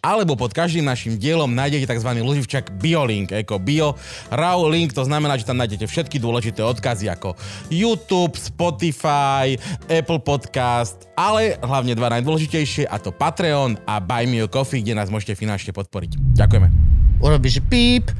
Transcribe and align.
alebo 0.00 0.38
pod 0.38 0.54
každým 0.54 0.86
našim 0.86 1.18
dielom 1.18 1.50
nájdete 1.50 1.90
tzv. 1.90 2.10
loživčak 2.22 2.74
BioLink, 2.78 3.34
ako 3.34 3.58
Bio 3.60 3.98
Raw 4.30 4.60
Link, 4.70 4.94
to 4.94 5.02
znamená, 5.04 5.34
že 5.38 5.46
tam 5.46 5.58
nájdete 5.58 5.86
všetky 5.86 6.22
dôležité 6.22 6.62
odkazy 6.62 7.10
ako 7.10 7.34
YouTube, 7.72 8.38
Spotify, 8.38 9.58
Apple 9.90 10.22
Podcast, 10.22 11.10
ale 11.18 11.58
hlavne 11.60 11.98
dva 11.98 12.12
najdôležitejšie 12.18 12.86
a 12.86 12.96
to 13.02 13.10
Patreon 13.10 13.78
a 13.84 13.98
Buy 13.98 14.26
Me 14.30 14.44
a 14.44 14.48
Coffee, 14.50 14.82
kde 14.82 14.94
nás 14.98 15.10
môžete 15.10 15.34
finančne 15.34 15.74
podporiť. 15.74 16.38
Ďakujeme. 16.38 16.68
Urobíš 17.18 17.58
píp 17.66 18.14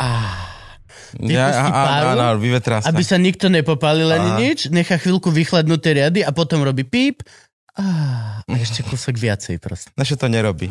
a 0.00 0.32
ja, 1.24 1.48
áno, 2.12 2.36
vyvetrá 2.36 2.84
sa. 2.84 2.92
Aby 2.92 3.00
sa 3.00 3.16
nikto 3.16 3.48
nepopálil 3.48 4.12
ani 4.12 4.30
nič, 4.44 4.68
nechá 4.68 5.00
chvíľku 5.00 5.32
vychladnuté 5.32 5.96
riady 5.96 6.20
a 6.20 6.36
potom 6.36 6.60
robí 6.60 6.84
píp 6.84 7.24
a, 7.78 7.86
a 8.44 8.54
ešte 8.64 8.84
kúsok 8.84 9.16
viacej 9.16 9.56
proste. 9.62 9.88
Naše 9.96 10.20
to 10.20 10.28
nerobí. 10.28 10.68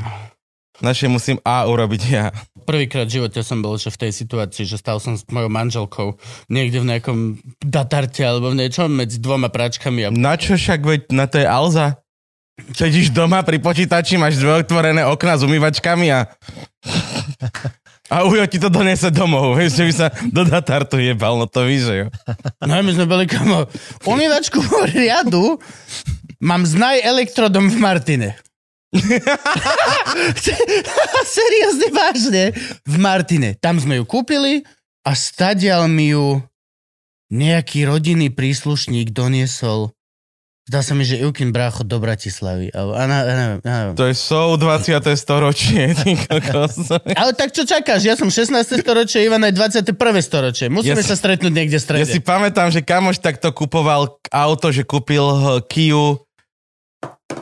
Naše 0.78 1.10
musím 1.10 1.42
A 1.42 1.66
urobiť 1.66 2.02
ja. 2.10 2.30
Prvýkrát 2.68 3.08
v 3.10 3.22
živote 3.22 3.42
som 3.42 3.64
bol 3.64 3.80
že 3.80 3.90
v 3.90 4.08
tej 4.08 4.12
situácii, 4.14 4.68
že 4.68 4.78
stal 4.78 5.02
som 5.02 5.16
s 5.18 5.24
mojou 5.32 5.50
manželkou 5.50 6.08
niekde 6.52 6.84
v 6.84 6.90
nejakom 6.94 7.18
datarte 7.64 8.22
alebo 8.22 8.52
v 8.54 8.60
niečom 8.62 8.92
medzi 8.92 9.18
dvoma 9.18 9.48
práčkami. 9.50 10.06
A... 10.06 10.14
Na 10.14 10.36
čo 10.36 10.60
však, 10.60 10.80
veď 10.84 11.02
na 11.16 11.26
to 11.26 11.42
je 11.42 11.48
Alza? 11.48 11.88
Sedíš 12.74 13.14
doma 13.14 13.46
pri 13.46 13.62
počítači, 13.62 14.18
máš 14.18 14.42
dve 14.42 14.66
otvorené 14.66 15.06
okna 15.06 15.38
s 15.38 15.46
umývačkami 15.46 16.08
a... 16.10 16.20
A 18.08 18.24
Ujo 18.24 18.40
ti 18.48 18.56
to 18.56 18.72
donese 18.72 19.12
domov, 19.12 19.60
vieš, 19.60 19.76
že 19.76 19.84
by 19.84 19.94
sa 19.94 20.08
do 20.32 20.48
datartu 20.48 20.96
jebal, 20.96 21.36
no 21.36 21.44
to 21.44 21.68
víš, 21.68 21.92
že 21.92 21.96
jo. 22.00 22.08
No 22.64 22.80
my 22.80 22.92
sme 22.96 23.04
boli 23.04 23.28
kamo. 23.28 23.68
Umývačku 24.08 24.64
riadu 24.96 25.60
mám 26.40 26.64
s 26.64 26.72
najelektrodom 26.72 27.68
v 27.68 27.78
Martine. 27.84 28.30
Seriózne, 31.38 31.88
vážne. 31.92 32.44
V 32.88 32.96
Martine. 32.96 33.60
Tam 33.60 33.76
sme 33.80 34.00
ju 34.00 34.04
kúpili 34.08 34.64
a 35.04 35.12
stadial 35.12 35.92
mi 35.92 36.16
ju 36.16 36.40
nejaký 37.28 37.84
rodinný 37.84 38.32
príslušník 38.32 39.12
doniesol 39.12 39.92
Zdá 40.68 40.84
sa 40.84 41.00
mi, 41.00 41.08
že 41.08 41.16
Ilkin 41.16 41.56
brácho 41.56 41.88
do 41.88 41.96
Bratislavy. 41.96 42.76
A, 42.76 42.84
a, 42.84 43.04
a, 43.08 43.20
a, 43.24 43.46
a. 43.64 43.76
To 43.96 44.04
je 44.04 44.12
so 44.12 44.60
20. 44.60 45.00
storočie. 45.16 45.96
Ale 47.24 47.32
tak 47.40 47.56
čo 47.56 47.64
čakáš? 47.64 48.04
Ja 48.04 48.20
som 48.20 48.28
16. 48.28 48.52
storočie, 48.76 49.24
Ivan 49.24 49.48
je 49.48 49.56
21. 49.56 49.96
storočie. 50.20 50.68
Musíme 50.68 51.00
ja 51.00 51.08
sa 51.08 51.16
stretnúť 51.16 51.56
niekde 51.56 51.80
v 51.80 51.84
strede. 51.88 52.04
Ja 52.04 52.12
si 52.12 52.20
pamätám, 52.20 52.68
že 52.68 52.84
kamoš 52.84 53.24
takto 53.24 53.48
kupoval 53.56 54.20
auto, 54.28 54.68
že 54.76 54.84
kúpil 54.84 55.24
Kiu 55.72 56.27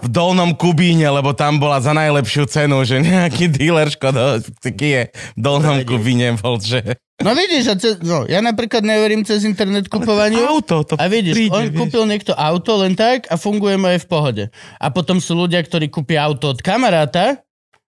v 0.05 0.07
Dolnom 0.13 0.53
Kubíne, 0.53 1.09
lebo 1.09 1.33
tam 1.33 1.57
bola 1.57 1.81
za 1.81 1.97
najlepšiu 1.97 2.45
cenu, 2.45 2.85
že 2.85 3.01
nejaký 3.01 3.49
dealer 3.49 3.89
Škoda 3.89 4.37
je 4.61 5.01
v 5.09 5.39
Dolnom 5.39 5.81
Kubíne 5.81 6.37
bol, 6.37 6.61
že... 6.61 7.01
No 7.15 7.31
vidíš, 7.31 7.65
a 7.71 7.75
no, 8.03 8.17
ja 8.27 8.43
napríklad 8.43 8.83
neverím 8.83 9.23
cez 9.23 9.47
internet 9.47 9.87
kupovaniu. 9.87 10.59
auto 10.59 10.83
to 10.83 10.93
A 10.99 11.07
vidíš, 11.07 11.33
príde, 11.33 11.55
on 11.55 11.65
vieš. 11.71 11.79
kúpil 11.79 12.03
niekto 12.05 12.35
auto 12.35 12.75
len 12.83 12.93
tak 12.93 13.25
a 13.31 13.39
funguje 13.39 13.79
mu 13.79 13.87
aj 13.87 14.03
v 14.03 14.07
pohode. 14.11 14.43
A 14.77 14.91
potom 14.91 15.23
sú 15.23 15.33
ľudia, 15.33 15.63
ktorí 15.63 15.87
kúpia 15.87 16.21
auto 16.27 16.51
od 16.51 16.59
kamaráta, 16.59 17.39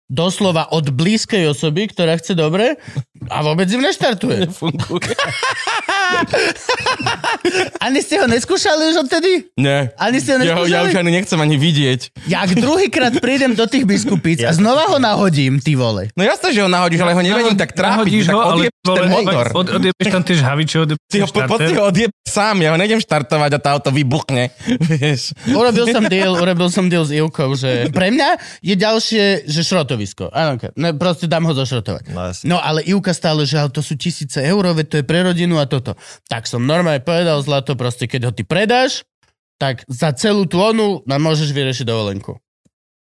doslova 0.07 0.71
od 0.71 0.87
blízkej 0.95 1.51
osoby, 1.51 1.91
ktorá 1.91 2.15
chce 2.15 2.39
dobre 2.39 2.79
a 3.27 3.41
vôbec 3.41 3.67
im 3.73 3.81
neštartuje. 3.81 4.47
Nefunguje. 4.47 5.13
ani 7.85 7.99
ste 7.99 8.21
ho 8.21 8.25
neskúšali 8.29 8.93
už 8.93 9.07
odtedy? 9.07 9.51
Nie. 9.59 9.91
Ani 9.99 10.21
ste 10.21 10.35
ho 10.35 10.37
neskúšali? 10.41 10.71
Ja, 10.71 10.83
ja 10.83 10.87
už 10.87 10.95
ani 10.95 11.11
nechcem 11.11 11.39
ani 11.41 11.57
vidieť. 11.59 12.29
Ja 12.31 12.47
druhýkrát 12.47 13.17
prídem 13.19 13.57
do 13.57 13.67
tých 13.67 13.83
biskupíc 13.83 14.41
ja. 14.41 14.49
a 14.49 14.51
znova 14.55 14.87
ho 14.87 14.97
nahodím, 15.01 15.59
ty 15.59 15.75
vole. 15.75 16.07
No 16.15 16.23
jasne, 16.23 16.55
že 16.55 16.63
ho 16.63 16.69
nahodíš, 16.71 17.03
ale 17.03 17.13
ho 17.17 17.23
nevedím 17.23 17.57
tak 17.59 17.75
trápiť. 17.75 18.29
tak 18.29 18.35
ho, 18.35 18.41
ale 18.41 18.63
ten 18.71 19.07
motor. 19.11 19.45
Od, 19.51 19.67
odjebeš 19.81 20.07
tam 20.07 20.23
tie 20.23 20.35
žhaviče, 20.39 20.75
odjebeš 20.87 21.05
Ty 21.07 21.17
ho 21.23 21.27
po, 21.31 21.55
ho 21.55 21.83
odjeb 21.87 22.11
sám, 22.27 22.59
ja 22.59 22.75
ho 22.75 22.77
nejdem 22.77 22.99
štartovať 22.99 23.51
a 23.55 23.59
tá 23.59 23.69
auto 23.75 23.89
vybuchne. 23.95 24.51
Vieš. 24.91 25.33
Urobil 25.51 25.87
som 25.87 26.03
deal, 26.05 26.35
urobil 26.35 26.67
som 26.67 26.85
deal 26.91 27.07
s 27.07 27.11
Ilkou, 27.15 27.55
že 27.55 27.87
pre 27.89 28.11
mňa 28.13 28.29
je 28.59 28.75
ďalšie, 28.75 29.23
že 29.47 29.61
šrotovisko. 29.63 30.29
Áno, 30.35 30.59
ne, 30.75 30.91
proste 30.93 31.25
dám 31.25 31.47
ho 31.47 31.53
zošrotovať. 31.55 32.11
No, 32.11 32.29
no 32.45 32.57
ale 32.59 32.83
Ivka 32.85 33.16
stále, 33.17 33.49
že 33.49 33.57
to 33.73 33.81
sú 33.81 33.97
tisíce 33.97 34.37
eur, 34.37 34.69
to 34.85 35.01
je 35.01 35.05
pre 35.05 35.25
rodinu 35.25 35.57
a 35.57 35.65
toto. 35.65 35.97
Tak 36.29 36.45
som 36.45 36.61
normálne 36.61 37.01
povedal 37.01 37.41
zlato, 37.41 37.73
proste 37.73 38.05
keď 38.05 38.29
ho 38.29 38.31
ty 38.31 38.45
predáš, 38.45 39.01
tak 39.57 39.81
za 39.89 40.13
celú 40.13 40.45
tú 40.45 40.61
onu 40.61 41.01
nám 41.09 41.25
môžeš 41.25 41.49
vyriešiť 41.49 41.89
dovolenku. 41.89 42.37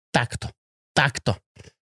Takto. 0.09 0.49
Takto. 0.97 1.37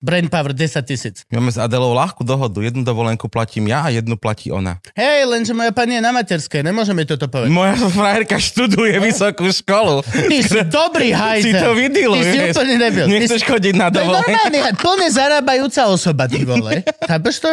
Brain 0.01 0.33
power 0.33 0.57
10 0.57 0.81
tisíc. 0.89 1.29
Máme 1.29 1.53
s 1.53 1.61
Adelou 1.61 1.93
ľahkú 1.93 2.25
dohodu. 2.25 2.65
Jednu 2.65 2.89
dovolenku 2.89 3.29
platím 3.29 3.69
ja 3.69 3.85
a 3.85 3.93
jednu 3.93 4.17
platí 4.17 4.49
ona. 4.49 4.81
Hej, 4.97 5.29
lenže 5.29 5.53
moja 5.53 5.77
pani 5.77 6.01
je 6.01 6.03
na 6.03 6.09
materskej, 6.09 6.65
nemôžeme 6.65 7.05
toto 7.05 7.29
povedať. 7.29 7.53
Moja 7.53 7.77
frajerka 7.77 8.41
študuje 8.41 8.97
vysokú 8.97 9.53
školu. 9.53 10.01
Ty 10.01 10.39
si 10.41 10.61
dobrý 10.73 11.13
hajter. 11.13 11.45
Si 11.45 11.53
to 11.53 11.77
videl, 11.77 12.17
Ty 12.17 12.23
si 12.25 12.39
úplne 12.49 12.75
nebyl. 12.81 13.07
Nechceš 13.13 13.45
chodiť 13.45 13.75
na 13.77 13.93
dovolenku. 13.93 14.25
To 14.25 14.33
je 14.33 14.37
normálne, 14.41 14.61
plne 14.81 15.09
zarábajúca 15.13 15.83
osoba, 15.93 16.25
ty 16.33 16.49
vole. 16.49 16.81
Chápeš 17.05 17.37
to? 17.45 17.51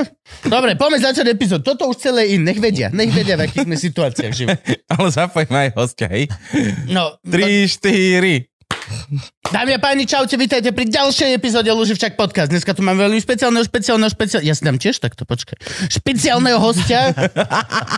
Dobre, 0.47 0.79
poďme 0.79 1.03
začať 1.03 1.27
epizód. 1.27 1.67
Toto 1.67 1.91
už 1.91 1.99
celé 1.99 2.31
in, 2.31 2.47
nech 2.47 2.63
vedia. 2.63 2.87
Nech 2.95 3.11
vedia, 3.11 3.35
v 3.35 3.43
akých 3.43 3.67
sme 3.67 3.75
situáciách 3.75 4.31
živíme. 4.31 4.55
Ale 4.95 5.07
zapojme 5.11 5.67
aj 5.67 5.69
hostia, 5.75 6.07
hej? 6.07 6.31
No. 6.87 7.19
3, 7.27 7.67
4. 7.67 8.56
Dámy 9.47 9.72
a 9.75 9.79
páni, 9.79 10.03
čaute, 10.03 10.35
vítajte 10.35 10.75
pri 10.75 10.84
ďalšej 10.91 11.31
epizóde 11.31 11.72
Luživčak 11.72 12.19
podcast. 12.19 12.51
Dneska 12.51 12.75
tu 12.75 12.84
mám 12.84 13.00
veľmi 13.00 13.16
špeciálneho, 13.23 13.63
špeciálneho, 13.63 14.12
špeciálneho... 14.12 14.44
Ja 14.44 14.51
si 14.51 14.68
dám 14.68 14.75
tiež 14.75 15.00
takto, 15.00 15.23
počkaj. 15.23 15.56
Špeciálneho 15.88 16.59
hostia. 16.59 17.16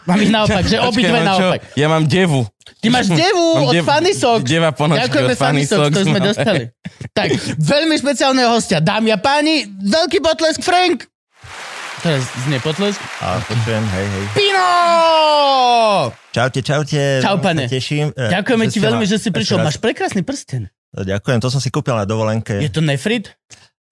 mám 0.05 0.19
ich 0.21 0.29
naopak, 0.29 0.69
že 0.69 0.77
obidve 0.77 1.25
naopak. 1.25 1.65
Ja 1.73 1.89
mám 1.89 2.05
devu. 2.05 2.45
Ty 2.85 2.93
máš 2.93 3.09
devu 3.25 3.65
od 3.65 3.73
dev, 3.73 3.89
Funny 3.89 4.13
Socks. 4.13 4.45
Deva 4.45 4.69
Ďakujeme 4.69 5.33
od 5.33 5.39
Funny 5.41 5.65
Socks. 5.65 5.89
to 5.97 6.01
sme 6.05 6.19
dostali. 6.21 6.63
tak, 7.17 7.33
veľmi 7.57 7.95
špeciálneho 7.97 8.53
hostia. 8.53 8.77
Dámy 8.77 9.09
a 9.09 9.17
páni, 9.17 9.65
veľký 9.65 10.21
potlesk 10.21 10.61
Frank. 10.61 11.09
Teraz 12.05 12.21
znie 12.45 12.61
potlesk. 12.61 13.01
A 13.25 13.41
počujem, 13.43 13.81
hej, 13.81 14.05
hej. 14.07 14.25
Pino! 14.37 14.69
Čaute, 16.31 16.61
čaute. 16.61 17.01
Čau, 17.19 17.41
pane. 17.41 17.65
Teším. 17.65 18.13
Eh, 18.13 18.29
Ďakujeme 18.29 18.65
ti 18.69 18.77
veľmi, 18.77 19.03
že 19.09 19.17
si 19.17 19.33
prišiel. 19.33 19.59
Máš 19.59 19.81
prekrásny 19.81 20.21
prsten. 20.21 20.69
Ďakujem, 20.93 21.37
to 21.37 21.53
som 21.53 21.61
si 21.61 21.69
kúpil 21.69 21.93
na 21.93 22.05
dovolenke. 22.09 22.57
Je 22.57 22.73
to 22.73 22.81
nefrit? 22.81 23.29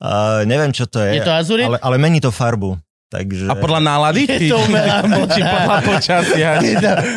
Uh, 0.01 0.45
neviem, 0.45 0.73
čo 0.73 0.89
to 0.89 1.01
je. 1.01 1.21
Je 1.21 1.25
to 1.25 1.33
azurit? 1.33 1.65
Ale, 1.65 1.77
ale 1.81 1.95
mení 2.01 2.21
to 2.21 2.33
farbu. 2.33 2.77
Takže... 3.07 3.47
A 3.47 3.55
podľa 3.55 3.79
nálady? 3.87 4.27
Je 4.27 4.51
to 4.51 4.59
umelá 4.67 4.99
moči 5.07 5.39
podľa 5.55 5.77
počasia. 5.79 6.59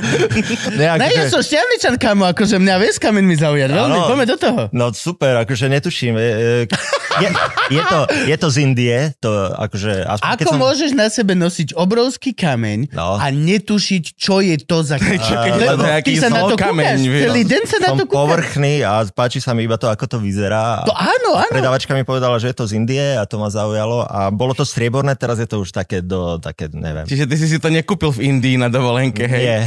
Nejak, 0.79 0.99
ne, 1.03 1.07
ja 1.11 1.27
som 1.27 1.43
šťavničan, 1.43 1.99
kamo, 1.99 2.31
akože 2.31 2.63
mňa 2.63 2.75
vieš 2.79 3.03
kamen 3.03 3.27
mi 3.27 3.35
zaujať. 3.35 3.75
Veľmi, 3.75 3.99
poďme 4.07 4.27
do 4.31 4.37
toho. 4.39 4.61
No 4.71 4.95
super, 4.95 5.43
akože 5.43 5.67
netuším. 5.67 6.15
Je, 6.15 6.31
je, 6.31 7.29
je, 7.75 7.83
to, 7.91 7.99
je 8.07 8.37
to 8.39 8.49
z 8.55 8.57
Indie, 8.63 8.99
to 9.19 9.31
akože... 9.51 10.07
Aspoň, 10.07 10.31
Ako 10.31 10.51
som... 10.55 10.59
môžeš 10.63 10.91
na 10.95 11.11
sebe 11.11 11.35
nosiť 11.35 11.75
obrovský 11.75 12.39
kameň 12.39 12.95
no. 12.95 13.19
a 13.19 13.27
netušiť, 13.35 14.15
čo 14.15 14.39
je 14.47 14.63
to 14.63 14.87
za 14.87 14.95
kameň? 14.95 15.19
Čo, 15.31 15.35
keď 15.37 15.53
Lebo 15.59 15.85
ty 16.07 16.13
sa 16.17 16.31
na 16.31 16.43
to 16.47 16.55
kameň, 16.55 16.97
kúkaš, 17.03 17.23
celý 17.27 17.43
deň 17.45 17.63
sa 17.67 17.79
na 17.83 17.91
to 17.99 18.05
kúkaš. 18.07 18.15
povrchný 18.15 18.73
a 18.87 18.93
páči 19.11 19.39
sa 19.43 19.59
mi 19.59 19.67
iba 19.67 19.75
to, 19.75 19.91
ako 19.91 20.07
to 20.07 20.17
vyzerá. 20.23 20.87
To 20.87 20.95
áno, 20.95 21.35
áno. 21.35 21.51
Predávačka 21.51 21.99
mi 21.99 22.07
povedala, 22.07 22.39
že 22.39 22.55
je 22.55 22.57
to 22.57 22.65
z 22.71 22.79
Indie 22.79 23.19
a 23.19 23.27
to 23.27 23.43
ma 23.43 23.51
zaujalo 23.51 24.07
a 24.07 24.31
bolo 24.31 24.55
to 24.55 24.63
strieborné, 24.63 25.19
teraz 25.19 25.43
je 25.43 25.51
to 25.51 25.61
už 25.61 25.80
také 25.81 26.05
do, 26.05 26.37
také, 26.37 26.69
neviem. 26.69 27.09
Čiže 27.09 27.25
ty 27.25 27.35
si 27.41 27.47
si 27.49 27.57
to 27.57 27.73
nekúpil 27.73 28.13
v 28.13 28.29
Indii 28.29 28.61
na 28.61 28.69
dovolenke, 28.69 29.25
hej? 29.25 29.45
Nie. 29.49 29.61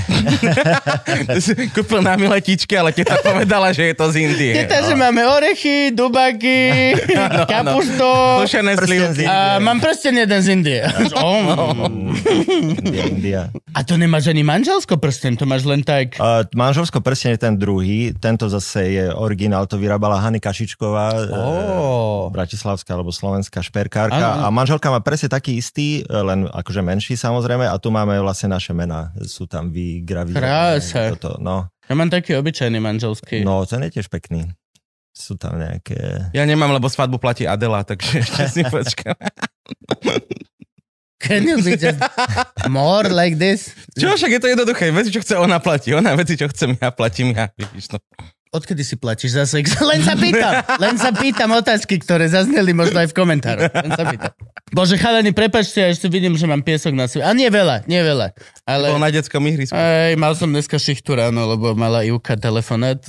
ty 1.33 1.41
si 1.41 1.53
kúpil 1.73 2.05
na 2.05 2.13
miletičke, 2.13 2.77
ale 2.77 2.93
teta 2.93 3.17
povedala, 3.25 3.73
že 3.73 3.89
je 3.89 3.95
to 3.97 4.05
z 4.13 4.15
Indie. 4.29 4.53
Teta, 4.53 4.85
no. 4.85 4.87
že 4.87 4.93
máme 4.93 5.21
orechy, 5.25 5.89
dubaky, 5.89 6.93
no, 7.17 7.49
kapusto. 7.49 8.07
Sušené 8.45 8.77
slivky. 8.77 9.25
A 9.25 9.57
mám 9.57 9.81
prsten 9.81 10.13
jeden 10.13 10.39
z 10.39 10.47
Indie. 10.53 10.81
India. 13.09 13.49
A 13.73 13.81
to 13.81 13.97
nemáš 13.97 14.29
ani 14.29 14.45
manželsko 14.45 15.01
prsten, 15.01 15.33
to 15.33 15.49
máš 15.49 15.65
len 15.65 15.81
tak... 15.81 16.21
Uh, 16.21 16.45
manželsko 16.53 17.01
prsten 17.01 17.33
je 17.33 17.39
ten 17.41 17.57
druhý, 17.57 18.13
tento 18.13 18.45
zase 18.45 18.93
je 18.93 19.05
originál, 19.09 19.65
to 19.65 19.81
vyrábala 19.81 20.21
Hany 20.21 20.37
Kašičková, 20.37 21.33
oh. 21.33 22.29
bratislavská 22.29 22.93
alebo 22.93 23.09
slovenská 23.09 23.65
šperkárka 23.65 24.37
ano. 24.37 24.45
a 24.45 24.47
manželka 24.53 24.93
má 24.93 25.01
presne 25.01 25.33
taký 25.33 25.57
istý, 25.57 26.05
len 26.05 26.45
akože 26.45 26.85
menší 26.85 27.17
samozrejme 27.17 27.65
a 27.65 27.75
tu 27.81 27.89
máme 27.89 28.13
vlastne 28.21 28.53
naše 28.53 28.77
mená, 28.77 29.09
sú 29.25 29.49
tam 29.49 29.73
vygravírované. 29.73 30.77
Krása. 30.77 31.17
Toto, 31.17 31.41
no. 31.41 31.65
Ja 31.89 31.93
mám 31.97 32.13
taký 32.13 32.37
obyčajný 32.37 32.77
manželský. 32.77 33.41
No, 33.41 33.65
ten 33.65 33.81
je 33.89 33.99
tiež 33.99 34.07
pekný. 34.07 34.53
Sú 35.13 35.37
tam 35.37 35.57
nejaké... 35.61 36.29
Ja 36.33 36.45
nemám, 36.45 36.73
lebo 36.73 36.89
svadbu 36.89 37.21
platí 37.21 37.45
Adela, 37.45 37.85
takže 37.85 38.21
ešte 38.21 38.43
si 38.49 38.61
počkám. 38.65 39.17
Can 41.23 41.47
you 41.47 41.63
be 41.63 41.79
just 41.79 42.03
more 42.67 43.07
like 43.07 43.39
this? 43.39 43.71
Čo, 43.95 44.19
však 44.19 44.31
je 44.35 44.39
to 44.43 44.47
jednoduché. 44.51 44.91
Veci, 44.91 45.09
čo 45.15 45.23
chce 45.23 45.39
ona 45.39 45.63
platí. 45.63 45.95
Ona 45.95 46.11
veci, 46.19 46.35
čo 46.35 46.51
chcem 46.51 46.75
ja, 46.75 46.91
platím 46.91 47.31
ja. 47.31 47.47
Vidíš, 47.55 47.95
no. 47.95 48.03
Odkedy 48.53 48.85
si 48.85 48.99
platíš 49.01 49.33
za 49.33 49.49
sex? 49.49 49.73
Len 49.89 50.03
sa 50.05 50.13
pýtam. 50.13 50.53
Len 50.77 50.95
sa 50.99 51.09
pýtam 51.09 51.49
otázky, 51.57 51.97
ktoré 51.97 52.29
zazneli 52.29 52.75
možno 52.75 53.01
aj 53.01 53.09
v 53.09 53.15
komentároch. 53.17 53.71
Len 53.71 53.91
sa 53.95 54.05
pýtam. 54.05 54.29
Bože, 54.69 54.99
chalani, 55.01 55.33
prepačte, 55.33 55.81
ja 55.81 55.89
ešte 55.89 56.05
vidím, 56.05 56.37
že 56.37 56.45
mám 56.45 56.61
piesok 56.61 56.93
na 56.93 57.09
sebe. 57.09 57.25
A 57.25 57.33
nie 57.33 57.49
veľa, 57.49 57.89
nie 57.89 57.97
veľa. 57.97 58.35
Ale... 58.69 58.93
Bol 58.93 59.01
na 59.01 59.09
detskom 59.09 59.41
ihrisku. 59.49 59.73
Ej, 59.73 60.21
mal 60.21 60.37
som 60.37 60.53
dneska 60.53 60.77
šichtu 60.77 61.17
ráno, 61.17 61.49
lebo 61.49 61.73
mala 61.73 62.05
Ivka 62.05 62.37
telefonát 62.37 63.01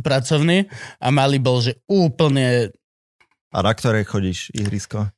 pracovný 0.00 0.70
a 0.96 1.12
mali 1.12 1.36
bol, 1.36 1.60
že 1.60 1.76
úplne... 1.84 2.72
A 3.52 3.60
na 3.60 3.72
ktorej 3.76 4.08
chodíš 4.08 4.52
ihrisko? 4.56 5.12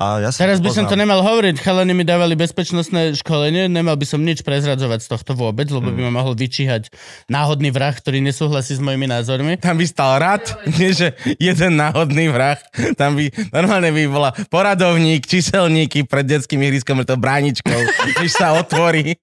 A 0.00 0.16
ja 0.16 0.32
Teraz 0.32 0.64
by 0.64 0.72
som 0.72 0.88
to 0.88 0.96
nemal 0.96 1.20
hovoriť, 1.20 1.60
chalani 1.60 1.92
mi 1.92 2.08
dávali 2.08 2.32
bezpečnostné 2.32 3.20
školenie, 3.20 3.68
nemal 3.68 4.00
by 4.00 4.08
som 4.08 4.24
nič 4.24 4.40
prezradzovať 4.40 5.04
z 5.04 5.08
tohto 5.12 5.36
vôbec, 5.36 5.68
lebo 5.68 5.92
by 5.92 6.08
ma 6.08 6.24
mohol 6.24 6.32
vyčíhať 6.32 6.88
náhodný 7.28 7.68
vrah, 7.68 7.92
ktorý 7.92 8.24
nesúhlasí 8.24 8.80
s 8.80 8.80
mojimi 8.80 9.04
názormi. 9.04 9.60
Tam 9.60 9.76
by 9.76 9.84
stal 9.84 10.16
rad, 10.16 10.56
nie 10.80 10.96
že 10.96 11.12
jeden 11.36 11.76
náhodný 11.76 12.32
vrah. 12.32 12.56
Tam 12.96 13.12
by 13.12 13.28
normálne 13.52 13.92
by 13.92 14.02
bola 14.08 14.32
poradovník, 14.48 15.28
číselníky 15.28 16.08
pred 16.08 16.24
detským 16.24 16.64
ihriskom, 16.64 17.04
to 17.04 17.20
bráničkou, 17.20 17.80
když 18.16 18.32
sa 18.32 18.56
otvorí. 18.56 19.20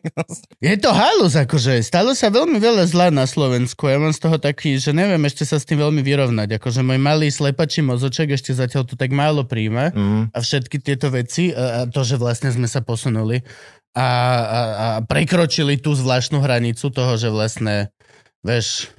Je 0.60 0.76
to 0.76 0.92
halus, 0.92 1.32
akože. 1.32 1.80
Stalo 1.80 2.12
sa 2.12 2.28
veľmi 2.28 2.60
veľa 2.60 2.84
zla 2.84 3.08
na 3.08 3.24
Slovensku. 3.24 3.88
Ja 3.88 3.96
mám 3.96 4.12
z 4.12 4.20
toho 4.20 4.36
taký, 4.36 4.76
že 4.76 4.92
neviem 4.92 5.24
ešte 5.24 5.48
sa 5.48 5.56
s 5.56 5.64
tým 5.64 5.80
veľmi 5.80 6.04
vyrovnať. 6.04 6.60
Akože 6.60 6.84
môj 6.84 7.00
malý 7.00 7.32
slepačí 7.32 7.80
mozoček 7.80 8.36
ešte 8.36 8.52
zatiaľ 8.52 8.84
to 8.84 9.00
tak 9.00 9.16
málo 9.16 9.48
príjme. 9.48 9.96
Mm 9.96 10.09
a 10.30 10.38
všetky 10.38 10.82
tieto 10.82 11.08
veci 11.10 11.50
a 11.54 11.86
to, 11.90 12.00
že 12.02 12.20
vlastne 12.20 12.50
sme 12.50 12.66
sa 12.66 12.80
posunuli 12.82 13.42
a, 13.94 14.06
a, 14.06 14.60
a 14.60 14.88
prekročili 15.02 15.78
tú 15.78 15.94
zvláštnu 15.98 16.38
hranicu 16.38 16.94
toho, 16.94 17.18
že 17.18 17.28
vlastne, 17.32 17.90
vieš, 18.46 18.90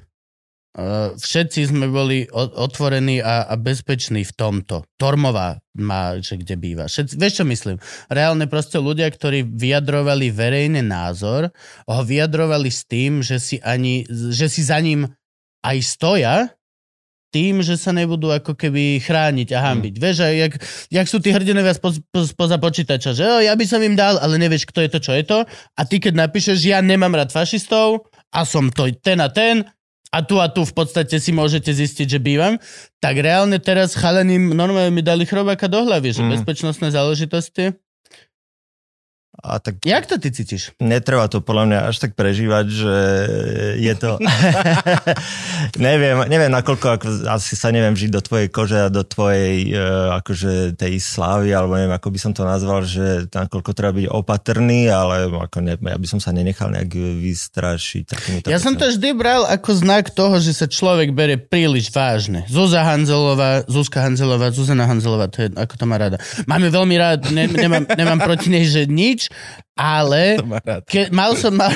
všetci 1.19 1.68
sme 1.68 1.92
boli 1.92 2.31
otvorení 2.31 3.19
a, 3.19 3.44
a 3.44 3.60
bezpeční 3.60 4.24
v 4.24 4.34
tomto. 4.36 4.88
Tormová 4.96 5.60
má, 5.75 6.16
že 6.24 6.40
kde 6.40 6.56
býva. 6.56 6.88
Všetci, 6.88 7.19
vieš 7.19 7.44
čo 7.44 7.46
myslím? 7.48 7.78
Reálne 8.08 8.48
proste 8.48 8.80
ľudia, 8.80 9.12
ktorí 9.12 9.44
vyjadrovali 9.52 10.31
verejný 10.31 10.80
názor, 10.80 11.52
ho 11.92 12.02
vyjadrovali 12.08 12.72
s 12.72 12.88
tým, 12.88 13.19
že 13.19 13.44
si, 13.44 13.60
ani, 13.60 14.08
že 14.08 14.48
si 14.48 14.63
za 14.63 14.80
ním 14.80 15.12
aj 15.60 15.78
stoja, 15.84 16.36
tým, 17.31 17.63
že 17.63 17.80
sa 17.80 17.95
nebudú 17.95 18.28
ako 18.30 18.54
keby 18.54 19.00
chrániť 19.00 19.50
a 19.56 19.60
hambiť. 19.72 19.94
Mm. 19.98 20.01
Vieš, 20.04 20.18
aj 20.22 20.36
jak, 20.36 20.54
jak 20.92 21.07
sú 21.07 21.18
tí 21.24 21.31
hrdinovia 21.31 21.72
spo, 21.72 21.95
spo, 21.95 22.19
spoza 22.28 22.60
počítača, 22.60 23.16
že 23.16 23.24
o, 23.24 23.39
ja 23.39 23.56
by 23.56 23.66
som 23.66 23.80
im 23.80 23.95
dal, 23.95 24.19
ale 24.19 24.36
nevieš, 24.36 24.68
kto 24.68 24.83
je 24.83 24.89
to, 24.92 25.00
čo 25.00 25.12
je 25.16 25.24
to. 25.24 25.39
A 25.80 25.81
ty, 25.88 26.04
keď 26.04 26.28
napíšeš, 26.28 26.60
ja 26.68 26.83
nemám 26.83 27.16
rád 27.16 27.31
fašistov 27.31 28.12
a 28.36 28.44
som 28.44 28.68
to 28.68 28.92
ten 29.00 29.24
a 29.24 29.31
ten, 29.31 29.63
a 30.12 30.19
tu 30.28 30.44
a 30.44 30.51
tu 30.51 30.68
v 30.68 30.75
podstate 30.75 31.24
si 31.24 31.31
môžete 31.31 31.72
zistiť, 31.72 32.07
že 32.07 32.19
bývam, 32.19 32.60
tak 33.00 33.24
reálne 33.24 33.56
teraz 33.63 33.95
chalením 33.95 34.51
normálne 34.51 34.92
mi 34.92 35.00
dali 35.00 35.24
chrobáka 35.24 35.72
do 35.72 35.88
hlavy, 35.88 36.12
že 36.12 36.22
mm. 36.22 36.30
bezpečnostné 36.36 36.92
záležitosti 36.92 37.80
a 39.42 39.57
tak, 39.63 39.81
Jak 39.88 40.06
to 40.06 40.19
ty 40.19 40.30
cítiš? 40.30 40.75
Netreba 40.78 41.25
to 41.25 41.42
podľa 41.42 41.66
mňa 41.66 41.80
až 41.89 41.98
tak 42.04 42.13
prežívať, 42.13 42.66
že 42.69 42.95
je 43.80 43.94
to... 43.98 44.19
neviem, 45.81 46.19
neviem, 46.30 46.51
nakoľko, 46.51 46.88
ako, 47.00 47.07
asi 47.25 47.57
sa 47.57 47.74
neviem 47.74 47.98
žiť 47.98 48.12
do 48.12 48.22
tvojej 48.22 48.48
kože 48.54 48.78
a 48.86 48.94
do 48.94 49.01
tvojej 49.01 49.74
uh, 49.74 50.19
akože 50.22 50.78
tej 50.78 51.00
slávy, 51.01 51.57
alebo 51.57 51.74
neviem, 51.74 51.95
ako 51.95 52.07
by 52.13 52.19
som 52.22 52.31
to 52.38 52.45
nazval, 52.45 52.86
že 52.86 53.31
nakoľko 53.33 53.72
treba 53.74 53.98
byť 53.98 54.07
opatrný, 54.13 54.92
ale 54.94 55.31
ako 55.31 55.57
ne, 55.63 55.74
ja 55.80 55.98
by 55.98 56.07
som 56.07 56.19
sa 56.22 56.30
nenechal 56.36 56.69
nejak 56.69 56.94
vystrašiť. 56.94 58.06
Ja 58.45 58.62
som 58.62 58.77
to 58.77 58.94
vždy 58.94 59.16
bral 59.18 59.50
ako 59.50 59.74
znak 59.74 60.13
toho, 60.13 60.38
že 60.38 60.54
sa 60.54 60.69
človek 60.69 61.18
bere 61.18 61.42
príliš 61.42 61.89
vážne. 61.89 62.45
Zuzá 62.45 62.86
Hanzelová, 62.86 63.66
Zuzka 63.66 64.06
Hanzelová, 64.06 64.54
Zuzana 64.54 64.86
Hanzelová, 64.86 65.34
to 65.34 65.45
je, 65.45 65.56
ako 65.57 65.74
to 65.81 65.86
má 65.89 65.98
rada. 65.98 66.22
Máme 66.45 66.69
veľmi 66.69 66.95
rád, 67.00 67.34
ne, 67.34 67.50
nemám, 67.50 67.89
nemám 67.89 68.19
proti 68.22 68.54
nej, 68.54 68.69
že 68.69 68.86
nič, 68.86 69.20
ale 69.75 70.39
ke, 70.91 71.12
mal, 71.12 71.35
som, 71.35 71.53
mal, 71.53 71.73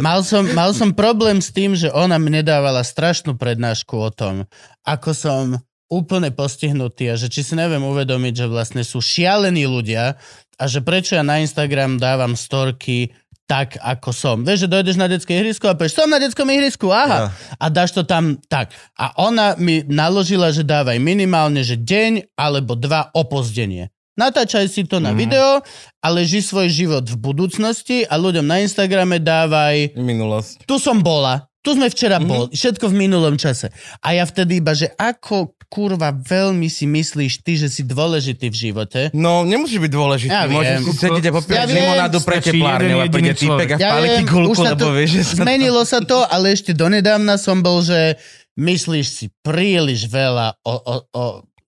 mal, 0.00 0.22
som, 0.24 0.42
mal 0.56 0.70
som 0.72 0.90
problém 0.94 1.42
s 1.42 1.52
tým, 1.52 1.76
že 1.76 1.92
ona 1.92 2.16
mne 2.16 2.46
dávala 2.46 2.80
strašnú 2.80 3.36
prednášku 3.36 3.94
o 3.98 4.10
tom, 4.10 4.48
ako 4.86 5.10
som 5.12 5.44
úplne 5.86 6.34
postihnutý 6.34 7.14
a 7.14 7.18
že 7.18 7.30
či 7.30 7.46
si 7.46 7.54
neviem 7.54 7.82
uvedomiť, 7.82 8.32
že 8.34 8.46
vlastne 8.50 8.82
sú 8.82 8.98
šialení 8.98 9.70
ľudia 9.70 10.18
a 10.56 10.64
že 10.66 10.82
prečo 10.82 11.14
ja 11.14 11.22
na 11.22 11.38
Instagram 11.38 12.02
dávam 12.02 12.34
storky 12.34 13.14
tak, 13.46 13.78
ako 13.78 14.10
som. 14.10 14.36
Vieš, 14.42 14.66
že 14.66 14.72
dojdeš 14.74 14.96
na 14.98 15.06
detské 15.06 15.38
ihrisko 15.38 15.70
a 15.70 15.78
povieš, 15.78 15.94
som 15.94 16.10
na 16.10 16.18
detskom 16.18 16.50
ihrisku, 16.50 16.90
aha. 16.90 17.30
Ja. 17.30 17.56
A 17.62 17.66
dáš 17.70 17.94
to 17.94 18.02
tam 18.02 18.42
tak. 18.50 18.74
A 18.98 19.14
ona 19.22 19.54
mi 19.54 19.86
naložila, 19.86 20.50
že 20.50 20.66
dávaj 20.66 20.98
minimálne, 20.98 21.62
že 21.62 21.78
deň 21.78 22.34
alebo 22.34 22.74
dva 22.74 23.14
opozdenie. 23.14 23.94
Natáčaj 24.16 24.72
si 24.72 24.88
to 24.88 24.96
na 24.96 25.12
mm. 25.12 25.18
video, 25.20 25.60
ale 26.00 26.24
ži 26.24 26.40
svoj 26.40 26.72
život 26.72 27.04
v 27.04 27.20
budúcnosti 27.20 28.08
a 28.08 28.16
ľuďom 28.16 28.48
na 28.48 28.64
Instagrame 28.64 29.20
dávaj... 29.20 29.92
Minulosť. 29.92 30.64
Tu 30.64 30.80
som 30.80 31.04
bola, 31.04 31.52
tu 31.60 31.76
sme 31.76 31.92
včera 31.92 32.16
mm-hmm. 32.16 32.30
bol, 32.32 32.42
všetko 32.48 32.88
v 32.88 32.94
minulom 32.96 33.36
čase. 33.36 33.68
A 34.00 34.16
ja 34.16 34.24
vtedy 34.24 34.64
iba, 34.64 34.72
že 34.72 34.88
ako 34.96 35.52
kurva 35.68 36.16
veľmi 36.16 36.64
si 36.70 36.88
myslíš 36.88 37.44
ty, 37.44 37.60
že 37.60 37.68
si 37.68 37.84
dôležitý 37.84 38.48
v 38.48 38.56
živote. 38.56 39.00
No, 39.12 39.44
nemusíš 39.44 39.84
byť 39.84 39.92
dôležitý. 39.92 40.32
Ja 40.32 40.48
Môžeš 40.48 40.78
si 40.80 40.92
sedieť 40.96 41.24
a 41.28 41.32
popíjať 41.36 41.58
ja 41.58 41.64
limonádu 41.66 42.18
pre 42.24 42.38
teplárne 42.40 42.92
a 42.96 43.04
príde 43.10 43.34
týpek 43.36 43.68
a 43.76 43.78
ja 43.82 44.16
ti 44.16 44.24
gulku, 44.24 44.62
lebo 44.62 44.96
vieš, 44.96 45.20
že 45.20 45.22
sa 45.28 45.44
Zmenilo 45.44 45.82
to... 45.84 45.90
sa 45.90 45.98
to, 46.00 46.24
ale 46.24 46.56
ešte 46.56 46.72
donedávna 46.72 47.36
som 47.36 47.60
bol, 47.60 47.84
že 47.84 48.16
myslíš 48.56 49.06
si 49.10 49.26
príliš 49.44 50.08
veľa 50.08 50.56
o, 50.64 50.72
o, 50.72 50.94
o 51.12 51.24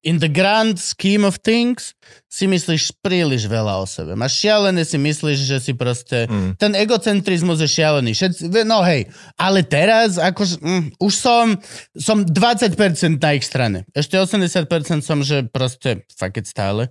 in 0.08 0.16
the 0.18 0.32
grand 0.32 0.80
scheme 0.80 1.28
of 1.28 1.36
things 1.44 1.92
si 2.32 2.48
myslíš 2.48 3.04
príliš 3.04 3.44
veľa 3.44 3.84
o 3.84 3.84
sebe. 3.84 4.16
Máš 4.16 4.40
šialené 4.40 4.88
si 4.88 4.96
myslíš, 4.96 5.38
že 5.44 5.56
si 5.60 5.72
proste... 5.76 6.24
Mm. 6.24 6.56
Ten 6.56 6.72
egocentrizmus 6.72 7.60
je 7.60 7.68
šialený. 7.68 8.16
Všetci, 8.16 8.48
no 8.64 8.80
hej, 8.80 9.04
ale 9.36 9.60
teraz 9.68 10.16
ako, 10.16 10.48
mm, 10.64 10.84
už 10.96 11.12
som, 11.12 11.60
som 11.92 12.24
20% 12.24 12.72
na 13.20 13.30
ich 13.36 13.44
strane. 13.44 13.84
Ešte 13.92 14.16
80% 14.16 15.04
som, 15.04 15.20
že 15.20 15.44
proste 15.44 16.08
fuck 16.16 16.40
it 16.40 16.48
stále. 16.48 16.88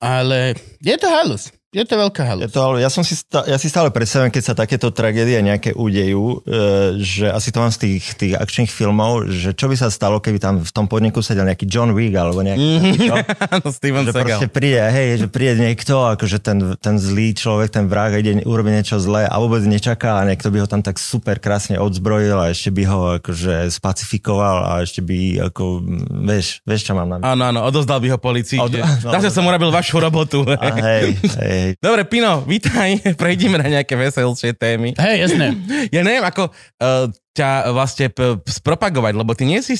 Ale 0.00 0.56
je 0.84 0.96
to 1.00 1.08
halus. 1.08 1.48
Je 1.70 1.86
to 1.86 1.94
veľká 1.94 2.26
halus. 2.26 2.50
Je 2.50 2.58
to, 2.58 2.82
ja, 2.82 2.90
som 2.90 3.06
si, 3.06 3.14
ja 3.30 3.54
si 3.54 3.70
stále 3.70 3.94
predstavujem, 3.94 4.34
keď 4.34 4.42
sa 4.42 4.54
takéto 4.58 4.90
tragédie 4.90 5.38
nejaké 5.38 5.70
udejú, 5.70 6.42
e, 6.42 6.98
že 6.98 7.30
asi 7.30 7.54
to 7.54 7.62
mám 7.62 7.70
z 7.70 7.86
tých, 7.86 8.18
tých 8.18 8.34
akčných 8.34 8.66
filmov, 8.66 9.30
že 9.30 9.54
čo 9.54 9.70
by 9.70 9.78
sa 9.78 9.86
stalo, 9.86 10.18
keby 10.18 10.42
tam 10.42 10.58
v 10.66 10.72
tom 10.74 10.90
podniku 10.90 11.22
sedel 11.22 11.46
nejaký 11.46 11.70
John 11.70 11.94
Wick 11.94 12.10
alebo 12.18 12.42
nejaký 12.42 12.58
mm-hmm. 12.58 13.62
no, 13.62 13.70
Steven 13.70 14.02
že 14.02 14.10
proste 14.10 14.50
príde, 14.50 14.82
hej, 14.82 15.22
že 15.22 15.26
príde 15.30 15.62
niekto, 15.62 16.10
akože 16.10 16.42
ten, 16.42 16.74
ten 16.74 16.98
zlý 16.98 17.38
človek, 17.38 17.70
ten 17.70 17.86
vrah 17.86 18.10
ide 18.18 18.42
urobiť 18.42 18.72
niečo 18.74 18.98
zlé 18.98 19.30
a 19.30 19.38
vôbec 19.38 19.62
nečaká 19.62 20.18
a 20.18 20.26
niekto 20.26 20.50
by 20.50 20.66
ho 20.66 20.66
tam 20.66 20.82
tak 20.82 20.98
super 20.98 21.38
krásne 21.38 21.78
odzbrojil 21.78 22.34
a 22.34 22.50
ešte 22.50 22.74
by 22.74 22.82
ho 22.90 22.98
akože 23.22 23.70
spacifikoval 23.70 24.66
a 24.66 24.82
ešte 24.82 25.06
by 25.06 25.46
ako, 25.54 25.86
vieš, 26.26 26.66
vieš 26.66 26.90
čo 26.90 26.98
mám 26.98 27.14
na 27.14 27.22
mysli. 27.22 27.30
Áno, 27.30 27.42
áno, 27.46 27.60
odozdal 27.62 28.02
by 28.02 28.10
ho 28.10 28.18
policii. 28.18 28.58
Od... 28.58 28.74
No, 29.00 29.16
Zase 29.16 29.32
som 29.32 29.46
urobil 29.46 29.70
vašu 29.72 29.96
robotu. 29.96 30.44
A 30.44 30.66
hej, 30.76 31.16
hej, 31.16 31.59
Dobre, 31.78 32.02
Pino, 32.04 32.42
vítaj, 32.44 33.00
prejdime 33.20 33.58
na 33.58 33.80
nejaké 33.80 33.94
veselšie 33.94 34.54
témy. 34.54 34.94
Hej, 34.96 35.16
jasné. 35.28 35.46
Ja 35.96 36.02
neviem, 36.02 36.22
ako 36.22 36.50
uh, 36.50 37.08
ťa 37.32 37.72
vlastne 37.72 38.06
p- 38.10 38.38
spropagovať, 38.44 39.12
lebo 39.16 39.32
ty 39.34 39.48
nie 39.48 39.58
si 39.58 39.74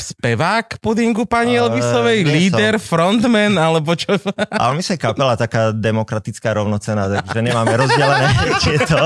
spevák 0.00 0.80
pudingu 0.80 1.28
pani 1.28 1.60
Elvisovej, 1.60 2.24
uh, 2.24 2.28
líder, 2.32 2.74
som. 2.80 2.86
frontman, 2.96 3.52
alebo 3.60 3.92
čo? 3.92 4.16
Ale 4.62 4.72
my 4.78 4.82
sme 4.82 4.96
kapela 4.96 5.36
taká 5.36 5.76
demokratická 5.76 6.56
rovnocená, 6.56 7.20
takže 7.20 7.40
nemáme 7.44 7.76
rozdelené 7.76 8.32
tieto, 8.64 8.96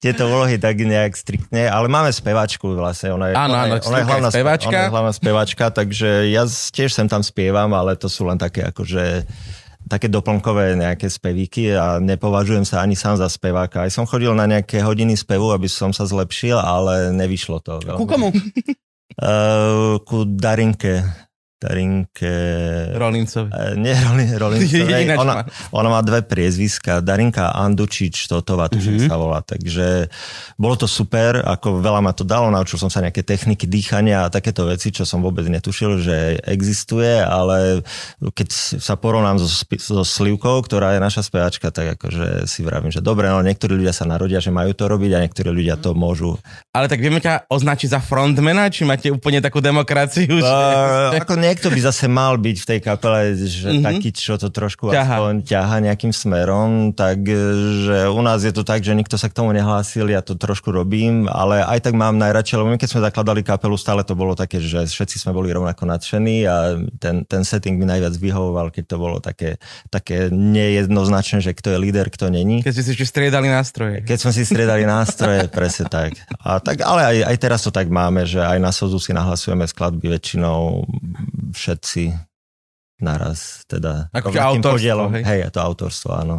tieto 0.00 0.22
úlohy 0.32 0.56
tak 0.56 0.80
nejak 0.80 1.12
striktne, 1.12 1.68
ale 1.68 1.84
máme 1.92 2.08
spevačku 2.08 2.72
vlastne. 2.72 3.12
Ona 3.12 3.26
je, 3.28 3.34
áno, 3.36 3.52
áno, 3.52 3.76
ona, 3.76 3.76
je, 3.76 3.84
ona 3.84 3.98
je 4.00 4.06
hlavná 4.08 4.28
spevačka. 4.32 4.72
Ona 4.72 4.80
je 4.88 4.94
hlavná 4.96 5.12
spevačka, 5.12 5.64
takže 5.68 6.08
ja 6.32 6.48
tiež 6.48 6.88
sem 6.96 7.04
tam 7.04 7.20
spievam, 7.20 7.68
ale 7.76 8.00
to 8.00 8.08
sú 8.08 8.24
len 8.24 8.40
také 8.40 8.64
akože 8.64 9.28
také 9.90 10.06
doplnkové 10.06 10.78
nejaké 10.78 11.10
spevíky 11.10 11.74
a 11.74 11.98
nepovažujem 11.98 12.62
sa 12.62 12.86
ani 12.86 12.94
sám 12.94 13.18
za 13.18 13.26
speváka. 13.26 13.82
Aj 13.82 13.90
som 13.90 14.06
chodil 14.06 14.30
na 14.30 14.46
nejaké 14.46 14.78
hodiny 14.78 15.18
spevu, 15.18 15.50
aby 15.50 15.66
som 15.66 15.90
sa 15.90 16.06
zlepšil, 16.06 16.54
ale 16.54 17.10
nevyšlo 17.10 17.58
to. 17.58 17.82
Veľmi. 17.82 17.98
Ku 17.98 18.06
komu? 18.06 18.30
Uh, 19.18 19.98
ku 20.08 20.22
Darinke. 20.22 21.02
Darinke... 21.60 22.32
Rolincovi. 22.96 23.52
E, 23.52 23.76
nie, 23.76 23.92
Rolin, 23.92 24.28
Rolincovej. 24.32 25.04
Ona, 25.20 25.34
má. 25.34 25.42
ona 25.76 25.88
má 25.92 26.00
dve 26.00 26.24
priezviska. 26.24 27.04
Darinka 27.04 27.52
Andučič 27.52 28.24
Totová, 28.24 28.72
tuším 28.72 28.96
Mhm. 28.96 29.00
mm-hmm. 29.04 29.12
sa 29.12 29.16
volá. 29.20 29.38
Takže 29.44 30.08
bolo 30.56 30.74
to 30.80 30.88
super, 30.88 31.44
ako 31.44 31.84
veľa 31.84 32.00
ma 32.00 32.16
to 32.16 32.24
dalo. 32.24 32.48
Naučil 32.48 32.80
som 32.80 32.88
sa 32.88 33.04
nejaké 33.04 33.20
techniky 33.20 33.68
dýchania 33.68 34.26
a 34.26 34.32
takéto 34.32 34.64
veci, 34.64 34.88
čo 34.88 35.04
som 35.04 35.20
vôbec 35.20 35.44
netušil, 35.44 36.00
že 36.00 36.16
existuje, 36.48 37.20
ale 37.20 37.84
keď 38.20 38.48
sa 38.80 38.96
porovnám 38.96 39.36
so, 39.36 39.46
so 39.76 40.02
Slivkou, 40.02 40.64
ktorá 40.64 40.96
je 40.96 41.00
naša 41.04 41.22
speváčka, 41.22 41.68
tak 41.68 42.00
akože 42.00 42.48
si 42.48 42.64
vravím, 42.64 42.88
že 42.88 43.04
dobre, 43.04 43.28
no 43.28 43.44
niektorí 43.44 43.76
ľudia 43.76 43.92
sa 43.92 44.08
narodia, 44.08 44.40
že 44.40 44.48
majú 44.48 44.72
to 44.72 44.88
robiť 44.88 45.10
a 45.14 45.22
niektorí 45.28 45.52
ľudia 45.52 45.76
to 45.76 45.92
môžu. 45.92 46.40
Ale 46.72 46.88
tak 46.88 47.04
vieme 47.04 47.20
ťa 47.20 47.46
označiť 47.50 47.92
za 47.92 48.00
frontmana, 48.00 48.72
či 48.72 48.88
máte 48.88 49.12
úplne 49.12 49.42
takú 49.44 49.60
demokraciu? 49.60 50.40
Že... 50.40 50.46
Uh, 50.46 51.18
ako 51.20 51.34
niekto 51.50 51.68
by 51.68 51.80
zase 51.82 52.06
mal 52.06 52.38
byť 52.38 52.56
v 52.62 52.66
tej 52.66 52.80
kapele, 52.80 53.34
že 53.34 53.68
mm-hmm. 53.68 53.86
taký, 53.86 54.08
čo 54.14 54.38
to 54.38 54.48
trošku 54.48 54.88
Ťaha. 54.88 55.18
aspoň 55.18 55.34
ťaha 55.44 55.76
nejakým 55.90 56.12
smerom, 56.14 56.94
tak 56.94 57.26
e, 57.26 57.36
u 58.08 58.20
nás 58.22 58.46
je 58.46 58.54
to 58.54 58.62
tak, 58.62 58.86
že 58.86 58.94
nikto 58.94 59.18
sa 59.18 59.26
k 59.26 59.36
tomu 59.36 59.50
nehlásil, 59.50 60.06
ja 60.08 60.22
to 60.22 60.38
trošku 60.38 60.70
robím, 60.70 61.26
ale 61.26 61.60
aj 61.66 61.90
tak 61.90 61.94
mám 61.98 62.16
najradšej, 62.16 62.56
lebo 62.62 62.68
my 62.70 62.78
keď 62.78 62.88
sme 62.90 63.06
zakladali 63.06 63.40
kapelu, 63.42 63.74
stále 63.74 64.06
to 64.06 64.14
bolo 64.14 64.38
také, 64.38 64.62
že 64.62 64.86
všetci 64.86 65.26
sme 65.26 65.34
boli 65.34 65.50
rovnako 65.50 65.84
nadšení 65.90 66.46
a 66.46 66.78
ten, 67.02 67.26
ten 67.26 67.42
setting 67.42 67.76
mi 67.76 67.84
najviac 67.84 68.14
vyhovoval, 68.14 68.70
keď 68.70 68.84
to 68.86 68.96
bolo 68.96 69.18
také, 69.18 69.58
také 69.90 70.30
nejednoznačné, 70.30 71.42
že 71.42 71.52
kto 71.52 71.74
je 71.74 71.78
líder, 71.82 72.06
kto 72.08 72.30
není. 72.30 72.62
Keď 72.62 72.72
ste 72.72 72.84
si 72.86 72.90
ešte 72.94 73.06
striedali 73.10 73.50
nástroje. 73.50 74.06
Keď 74.06 74.18
sme 74.22 74.32
si 74.32 74.42
striedali 74.46 74.86
nástroje, 74.86 75.50
presne 75.56 75.90
tak. 75.90 76.14
A 76.40 76.62
tak 76.62 76.86
ale 76.86 77.02
aj, 77.04 77.16
aj 77.34 77.36
teraz 77.40 77.60
to 77.66 77.74
tak 77.74 77.90
máme, 77.90 78.24
že 78.24 78.38
aj 78.38 78.58
na 78.62 78.70
Sozu 78.70 79.02
si 79.02 79.10
nahlasujeme 79.10 79.66
skladby 79.66 80.06
väčšinou 80.16 80.86
všetci 81.50 82.12
naraz. 83.00 83.64
Teda 83.64 84.12
rovnakým 84.12 84.60
autorstvo, 84.60 84.76
podielom. 84.76 85.08
hej? 85.16 85.24
Hej, 85.24 85.38
je 85.44 85.50
to 85.50 85.60
autorstvo, 85.60 86.10
áno. 86.12 86.36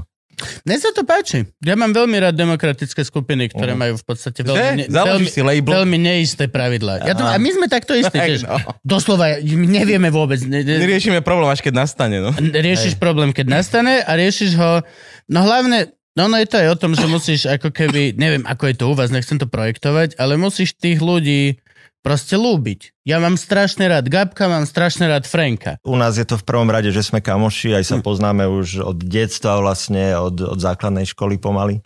Mne 0.65 0.77
sa 0.81 0.89
to 0.89 1.05
páči. 1.05 1.45
Ja 1.61 1.77
mám 1.77 1.93
veľmi 1.93 2.17
rád 2.17 2.33
demokratické 2.33 3.05
skupiny, 3.05 3.53
ktoré 3.53 3.77
majú 3.77 4.01
v 4.01 4.05
podstate 4.05 4.41
veľmi? 4.41 4.89
Založíš 4.89 5.29
veľmi, 5.29 5.29
si 5.29 5.41
label? 5.45 5.69
veľmi 5.69 5.97
neisté 6.01 6.49
pravidlá. 6.49 7.05
Ja 7.05 7.13
to, 7.13 7.21
a 7.21 7.37
my 7.37 7.49
sme 7.53 7.67
takto 7.69 7.93
istí 7.93 8.17
Tak, 8.17 8.25
tiež. 8.25 8.49
no. 8.49 8.57
Doslova, 8.81 9.37
my 9.37 9.67
nevieme 9.69 10.09
vôbec. 10.09 10.41
Ne, 10.41 10.65
ne, 10.65 10.81
Neriešime 10.81 11.21
problém, 11.21 11.45
až 11.45 11.61
keď 11.61 11.85
nastane, 11.85 12.17
no. 12.25 12.33
riešiš 12.33 12.97
problém, 12.97 13.37
keď 13.37 13.61
nastane 13.61 14.01
a 14.01 14.11
riešiš 14.17 14.57
ho, 14.57 14.81
no 15.29 15.39
hlavne, 15.45 15.93
no, 16.17 16.25
no 16.25 16.35
je 16.41 16.47
to 16.49 16.57
aj 16.57 16.67
o 16.73 16.79
tom, 16.79 16.97
že 16.97 17.05
musíš 17.05 17.45
ako 17.45 17.69
keby, 17.69 18.17
neviem 18.17 18.41
ako 18.41 18.63
je 18.65 18.75
to 18.81 18.85
u 18.89 18.97
vás, 18.97 19.13
nechcem 19.13 19.37
to 19.37 19.45
projektovať, 19.45 20.17
ale 20.17 20.41
musíš 20.41 20.73
tých 20.73 20.97
ľudí 21.05 21.61
proste 22.01 22.37
lúbiť. 22.37 22.93
Ja 23.05 23.21
mám 23.21 23.37
strašne 23.37 23.89
rád 23.89 24.09
Gabka, 24.09 24.49
mám 24.49 24.65
strašne 24.65 25.09
rád 25.09 25.25
Franka. 25.29 25.77
U 25.85 25.97
nás 25.97 26.17
je 26.17 26.25
to 26.25 26.37
v 26.37 26.45
prvom 26.45 26.69
rade, 26.69 26.89
že 26.89 27.05
sme 27.05 27.21
kamoši, 27.21 27.77
aj 27.77 27.85
sa 27.85 27.97
Hm. 27.97 28.03
poznáme 28.05 28.43
už 28.49 28.81
od 28.85 28.97
detstva 29.01 29.61
vlastne, 29.61 30.17
od, 30.17 30.41
od 30.41 30.59
základnej 30.59 31.05
školy 31.09 31.37
pomaly. 31.37 31.79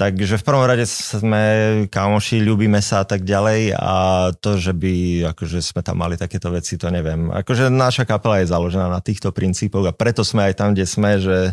Takže 0.00 0.40
v 0.40 0.46
prvom 0.48 0.64
rade 0.64 0.88
sme 0.88 1.44
kamoši, 1.92 2.40
ľúbime 2.40 2.80
sa 2.80 3.04
a 3.04 3.06
tak 3.06 3.20
ďalej 3.20 3.76
a 3.76 3.96
to, 4.32 4.56
že 4.56 4.72
by 4.72 5.28
akože 5.36 5.60
sme 5.60 5.84
tam 5.84 6.00
mali 6.00 6.16
takéto 6.16 6.48
veci, 6.48 6.80
to 6.80 6.88
neviem. 6.88 7.28
Akože 7.28 7.68
naša 7.68 8.08
kapela 8.08 8.40
je 8.40 8.48
založená 8.48 8.88
na 8.88 9.04
týchto 9.04 9.28
princípoch 9.28 9.84
a 9.84 9.92
preto 9.92 10.24
sme 10.24 10.48
aj 10.48 10.54
tam, 10.56 10.72
kde 10.72 10.88
sme, 10.88 11.20
že 11.20 11.52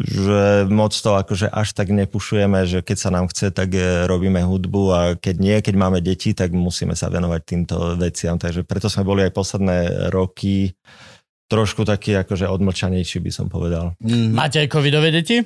že 0.00 0.64
moc 0.72 0.96
to 0.96 1.12
akože 1.12 1.52
až 1.52 1.76
tak 1.76 1.92
nepušujeme, 1.92 2.64
že 2.64 2.78
keď 2.80 2.96
sa 2.96 3.10
nám 3.12 3.28
chce, 3.28 3.52
tak 3.52 3.76
e, 3.76 4.08
robíme 4.08 4.40
hudbu 4.40 4.82
a 4.90 5.00
keď 5.20 5.34
nie, 5.36 5.56
keď 5.60 5.74
máme 5.76 5.98
deti, 6.00 6.32
tak 6.32 6.56
musíme 6.56 6.96
sa 6.96 7.12
venovať 7.12 7.40
týmto 7.44 7.76
veciam. 8.00 8.40
Takže 8.40 8.64
preto 8.64 8.88
sme 8.88 9.04
boli 9.04 9.28
aj 9.28 9.32
posledné 9.36 9.78
roky 10.08 10.72
trošku 11.52 11.84
taký 11.84 12.16
akože 12.16 12.48
odmlčanejší, 12.48 13.20
by 13.20 13.30
som 13.34 13.46
povedal. 13.52 13.92
Mm. 14.00 14.32
Máte 14.32 14.62
aj 14.64 14.68
covidové 14.72 15.12
deti? 15.12 15.44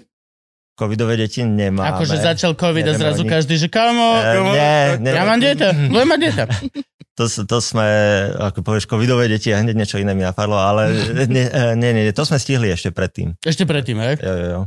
Covidové 0.75 1.15
deti 1.15 1.43
nemáme. 1.47 1.87
Akože 1.87 2.19
začal 2.19 2.59
covid 2.59 2.83
a 2.91 2.99
zrazu 2.99 3.23
o 3.23 3.27
nich. 3.27 3.31
každý, 3.31 3.55
že 3.59 3.71
kamo, 3.71 4.19
E, 4.19 4.39
nie, 4.55 4.79
nie, 5.07 5.13
ja 5.15 5.23
mám 5.23 5.39
dieťa, 5.39 5.69
budem 5.91 6.09
mať 6.11 6.21
dieťa. 6.31 6.45
To, 7.15 7.31
to 7.31 7.59
sme, 7.63 7.87
ako 8.35 8.67
povieš, 8.67 8.91
covidové 8.91 9.31
deti 9.31 9.55
a 9.55 9.63
hneď 9.63 9.79
niečo 9.79 10.03
iné 10.03 10.19
mi 10.19 10.27
napadlo, 10.27 10.59
ale 10.59 10.91
nie, 11.35 11.47
e, 11.47 11.79
nie, 11.79 11.95
nie, 11.95 12.11
to 12.11 12.27
sme 12.27 12.43
stihli 12.43 12.75
ešte 12.75 12.91
predtým. 12.91 13.39
Ešte 13.39 13.63
predtým, 13.63 14.03
hej? 14.03 14.19
Jo, 14.19 14.35
jo, 14.35 14.47
jo. 14.51 14.61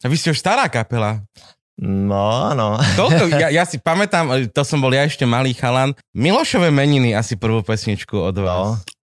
A 0.00 0.06
vy 0.08 0.16
ste 0.16 0.32
už 0.32 0.40
stará 0.40 0.68
kapela. 0.68 1.24
No, 1.80 2.52
áno. 2.52 2.76
Koľko, 3.00 3.32
ja, 3.32 3.48
ja 3.48 3.64
si 3.64 3.80
pamätám, 3.80 4.28
to 4.52 4.62
som 4.68 4.84
bol 4.84 4.92
ja 4.92 5.08
ešte 5.08 5.24
malý 5.24 5.56
chalan, 5.56 5.96
Milošové 6.12 6.68
meniny 6.68 7.16
asi 7.16 7.40
prvú 7.40 7.64
pesničku 7.64 8.12
od 8.20 8.36
vás. 8.36 8.56
No, 8.60 8.64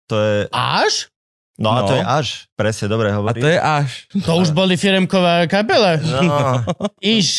to 0.08 0.16
je, 0.16 0.38
Až? 0.56 1.12
No, 1.58 1.70
a 1.70 1.82
to 1.82 1.92
No. 1.92 1.98
je 1.98 2.04
až, 2.04 2.28
presne, 2.54 2.86
dobre 2.86 3.10
A 3.10 3.16
hovorí. 3.16 3.38
to 3.38 3.46
je 3.46 3.58
až. 3.58 3.90
To 4.20 4.38
už 4.38 4.52
boli 4.52 4.76
firemková 4.76 5.44
kapela. 5.46 5.98
No, 5.98 6.64
Iš. 7.02 7.30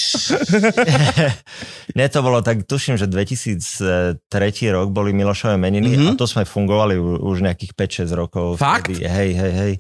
nie, 1.97 2.07
to 2.07 2.21
bolo 2.21 2.41
tak, 2.41 2.63
tuším, 2.63 2.95
že 2.95 3.07
2003 3.07 4.29
rok 4.71 4.89
boli 4.89 5.13
Milošové 5.13 5.57
meniny 5.57 5.89
Mhm. 5.89 5.97
mm-hmm. 5.97 6.11
a 6.11 6.19
to 6.19 6.25
sme 6.25 6.43
fungovali 6.43 6.97
už 6.99 7.43
nejakých 7.43 7.73
5-6 8.05 8.13
rokov. 8.13 8.47
Fakt? 8.57 8.91
Vtedy. 8.91 9.05
Hej, 9.05 9.31
hej, 9.33 9.53
hej. 9.55 9.73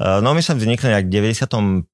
Uh, 0.00 0.18
No 0.20 0.32
my 0.32 0.40
sme 0.40 0.56
vznikli 0.56 0.88
nejak 0.88 1.04
v 1.04 1.36
95. 1.36 1.84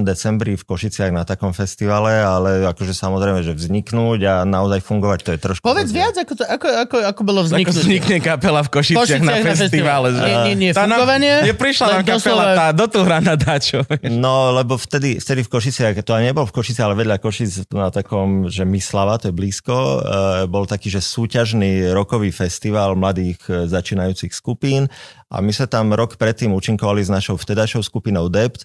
decembri 0.00 0.54
v 0.54 0.62
Košiciach 0.62 1.10
na 1.10 1.22
takom 1.22 1.50
festivale, 1.50 2.22
ale 2.22 2.62
akože 2.64 2.94
samozrejme, 2.94 3.42
že 3.42 3.50
vzniknúť 3.50 4.20
a 4.22 4.34
naozaj 4.42 4.78
fungovať, 4.78 5.18
to 5.20 5.30
je 5.34 5.38
trošku... 5.40 5.62
Povedz 5.64 5.90
rozdiel. 5.90 5.98
viac, 6.00 6.14
ako, 6.16 6.32
to, 6.32 6.44
ako, 6.44 6.66
ako, 6.70 6.96
ako 7.02 7.20
bolo 7.24 7.40
Ako 7.40 7.48
vzniknuté. 7.50 7.78
vznikne 7.80 8.16
kapela 8.20 8.62
v 8.62 8.70
Košiciach, 8.70 9.20
na 9.20 9.34
festivale. 9.42 10.14
že- 10.14 10.22
Nie, 10.22 10.36
nie, 10.44 10.56
nie, 10.56 10.70
Tá 10.70 10.86
fungovanie. 10.86 11.50
Prišla 11.50 11.86
nám 11.90 12.02
kapela 12.04 12.14
doslova- 12.14 12.54
tá, 12.54 12.66
do 12.70 12.84
tu 12.86 12.98
hra 13.02 13.18
na 13.18 13.34
dačo. 13.34 13.82
No, 14.06 14.54
lebo 14.54 14.78
vtedy, 14.78 15.18
vtedy 15.18 15.42
v 15.42 15.50
Košiciach, 15.50 15.98
to 16.00 16.14
ani 16.14 16.30
nebol 16.30 16.46
v 16.46 16.54
Košici, 16.54 16.78
ale 16.78 16.94
vedľa 16.94 17.18
Košic 17.18 17.74
na 17.74 17.90
takom, 17.90 18.46
že 18.46 18.62
Myslava, 18.62 19.18
to 19.18 19.28
je 19.28 19.34
blízko, 19.34 19.74
uh, 19.74 19.98
bol 20.46 20.62
taký, 20.62 20.88
že 20.88 21.02
súťažný 21.02 21.90
rokový 21.90 22.30
festival 22.30 22.94
mladých 22.94 23.42
eh, 23.48 23.66
začínajúcich 23.66 24.30
skupín 24.30 24.86
a 25.28 25.36
my 25.38 25.52
sa 25.52 25.64
tam 25.64 25.92
rok 25.92 26.16
predtým 26.16 26.50
účinkovali 26.50 27.00
s 27.00 27.08
našou 27.08 27.36
vtedajšou 27.36 27.84
skupinou 27.84 28.28
Dept. 28.28 28.64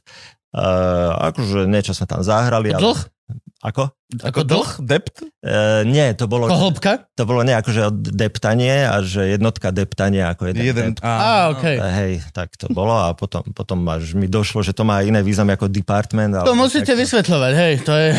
Uh, 0.54 1.12
akože 1.34 1.66
niečo 1.66 1.92
sme 1.92 2.06
tam 2.06 2.22
zahrali. 2.22 2.72
ale- 2.72 2.82
Dlh? 2.82 3.00
Ako? 3.64 3.90
Ako 4.16 4.44
dlh? 4.44 4.70
Dept? 4.80 5.26
Uh, 5.40 5.82
nie, 5.84 6.14
to 6.14 6.26
bolo, 6.26 6.46
Ako 6.46 6.70
hĺbka? 6.70 7.10
to 7.12 7.24
bolo 7.24 7.42
nie 7.42 7.52
akože 7.52 7.90
deptanie 8.10 8.84
a 8.84 9.00
že 9.00 9.32
jednotka 9.32 9.70
deptania 9.70 10.30
ako 10.30 10.48
jeden, 10.48 10.64
Jeden. 10.64 10.86
dept. 10.92 11.00
Á, 11.00 11.10
Á, 11.10 11.32
okej. 11.52 11.76
Hej, 11.78 12.14
tak 12.30 12.54
to 12.54 12.70
bolo 12.70 12.94
a 12.94 13.12
potom, 13.12 13.42
potom 13.48 13.82
až 13.86 14.14
mi 14.14 14.26
došlo, 14.26 14.60
že 14.60 14.72
to 14.72 14.82
má 14.82 15.02
iné 15.02 15.20
význam 15.20 15.50
ako 15.50 15.66
department. 15.66 16.38
To 16.38 16.54
musíte 16.54 16.88
tak- 16.88 17.00
vysvetľovať, 17.00 17.54
hej, 17.56 17.74
to 17.82 17.94
je... 17.94 18.10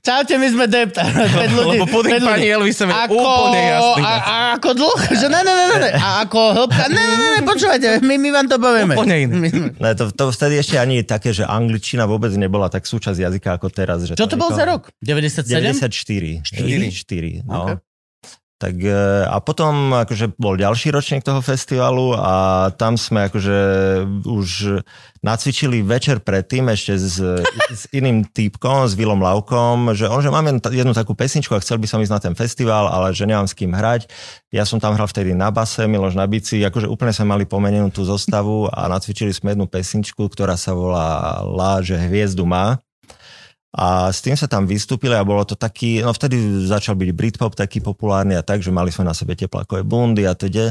Čaute, 0.00 0.34
my 0.34 0.48
sme 0.48 0.64
Dept. 0.66 0.96
Päť 1.36 1.50
ľudí, 1.50 1.76
Lebo 1.76 1.86
puding 1.88 2.20
pani 2.20 2.46
Elvisové 2.46 2.92
Ako, 2.92 3.14
úplne 3.14 3.60
jasný. 3.68 4.02
a, 4.02 4.12
a 4.14 4.34
ako 4.54 4.68
dlh? 4.72 5.00
Že 5.12 5.26
ne, 5.28 5.40
ne, 5.40 5.52
ne, 5.52 5.64
ne, 5.66 5.78
ne. 5.78 5.90
A 5.92 6.08
ako 6.22 6.38
hĺbka? 6.54 6.82
Ne, 6.88 7.02
ne, 7.02 7.16
ne, 7.16 7.40
počúvajte, 7.42 7.88
my, 8.00 8.14
my 8.14 8.28
vám 8.30 8.46
to 8.46 8.56
povieme. 8.56 8.94
Úplne 8.94 9.16
iné. 9.18 9.36
Ne, 9.74 9.90
to, 9.92 10.08
to 10.08 10.30
vtedy 10.30 10.56
ešte 10.56 10.76
ani 10.76 11.02
také, 11.02 11.30
že 11.30 11.44
angličtina 11.44 12.04
vôbec 12.04 12.32
nebola 12.32 12.66
tak 12.66 12.84
súčasť 12.84 13.18
jazyka 13.18 13.56
ako 13.56 13.68
teraz. 13.68 14.04
Že 14.04 14.14
Čo 14.14 14.26
to 14.26 14.36
bol 14.36 14.48
niekoho- 14.48 14.58
za 14.58 14.64
rok? 14.66 14.82
97? 15.02 15.60
94. 15.60 16.40
Štyri? 16.44 16.88
4, 16.92 17.42
no. 17.44 17.62
Okay. 17.64 17.76
Tak 18.54 18.80
e, 18.80 19.26
a 19.26 19.42
potom 19.42 19.90
akože 19.92 20.38
bol 20.38 20.54
ďalší 20.54 20.94
ročník 20.94 21.26
toho 21.26 21.42
festivalu 21.42 22.14
a 22.14 22.70
tam 22.78 22.94
sme 22.94 23.26
akože 23.26 23.58
už 24.30 24.78
nacvičili 25.26 25.82
večer 25.82 26.22
predtým 26.22 26.70
ešte 26.70 26.94
s, 26.94 27.18
s 27.74 27.82
iným 27.90 28.22
týpkom, 28.22 28.86
s 28.86 28.94
Vilom 28.94 29.18
Lavkom, 29.18 29.90
že 29.98 30.06
on, 30.06 30.22
že 30.22 30.30
mám 30.30 30.46
jednu, 30.70 30.94
takú 30.94 31.18
pesničku 31.18 31.50
a 31.50 31.60
chcel 31.66 31.82
by 31.82 31.86
som 31.90 31.98
ísť 31.98 32.14
na 32.14 32.20
ten 32.22 32.34
festival, 32.38 32.86
ale 32.86 33.10
že 33.10 33.26
nemám 33.26 33.50
s 33.50 33.58
kým 33.58 33.74
hrať. 33.74 34.06
Ja 34.54 34.62
som 34.62 34.78
tam 34.78 34.94
hral 34.94 35.10
vtedy 35.10 35.34
na 35.34 35.50
base, 35.50 35.84
Miloš 35.90 36.14
na 36.14 36.30
bici, 36.30 36.62
akože 36.62 36.86
úplne 36.86 37.10
sme 37.10 37.34
mali 37.34 37.44
pomenenú 37.50 37.90
tú 37.90 38.06
zostavu 38.06 38.70
a 38.70 38.86
nacvičili 38.86 39.34
sme 39.34 39.58
jednu 39.58 39.66
pesničku, 39.66 40.30
ktorá 40.30 40.54
sa 40.54 40.78
volá 40.78 41.42
La, 41.42 41.82
že 41.82 41.98
hviezdu 41.98 42.46
má. 42.46 42.83
A 43.74 44.14
s 44.14 44.22
tým 44.22 44.38
sa 44.38 44.46
tam 44.46 44.70
vystúpili 44.70 45.18
a 45.18 45.26
bolo 45.26 45.42
to 45.42 45.58
taký, 45.58 45.98
no 45.98 46.14
vtedy 46.14 46.38
začal 46.62 46.94
byť 46.94 47.10
Britpop 47.10 47.58
taký 47.58 47.82
populárny 47.82 48.38
a 48.38 48.46
tak, 48.46 48.62
že 48.62 48.70
mali 48.70 48.94
sme 48.94 49.10
na 49.10 49.14
sebe 49.18 49.34
teplákové 49.34 49.82
bundy 49.82 50.30
a 50.30 50.38
teda. 50.38 50.70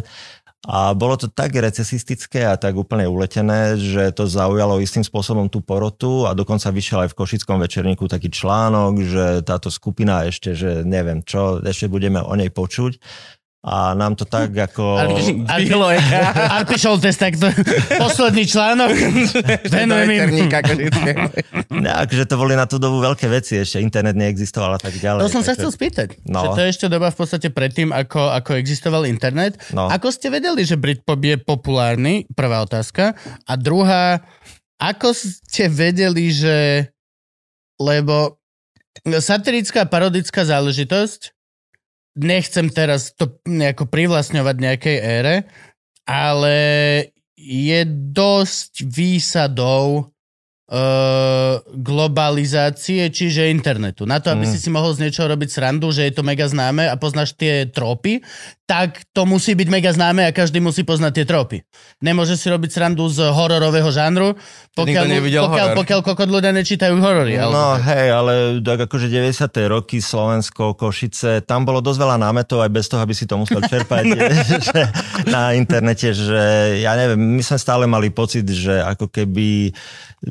A 0.63 0.95
bolo 0.95 1.19
to 1.19 1.27
tak 1.27 1.51
recesistické 1.59 2.47
a 2.47 2.55
tak 2.55 2.79
úplne 2.79 3.03
uletené, 3.03 3.75
že 3.75 4.15
to 4.15 4.23
zaujalo 4.23 4.79
istým 4.79 5.03
spôsobom 5.03 5.51
tú 5.51 5.59
porotu 5.59 6.23
a 6.23 6.31
dokonca 6.31 6.71
vyšiel 6.71 7.03
aj 7.03 7.11
v 7.11 7.17
Košickom 7.19 7.59
večerníku 7.59 8.07
taký 8.07 8.31
článok, 8.31 8.93
že 9.03 9.25
táto 9.43 9.67
skupina 9.67 10.23
ešte, 10.23 10.55
že 10.55 10.87
neviem 10.87 11.19
čo, 11.19 11.59
ešte 11.59 11.91
budeme 11.91 12.23
o 12.23 12.31
nej 12.39 12.47
počuť. 12.47 12.95
A 13.63 13.95
nám 13.95 14.19
to 14.19 14.27
tak 14.27 14.51
ako... 14.51 14.99
Arpi 16.59 16.75
Šoltes, 16.75 17.15
tak 17.15 17.39
to 17.39 17.47
posledný 17.95 18.43
článok. 18.43 18.91
Venujem 19.73 20.09
im. 20.11 20.51
Ne, 21.71 21.91
akože 21.95 22.27
to 22.27 22.35
boli 22.35 22.59
na 22.59 22.67
tú 22.67 22.75
dobu 22.75 22.99
veľké 22.99 23.31
veci, 23.31 23.63
ešte 23.63 23.79
internet 23.79 24.19
neexistoval 24.19 24.75
a 24.75 24.79
tak 24.83 24.99
ďalej. 24.99 25.23
To 25.23 25.31
som 25.31 25.47
sa 25.47 25.55
takže... 25.55 25.63
chcel 25.63 25.71
spýtať. 25.71 26.07
No. 26.27 26.43
Že 26.43 26.47
to 26.51 26.59
je 26.59 26.69
ešte 26.75 26.87
doba 26.91 27.07
v 27.07 27.17
podstate 27.23 27.47
predtým, 27.55 27.95
ako, 27.95 28.35
ako 28.35 28.59
existoval 28.59 29.07
internet. 29.07 29.55
No. 29.71 29.87
Ako 29.87 30.11
ste 30.11 30.27
vedeli, 30.27 30.67
že 30.67 30.75
Britpop 30.75 31.23
je 31.23 31.39
populárny? 31.39 32.27
Prvá 32.35 32.59
otázka. 32.67 33.15
A 33.47 33.53
druhá, 33.55 34.27
ako 34.75 35.15
ste 35.15 35.71
vedeli, 35.71 36.35
že... 36.35 36.91
Lebo 37.79 38.43
satirická 39.07 39.87
parodická 39.87 40.43
záležitosť 40.45 41.33
nechcem 42.17 42.69
teraz 42.69 43.13
to 43.13 43.41
nejako 43.45 43.89
privlastňovať 43.89 44.55
nejakej 44.57 44.97
ére, 45.01 45.35
ale 46.05 46.57
je 47.37 47.81
dosť 48.13 48.87
výsadov 48.87 50.13
uh, 50.69 51.59
globalizácie, 51.75 53.09
čiže 53.11 53.51
internetu. 53.51 54.07
Na 54.07 54.23
to, 54.23 54.31
aby 54.31 54.47
mm. 54.47 54.51
si 54.53 54.57
si 54.61 54.69
mohol 54.71 54.95
z 54.95 55.07
niečoho 55.07 55.27
robiť 55.27 55.49
srandu, 55.49 55.91
že 55.91 56.07
je 56.07 56.13
to 56.13 56.23
mega 56.23 56.47
známe 56.47 56.87
a 56.87 56.95
poznáš 56.95 57.35
tie 57.35 57.67
tropy, 57.67 58.23
tak 58.63 59.03
to 59.11 59.27
musí 59.27 59.59
byť 59.59 59.67
mega 59.67 59.91
známe 59.91 60.23
a 60.23 60.31
každý 60.31 60.63
musí 60.63 60.87
poznať 60.87 61.11
tie 61.19 61.25
tropy. 61.27 61.57
Nemôže 61.99 62.39
si 62.39 62.47
robiť 62.47 62.71
srandu 62.71 63.11
z 63.11 63.27
hororového 63.27 63.91
žánru, 63.91 64.39
pokiaľ, 64.71 65.05
pokiaľ, 65.19 65.67
pokiaľ 65.75 65.99
kokot 65.99 66.29
ľudia 66.31 66.55
nečítajú 66.55 66.95
horory. 66.95 67.35
No 67.43 67.75
ale... 67.75 67.83
hej, 67.83 68.07
ale 68.15 68.33
tak 68.63 68.87
akože 68.87 69.11
90. 69.11 69.51
roky 69.67 69.99
Slovensko, 69.99 70.79
Košice, 70.79 71.43
tam 71.43 71.67
bolo 71.67 71.83
dosť 71.83 71.99
veľa 72.07 72.17
námetov 72.23 72.63
aj 72.63 72.71
bez 72.71 72.87
toho, 72.87 73.03
aby 73.03 73.11
si 73.11 73.27
to 73.27 73.35
musel 73.35 73.59
čerpať 73.71 74.03
že, 74.63 74.81
na 75.27 75.51
internete, 75.51 76.15
že 76.15 76.79
ja 76.79 76.95
neviem, 76.95 77.19
my 77.19 77.43
sme 77.43 77.59
stále 77.59 77.83
mali 77.83 78.15
pocit, 78.15 78.47
že 78.47 78.79
ako 78.79 79.11
keby 79.11 79.75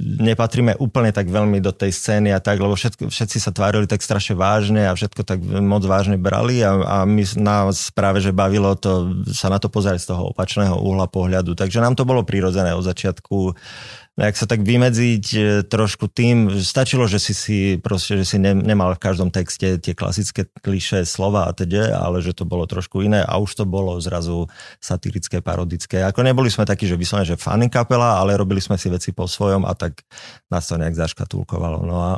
nepatríme 0.00 0.80
úplne 0.80 1.12
tak 1.12 1.28
veľmi 1.28 1.60
do 1.60 1.68
tej 1.68 1.92
scény 1.92 2.32
a 2.32 2.40
tak, 2.40 2.56
lebo 2.56 2.72
všetko, 2.72 3.12
všetci 3.12 3.36
sa 3.36 3.52
tvárili 3.52 3.84
tak 3.84 4.00
strašne 4.00 4.32
vážne 4.32 4.88
a 4.88 4.96
všetko 4.96 5.20
tak 5.20 5.44
moc 5.44 5.84
vážne 5.84 6.16
brali 6.16 6.64
a, 6.64 6.72
a 6.80 6.96
my 7.04 7.20
nás 7.36 7.92
práve, 7.92 8.21
že 8.22 8.30
bavilo 8.30 8.78
to, 8.78 9.26
sa 9.34 9.50
na 9.50 9.58
to 9.58 9.66
pozerať 9.66 10.06
z 10.06 10.08
toho 10.14 10.30
opačného 10.30 10.78
uhla 10.78 11.10
pohľadu. 11.10 11.58
Takže 11.58 11.82
nám 11.82 11.98
to 11.98 12.06
bolo 12.06 12.22
prirodzené 12.22 12.72
od 12.72 12.86
začiatku 12.86 13.58
nejak 14.12 14.36
sa 14.36 14.44
tak 14.44 14.60
vymedziť 14.60 15.24
e, 15.32 15.40
trošku 15.64 16.04
tým, 16.12 16.52
stačilo, 16.60 17.08
že 17.08 17.16
si 17.16 17.32
si 17.32 17.58
proste, 17.80 18.20
že 18.20 18.24
si 18.28 18.36
ne, 18.36 18.52
nemal 18.52 18.92
v 18.92 19.00
každom 19.00 19.32
texte 19.32 19.80
tie 19.80 19.96
klasické 19.96 20.44
kliše 20.60 21.08
slova 21.08 21.48
a 21.48 21.56
teda, 21.56 21.96
ale 21.96 22.20
že 22.20 22.36
to 22.36 22.44
bolo 22.44 22.68
trošku 22.68 23.00
iné 23.00 23.24
a 23.24 23.40
už 23.40 23.56
to 23.56 23.64
bolo 23.64 23.96
zrazu 24.04 24.52
satirické, 24.84 25.40
parodické. 25.40 26.04
Ako 26.04 26.20
neboli 26.20 26.52
sme 26.52 26.68
takí, 26.68 26.84
že 26.84 27.00
vyslovene, 27.00 27.24
že 27.24 27.40
funny 27.40 27.72
kapela, 27.72 28.20
ale 28.20 28.36
robili 28.36 28.60
sme 28.60 28.76
si 28.76 28.92
veci 28.92 29.16
po 29.16 29.24
svojom 29.24 29.64
a 29.64 29.72
tak 29.72 30.04
nás 30.52 30.68
to 30.68 30.76
nejak 30.76 30.92
zaškatulkovalo. 30.92 31.80
No 31.88 31.96
a 32.04 32.12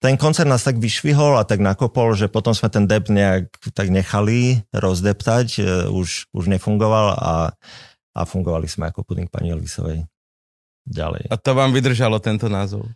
ten 0.00 0.20
koncert 0.20 0.48
nás 0.48 0.60
tak 0.60 0.76
vyšvihol 0.76 1.40
a 1.40 1.48
tak 1.48 1.64
nakopol, 1.64 2.12
že 2.12 2.28
potom 2.28 2.52
sme 2.52 2.68
ten 2.68 2.84
dep 2.84 3.08
nejak 3.08 3.48
tak 3.72 3.88
nechali 3.88 4.60
rozdeptať, 4.70 5.48
e, 5.56 5.62
už, 5.88 6.30
už 6.36 6.44
nefungoval 6.52 7.16
a, 7.16 7.34
a 8.12 8.20
fungovali 8.28 8.68
sme 8.68 8.92
ako 8.92 9.04
puding 9.08 9.28
pani 9.32 9.56
Elvisovej 9.56 10.04
ďalej. 10.86 11.32
A 11.32 11.36
to 11.40 11.56
vám 11.56 11.72
vydržalo 11.72 12.20
tento 12.20 12.46
názov? 12.46 12.86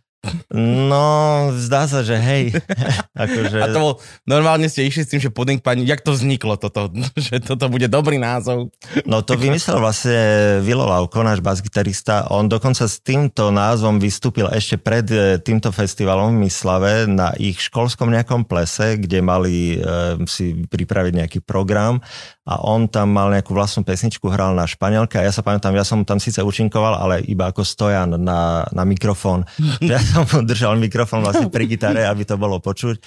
No, 0.53 1.49
zdá 1.57 1.89
sa, 1.89 2.05
že 2.05 2.13
hej. 2.13 2.53
akože... 3.25 3.57
A 3.57 3.73
to 3.73 3.79
bol, 3.81 3.93
normálne 4.29 4.69
ste 4.69 4.85
išli 4.85 5.01
s 5.01 5.09
tým, 5.09 5.17
že 5.17 5.33
puding 5.33 5.57
pani, 5.57 5.81
jak 5.81 6.05
to 6.05 6.13
vzniklo 6.13 6.61
toto, 6.61 6.93
že 7.17 7.41
toto 7.41 7.65
bude 7.73 7.89
dobrý 7.89 8.21
názov? 8.21 8.69
No 9.09 9.25
to 9.25 9.33
vymyslel 9.33 9.81
vlastne 9.81 10.21
Vilo 10.61 10.85
Lauko, 10.85 11.25
náš 11.25 11.41
basgitarista. 11.41 12.29
On 12.29 12.45
dokonca 12.45 12.85
s 12.85 13.01
týmto 13.01 13.49
názvom 13.49 13.97
vystúpil 13.97 14.45
ešte 14.53 14.77
pred 14.77 15.07
e, 15.09 15.41
týmto 15.41 15.73
festivalom 15.73 16.37
v 16.37 16.45
Myslave 16.45 17.09
na 17.09 17.33
ich 17.41 17.57
školskom 17.57 18.13
nejakom 18.13 18.45
plese, 18.45 19.01
kde 19.01 19.25
mali 19.25 19.81
e, 19.81 20.21
si 20.29 20.53
pripraviť 20.69 21.13
nejaký 21.17 21.39
program 21.41 21.97
a 22.45 22.61
on 22.61 22.85
tam 22.85 23.13
mal 23.13 23.33
nejakú 23.33 23.53
vlastnú 23.53 23.81
pesničku, 23.81 24.25
hral 24.29 24.53
na 24.53 24.69
španielke 24.69 25.17
a 25.17 25.25
ja 25.25 25.33
sa 25.33 25.45
pamätám, 25.45 25.77
ja 25.77 25.85
som 25.85 26.05
tam 26.05 26.21
síce 26.21 26.41
účinkoval, 26.41 26.97
ale 26.97 27.15
iba 27.25 27.49
ako 27.49 27.65
stojan 27.65 28.17
na, 28.21 28.65
na 28.69 28.83
mikrofón. 28.85 29.45
Som 30.11 30.27
držal 30.51 30.75
mikrofón 30.75 31.23
vlastne 31.23 31.47
pri 31.47 31.65
gitare, 31.71 32.03
aby 32.03 32.27
to 32.27 32.35
bolo 32.35 32.59
počuť 32.59 32.99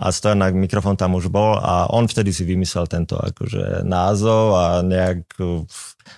a 0.00 0.12
stojan 0.12 0.40
na 0.40 0.48
mikrofón 0.52 0.96
tam 0.96 1.16
už 1.16 1.28
bol 1.28 1.56
a 1.56 1.88
on 1.92 2.08
vtedy 2.08 2.32
si 2.32 2.44
vymyslel 2.44 2.88
tento 2.88 3.16
akože 3.16 3.84
názov 3.84 4.56
a 4.56 4.64
nejak 4.84 5.24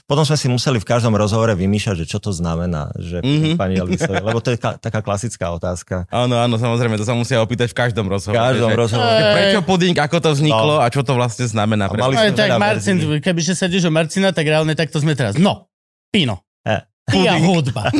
potom 0.04 0.24
sme 0.24 0.36
si 0.36 0.48
museli 0.52 0.76
v 0.80 0.88
každom 0.88 1.16
rozhovore 1.16 1.52
vymýšľať, 1.56 2.04
že 2.04 2.06
čo 2.08 2.18
to 2.20 2.32
znamená, 2.32 2.92
že 2.96 3.24
mm-hmm. 3.24 3.56
pani 3.56 3.80
Elvisovi, 3.80 4.20
lebo 4.20 4.40
to 4.40 4.52
je 4.52 4.58
ka- 4.60 4.76
taká 4.76 5.00
klasická 5.00 5.48
otázka. 5.52 6.04
Áno, 6.12 6.36
áno, 6.36 6.60
samozrejme, 6.60 7.00
to 7.00 7.08
sa 7.08 7.16
musia 7.16 7.40
opýtať 7.40 7.72
v 7.72 7.76
každom 7.76 8.04
rozhovore. 8.08 8.36
V 8.36 8.44
každom 8.52 8.72
že, 8.72 8.76
rozhovore. 8.76 9.20
Prečo 9.32 9.60
puding, 9.64 9.96
ako 9.96 10.16
to 10.20 10.30
vzniklo 10.36 10.80
no. 10.80 10.84
a 10.84 10.86
čo 10.92 11.00
to 11.00 11.16
vlastne 11.16 11.48
znamená? 11.48 11.88
Mali 11.88 12.16
sme 12.20 12.32
tak 12.36 12.60
Marcin, 12.60 12.96
kebyže 13.00 13.56
sedíš 13.56 13.88
o 13.88 13.92
Marcina, 13.92 14.32
tak 14.32 14.44
reálne 14.44 14.76
takto 14.76 15.00
sme 15.00 15.16
teraz. 15.16 15.40
No, 15.40 15.72
Pino. 16.12 16.44
E. 16.64 16.84
Ty 17.08 17.28
a 17.28 17.34
hudba. 17.40 17.82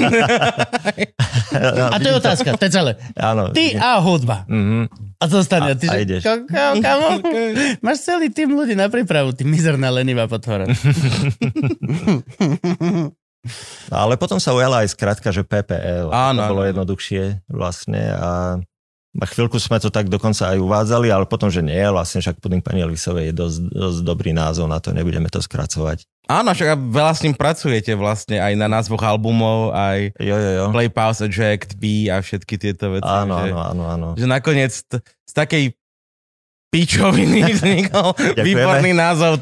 a 1.92 1.96
to 1.96 2.06
je 2.08 2.14
otázka, 2.14 2.60
to 2.60 2.64
je 2.68 2.72
celé. 2.72 2.92
Áno. 3.16 3.56
Ty 3.56 3.66
a 3.80 3.96
hudba. 4.04 4.44
Mm-hmm. 4.44 5.08
A 5.18 5.24
zostane. 5.26 5.72
A, 5.72 5.74
ty, 5.74 5.90
a 5.90 5.98
ideš. 5.98 6.22
kamo, 6.54 7.18
máš 7.84 8.06
celý 8.06 8.30
tým 8.30 8.54
ľudí 8.54 8.78
na 8.78 8.86
prípravu, 8.92 9.34
ty 9.34 9.42
mizerná 9.42 9.90
lenivá 9.90 10.28
potvora. 10.28 10.68
No, 13.88 13.94
ale 13.94 14.18
potom 14.18 14.42
sa 14.42 14.50
ujala 14.50 14.82
aj 14.82 14.98
skratka, 14.98 15.30
že 15.30 15.46
PPL. 15.46 16.10
Áno, 16.10 16.42
to 16.42 16.52
bolo 16.52 16.68
jednoduchšie 16.68 17.46
vlastne 17.46 18.12
a 18.12 18.58
a 19.18 19.26
chvíľku 19.26 19.58
sme 19.58 19.82
to 19.82 19.90
tak 19.90 20.06
dokonca 20.06 20.54
aj 20.54 20.58
uvádzali, 20.62 21.10
ale 21.10 21.26
potom, 21.26 21.50
že 21.50 21.60
nie, 21.60 21.78
vlastne 21.90 22.22
však 22.22 22.38
Puding 22.38 22.62
pani 22.62 22.82
Elvisovej 22.86 23.30
je 23.30 23.34
dosť, 23.34 23.58
dosť 23.70 23.98
dobrý 24.06 24.30
názov 24.30 24.70
na 24.70 24.78
to, 24.78 24.94
nebudeme 24.94 25.26
to 25.26 25.42
skracovať. 25.42 26.06
Áno, 26.28 26.52
však 26.52 26.92
veľa 26.92 27.12
s 27.16 27.24
ním 27.24 27.32
pracujete 27.32 27.96
vlastne 27.96 28.36
aj 28.36 28.52
na 28.52 28.68
názvoch 28.68 29.00
albumov, 29.00 29.72
aj 29.72 30.12
jo, 30.20 30.36
jo, 30.36 30.50
jo. 30.60 30.64
Play, 30.76 30.92
Pause, 30.92 31.24
Eject, 31.24 31.80
P 31.80 32.12
a 32.12 32.20
všetky 32.20 32.54
tieto 32.60 32.92
veci. 32.92 33.08
Áno, 33.08 33.40
že, 33.40 33.48
áno, 33.48 33.60
áno, 33.64 33.84
áno. 33.88 34.08
Že 34.12 34.26
nakoniec 34.28 34.72
t- 34.84 35.00
z 35.00 35.32
takej 35.32 35.64
pičoviny 36.68 37.48
vznikol 37.56 38.12
výborný 38.36 38.92
názov 38.92 39.40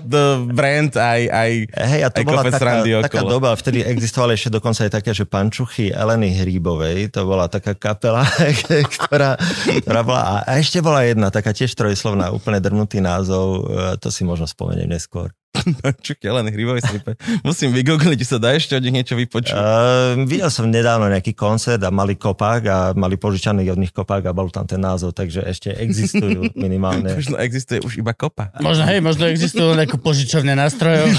brand 0.51 0.95
aj, 0.95 1.21
aj, 1.27 1.51
Hej, 1.67 2.01
a 2.07 2.09
to 2.15 2.23
aj 2.23 2.27
bola 2.27 2.43
taká, 2.47 2.73
taká 3.03 3.21
doba, 3.27 3.51
vtedy 3.59 3.83
existovali 3.83 4.39
ešte 4.39 4.51
dokonca 4.55 4.87
aj 4.87 4.93
také, 4.95 5.11
že 5.11 5.27
pančuchy 5.27 5.91
Eleny 5.91 6.39
Hríbovej, 6.39 7.11
to 7.11 7.27
bola 7.27 7.51
taká 7.51 7.75
kapela, 7.75 8.23
ktorá, 8.95 9.35
ktorá 9.83 10.01
bola, 10.07 10.47
a 10.47 10.59
ešte 10.59 10.79
bola 10.79 11.03
jedna, 11.03 11.35
taká 11.35 11.51
tiež 11.51 11.75
trojslovná, 11.75 12.31
úplne 12.31 12.63
drnutý 12.63 13.03
názov, 13.03 13.67
e, 13.67 13.99
to 13.99 14.15
si 14.15 14.23
možno 14.23 14.47
spomeniem 14.47 14.95
neskôr. 14.95 15.35
Čakaj, 16.07 16.31
len 16.31 16.47
hrybový 16.53 16.81
snipe. 16.83 17.17
Musím 17.43 17.73
vygoogliť, 17.73 18.21
sa 18.27 18.37
dá 18.37 18.55
ešte 18.55 18.77
od 18.77 18.83
nich 18.85 18.95
niečo 18.95 19.15
vypočuť. 19.17 19.57
Uh, 19.57 20.25
videl 20.29 20.51
som 20.53 20.69
nedávno 20.69 21.09
nejaký 21.09 21.33
koncert 21.33 21.81
a 21.83 21.91
mali 21.91 22.19
kopák 22.19 22.63
a 22.67 22.79
mali 22.93 23.17
požičaný 23.17 23.69
od 23.73 23.79
nich 23.81 23.93
kopák 23.93 24.27
a 24.29 24.37
bol 24.37 24.49
tam 24.53 24.69
ten 24.69 24.81
názov, 24.81 25.17
takže 25.17 25.45
ešte 25.45 25.73
existujú 25.73 26.53
minimálne. 26.59 27.17
možno 27.17 27.37
existuje 27.41 27.81
už 27.83 28.01
iba 28.01 28.13
kopa. 28.13 28.53
Možno, 28.61 28.85
hej, 28.87 29.01
možno 29.01 29.27
existujú 29.29 29.75
ako 29.77 29.97
požičovne 30.01 30.53
nástrojov. 30.55 31.11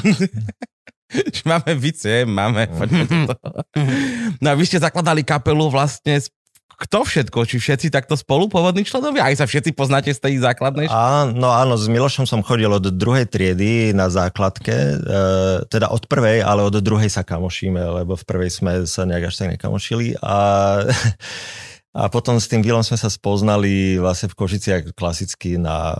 máme 1.49 1.71
vice, 1.79 2.27
máme. 2.27 2.67
No 4.43 4.47
a 4.51 4.55
vy 4.59 4.63
ste 4.67 4.83
zakladali 4.83 5.23
kapelu 5.23 5.71
vlastne 5.71 6.19
kto 6.77 7.01
všetko? 7.01 7.49
Či 7.49 7.57
všetci 7.57 7.87
takto 7.89 8.13
spolu 8.13 8.45
pôvodní 8.45 8.85
členovia? 8.85 9.25
Aj 9.25 9.33
sa 9.33 9.49
všetci 9.49 9.73
poznáte 9.73 10.13
z 10.13 10.21
tej 10.21 10.37
základnej 10.45 10.85
školy? 10.85 11.01
Áno, 11.01 11.49
áno, 11.49 11.73
s 11.73 11.89
Milošom 11.89 12.29
som 12.29 12.45
chodil 12.45 12.69
od 12.69 12.93
druhej 12.93 13.25
triedy 13.25 13.97
na 13.97 14.13
základke, 14.13 14.73
e, 14.73 14.95
teda 15.65 15.89
od 15.89 16.05
prvej, 16.05 16.45
ale 16.45 16.61
od 16.61 16.77
druhej 16.77 17.09
sa 17.09 17.25
kamošíme, 17.25 17.81
lebo 17.81 18.13
v 18.13 18.23
prvej 18.29 18.49
sme 18.53 18.73
sa 18.85 19.09
nejak 19.09 19.33
až 19.33 19.35
tak 19.41 19.57
nekamošili 19.57 20.21
a 20.21 20.35
a 21.97 22.13
potom 22.13 22.37
s 22.37 22.45
tým 22.45 22.61
Vilom 22.61 22.85
sme 22.85 22.93
sa 22.93 23.09
spoznali 23.09 23.97
vlastne 23.97 24.29
v 24.29 24.37
Košiciach 24.37 24.93
klasicky 24.93 25.57
na, 25.57 25.97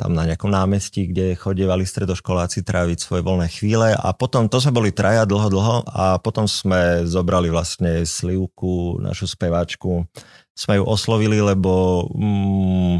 tam 0.00 0.16
na 0.16 0.24
nejakom 0.24 0.48
námestí, 0.48 1.12
kde 1.12 1.36
chodievali 1.36 1.84
stredoškoláci 1.84 2.64
tráviť 2.64 3.04
svoje 3.04 3.20
voľné 3.20 3.52
chvíle 3.52 3.92
a 3.92 4.08
potom, 4.16 4.48
to 4.48 4.56
sme 4.56 4.72
boli 4.72 4.96
traja 4.96 5.28
dlho, 5.28 5.52
dlho 5.52 5.76
a 5.84 6.16
potom 6.16 6.48
sme 6.48 7.04
zobrali 7.04 7.52
vlastne 7.52 8.08
Slivku, 8.08 8.96
našu 8.96 9.28
speváčku, 9.28 10.08
sme 10.56 10.80
ju 10.80 10.84
oslovili, 10.88 11.36
lebo 11.44 12.08
mm, 12.08 12.96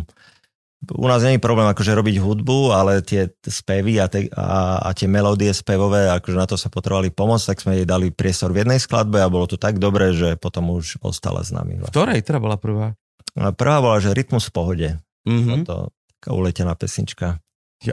u 1.01 1.07
nás 1.09 1.25
je 1.25 1.41
problém 1.41 1.69
akože 1.73 1.93
robiť 1.93 2.17
hudbu, 2.21 2.73
ale 2.73 3.01
tie 3.01 3.33
spevy 3.41 4.01
a, 4.01 4.09
te, 4.09 4.29
a, 4.33 4.85
a 4.85 4.91
tie 4.93 5.09
melódie 5.09 5.53
spevové, 5.57 6.09
akože 6.09 6.37
na 6.37 6.45
to 6.45 6.61
sa 6.61 6.69
potrebovali 6.69 7.09
pomôcť, 7.13 7.47
tak 7.53 7.65
sme 7.65 7.81
jej 7.81 7.89
dali 7.89 8.13
priestor 8.13 8.53
v 8.53 8.65
jednej 8.65 8.81
skladbe 8.81 9.21
a 9.21 9.33
bolo 9.33 9.49
to 9.49 9.57
tak 9.57 9.81
dobré, 9.81 10.13
že 10.13 10.37
potom 10.37 10.73
už 10.77 11.01
ostala 11.01 11.41
s 11.41 11.53
nami. 11.53 11.81
V 11.81 11.93
ktorej 11.93 12.21
teda 12.21 12.41
bola 12.41 12.61
prvá? 12.61 12.93
Prvá 13.37 13.77
bola, 13.81 14.01
že 14.01 14.13
Rytmus 14.13 14.49
v 14.49 14.53
pohode. 14.53 14.89
Mm-hmm. 15.29 15.69
To 15.69 15.93
taká 16.21 16.37
uletená 16.37 16.77
pesnička. 16.77 17.41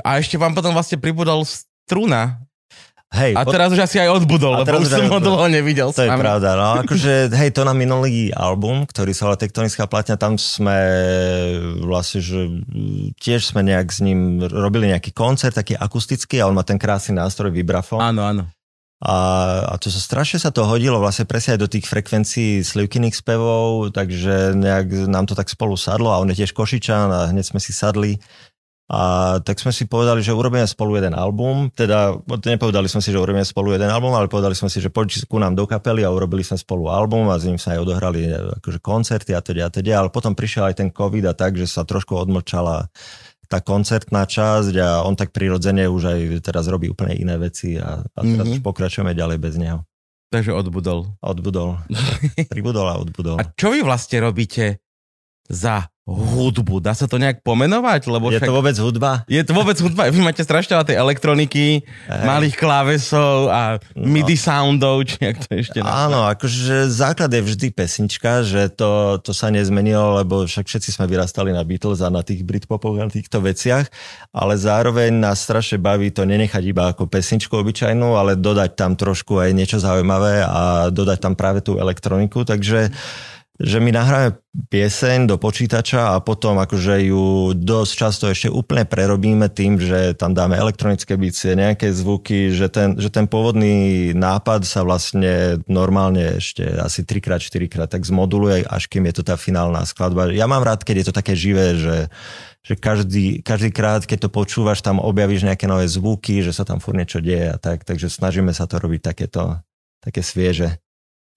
A 0.04 0.20
ešte 0.20 0.36
vám 0.36 0.52
potom 0.52 0.76
vlastne 0.76 1.00
pribudol 1.00 1.48
struna. 1.48 2.44
Hej, 3.08 3.40
A 3.40 3.48
teraz 3.48 3.72
už 3.72 3.80
asi 3.80 4.04
aj 4.04 4.20
odbudol, 4.20 4.68
lebo 4.68 4.84
už 4.84 4.92
som 4.92 5.08
ho 5.08 5.24
dlho 5.24 5.48
nevidel. 5.48 5.96
To 5.96 6.04
je 6.04 6.12
pravda, 6.12 6.60
no 6.60 6.84
akože, 6.84 7.32
hej, 7.40 7.56
to 7.56 7.64
na 7.64 7.72
minulý 7.72 8.36
album, 8.36 8.84
ktorý 8.84 9.16
sa 9.16 9.32
volá 9.32 9.40
Tektonická 9.40 9.88
platňa, 9.88 10.20
tam 10.20 10.36
sme 10.36 10.76
vlastne, 11.88 12.20
že 12.20 12.52
tiež 13.16 13.56
sme 13.56 13.64
nejak 13.64 13.96
s 13.96 14.04
ním 14.04 14.44
robili 14.44 14.92
nejaký 14.92 15.16
koncert, 15.16 15.56
taký 15.56 15.80
akustický 15.80 16.44
a 16.44 16.52
on 16.52 16.60
má 16.60 16.68
ten 16.68 16.76
krásny 16.76 17.16
nástroj 17.16 17.48
vibrafón. 17.56 18.04
Áno, 18.04 18.28
áno. 18.28 18.44
A, 18.98 19.18
a 19.70 19.76
to 19.78 19.94
sa 19.94 20.02
strašne 20.02 20.42
sa 20.42 20.50
to 20.50 20.66
hodilo 20.66 20.98
vlastne 20.98 21.30
presne 21.30 21.54
aj 21.54 21.62
do 21.62 21.70
tých 21.70 21.86
frekvencií 21.86 22.66
slivkyných 22.66 23.14
spevov, 23.14 23.94
takže 23.94 24.58
nejak 24.58 25.06
nám 25.06 25.30
to 25.30 25.38
tak 25.38 25.54
spolu 25.54 25.78
sadlo 25.78 26.10
a 26.10 26.18
on 26.18 26.34
je 26.34 26.42
tiež 26.42 26.58
Košičan 26.58 27.14
a 27.14 27.30
hneď 27.30 27.46
sme 27.46 27.62
si 27.62 27.78
sadli. 27.78 28.18
A 28.88 29.36
tak 29.44 29.60
sme 29.60 29.76
si 29.76 29.84
povedali, 29.84 30.24
že 30.24 30.32
urobíme 30.32 30.64
spolu 30.64 30.96
jeden 30.96 31.12
album, 31.12 31.68
teda 31.76 32.24
nepovedali 32.24 32.88
sme 32.88 33.04
si, 33.04 33.12
že 33.12 33.20
urobíme 33.20 33.44
spolu 33.44 33.76
jeden 33.76 33.92
album, 33.92 34.16
ale 34.16 34.32
povedali 34.32 34.56
sme 34.56 34.72
si, 34.72 34.80
že 34.80 34.88
poď 34.88 35.28
ku 35.28 35.44
nám 35.44 35.60
do 35.60 35.68
kapely 35.68 36.08
a 36.08 36.10
urobili 36.10 36.40
sme 36.40 36.56
spolu 36.56 36.88
album 36.88 37.28
a 37.28 37.36
s 37.36 37.44
ním 37.44 37.60
sa 37.60 37.76
aj 37.76 37.84
odohrali 37.84 38.32
akože 38.32 38.80
koncerty 38.80 39.36
a 39.36 39.44
teda 39.44 39.68
a 39.68 39.70
teda, 39.70 39.92
ale 40.00 40.10
potom 40.10 40.32
prišiel 40.32 40.72
aj 40.72 40.80
ten 40.80 40.90
covid 40.90 41.28
a 41.28 41.36
tak, 41.36 41.60
že 41.60 41.68
sa 41.68 41.84
trošku 41.84 42.16
odmlčala 42.16 42.88
tá 43.48 43.60
koncertná 43.60 44.28
časť 44.28 44.74
a 44.78 44.90
on 45.04 45.16
tak 45.16 45.32
prirodzene 45.32 45.88
už 45.88 46.04
aj 46.08 46.20
teraz 46.44 46.68
robí 46.68 46.92
úplne 46.92 47.16
iné 47.16 47.36
veci 47.36 47.80
a, 47.80 48.04
a 48.04 48.20
teraz 48.20 48.28
Mhm. 48.28 48.38
mm-hmm. 48.38 48.54
už 48.60 48.60
pokračujeme 48.62 49.12
ďalej 49.16 49.38
bez 49.40 49.56
neho. 49.56 49.82
Takže 50.28 50.52
odbudol. 50.52 51.08
Odbudol. 51.24 51.80
Pribudol 52.52 52.88
a 52.92 53.00
odbudol. 53.00 53.40
A 53.40 53.48
čo 53.56 53.72
vy 53.72 53.80
vlastne 53.80 54.20
robíte 54.20 54.84
za 55.48 55.88
hudbu? 56.08 56.80
Dá 56.80 56.96
sa 56.96 57.04
to 57.04 57.20
nejak 57.20 57.44
pomenovať? 57.44 58.08
Lebo 58.08 58.32
Je 58.32 58.40
však... 58.40 58.48
to 58.48 58.56
vôbec 58.56 58.76
hudba? 58.80 59.12
Je 59.28 59.44
to 59.44 59.52
vôbec 59.52 59.76
hudba? 59.76 60.08
Vy 60.08 60.24
máte 60.24 60.40
strašne 60.40 60.80
tej 60.88 60.96
elektroniky, 60.96 61.84
Hej. 61.84 62.24
malých 62.24 62.56
klávesov 62.56 63.52
a 63.52 63.76
No. 63.92 64.08
MIDI 64.08 64.40
soundov, 64.40 65.04
či 65.04 65.20
jak 65.20 65.36
to 65.44 65.60
ešte 65.60 65.84
nazvať. 65.84 66.00
Áno, 66.08 66.20
akože 66.32 66.88
základ 66.88 67.28
je 67.28 67.42
vždy 67.44 67.68
pesnička, 67.76 68.40
že 68.48 68.72
to, 68.72 69.20
to 69.20 69.36
sa 69.36 69.52
nezmenilo, 69.52 70.24
lebo 70.24 70.48
však 70.48 70.72
všetci 70.72 70.96
sme 70.96 71.12
vyrastali 71.12 71.52
na 71.52 71.60
Beatles 71.68 72.00
a 72.00 72.08
na 72.08 72.24
tých 72.24 72.48
Britpopoch 72.48 72.96
a 73.04 73.12
týchto 73.12 73.44
veciach, 73.44 73.92
ale 74.32 74.56
zároveň 74.56 75.12
nás 75.12 75.44
strašne 75.44 75.76
baví 75.76 76.16
to 76.16 76.24
nenechať 76.24 76.64
iba 76.64 76.96
ako 76.96 77.12
pesničku 77.12 77.52
obyčajnú, 77.52 78.16
ale 78.16 78.40
dodať 78.40 78.80
tam 78.80 78.96
trošku 78.96 79.44
aj 79.44 79.52
niečo 79.52 79.76
zaujímavé 79.84 80.40
a 80.40 80.88
dodať 80.88 81.20
tam 81.20 81.36
práve 81.36 81.60
tú 81.60 81.76
elektroniku, 81.76 82.48
takže 82.48 82.96
že 83.58 83.82
my 83.82 83.90
nahráme 83.90 84.38
pieseň 84.70 85.34
do 85.34 85.42
počítača 85.42 86.14
a 86.14 86.22
potom 86.22 86.62
akože 86.62 87.10
ju 87.10 87.58
dosť 87.58 87.92
často 87.94 88.26
ešte 88.30 88.54
úplne 88.54 88.86
prerobíme 88.86 89.50
tým, 89.50 89.82
že 89.82 90.14
tam 90.14 90.38
dáme 90.38 90.54
elektronické 90.54 91.18
bicie, 91.18 91.58
nejaké 91.58 91.90
zvuky, 91.90 92.54
že 92.54 92.70
ten, 92.70 92.94
že 93.02 93.10
ten 93.10 93.26
pôvodný 93.26 94.14
nápad 94.14 94.62
sa 94.62 94.86
vlastne 94.86 95.58
normálne 95.66 96.38
ešte 96.38 96.70
asi 96.78 97.02
3x, 97.02 97.50
4x 97.50 97.90
tak 97.90 98.06
zmoduluje, 98.06 98.62
až 98.66 98.86
kým 98.86 99.10
je 99.10 99.22
to 99.22 99.24
tá 99.26 99.34
finálna 99.38 99.82
skladba. 99.90 100.30
Ja 100.30 100.46
mám 100.46 100.62
rád, 100.62 100.86
keď 100.86 100.96
je 101.02 101.08
to 101.10 101.18
také 101.18 101.34
živé, 101.34 101.78
že, 101.82 101.98
že 102.62 102.78
každý, 102.78 103.42
každý 103.42 103.74
krát, 103.74 104.06
keď 104.06 104.26
to 104.26 104.30
počúvaš, 104.30 104.86
tam 104.86 105.02
objavíš 105.02 105.50
nejaké 105.50 105.66
nové 105.66 105.90
zvuky, 105.90 106.46
že 106.46 106.54
sa 106.54 106.62
tam 106.62 106.78
furt 106.78 106.98
niečo 106.98 107.22
deje 107.26 107.54
a 107.54 107.58
tak, 107.58 107.82
takže 107.86 108.10
snažíme 108.10 108.54
sa 108.54 108.70
to 108.70 108.78
robiť 108.78 109.02
takéto, 109.02 109.58
také 109.98 110.22
svieže. 110.22 110.78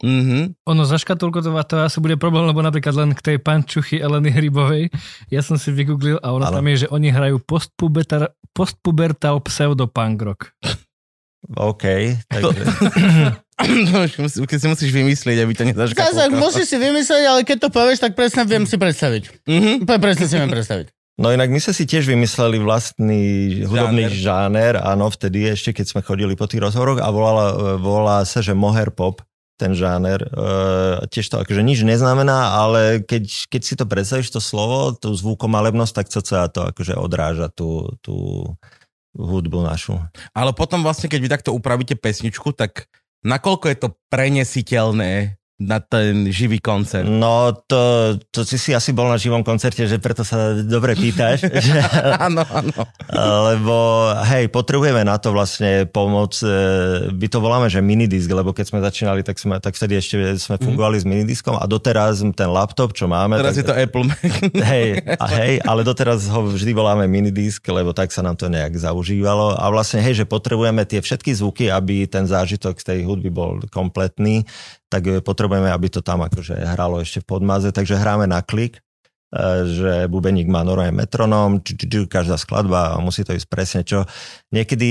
Mhm. 0.01 0.57
Ono 0.65 0.83
zaškatulkotovať 0.89 1.67
to 1.69 1.77
asi 1.85 1.99
bude 2.01 2.17
problém, 2.17 2.49
lebo 2.49 2.65
napríklad 2.65 2.97
len 2.97 3.11
k 3.13 3.21
tej 3.21 3.37
pančuchy 3.37 4.01
Eleny 4.01 4.33
Hrybovej, 4.33 4.89
ja 5.29 5.41
som 5.45 5.61
si 5.61 5.69
vygooglil 5.71 6.17
a 6.25 6.33
ono 6.33 6.49
tam 6.49 6.65
je, 6.73 6.87
že 6.87 6.93
oni 6.93 7.13
hrajú 7.13 7.37
postpubertal, 7.45 8.33
postpubertal 8.57 9.45
pseudo-punk 9.45 10.19
rock. 10.25 10.41
OK, 11.57 11.85
takže... 12.29 12.65
Keď 14.49 14.57
si 14.57 14.69
musíš 14.73 14.89
vymyslieť, 14.89 15.37
aby 15.45 15.53
to 15.53 15.69
Zase, 15.69 15.73
nezaškatulkalo. 15.77 16.41
musíš 16.41 16.67
si 16.73 16.77
vymyslieť, 16.81 17.25
ale 17.29 17.41
keď 17.45 17.57
to 17.61 17.69
povieš, 17.69 18.01
tak 18.01 18.17
presne 18.17 18.49
viem 18.49 18.65
si 18.65 18.81
predstaviť. 18.81 19.45
Mhm. 19.45 19.85
Úplne 19.85 20.01
presne 20.01 20.25
si 20.25 20.35
viem 20.41 20.49
predstaviť. 20.49 20.89
No 21.21 21.29
inak 21.29 21.53
my 21.53 21.61
sme 21.61 21.77
si 21.77 21.85
tiež 21.85 22.09
vymysleli 22.09 22.57
vlastný 22.57 23.25
hudobný 23.69 24.09
žáner, 24.09 24.81
áno, 24.81 25.13
vtedy 25.13 25.53
ešte, 25.53 25.77
keď 25.77 25.87
sme 25.93 26.01
chodili 26.01 26.33
po 26.33 26.49
tých 26.49 26.65
rozhovoroch 26.65 27.05
a 27.05 27.13
volala, 27.13 27.77
volá 27.77 28.25
sa, 28.25 28.41
že 28.41 28.57
moher 28.57 28.89
pop, 28.89 29.21
ten 29.61 29.73
žáner. 29.77 30.25
E, 30.25 30.29
tiež 31.13 31.29
to 31.29 31.37
akože 31.41 31.61
nič 31.61 31.85
neznamená, 31.85 32.57
ale 32.57 33.05
keď, 33.05 33.25
keď 33.53 33.63
si 33.63 33.75
to 33.77 33.85
predstavíš, 33.85 34.33
to 34.33 34.41
slovo, 34.41 34.97
tú 34.97 35.13
zvukomalebnosť, 35.13 35.93
tak 35.93 36.07
cca 36.09 36.49
to 36.49 36.61
akože 36.73 36.97
odráža 36.97 37.53
tú, 37.53 37.93
tú 38.01 38.49
hudbu 39.17 39.65
našu. 39.65 40.01
Ale 40.33 40.55
potom 40.55 40.81
vlastne, 40.81 41.11
keď 41.11 41.21
vy 41.21 41.29
takto 41.29 41.51
upravíte 41.53 41.99
pesničku, 41.99 42.55
tak 42.55 42.89
nakoľko 43.27 43.67
je 43.69 43.77
to 43.77 43.89
prenesiteľné 44.09 45.40
na 45.61 45.77
ten 45.77 46.33
živý 46.33 46.57
koncert? 46.57 47.05
No 47.05 47.53
to, 47.69 48.17
to 48.33 48.49
si 48.49 48.57
si 48.57 48.73
asi 48.73 48.97
bol 48.97 49.13
na 49.13 49.21
živom 49.21 49.45
koncerte, 49.45 49.85
že 49.85 50.01
preto 50.01 50.25
sa 50.25 50.57
dobre 50.65 50.97
pýtaš. 50.97 51.45
Áno, 52.27 52.43
áno. 52.49 52.83
Lebo 53.51 54.09
hej, 54.33 54.49
potrebujeme 54.49 55.05
na 55.05 55.21
to 55.21 55.35
vlastne 55.37 55.85
pomoc. 55.89 56.37
e, 56.41 57.13
My 57.13 57.27
to 57.29 57.39
voláme, 57.43 57.67
že 57.69 57.85
minidisk, 57.85 58.31
lebo 58.33 58.57
keď 58.57 58.65
sme 58.73 58.79
začínali, 58.81 59.21
tak, 59.21 59.37
sme, 59.37 59.61
tak 59.61 59.77
vtedy 59.77 60.01
ešte 60.01 60.17
sme 60.41 60.57
fungovali 60.57 60.97
s 61.01 61.05
minidiskom 61.05 61.57
a 61.61 61.65
doteraz 61.69 62.25
ten 62.33 62.51
laptop, 62.51 62.97
čo 62.97 63.05
máme... 63.11 63.37
Teraz 63.37 63.57
je 63.59 63.65
tak, 63.67 63.77
to 63.77 63.81
Apple 63.85 64.05
Mac. 64.09 64.21
Hej, 64.73 64.89
a 65.19 65.27
hej, 65.29 65.53
ale 65.65 65.81
doteraz 65.85 66.25
ho 66.31 66.49
vždy 66.49 66.73
voláme 66.73 67.05
minidisk, 67.05 67.65
lebo 67.69 67.93
tak 67.93 68.15
sa 68.15 68.25
nám 68.25 68.39
to 68.39 68.49
nejak 68.49 68.73
zaužívalo. 68.77 69.57
A 69.59 69.67
vlastne, 69.69 70.01
hej, 70.01 70.25
že 70.25 70.27
potrebujeme 70.29 70.85
tie 70.87 71.03
všetky 71.03 71.35
zvuky, 71.37 71.69
aby 71.69 72.07
ten 72.07 72.25
zážitok 72.25 72.79
z 72.81 72.85
tej 72.85 72.99
hudby 73.05 73.29
bol 73.29 73.61
kompletný, 73.69 74.47
tak 74.91 75.03
e, 75.07 75.23
potrebujeme, 75.23 75.71
aby 75.71 75.87
to 75.89 76.03
tam 76.03 76.27
akože 76.27 76.59
hralo 76.59 76.99
ešte 76.99 77.23
v 77.23 77.39
podmaze, 77.39 77.71
takže 77.71 77.97
hráme 77.97 78.27
na 78.27 78.43
klik, 78.43 78.83
že 79.65 80.07
bubeník 80.07 80.47
má 80.47 80.61
normálne 80.61 80.91
metronóm, 80.93 81.63
či, 81.63 81.75
či, 81.75 81.87
či, 81.87 81.99
každá 82.05 82.35
skladba 82.35 82.93
a 82.93 82.99
musí 82.99 83.23
to 83.23 83.31
ísť 83.31 83.47
presne 83.47 83.81
čo. 83.83 84.03
Niekedy 84.51 84.89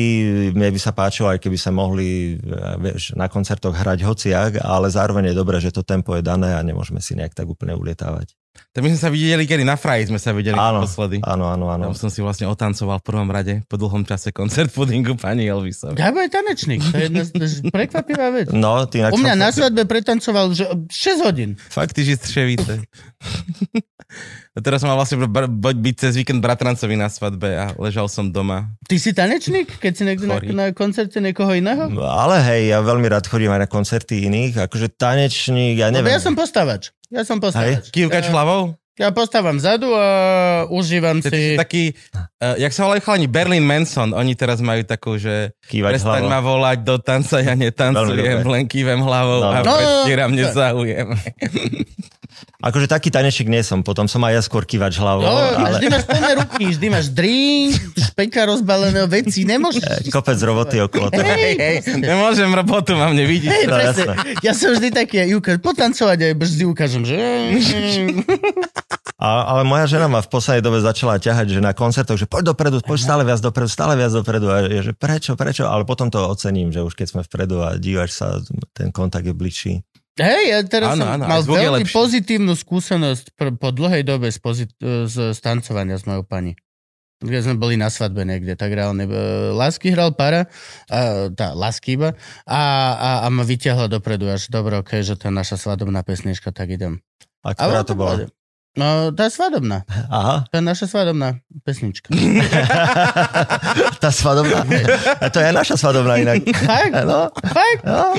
mne 0.52 0.70
by 0.70 0.80
sa 0.80 0.92
páčilo, 0.92 1.28
aj 1.28 1.40
keby 1.40 1.56
sa 1.56 1.70
mohli 1.70 2.40
vieš, 2.78 3.12
na 3.14 3.28
koncertoch 3.28 3.74
hrať 3.74 4.00
hociak, 4.02 4.52
ale 4.60 4.88
zároveň 4.88 5.30
je 5.30 5.36
dobré, 5.36 5.58
že 5.58 5.70
to 5.70 5.84
tempo 5.84 6.16
je 6.16 6.22
dané 6.22 6.56
a 6.56 6.62
nemôžeme 6.62 6.98
si 6.98 7.14
nejak 7.14 7.32
tak 7.32 7.46
úplne 7.46 7.76
ulietávať. 7.76 8.32
Tak 8.70 8.82
my 8.82 8.92
sme 8.92 9.00
sa 9.00 9.08
videli, 9.08 9.44
kedy 9.44 9.64
na 9.64 9.80
Fraji 9.80 10.08
sme 10.08 10.20
sa 10.20 10.32
videli 10.32 10.54
Áno, 10.54 10.84
naposledy. 10.84 11.20
áno, 11.22 11.48
áno, 11.48 11.68
áno. 11.70 11.84
Tam 11.86 11.96
som 11.98 12.12
si 12.12 12.20
vlastne 12.20 12.44
otancoval 12.46 13.00
v 13.00 13.06
prvom 13.06 13.30
rade 13.30 13.64
po 13.66 13.76
dlhom 13.76 14.04
čase 14.04 14.32
koncert 14.32 14.68
pudingu 14.70 15.16
pani 15.16 15.48
Elvisovi. 15.48 15.96
Gabo 15.96 16.20
je 16.20 16.28
tanečník, 16.28 16.82
to 16.82 16.94
je 16.94 17.04
jedna 17.08 17.24
z- 17.24 17.64
prekvapivá 17.68 18.28
vec. 18.32 18.52
No, 18.52 18.84
ty 18.86 19.00
U 19.02 19.16
mňa 19.16 19.36
na 19.38 19.50
svadbe 19.50 19.84
pretancoval 19.84 20.52
že 20.52 20.68
6 20.86 20.92
hodín. 21.24 21.56
Fakt, 21.62 21.92
ty 21.92 22.04
že 22.04 22.16
střevíte. 22.16 22.84
a 24.56 24.60
teraz 24.60 24.82
som 24.82 24.90
mal 24.90 24.98
vlastne 24.98 25.22
byť 25.26 25.96
cez 25.96 26.14
víkend 26.18 26.42
bratrancovi 26.42 26.98
na 26.98 27.08
svadbe 27.08 27.54
a 27.54 27.72
ležal 27.78 28.10
som 28.10 28.28
doma. 28.30 28.74
Ty 28.90 28.96
si 28.98 29.14
tanečník, 29.14 29.80
keď 29.80 29.92
si 29.94 30.04
niekde 30.06 30.26
na, 30.26 30.38
na 30.42 30.66
koncerte 30.74 31.22
niekoho 31.22 31.54
iného? 31.54 31.88
No, 31.88 32.04
Ale 32.04 32.42
hej, 32.44 32.74
ja 32.74 32.82
veľmi 32.82 33.08
rád 33.08 33.30
chodím 33.30 33.54
aj 33.54 33.66
na 33.66 33.70
koncerty 33.70 34.26
iných, 34.26 34.66
akože 34.66 34.92
tanečník, 34.98 35.80
ja 35.80 35.94
neviem. 35.94 36.14
ja 36.14 36.22
som 36.22 36.34
postavač. 36.34 36.92
Ja 37.10 37.26
som 37.26 37.38
postavač. 37.42 37.90
Kývkač 37.90 38.30
ja, 38.30 38.34
hlavou? 38.34 38.78
ja 39.00 39.16
postávam 39.16 39.56
vzadu 39.56 39.96
a 39.96 40.08
užívam 40.68 41.24
Ty 41.24 41.32
si 41.32 41.40
si... 41.40 41.56
taký, 41.56 41.84
uh, 42.44 42.60
jak 42.60 42.76
sa 42.76 42.84
volajú 42.84 43.00
chalani, 43.00 43.32
Berlin 43.32 43.64
Manson, 43.64 44.12
oni 44.12 44.36
teraz 44.36 44.60
majú 44.60 44.84
takú, 44.84 45.16
že 45.16 45.56
Kývať 45.72 46.04
prestaň 46.04 46.28
hlavou. 46.28 46.34
ma 46.36 46.40
volať 46.44 46.78
do 46.84 47.00
tanca, 47.00 47.40
ja 47.40 47.56
netancujem, 47.56 48.44
len 48.44 48.68
kývem 48.68 49.00
hlavou 49.00 49.40
No. 49.40 49.56
a 49.56 49.64
No, 49.64 49.72
predstieram 49.80 50.36
no, 50.36 50.44
nezáujem. 50.44 51.08
Akože 52.60 52.92
taký 52.92 53.08
tanečník 53.08 53.48
nie 53.48 53.64
som, 53.64 53.84
potom 53.84 54.08
som 54.12 54.20
aj 54.28 54.34
ja 54.36 54.42
skôr 54.44 54.68
kývač 54.68 55.00
hlavou, 55.00 55.24
No, 55.24 55.32
ale 55.32 55.80
vždy 55.80 55.88
máš 55.88 56.06
plné 56.08 56.32
ruky, 56.44 56.64
vždy 56.76 56.88
máš 56.92 57.08
drink, 57.12 57.72
špeka 57.96 58.48
rozbaleného 58.52 59.08
veci, 59.08 59.48
nemôžeš... 59.48 60.12
kopec 60.12 60.40
roboty 60.44 60.84
okolo 60.84 61.08
toho. 61.08 61.24
Hej, 61.24 61.56
hej, 61.56 61.78
nemôžem 62.04 62.52
robotu, 62.52 63.00
mám 63.00 63.16
nevidíš. 63.16 63.52
Hej, 63.52 63.66
No, 63.70 63.76
presne. 63.80 64.16
Ja 64.44 64.52
som 64.52 64.76
vždy 64.76 64.92
taký, 64.92 65.24
ja 65.24 65.28
potancovať 65.60 66.20
aj 66.20 66.34
vždy 66.36 66.64
ukážem, 66.68 67.04
že... 67.08 67.16
A, 69.20 69.52
ale 69.52 69.68
moja 69.68 69.84
žena 69.84 70.08
ma 70.08 70.24
v 70.24 70.32
poslednej 70.32 70.64
dobe 70.64 70.80
začala 70.80 71.20
ťahať, 71.20 71.52
že 71.52 71.60
na 71.60 71.76
koncertoch, 71.76 72.16
že 72.16 72.24
poď 72.24 72.56
dopredu, 72.56 72.80
poď 72.80 73.00
stále 73.04 73.24
viac 73.28 73.44
dopredu, 73.44 73.68
stále 73.68 74.00
viac 74.00 74.16
dopredu. 74.16 74.48
A 74.48 74.64
je, 74.64 74.80
že 74.80 74.94
prečo, 74.96 75.36
prečo? 75.36 75.68
Ale 75.68 75.84
potom 75.84 76.08
to 76.08 76.24
ocením, 76.24 76.72
že 76.72 76.80
už 76.80 76.96
keď 76.96 77.08
sme 77.12 77.22
vpredu 77.28 77.60
a 77.60 77.76
dívaš 77.76 78.16
sa, 78.16 78.40
ten 78.72 78.96
kontakt 78.96 79.28
je 79.28 79.36
bližší. 79.36 79.84
Hej, 80.20 80.44
ja 80.52 80.60
teraz 80.68 81.00
Áno, 81.00 81.08
som 81.08 81.16
áno, 81.16 81.26
mal 81.26 81.42
veľmi 81.42 81.88
pozitívnu 81.88 82.54
skúsenosť 82.54 83.34
pr- 83.40 83.56
po 83.56 83.72
dlhej 83.72 84.04
dobe 84.04 84.28
z, 84.28 84.40
pozit- 84.44 84.80
z 84.84 85.32
stancovania 85.32 85.96
s 85.96 86.04
mojou 86.04 86.28
pani. 86.28 86.60
Keď 87.20 87.52
sme 87.52 87.56
boli 87.60 87.76
na 87.76 87.92
svadbe 87.92 88.24
niekde, 88.24 88.56
tak 88.56 88.72
reálne. 88.72 89.04
e, 89.04 89.12
Lásky 89.52 89.92
hral 89.92 90.16
para, 90.16 90.48
a, 90.88 91.28
tá 91.36 91.52
Lásky 91.52 92.00
iba, 92.00 92.16
a, 92.48 92.62
a, 92.96 93.10
a 93.24 93.28
ma 93.28 93.44
vyťahla 93.44 93.92
dopredu 93.92 94.32
až 94.32 94.48
dobro, 94.48 94.80
okay, 94.80 95.04
že 95.04 95.20
to 95.20 95.28
je 95.28 95.34
naša 95.36 95.60
svadobná 95.60 96.00
pesnička, 96.08 96.56
tak 96.56 96.72
idem. 96.72 97.04
A 97.44 97.56
ktorá 97.56 97.84
to 97.84 97.96
bola? 97.96 98.32
No, 98.80 99.12
tá 99.12 99.28
je 99.28 99.36
svadobná. 99.36 99.84
Aha, 100.08 100.48
To 100.48 100.56
je 100.56 100.64
naša 100.64 100.88
svadobná 100.88 101.44
pesnička. 101.68 102.08
tá 104.04 104.08
svadobná. 104.08 104.64
A 105.20 105.28
to 105.28 105.44
je 105.44 105.52
naša 105.52 105.76
svadobná 105.76 106.16
inak. 106.16 106.48
Fakt? 106.48 106.96
No, 107.04 107.28
Fakt? 107.44 107.84
no. 107.84 108.16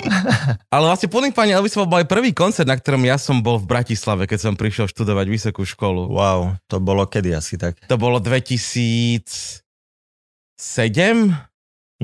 Ale 0.68 0.84
vlastne 0.84 1.08
Pudding 1.08 1.32
Pani 1.32 1.56
Elvisova 1.56 1.88
bol 1.88 2.04
aj 2.04 2.12
prvý 2.12 2.36
koncert, 2.36 2.68
na 2.68 2.76
ktorom 2.76 3.00
ja 3.08 3.16
som 3.16 3.40
bol 3.40 3.56
v 3.56 3.72
Bratislave, 3.72 4.28
keď 4.28 4.52
som 4.52 4.52
prišiel 4.52 4.84
študovať 4.92 5.26
vysokú 5.32 5.64
školu. 5.64 6.12
Wow, 6.12 6.60
to 6.68 6.76
bolo 6.76 7.08
kedy 7.08 7.32
asi 7.32 7.56
tak. 7.56 7.80
To 7.88 7.96
bolo 7.96 8.20
2007? 8.20 9.64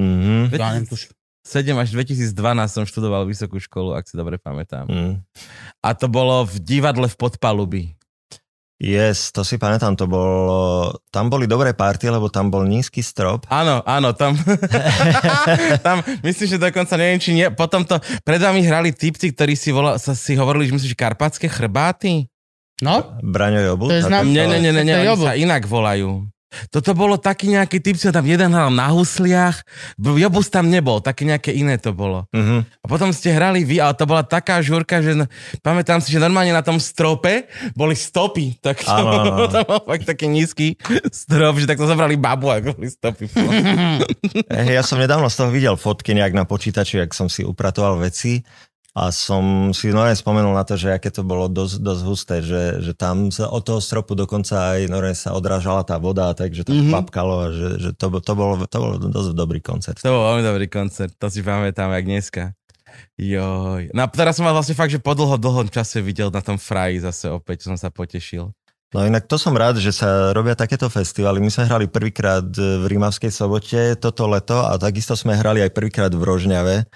Mhm. 0.01 0.57
Ja 0.57 0.73
neviem, 0.73 0.89
tuž. 0.89 1.13
7 1.47 1.79
až 1.79 1.95
2012 1.95 2.35
som 2.67 2.83
študoval 2.83 3.23
vysokú 3.23 3.63
školu, 3.63 3.95
ak 3.95 4.11
si 4.11 4.19
dobre 4.19 4.35
pamätám. 4.35 4.91
Mm. 4.91 5.23
A 5.79 5.89
to 5.95 6.11
bolo 6.11 6.43
v 6.43 6.59
divadle 6.59 7.07
v 7.07 7.15
Podpalubi. 7.15 7.96
Yes, 8.77 9.33
to 9.33 9.41
si 9.41 9.57
pamätám, 9.57 9.97
to 9.97 10.05
bolo, 10.05 10.93
tam 11.09 11.27
boli 11.27 11.49
dobré 11.49 11.73
party, 11.73 12.07
lebo 12.07 12.29
tam 12.29 12.53
bol 12.53 12.61
nízky 12.63 13.01
strop. 13.01 13.49
Áno, 13.49 13.81
áno, 13.83 14.13
tam, 14.13 14.37
tam 15.87 15.97
myslím, 16.21 16.47
že 16.47 16.59
dokonca 16.61 16.93
neviem, 16.95 17.17
či 17.17 17.33
nie, 17.33 17.49
potom 17.49 17.83
to, 17.83 17.97
pred 18.21 18.37
vami 18.37 18.61
hrali 18.61 18.93
typci, 18.93 19.33
ktorí 19.33 19.55
si, 19.55 19.73
volá, 19.73 19.97
sa, 19.97 20.13
si 20.13 20.37
hovorili, 20.37 20.69
že 20.69 20.77
myslíš, 20.77 20.93
že 20.93 20.99
karpatské 20.99 21.49
chrbáty? 21.49 22.29
No, 22.77 23.17
Braňo 23.25 23.65
Jobut. 23.65 23.89
To 23.89 23.97
je 23.97 24.05
znám- 24.05 24.29
Nie, 24.29 24.45
nie, 24.45 24.61
nie, 24.61 24.77
nie, 24.77 24.93
oni 24.95 25.17
sa 25.17 25.33
inak 25.33 25.65
volajú. 25.65 26.29
Toto 26.71 26.93
bolo 26.93 27.17
taký 27.17 27.53
nejaký 27.53 27.79
typ, 27.81 27.97
čo 27.97 28.11
tam 28.11 28.27
jeden 28.27 28.53
hral 28.53 28.73
na 28.73 28.91
husliach, 28.93 29.63
Jobus 29.97 30.49
tam 30.49 30.69
nebol, 30.73 30.99
také 31.05 31.29
nejaké 31.29 31.53
iné 31.53 31.77
to 31.77 31.93
bolo. 31.93 32.27
Mhm. 32.33 32.67
A 32.83 32.87
potom 32.87 33.13
ste 33.13 33.33
hrali 33.33 33.63
vy, 33.63 33.79
ale 33.79 33.95
to 33.95 34.09
bola 34.09 34.25
taká 34.27 34.59
žurka, 34.65 35.01
že 35.05 35.29
pamätám 35.61 36.01
si, 36.01 36.11
že 36.11 36.23
normálne 36.23 36.51
na 36.51 36.65
tom 36.65 36.81
strope 36.81 37.47
boli 37.77 37.95
stopy. 37.95 38.59
Tak 38.59 38.83
to, 38.83 38.91
áno. 38.91 39.47
to 39.53 39.59
bol 39.67 39.81
fakt 39.85 40.09
taký 40.09 40.27
nízky 40.27 40.75
strop, 41.13 41.61
že 41.61 41.69
takto 41.69 41.85
zobrali 41.87 42.17
babu 42.19 42.51
a 42.51 42.59
boli 42.61 42.89
stopy. 42.89 43.29
Hey, 44.49 44.75
ja 44.79 44.83
som 44.83 44.99
nedávno 44.99 45.29
z 45.31 45.37
toho 45.37 45.51
videl 45.53 45.75
fotky 45.77 46.17
nejak 46.17 46.33
na 46.35 46.45
počítači, 46.49 47.03
ak 47.03 47.13
som 47.13 47.29
si 47.31 47.45
upratoval 47.45 48.01
veci 48.01 48.43
a 48.97 49.13
som 49.13 49.77
si 49.77 49.93
normálne 49.93 50.17
spomenul 50.17 50.57
na 50.57 50.65
to, 50.65 50.73
že 50.81 50.89
aké 50.89 51.13
to 51.13 51.21
bolo 51.21 51.53
dosť, 51.53 51.85
dosť 51.85 52.03
husté, 52.09 52.37
že, 52.41 52.81
že 52.81 52.97
tam 52.97 53.29
sa 53.29 53.53
od 53.53 53.61
toho 53.61 53.77
stropu 53.77 54.17
dokonca 54.17 54.73
aj 54.73 54.89
normálne 54.89 55.13
sa 55.13 55.37
odrážala 55.37 55.85
tá 55.85 56.01
voda, 56.01 56.33
takže 56.33 56.65
Mhm. 56.65 56.73
mm-hmm. 56.73 56.95
papkalo 56.97 57.35
a 57.37 57.47
že, 57.53 57.69
že 57.77 57.91
to, 57.93 58.09
to, 58.25 58.33
bolo, 58.33 58.57
to 58.65 58.79
bol 58.81 58.97
dosť 58.97 59.37
dobrý 59.37 59.61
koncert. 59.61 60.01
To 60.01 60.17
bol 60.17 60.25
veľmi 60.33 60.45
dobrý 60.49 60.67
koncert, 60.73 61.13
to 61.13 61.29
si 61.29 61.45
pamätám, 61.45 61.93
jak 61.93 62.09
dneska. 62.09 62.43
Joj. 63.21 63.93
No 63.93 64.01
a 64.05 64.09
teraz 64.09 64.41
som 64.41 64.49
vás 64.49 64.57
vlastne 64.57 64.73
fakt, 64.73 64.89
že 64.89 65.01
po 65.01 65.13
dlho, 65.13 65.37
dlhom 65.37 65.69
čase 65.69 66.01
videl 66.01 66.33
na 66.33 66.41
tom 66.41 66.57
fraji 66.57 67.05
zase 67.05 67.29
opäť, 67.29 67.69
som 67.69 67.77
sa 67.77 67.93
potešil. 67.93 68.49
No 68.95 69.03
inak 69.03 69.27
to 69.29 69.37
som 69.37 69.53
rád, 69.53 69.83
že 69.83 69.91
sa 69.93 70.31
robia 70.33 70.55
takéto 70.57 70.87
festivaly. 70.89 71.43
My 71.43 71.51
sme 71.51 71.69
hrali 71.69 71.85
prvýkrát 71.91 72.47
v 72.55 72.87
Rímavskej 72.87 73.29
sobote 73.29 73.99
toto 73.99 74.25
leto 74.31 74.63
a 74.63 74.79
takisto 74.79 75.19
sme 75.19 75.37
hrali 75.37 75.61
aj 75.61 75.75
prvýkrát 75.75 76.09
v 76.15 76.23
Rožňave, 76.23 76.87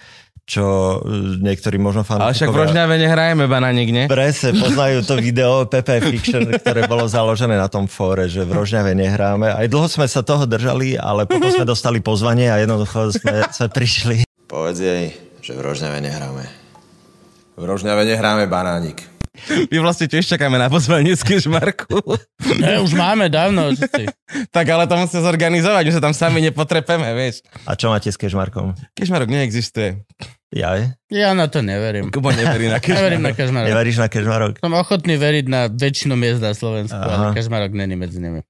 čo 0.51 0.99
e, 0.99 1.39
niektorí 1.39 1.79
možno 1.79 2.03
Ale 2.03 2.35
však 2.35 2.51
v 2.51 2.51
fanúšikovia- 2.51 2.59
Rožňave 2.67 2.95
nehrajeme 2.99 3.45
banánik, 3.47 3.89
nie? 3.95 4.05
Presne, 4.11 4.59
poznajú 4.59 5.07
to 5.07 5.15
video 5.15 5.63
PP 5.63 5.89
Fiction, 6.11 6.43
ktoré 6.51 6.91
bolo 6.91 7.07
založené 7.07 7.55
na 7.55 7.71
tom 7.71 7.87
fóre, 7.87 8.27
že 8.27 8.43
v 8.43 8.59
Rožňave 8.59 8.99
nehráme. 8.99 9.55
Aj 9.55 9.67
dlho 9.71 9.87
sme 9.87 10.11
sa 10.11 10.27
toho 10.27 10.51
držali, 10.51 10.99
ale 10.99 11.31
potom 11.31 11.47
sme 11.55 11.63
dostali 11.63 12.03
pozvanie 12.03 12.51
a 12.51 12.59
jednoducho 12.59 13.15
sme, 13.15 13.47
sme 13.55 13.71
prišli. 13.71 14.17
Povedz 14.51 14.83
jej, 14.83 15.15
že 15.39 15.55
v 15.55 15.61
Rožňave 15.63 16.03
nehráme. 16.03 16.43
V 17.55 17.63
Rožňave 17.63 18.03
nehráme 18.03 18.51
banánik. 18.51 19.07
My 19.71 19.77
vlastne 19.79 20.11
tiež 20.11 20.27
čakáme 20.27 20.59
na 20.59 20.66
pozvanie 20.66 21.14
z 21.14 21.23
Kežmarku. 21.23 22.03
ne, 22.59 22.83
už 22.83 22.93
máme 22.99 23.31
dávno. 23.31 23.71
tak 24.51 24.66
ale 24.66 24.90
to 24.90 24.99
musíme 24.99 25.23
zorganizovať, 25.23 25.83
že 25.87 25.95
sa 25.97 26.03
tam 26.03 26.14
sami 26.14 26.43
nepotrepeme, 26.43 27.14
vieš. 27.14 27.47
A 27.62 27.79
čo 27.79 27.95
máte 27.95 28.11
s 28.11 28.19
Kežmarkom? 28.19 28.75
Kežmarok 28.99 29.31
neexistuje. 29.31 30.03
Ja? 30.51 30.75
Ja 31.07 31.31
na 31.38 31.47
to 31.47 31.62
neverím. 31.62 32.11
Kubo 32.11 32.35
neverí 32.35 32.66
na 32.66 32.83
Neverím 32.99 33.23
na 33.23 33.31
Kežmarok. 33.31 33.71
Neveríš 33.71 33.97
na 34.03 34.09
Kežmarok? 34.11 34.55
Som 34.59 34.75
ochotný 34.75 35.14
veriť 35.14 35.47
na 35.47 35.71
väčšinu 35.71 36.19
miest 36.19 36.43
na 36.43 36.51
Slovensku, 36.51 36.99
Aha. 36.99 37.31
ale 37.31 37.38
Kažmarok 37.38 37.71
není 37.71 37.95
medzi 37.95 38.19
nimi. 38.19 38.43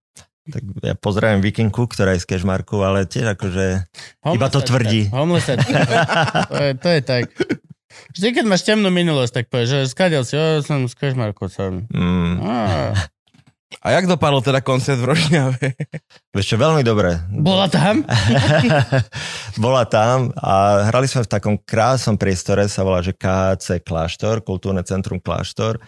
Tak 0.49 0.65
ja 0.81 0.97
pozdravujem 0.97 1.45
Vikinku, 1.45 1.85
ktorá 1.85 2.17
je 2.17 2.25
z 2.25 2.27
Kežmarku, 2.35 2.81
ale 2.81 3.05
tiež 3.05 3.37
akože... 3.37 3.85
Iba 4.33 4.49
to 4.49 4.65
tvrdí. 4.65 5.13
Homelessačka. 5.13 5.77
to, 6.49 6.57
je, 6.65 6.73
to 6.81 6.89
je 6.89 7.01
tak. 7.05 7.25
Vždy, 8.15 8.27
keď 8.33 8.45
máš 8.47 8.63
temnú 8.63 8.89
minulosť, 8.89 9.33
tak 9.33 9.45
povieš, 9.51 9.69
že 9.69 9.79
skadiel 9.91 10.23
si, 10.23 10.35
o, 10.39 10.63
som 10.63 10.87
z 10.87 10.95
Kažmarku 10.95 11.51
som. 11.51 11.87
Mm, 11.91 12.39
A 13.81 13.87
jak 13.95 14.11
dopadol 14.11 14.43
teda 14.43 14.61
koncert 14.61 14.99
v 14.99 15.09
Rožňave? 15.15 15.67
vieš 16.35 16.47
čo, 16.53 16.57
veľmi 16.59 16.83
dobre. 16.83 17.23
bola 17.31 17.71
tam? 17.71 18.03
Bola 19.63 19.87
tam 19.87 20.31
a 20.39 20.87
hrali 20.91 21.07
sme 21.11 21.27
v 21.27 21.31
takom 21.31 21.55
krásnom 21.59 22.19
priestore, 22.19 22.67
sa 22.71 22.83
volá, 22.87 23.03
že 23.03 23.15
KHC 23.15 23.83
Kláštor, 23.83 24.43
Kultúrne 24.43 24.83
centrum 24.87 25.19
Kláštor. 25.23 25.79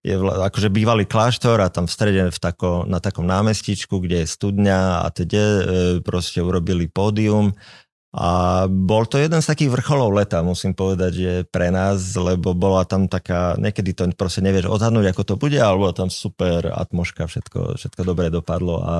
Je 0.00 0.16
vla, 0.16 0.48
akože 0.48 0.72
bývalý 0.72 1.04
kláštor 1.04 1.60
a 1.60 1.68
tam 1.68 1.84
v 1.84 1.92
strede 1.92 2.22
v 2.32 2.38
tako, 2.40 2.88
na 2.88 3.04
takom 3.04 3.28
námestičku, 3.28 4.00
kde 4.00 4.24
je 4.24 4.32
studňa 4.32 5.04
a 5.04 5.06
teda 5.12 5.36
e, 5.44 5.62
proste 6.00 6.40
urobili 6.40 6.88
pódium 6.88 7.52
a 8.10 8.64
bol 8.66 9.06
to 9.06 9.22
jeden 9.22 9.38
z 9.38 9.50
takých 9.50 9.70
vrcholov 9.70 10.10
leta, 10.10 10.42
musím 10.42 10.74
povedať, 10.74 11.12
že 11.14 11.32
pre 11.46 11.70
nás, 11.70 12.18
lebo 12.18 12.58
bola 12.58 12.82
tam 12.82 13.06
taká, 13.06 13.54
niekedy 13.54 13.94
to 13.94 14.10
proste 14.18 14.42
nevieš 14.42 14.66
odhadnúť, 14.66 15.14
ako 15.14 15.22
to 15.22 15.34
bude, 15.38 15.54
ale 15.54 15.78
bola 15.78 15.94
tam 15.94 16.10
super 16.10 16.74
atmoška, 16.74 17.30
všetko, 17.30 17.78
všetko 17.78 18.00
dobre 18.02 18.26
dopadlo 18.34 18.82
a 18.82 18.96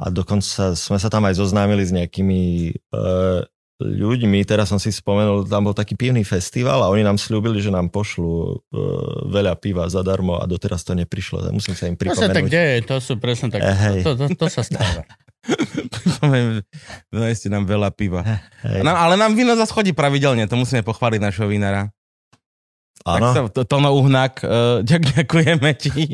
a 0.00 0.08
dokonca 0.08 0.72
sme 0.72 0.96
sa 0.96 1.12
tam 1.12 1.28
aj 1.28 1.36
zoznámili 1.36 1.84
s 1.84 1.92
nejakými 1.92 2.72
e, 2.72 3.02
ľuďmi. 3.84 4.40
Teraz 4.48 4.72
som 4.72 4.80
si 4.80 4.88
spomenul, 4.88 5.44
tam 5.44 5.68
bol 5.68 5.76
taký 5.76 5.92
pivný 5.92 6.24
festival 6.24 6.80
a 6.80 6.88
oni 6.88 7.04
nám 7.04 7.20
slúbili, 7.20 7.60
že 7.60 7.68
nám 7.68 7.92
pošlú 7.92 8.32
e, 8.32 8.56
veľa 9.28 9.60
piva 9.60 9.84
zadarmo 9.92 10.40
a 10.40 10.48
doteraz 10.48 10.88
to 10.88 10.96
neprišlo. 10.96 11.44
Musím 11.52 11.76
sa 11.76 11.84
im 11.84 12.00
To 12.00 12.16
sa 12.16 12.32
tak 12.32 12.48
pripomenúť. 12.48 12.48
deje, 12.48 12.76
to 12.88 12.96
sú 12.96 13.20
presne 13.20 13.52
tak. 13.52 13.60
Eh, 13.60 13.76
hej. 13.76 14.00
To, 14.08 14.16
to, 14.16 14.26
to 14.32 14.46
sa 14.48 14.64
stáva. 14.64 15.04
Doneste 17.12 17.48
nám 17.48 17.64
veľa 17.64 17.90
piva. 17.96 18.20
Hej. 18.64 18.84
No, 18.84 18.92
ale 18.92 19.16
nám 19.16 19.32
víno 19.32 19.56
zase 19.56 19.72
chodí 19.72 19.92
pravidelne, 19.96 20.44
to 20.44 20.56
musíme 20.56 20.84
pochváliť 20.84 21.20
našho 21.20 21.48
vinára. 21.48 21.88
Áno, 23.08 23.32
Tak 23.32 23.32
sa, 23.32 23.40
to, 23.48 23.64
Tono 23.64 23.96
Uhnak, 23.96 24.44
uh, 24.44 24.80
ďak, 24.88 25.02
ďakujeme 25.16 25.70
ti. 25.72 26.12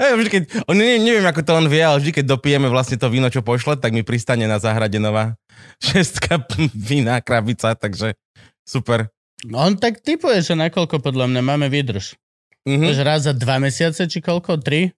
Ja, 0.00 0.16
vždy, 0.16 0.28
keď, 0.32 0.42
on, 0.64 0.80
neviem, 0.80 1.04
neviem, 1.04 1.26
ako 1.28 1.44
to 1.44 1.52
on 1.52 1.68
vie, 1.68 1.84
ale 1.84 2.00
vždy, 2.00 2.12
keď 2.22 2.24
dopijeme 2.24 2.72
vlastne 2.72 2.96
to 2.96 3.12
víno, 3.12 3.28
čo 3.28 3.44
pošle, 3.44 3.76
tak 3.76 3.92
mi 3.92 4.00
pristane 4.00 4.48
na 4.48 4.56
záhrade 4.56 4.96
nová 4.96 5.36
šestka 5.84 6.40
vína, 6.72 7.20
krabica, 7.20 7.76
takže 7.76 8.16
super. 8.64 9.12
On 9.52 9.76
tak 9.76 10.00
typuje, 10.00 10.40
že 10.40 10.54
nakoľko 10.56 11.02
podľa 11.02 11.28
mňa 11.28 11.42
máme 11.44 11.66
vydrž. 11.68 12.16
Mhm. 12.64 12.94
Že 12.94 13.02
raz 13.02 13.20
za 13.26 13.34
dva 13.34 13.58
mesiace, 13.58 14.06
či 14.06 14.22
koľko? 14.22 14.62
Tri? 14.62 14.94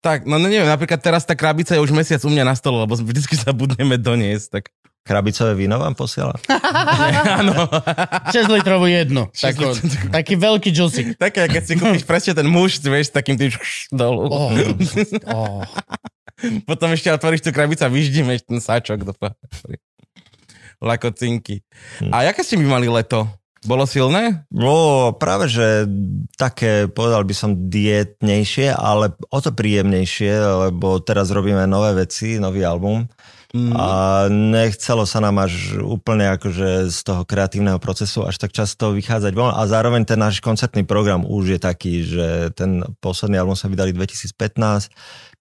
Tak, 0.00 0.24
no, 0.24 0.40
no 0.40 0.48
neviem, 0.48 0.64
napríklad 0.64 0.96
teraz 0.96 1.28
tá 1.28 1.36
krabica 1.36 1.76
je 1.76 1.84
už 1.84 1.92
mesiac 1.92 2.24
u 2.24 2.32
mňa 2.32 2.44
na 2.48 2.56
stole, 2.56 2.88
lebo 2.88 2.96
vždycky 2.96 3.36
sa 3.36 3.52
budeme 3.52 4.00
doniesť, 4.00 4.46
tak 4.48 4.64
krabicové 5.04 5.52
víno 5.56 5.76
vám 5.76 5.92
posiela? 5.92 6.32
áno. 7.40 7.68
6 8.32 8.48
litrovú 8.48 8.88
jednu. 8.88 9.28
Tako, 9.32 9.76
taký 10.08 10.40
veľký 10.40 10.70
džusik. 10.72 11.20
Také, 11.20 11.48
keď 11.48 11.62
si 11.68 11.74
kúpiš 11.76 12.04
presne 12.08 12.32
ten 12.32 12.48
muž, 12.48 12.80
vieš, 12.80 13.12
s 13.12 13.14
takým 13.16 13.36
tým 13.36 13.52
dolu. 13.92 14.24
Oh, 14.28 14.48
oh. 15.36 15.60
Potom 16.64 16.88
ešte 16.96 17.12
otvoríš 17.12 17.44
tú 17.44 17.52
krabicu 17.52 17.84
a 17.84 17.92
vyždímeš 17.92 18.48
ten 18.48 18.56
sáčok 18.56 19.04
do 19.04 19.12
paprika. 19.12 19.84
Lakocinky. 20.80 21.60
A 22.08 22.24
jaké 22.24 22.40
ste 22.40 22.56
my 22.56 22.80
mali 22.80 22.88
leto? 22.88 23.28
Bolo 23.60 23.84
silné? 23.84 24.48
No, 24.48 25.12
práve, 25.20 25.52
že 25.52 25.84
také, 26.40 26.88
povedal 26.88 27.28
by 27.28 27.34
som, 27.36 27.68
dietnejšie, 27.68 28.72
ale 28.72 29.12
o 29.28 29.38
to 29.38 29.52
príjemnejšie, 29.52 30.32
lebo 30.68 30.96
teraz 31.04 31.28
robíme 31.28 31.68
nové 31.68 32.08
veci, 32.08 32.40
nový 32.40 32.64
album 32.64 33.04
Mm. 33.50 33.74
a 33.74 33.86
nechcelo 34.30 35.02
sa 35.02 35.18
nám 35.18 35.42
až 35.42 35.82
úplne 35.82 36.30
akože 36.38 36.86
z 36.86 36.98
toho 37.02 37.26
kreatívneho 37.26 37.82
procesu 37.82 38.22
až 38.22 38.38
tak 38.38 38.54
často 38.54 38.94
vychádzať 38.94 39.34
von 39.34 39.50
a 39.50 39.66
zároveň 39.66 40.06
ten 40.06 40.22
náš 40.22 40.38
koncertný 40.38 40.86
program 40.86 41.26
už 41.26 41.58
je 41.58 41.60
taký, 41.60 41.94
že 42.06 42.54
ten 42.54 42.86
posledný 43.02 43.42
album 43.42 43.58
sa 43.58 43.66
vydali 43.66 43.90
2015, 43.90 44.94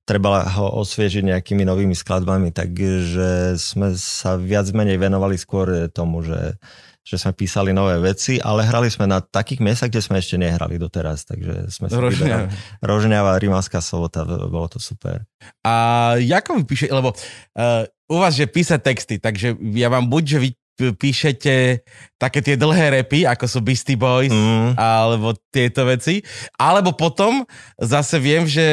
treba 0.09 0.41
ho 0.41 0.81
osviežiť 0.81 1.21
nejakými 1.21 1.61
novými 1.61 1.93
skladbami, 1.93 2.49
takže 2.49 3.53
sme 3.61 3.93
sa 3.93 4.41
viac 4.41 4.65
menej 4.73 4.97
venovali 4.97 5.37
skôr 5.37 5.85
tomu, 5.93 6.25
že 6.25 6.57
že 7.03 7.15
sme 7.17 7.33
písali 7.33 7.73
nové 7.73 7.97
veci, 7.97 8.37
ale 8.37 8.67
hrali 8.67 8.91
sme 8.91 9.09
na 9.09 9.23
takých 9.23 9.63
miestach, 9.63 9.89
kde 9.89 10.03
sme 10.03 10.21
ešte 10.21 10.37
nehrali 10.37 10.77
doteraz, 10.77 11.25
takže 11.25 11.71
sme 11.71 11.89
si 11.89 11.95
Rožňava. 11.97 12.47
Rožňava, 12.85 13.39
Rimavská 13.41 13.81
sobota, 13.81 14.27
bolo 14.27 14.67
to 14.69 14.77
super. 14.77 15.25
A 15.65 16.15
ako 16.19 16.61
vy 16.61 16.63
píše, 16.67 16.85
lebo 16.91 17.15
uh, 17.15 17.83
u 18.09 18.15
vás, 18.17 18.33
že 18.33 18.49
písať 18.49 18.79
texty, 18.81 19.15
takže 19.21 19.57
ja 19.77 19.87
vám 19.89 20.09
buď, 20.09 20.23
že 20.25 20.37
vy 20.41 20.49
píšete 20.95 21.83
také 22.15 22.39
tie 22.39 22.55
dlhé 22.55 22.99
repy, 22.99 23.23
ako 23.23 23.45
sú 23.47 23.59
Beastie 23.59 23.99
Boys, 23.99 24.31
Mm. 24.31 24.75
alebo 24.75 25.35
tieto 25.51 25.83
veci. 25.87 26.19
Alebo 26.55 26.95
potom 26.95 27.43
zase 27.75 28.19
viem, 28.19 28.43
že 28.47 28.63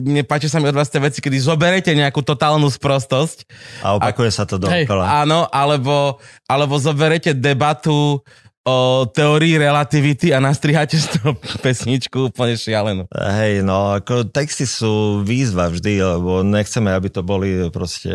mne 0.00 0.24
páči 0.24 0.48
sa 0.48 0.60
mi 0.60 0.68
od 0.68 0.76
vás 0.76 0.88
tie 0.88 1.00
veci, 1.00 1.20
kedy 1.20 1.36
zoberete 1.40 1.92
nejakú 1.92 2.20
totálnu 2.20 2.68
sprostosť. 2.68 3.44
A 3.84 3.96
opakuje 3.96 4.30
sa 4.32 4.44
to 4.44 4.60
Hej, 4.68 4.84
dookola. 4.84 5.24
Áno, 5.24 5.48
alebo, 5.48 6.20
alebo 6.44 6.76
zoberete 6.76 7.32
debatu 7.32 8.20
o 8.60 9.08
teórii 9.08 9.56
relativity 9.56 10.36
a 10.36 10.38
nastriháte 10.38 11.00
z 11.00 11.16
toho 11.16 11.32
pesničku 11.64 12.28
úplne 12.28 12.60
šialenú. 12.60 13.08
Hej, 13.08 13.64
no 13.64 13.96
ako 13.96 14.28
texty 14.28 14.68
sú 14.68 15.24
výzva 15.24 15.72
vždy, 15.72 15.96
lebo 15.96 16.44
nechceme, 16.44 16.92
aby 16.92 17.08
to 17.08 17.24
boli 17.24 17.72
proste 17.72 18.12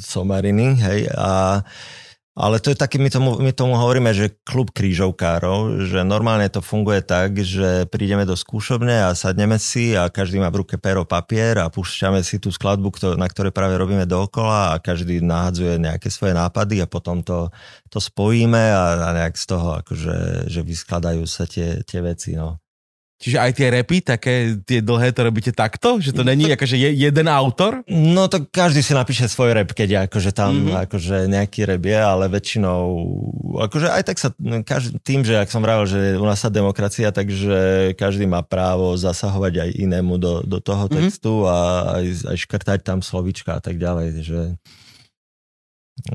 somariny, 0.00 0.72
hej, 0.80 1.00
a 1.12 1.60
ale 2.38 2.62
to 2.62 2.70
je 2.70 2.78
taký, 2.78 3.02
my 3.02 3.10
tomu, 3.10 3.30
my 3.42 3.50
tomu 3.50 3.74
hovoríme, 3.74 4.14
že 4.14 4.38
klub 4.46 4.70
krížovkárov, 4.70 5.90
že 5.90 6.06
normálne 6.06 6.46
to 6.46 6.62
funguje 6.62 7.02
tak, 7.02 7.34
že 7.42 7.90
prídeme 7.90 8.22
do 8.22 8.38
skúšobne 8.38 9.10
a 9.10 9.18
sadneme 9.18 9.58
si 9.58 9.98
a 9.98 10.06
každý 10.06 10.38
má 10.38 10.46
v 10.54 10.62
ruke 10.62 10.78
pero, 10.78 11.02
papier 11.02 11.58
a 11.58 11.66
púšťame 11.66 12.22
si 12.22 12.38
tú 12.38 12.54
skladbu, 12.54 13.18
na 13.18 13.26
ktorej 13.26 13.50
práve 13.50 13.74
robíme 13.74 14.06
dookola 14.06 14.78
a 14.78 14.78
každý 14.78 15.18
nahádzuje 15.18 15.82
nejaké 15.82 16.14
svoje 16.14 16.38
nápady 16.38 16.78
a 16.78 16.86
potom 16.86 17.26
to, 17.26 17.50
to 17.90 17.98
spojíme 17.98 18.70
a, 18.70 19.02
a 19.02 19.08
nejak 19.18 19.34
z 19.34 19.44
toho 19.50 19.68
akože, 19.82 20.46
že 20.46 20.60
vyskladajú 20.62 21.26
sa 21.26 21.42
tie, 21.42 21.82
tie 21.82 21.98
veci, 21.98 22.38
no. 22.38 22.62
Čiže 23.18 23.34
aj 23.34 23.50
tie 23.50 23.66
repy, 23.74 23.98
také 23.98 24.34
tie 24.62 24.78
dlhé, 24.78 25.10
to 25.10 25.26
robíte 25.26 25.50
takto? 25.50 25.98
Že 25.98 26.14
to 26.14 26.22
není 26.22 26.46
akože 26.54 26.78
je, 26.78 26.94
jeden 26.94 27.26
autor? 27.26 27.82
No 27.90 28.30
to 28.30 28.46
každý 28.46 28.78
si 28.78 28.94
napíše 28.94 29.26
svoj 29.26 29.58
rap, 29.58 29.74
keď 29.74 29.88
je 29.90 29.98
akože 30.06 30.30
tam 30.30 30.54
Mhm. 30.54 30.62
mm-hmm. 30.62 30.82
akože 30.86 31.16
nejaký 31.26 31.60
rap 31.66 31.82
je, 31.82 31.98
ale 31.98 32.24
väčšinou, 32.30 32.82
akože 33.66 33.90
aj 33.90 34.02
tak 34.06 34.16
sa, 34.22 34.30
každý, 34.62 35.02
tým, 35.02 35.26
že 35.26 35.34
ak 35.34 35.50
som 35.50 35.58
vravel, 35.58 35.90
že 35.90 36.14
u 36.14 36.22
nás 36.22 36.38
sa 36.38 36.46
demokracia, 36.46 37.10
takže 37.10 37.90
každý 37.98 38.30
má 38.30 38.46
právo 38.46 38.94
zasahovať 38.94 39.66
aj 39.66 39.70
inému 39.82 40.14
do, 40.22 40.46
do 40.46 40.62
toho 40.62 40.86
Mhm. 40.86 40.94
textu 40.94 41.42
mm-hmm. 41.42 41.50
a 41.50 41.56
aj, 41.98 42.06
aj 42.30 42.36
škrtať 42.38 42.78
tam 42.86 43.02
slovička 43.02 43.58
a 43.58 43.60
tak 43.60 43.82
ďalej, 43.82 44.22
že 44.22 44.40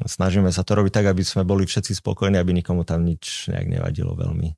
snažíme 0.07 0.47
sa 0.55 0.63
to 0.63 0.79
robiť 0.79 1.03
tak, 1.03 1.05
aby 1.11 1.19
sme 1.19 1.43
boli 1.43 1.67
všetci 1.67 1.99
spokojní, 1.99 2.39
aby 2.39 2.55
nikomu 2.55 2.87
tam 2.87 3.03
nič 3.03 3.51
nejak 3.51 3.67
nevadilo 3.67 4.15
veľmi. 4.15 4.55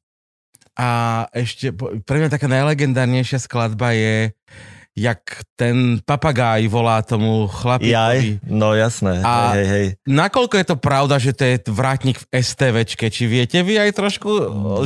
A 0.75 1.23
ešte, 1.31 1.71
pre 2.03 2.19
mňa 2.19 2.29
taká 2.35 2.51
najlegendárnejšia 2.51 3.39
skladba 3.39 3.95
je, 3.95 4.35
jak 4.95 5.43
ten 5.59 5.99
papagáj 6.07 6.71
volá 6.71 7.03
tomu 7.03 7.51
chlapíkovi. 7.51 7.91
Jaj, 7.91 8.19
no 8.47 8.71
jasné, 8.71 9.19
A- 9.27 9.51
hej, 9.51 9.67
hej. 9.67 9.87
Nakoľko 10.07 10.55
je 10.55 10.65
to 10.71 10.77
pravda, 10.79 11.19
že 11.19 11.35
to 11.35 11.43
je 11.43 11.55
vrátnik 11.67 12.15
v 12.15 12.25
STVčke? 12.31 13.11
Či 13.11 13.27
viete 13.27 13.59
vy 13.59 13.75
aj 13.75 13.91
trošku, 13.91 14.31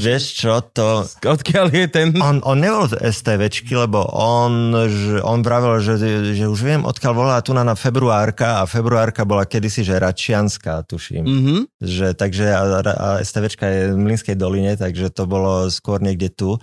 Vieš 0.01 0.23
čo, 0.33 0.65
to, 0.65 1.05
odkiaľ 1.21 1.69
je 1.69 1.87
ten... 1.93 2.07
On, 2.17 2.41
on 2.41 2.57
nebol 2.57 2.89
z 2.89 2.97
STVčky, 2.97 3.77
lebo 3.77 4.01
on, 4.09 4.73
že, 4.89 5.21
on 5.21 5.45
vravel, 5.45 5.77
že, 5.77 6.01
že 6.33 6.45
už 6.49 6.59
viem, 6.65 6.81
odkiaľ 6.81 7.13
volá 7.13 7.37
tu 7.45 7.53
na, 7.53 7.61
na 7.61 7.77
februárka 7.77 8.65
a 8.65 8.69
februárka 8.69 9.29
bola 9.29 9.45
kedysi, 9.45 9.85
že 9.85 10.01
Račianská, 10.01 10.89
tuším. 10.89 11.21
Mm. 11.21 11.37
Mhm. 11.39 11.57
Že, 11.85 12.07
takže 12.17 12.45
a, 12.49 12.63
a 12.81 13.07
STVčka 13.21 13.65
je 13.69 13.81
v 13.93 14.01
Mlinskej 14.01 14.33
doline, 14.33 14.73
takže 14.73 15.13
to 15.13 15.29
bolo 15.29 15.69
skôr 15.69 16.01
niekde 16.01 16.33
tu. 16.33 16.57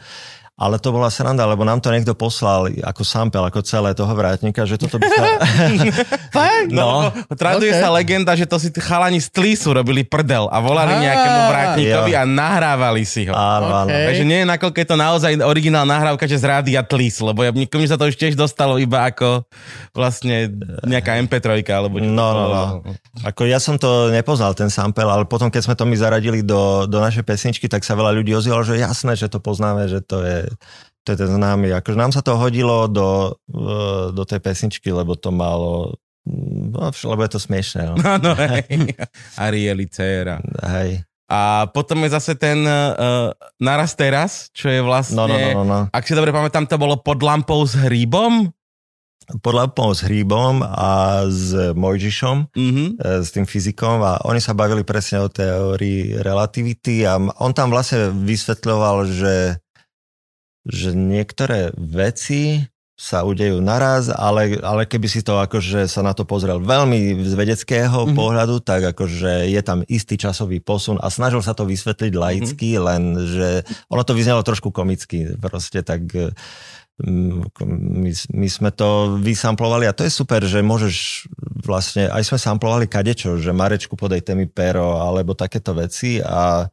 Ale 0.57 0.81
to 0.81 0.89
bola 0.89 1.13
sranda, 1.13 1.45
lebo 1.45 1.63
nám 1.63 1.79
to 1.79 1.93
niekto 1.93 2.17
poslal 2.17 2.65
ako 2.81 3.05
sample, 3.05 3.45
ako 3.45 3.61
celé 3.61 3.93
toho 3.93 4.09
vrátnika, 4.09 4.65
že 4.65 4.81
toto 4.81 4.97
by 4.97 5.05
sa... 5.05 5.25
Fakt? 6.37 6.73
No, 6.73 7.13
No, 7.13 7.37
traduje 7.37 7.77
ok. 7.77 7.81
sa 7.83 7.93
legenda, 7.93 8.33
že 8.33 8.49
to 8.49 8.57
si 8.57 8.73
tí 8.73 8.81
chalani 8.81 9.21
z 9.21 9.29
Tlísu 9.29 9.77
robili 9.77 10.01
prdel 10.01 10.49
a 10.49 10.57
volali 10.59 10.97
Á. 10.97 11.01
nejakému 11.03 11.41
vrátnikovi 11.47 12.11
Jo. 12.11 12.19
a 12.19 12.25
nahrávali 12.25 13.05
si 13.05 13.29
ho. 13.29 13.37
Áno, 13.37 13.69
áno. 13.85 13.91
Ok. 13.91 14.01
Takže 14.09 14.25
nie 14.25 14.39
je 14.41 14.47
nakoľko 14.49 14.79
je 14.79 14.89
to 14.89 14.97
naozaj 14.97 15.31
originál 15.43 15.85
nahrávka, 15.85 16.25
že 16.25 16.41
z 16.41 16.49
rádia 16.49 16.81
Tlis, 16.81 17.21
lebo 17.21 17.45
ja, 17.45 17.53
nikomu 17.53 17.85
sa 17.85 18.01
to 18.01 18.09
už 18.09 18.17
tiež 18.17 18.33
dostalo 18.33 18.81
iba 18.81 19.05
ako 19.05 19.45
vlastne 19.93 20.57
nejaká 20.83 21.21
MP3 21.21 21.45
alebo 21.69 21.99
čo 21.99 22.07
No, 22.07 22.27
no, 22.33 22.45
no. 22.47 22.65
Ako 23.23 23.45
ja 23.45 23.59
som 23.59 23.77
to 23.77 24.09
nepoznal, 24.09 24.53
ten 24.53 24.69
sample, 24.69 25.05
ale 25.05 25.27
potom, 25.27 25.49
keď 25.49 25.63
sme 25.63 25.75
to 25.75 25.85
my 25.85 25.97
zaradili 25.97 26.41
do, 26.41 26.87
do 26.87 26.97
našej 26.97 27.23
pesničky, 27.23 27.67
tak 27.67 27.83
sa 27.83 27.93
veľa 27.93 28.15
ľudí 28.15 28.33
ozývalo, 28.33 28.63
že 28.63 28.79
jasné, 28.79 29.13
že 29.13 29.27
to 29.27 29.37
poznáme, 29.37 29.85
že 29.85 30.01
to 30.01 30.23
je, 30.23 30.46
to 31.03 31.09
je 31.15 31.19
ten 31.19 31.31
známy. 31.31 31.71
Akože 31.75 31.99
nám 31.99 32.11
sa 32.11 32.23
to 32.23 32.35
hodilo 32.35 32.91
do, 32.91 33.35
eh, 33.51 34.11
do 34.11 34.23
tej 34.27 34.41
pesničky, 34.43 34.91
lebo 34.91 35.15
to 35.15 35.31
malo 35.31 35.95
No, 36.27 36.91
lebo 36.91 37.23
je 37.23 37.31
to 37.31 37.39
smiešné. 37.39 37.87
No. 37.87 37.95
Áno, 38.03 38.35
hej. 38.51 38.99
Arieli, 39.39 39.87
dcera. 39.87 40.43
Hej. 40.59 41.07
A 41.31 41.71
potom 41.71 42.03
je 42.03 42.11
zase 42.11 42.35
ten 42.35 42.67
uh, 42.67 43.31
Naraz 43.63 43.95
teraz, 43.95 44.51
čo 44.51 44.67
je 44.67 44.83
vlastne... 44.83 45.23
No, 45.23 45.31
no, 45.31 45.39
no, 45.39 45.51
no, 45.55 45.63
no. 45.63 45.81
Ak 45.95 46.03
si 46.03 46.19
dobre 46.19 46.35
pamätám, 46.35 46.67
to 46.67 46.79
bolo 46.83 46.99
pod 46.99 47.23
lampou 47.23 47.63
s 47.63 47.79
hríbom? 47.79 48.51
Podľa 49.27 49.75
s 49.91 50.07
Hríbom 50.07 50.63
a 50.63 51.27
s 51.27 51.51
Mojžišom, 51.75 52.55
Mhm. 52.55 52.85
e, 52.95 53.27
s 53.27 53.35
tým 53.35 53.43
fyzikom 53.43 53.99
a 53.99 54.23
oni 54.23 54.39
sa 54.39 54.55
bavili 54.55 54.87
presne 54.87 55.19
o 55.19 55.27
teórii 55.27 56.15
relativity 56.23 57.03
a 57.03 57.19
on 57.19 57.51
tam 57.51 57.75
vlastne 57.75 58.15
vysvetľoval, 58.15 59.11
že, 59.11 59.59
že 60.67 60.93
niektoré 60.93 61.71
veci 61.79 62.67
sa 62.97 63.29
udejú 63.29 63.61
naraz, 63.61 64.09
ale, 64.09 64.57
ale 64.65 64.89
keby 64.89 65.05
si 65.05 65.21
to 65.21 65.37
akože 65.37 65.85
sa 65.85 66.01
na 66.01 66.17
to 66.17 66.25
pozrel 66.25 66.65
veľmi 66.65 67.21
z 67.29 67.35
vedeckého 67.37 67.93
Mhm. 67.93 68.01
mm-hmm. 68.09 68.17
pohľadu, 68.17 68.65
tak 68.65 68.97
akože 68.97 69.53
je 69.53 69.61
tam 69.61 69.85
istý 69.85 70.17
časový 70.17 70.65
posun 70.65 70.97
a 70.97 71.13
snažil 71.13 71.45
sa 71.45 71.53
to 71.53 71.69
vysvetliť 71.69 72.13
laicky, 72.17 72.75
mm-hmm. 72.75 72.89
len 72.89 73.03
že 73.21 73.49
ono 73.93 74.01
to 74.01 74.17
vyznelo 74.17 74.41
trošku 74.41 74.73
komicky, 74.73 75.37
proste 75.37 75.85
tak 75.85 76.09
mm, 76.09 77.53
my, 78.01 78.11
my 78.33 78.49
sme 78.49 78.73
to 78.73 79.21
vysamplovali 79.21 79.85
a 79.85 79.93
to 79.93 80.09
je 80.09 80.17
super, 80.17 80.41
že 80.41 80.65
môžeš 80.65 81.29
vlastne, 81.69 82.09
aj 82.09 82.25
sme 82.25 82.39
samplovali 82.41 82.89
kadečo, 82.89 83.37
že 83.37 83.53
Marečku 83.53 83.93
podej 83.93 84.25
témy 84.25 84.49
pero 84.49 85.05
alebo 85.05 85.37
takéto 85.37 85.77
veci 85.77 86.17
a 86.25 86.65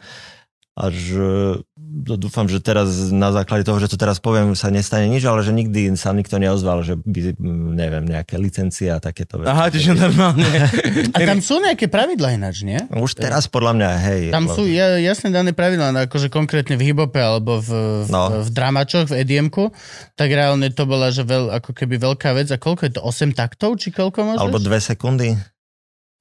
no, 0.79 1.59
dúfam, 1.93 2.49
že 2.49 2.57
teraz 2.57 2.89
na 3.07 3.29
základe 3.29 3.61
toho, 3.61 3.77
že 3.77 3.85
to 3.85 3.95
teraz 3.95 4.17
poviem, 4.17 4.51
sa 4.53 4.67
nestane 4.67 5.05
nič, 5.05 5.21
ale 5.23 5.39
že 5.39 5.53
nikdy 5.53 5.93
sa 5.93 6.09
nikto 6.09 6.35
neozval, 6.35 6.81
že 6.81 6.97
by, 6.97 7.37
mm, 7.37 7.43
neviem, 7.71 8.03
nejaké 8.03 8.35
licencie 8.35 8.89
a 8.89 8.97
takéto 8.97 9.37
veci. 9.37 9.47
Aha, 9.47 9.69
čiže 9.69 9.93
normálne. 9.93 10.41
A 11.13 11.17
tam 11.21 11.37
sú 11.37 11.61
nejaké 11.61 11.85
pravidlá 11.85 12.33
ináč, 12.33 12.65
nie? 12.65 12.81
Už 12.89 13.13
teraz 13.13 13.45
podľa 13.45 13.77
mňa, 13.77 13.89
hej. 14.01 14.23
Tam 14.29 14.49
lebo- 14.49 14.55
sú 14.55 14.65
ja, 14.65 14.97
jasne 14.97 15.29
dané 15.29 15.53
pravidlá, 15.53 15.93
no 15.93 16.01
akože 16.01 16.27
konkrétne 16.27 16.73
v 16.73 16.89
hibope 16.89 17.21
alebo 17.21 17.61
v, 17.61 17.69
v, 18.03 18.09
No. 18.09 18.41
v 18.41 18.49
dramačoch, 18.49 19.13
v 19.13 19.21
EDM-ku, 19.21 19.69
tak 20.13 20.29
reálne 20.29 20.73
to 20.73 20.83
bola, 20.83 21.13
že 21.13 21.21
veľ, 21.21 21.53
ako 21.53 21.71
keby 21.71 22.01
veľká 22.01 22.33
vec. 22.33 22.49
A 22.49 22.57
koľko 22.57 22.89
je 22.89 22.93
to? 22.97 23.01
8 23.05 23.31
taktov? 23.31 23.77
Či 23.77 23.93
koľko 23.93 24.19
môžeš? 24.25 24.41
Alebo 24.41 24.57
dve 24.57 24.81
sekundy. 24.81 25.29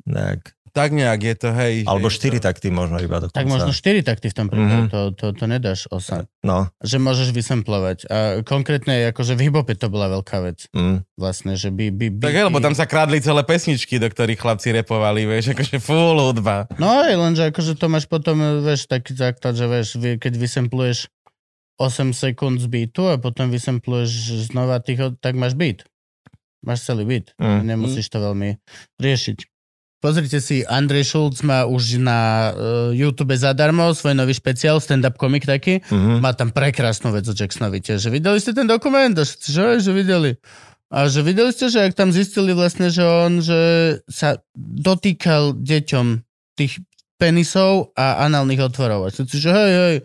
Tak. 0.04 0.52
Tak 0.72 0.96
nejak 0.96 1.20
je 1.20 1.34
to, 1.36 1.48
hej. 1.52 1.84
Alebo 1.84 2.08
je 2.08 2.16
štyri 2.16 2.40
to- 2.40 2.48
takty 2.48 2.72
možno 2.72 2.96
iba 2.96 3.20
dokonca. 3.20 3.36
tak 3.36 3.44
možno 3.44 3.76
4 3.76 4.00
takty 4.00 4.32
v 4.32 4.34
tom 4.34 4.46
prípade. 4.48 4.88
Mhm. 4.88 4.90
To, 4.90 5.00
to, 5.12 5.26
to 5.36 5.44
nedáš 5.44 5.84
8. 5.92 6.24
No. 6.40 6.72
Že 6.80 6.96
môžeš 6.96 7.28
vysemplovať. 7.36 8.08
A 8.08 8.40
konkrétne 8.40 9.12
akože 9.12 9.36
v 9.36 9.52
hibope 9.52 9.76
to 9.76 9.92
bola 9.92 10.08
veľká 10.08 10.40
vec. 10.40 10.64
Mm. 10.72 11.04
Vlastne, 11.20 11.60
že 11.60 11.68
by... 11.68 11.92
by, 11.92 12.06
by 12.16 12.24
Tak 12.24 12.36
hej, 12.40 12.46
lebo 12.48 12.58
tam 12.64 12.72
sa 12.72 12.88
kradli 12.88 13.20
celé 13.20 13.44
pesničky, 13.44 14.00
do 14.00 14.08
ktorých 14.08 14.40
chlapci 14.40 14.72
repovali, 14.72 15.28
vieš, 15.28 15.52
akože 15.52 15.76
full 15.76 16.16
hudba. 16.18 16.64
No 16.80 16.88
aj, 17.04 17.14
lenže 17.20 17.42
akože 17.52 17.76
to 17.76 17.86
máš 17.92 18.08
potom, 18.08 18.64
vieš, 18.64 18.88
taký 18.88 19.12
základ, 19.12 19.52
že 19.52 19.68
vieš, 19.68 20.00
keď 20.00 20.32
vysempluješ 20.40 21.12
8 21.76 22.16
sekúnd 22.16 22.64
z 22.64 22.66
beatu 22.72 23.12
a 23.12 23.20
potom 23.20 23.52
vysempluješ 23.52 24.48
znova 24.48 24.80
tých, 24.80 25.20
tak 25.20 25.36
máš 25.36 25.52
beat. 25.52 25.84
Máš 26.62 26.86
celý 26.86 27.04
beat. 27.04 27.34
Mm. 27.36 27.76
Nemusíš 27.76 28.08
to 28.08 28.22
veľmi 28.22 28.56
riešiť. 28.96 29.51
Pozrite 30.02 30.42
si, 30.42 30.66
Andrej 30.66 31.14
Šulc 31.14 31.46
má 31.46 31.62
už 31.62 32.02
na 32.02 32.50
uh, 32.50 32.90
YouTube 32.90 33.38
zadarmo 33.38 33.94
svoj 33.94 34.18
nový 34.18 34.34
špeciál, 34.34 34.82
stand-up 34.82 35.14
komik 35.14 35.46
taký. 35.46 35.78
Mm-hmm. 35.78 36.18
Má 36.18 36.34
tam 36.34 36.50
prekrásnu 36.50 37.14
vec 37.14 37.22
o 37.30 37.30
Jacksonovi 37.30 37.78
tiež. 37.78 38.02
Že 38.02 38.10
videli 38.10 38.42
ste 38.42 38.50
ten 38.50 38.66
dokument? 38.66 39.14
Že, 39.14 39.78
že 39.78 39.92
videli. 39.94 40.34
A 40.90 41.06
že 41.06 41.22
videli 41.22 41.54
ste, 41.54 41.70
že 41.70 41.86
ak 41.86 41.94
tam 41.94 42.10
zistili 42.10 42.50
vlastne, 42.50 42.90
že 42.90 43.06
on 43.06 43.38
že 43.38 43.60
sa 44.10 44.42
dotýkal 44.58 45.54
deťom 45.62 46.06
tých 46.58 46.82
penisov 47.14 47.94
a 47.94 48.26
análnych 48.26 48.58
otvorov. 48.58 49.06
A 49.06 49.14
všetci, 49.14 49.36
že 49.38 49.50
hej, 49.54 49.72
hej. 49.72 49.96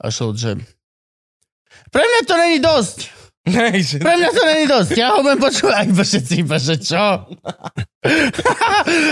A 0.00 0.08
Šulc, 0.08 0.40
že 0.40 0.56
pre 1.92 2.00
mňa 2.00 2.20
to 2.24 2.34
není 2.40 2.58
dosť. 2.64 2.98
Hej, 3.44 3.76
že... 3.84 3.96
Pre 4.00 4.14
mňa 4.16 4.30
to 4.32 4.42
není 4.48 4.64
dosť. 4.64 4.90
Ja 4.96 5.12
ho 5.12 5.20
budem 5.20 5.36
počúvať. 5.36 5.92
Iba 5.92 6.04
všetci, 6.04 6.34
iba, 6.40 6.56
že 6.56 6.80
čo? 6.80 7.28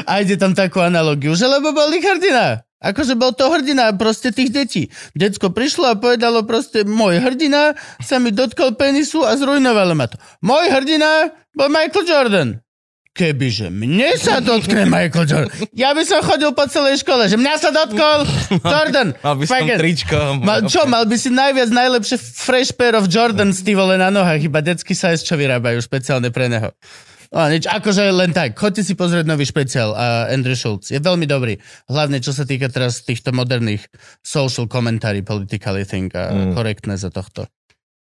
a 0.09 0.13
ide 0.25 0.41
tam 0.41 0.57
takú 0.57 0.81
analogiu, 0.81 1.37
že 1.37 1.45
lebo 1.45 1.77
bol 1.77 1.93
ich 1.93 2.05
hrdina. 2.05 2.65
Akože 2.83 3.15
bol 3.15 3.31
to 3.31 3.47
hrdina 3.47 3.95
proste 3.95 4.35
tých 4.35 4.51
detí. 4.51 4.83
Decko 5.15 5.55
prišlo 5.55 5.87
a 5.87 6.01
povedalo 6.01 6.43
proste, 6.43 6.83
môj 6.83 7.23
hrdina 7.23 7.79
sa 8.03 8.19
mi 8.19 8.35
dotkol 8.35 8.75
penisu 8.75 9.23
a 9.23 9.39
zrujnovalo 9.39 9.95
ma 9.95 10.11
to. 10.11 10.19
Môj 10.43 10.67
hrdina 10.67 11.31
bol 11.55 11.71
Michael 11.71 12.09
Jordan. 12.09 12.49
Kebyže 13.13 13.69
mne 13.69 14.17
sa 14.17 14.41
dotkne 14.41 14.89
Michael 14.89 15.29
Jordan. 15.29 15.53
Ja 15.77 15.93
by 15.93 16.03
som 16.09 16.25
chodil 16.25 16.51
po 16.57 16.65
celej 16.65 17.05
škole, 17.05 17.29
že 17.29 17.37
mňa 17.37 17.55
sa 17.61 17.71
dotkol 17.71 18.25
Jordan. 18.73 19.13
Mal 19.21 19.35
by 19.37 19.45
som 19.45 19.53
Fucking- 19.61 19.81
tričko. 19.81 20.19
Mal, 20.41 20.61
čo, 20.65 20.89
mal 20.89 21.05
by 21.05 21.17
si 21.21 21.29
najviac 21.29 21.69
najlepšie 21.69 22.17
fresh 22.17 22.73
pair 22.73 22.97
of 22.97 23.13
Jordans, 23.13 23.61
ty 23.61 23.77
vole, 23.77 24.01
na 24.01 24.09
nohách, 24.09 24.41
iba 24.41 24.65
detský 24.65 24.97
size, 24.97 25.21
čo 25.21 25.37
vyrábajú 25.37 25.77
špeciálne 25.85 26.33
pre 26.33 26.49
neho. 26.49 26.73
No, 27.33 27.49
nič, 27.49 27.65
akože 27.65 28.13
len 28.13 28.37
tak. 28.37 28.53
Choďte 28.61 28.85
si 28.85 28.93
pozrieť 28.93 29.25
nový 29.25 29.49
špeciál 29.49 29.97
a 29.97 30.29
Andrew 30.29 30.53
Schultz. 30.53 30.93
Je 30.93 31.01
veľmi 31.01 31.25
dobrý. 31.25 31.57
Hlavne, 31.89 32.21
čo 32.21 32.37
sa 32.37 32.45
týka 32.45 32.69
teraz 32.69 33.09
týchto 33.09 33.33
moderných 33.33 33.89
social 34.21 34.69
komentári, 34.69 35.25
politically 35.25 35.89
think 35.89 36.13
a 36.13 36.29
mm. 36.29 36.53
korektné 36.53 37.01
za 37.01 37.09
tohto. 37.09 37.49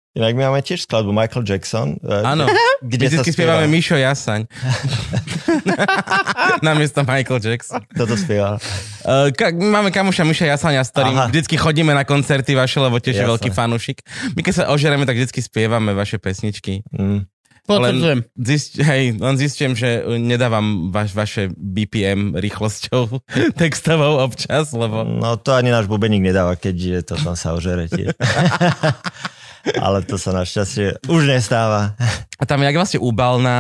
Inak 0.10 0.34
my 0.34 0.42
máme 0.44 0.62
tiež 0.62 0.84
skladbu 0.84 1.12
Michael 1.12 1.46
Jackson. 1.46 2.02
e, 2.02 2.26
Áno, 2.26 2.50
kde 2.82 3.06
vždycky 3.14 3.30
spieva. 3.30 3.62
spievame 3.62 3.66
Mišo 3.70 3.94
Jasaň. 3.94 4.50
Namiesto 6.66 7.04
Michael 7.04 7.40
Jackson. 7.40 7.86
Toto 7.90 8.16
spieva. 8.16 8.58
Uh, 9.02 9.30
ka- 9.32 9.54
máme 9.54 9.90
kamoša 9.90 10.24
Miša 10.24 10.50
Jasania, 10.50 10.82
s 10.82 10.90
ktorým 10.90 11.14
Aha. 11.16 11.28
vždycky 11.28 11.56
chodíme 11.56 11.94
na 11.94 12.04
koncerty 12.04 12.54
vaše, 12.54 12.78
lebo 12.78 12.98
tiež 12.98 13.16
je 13.16 13.22
Jasné. 13.22 13.32
veľký 13.32 13.50
fanúšik. 13.52 13.98
My 14.34 14.42
keď 14.42 14.54
sa 14.56 14.64
ožereme, 14.68 15.06
tak 15.06 15.14
vždycky 15.14 15.40
spievame 15.40 15.94
vaše 15.94 16.18
pesničky. 16.18 16.82
Mm. 16.90 17.30
Potvrdzujem. 17.64 18.26
zist, 18.34 18.82
hej, 18.82 19.14
len 19.14 19.36
zistím, 19.38 19.78
že 19.78 20.02
nedávam 20.18 20.90
vaš, 20.90 21.14
vaše 21.14 21.54
BPM 21.54 22.34
rýchlosťou 22.34 23.22
textovou 23.62 24.18
občas, 24.20 24.74
lebo... 24.74 25.06
No 25.06 25.38
to 25.38 25.54
ani 25.54 25.70
náš 25.70 25.86
bubeník 25.86 26.26
nedáva, 26.26 26.58
keď 26.58 26.76
je 26.76 27.00
to 27.06 27.14
tam 27.16 27.38
sa 27.38 27.54
ožere 27.54 27.86
tiež. 27.86 28.18
Ale 29.76 30.04
to 30.04 30.16
sa 30.16 30.32
našťastie 30.32 31.04
už 31.08 31.28
nestáva. 31.28 31.96
A 32.40 32.44
tam 32.48 32.64
jak 32.64 32.76
vlastne 32.76 33.00
ubal 33.02 33.42
na... 33.44 33.58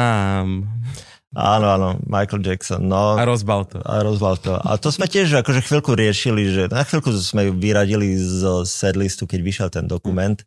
Áno, 1.30 1.68
áno, 1.70 1.90
Michael 2.10 2.42
Jackson. 2.42 2.90
No, 2.90 3.14
A 3.14 3.22
rozbal 3.22 3.70
to. 3.70 3.78
a 3.86 4.02
rozval 4.02 4.42
to. 4.42 4.58
A 4.58 4.82
to 4.82 4.90
sme 4.90 5.06
tiež 5.06 5.30
akože 5.46 5.62
chvíľku 5.62 5.94
riešili, 5.94 6.50
že 6.50 6.64
na 6.74 6.82
chvíľku 6.82 7.14
sme 7.14 7.46
ju 7.46 7.54
vyradili 7.54 8.18
zo 8.18 8.66
setlistu, 8.66 9.30
keď 9.30 9.40
vyšiel 9.46 9.70
ten 9.70 9.86
dokument, 9.86 10.42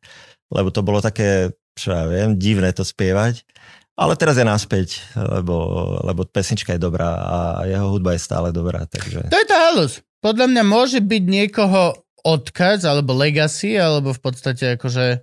lebo 0.50 0.74
to 0.74 0.82
bolo 0.82 0.98
také, 0.98 1.54
čo 1.78 1.94
ja 1.94 2.10
viem, 2.10 2.34
divné 2.34 2.74
to 2.74 2.82
spievať. 2.82 3.46
Ale 3.94 4.18
teraz 4.18 4.34
je 4.40 4.42
naspäť, 4.42 5.06
lebo, 5.14 5.54
lebo 6.02 6.26
pesnička 6.26 6.74
je 6.74 6.82
dobrá 6.82 7.14
a 7.14 7.38
jeho 7.68 7.92
hudba 7.92 8.18
je 8.18 8.24
stále 8.26 8.50
dobrá, 8.50 8.82
takže... 8.88 9.30
To 9.30 9.38
je 9.38 9.46
tá 9.46 9.70
halus. 9.70 10.02
Podľa 10.18 10.50
mňa 10.50 10.62
môže 10.66 10.98
byť 10.98 11.22
niekoho 11.22 11.94
odkaz, 12.22 12.86
alebo 12.86 13.14
legacy, 13.14 13.74
alebo 13.74 14.14
v 14.14 14.20
podstate 14.22 14.78
akože 14.78 15.06
e, 15.10 15.18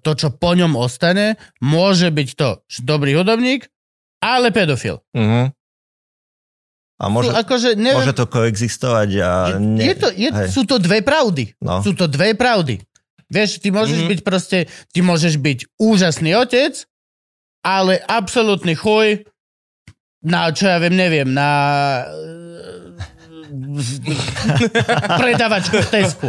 to, 0.00 0.10
čo 0.16 0.32
po 0.32 0.56
ňom 0.56 0.76
ostane, 0.76 1.36
môže 1.60 2.08
byť 2.08 2.28
to, 2.34 2.50
že 2.66 2.80
dobrý 2.82 3.12
hudobník, 3.16 3.68
ale 4.20 4.48
pedofil. 4.52 5.00
Uh-huh. 5.12 5.52
A 7.02 7.04
môže, 7.10 7.30
Sú 7.30 7.36
akože, 7.36 7.70
neviem, 7.74 7.98
môže 7.98 8.14
to 8.14 8.30
koexistovať 8.30 9.10
a... 9.18 9.30
Ne, 9.58 9.90
je 9.90 9.94
to, 9.98 10.08
je, 10.14 10.28
hej. 10.30 10.48
sú 10.54 10.62
to 10.62 10.78
dve 10.78 11.02
pravdy. 11.02 11.50
No. 11.58 11.82
Sú 11.82 11.98
to 11.98 12.06
dve 12.06 12.32
pravdy. 12.38 12.78
Vieš, 13.26 13.58
ty 13.58 13.74
môžeš 13.74 14.06
Mhm. 14.06 14.08
byť 14.12 14.20
proste, 14.22 14.58
ty 14.92 15.00
môžeš 15.02 15.34
byť 15.40 15.58
úžasný 15.82 16.36
otec, 16.38 16.86
ale 17.66 17.98
absolútny 18.06 18.78
chuj 18.78 19.26
na, 20.22 20.54
čo 20.54 20.70
ja 20.70 20.78
viem, 20.78 20.94
neviem, 20.94 21.26
na 21.26 21.50
predavačku 25.22 25.76
v 25.76 25.88
Tesku. 25.88 26.26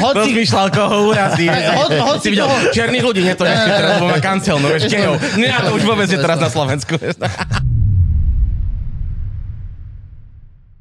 Hoci, 0.00 0.32
Rozmýšľal, 0.32 0.68
koho 0.72 1.12
urazí. 1.12 1.46
Ho- 1.48 1.92
hoci 2.16 2.22
si 2.22 2.28
videl 2.32 2.48
koho- 2.48 2.72
černých 2.72 3.04
ľudí, 3.04 3.20
nie 3.20 3.36
to 3.36 3.44
nechci 3.44 3.68
teraz, 3.78 3.90
lebo 4.00 4.08
ma 4.08 4.20
cancel, 4.20 4.56
no 4.56 4.72
vieš, 4.72 4.88
gejov. 4.88 5.20
Nie, 5.36 5.52
to 5.60 5.76
už 5.76 5.82
vôbec 5.84 6.08
nie 6.08 6.16
teraz 6.16 6.38
na 6.40 6.48
Slovensku. 6.48 6.96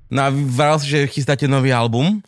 No 0.05 0.21
a 0.21 0.29
vral 0.31 0.77
si, 0.79 0.87
že 0.87 1.09
chystáte 1.09 1.49
nový 1.49 1.73
album. 1.73 2.21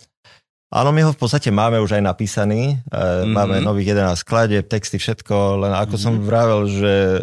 Áno, 0.68 0.92
my 0.92 1.00
ho 1.00 1.16
v 1.16 1.20
podstate 1.24 1.48
máme 1.48 1.80
už 1.80 1.96
aj 1.96 2.04
napísaný. 2.04 2.76
Mhm. 2.92 3.32
Máme 3.32 3.56
nových 3.64 3.96
11 3.96 4.20
skladieb, 4.20 4.68
texty, 4.68 5.00
všetko. 5.00 5.64
Len 5.64 5.72
ako 5.72 5.96
som 5.96 6.20
vravel, 6.20 6.68
že 6.68 6.92
e, 6.92 7.20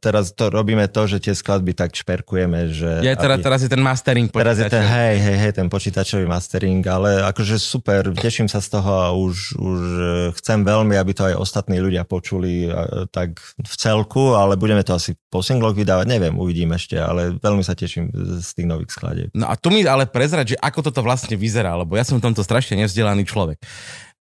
teraz 0.00 0.32
to 0.32 0.48
robíme 0.48 0.88
to, 0.88 1.04
že 1.04 1.20
tie 1.20 1.36
skladby 1.36 1.76
tak 1.76 1.92
šperkujeme, 1.92 2.72
že... 2.72 3.04
Ja 3.04 3.12
teraz, 3.12 3.36
aby- 3.40 3.44
teraz 3.44 3.60
je 3.60 3.70
ten 3.70 3.82
mastering 3.84 4.32
Teraz 4.32 4.56
je 4.56 4.72
ten, 4.72 4.80
hej, 4.80 5.16
hej, 5.20 5.36
hej, 5.36 5.52
ten 5.52 5.68
počítačový 5.68 6.24
mastering, 6.24 6.80
ale 6.88 7.20
akože 7.28 7.60
super, 7.60 8.08
teším 8.16 8.48
sa 8.48 8.64
z 8.64 8.80
toho 8.80 8.92
a 8.96 9.06
už, 9.12 9.36
už 9.60 9.80
e, 9.84 10.08
chcem 10.40 10.64
veľmi, 10.64 10.96
aby 10.96 11.12
to 11.12 11.28
aj 11.28 11.36
ostatní 11.36 11.84
ľudia 11.84 12.08
počuli 12.08 12.72
tak 13.12 13.36
v 13.60 13.74
celku, 13.76 14.32
ale 14.32 14.56
budeme 14.56 14.80
to 14.80 14.96
asi 14.96 15.12
po 15.28 15.44
singloch 15.44 15.76
vydávať, 15.76 16.08
neviem, 16.08 16.32
uvidím 16.40 16.72
ešte, 16.72 16.96
ale 16.96 17.36
veľmi 17.36 17.60
sa 17.60 17.76
teším 17.76 18.08
z 18.40 18.50
tých 18.56 18.64
nových 18.64 18.96
skladieb. 18.96 19.28
No 19.36 19.44
a 19.44 19.60
tu 19.60 19.68
mi 19.68 19.84
ale 19.84 20.08
prezrať, 20.08 20.54
že 20.54 20.56
ako 20.56 20.88
toto 20.88 21.04
vlastne 21.04 21.36
vyzerá, 21.36 21.76
lebo 21.76 21.92
ja 22.00 22.04
som 22.06 22.16
tomto 22.16 22.40
strašne 22.40 22.77
nevzdelaný 22.78 23.26
človek. 23.26 23.58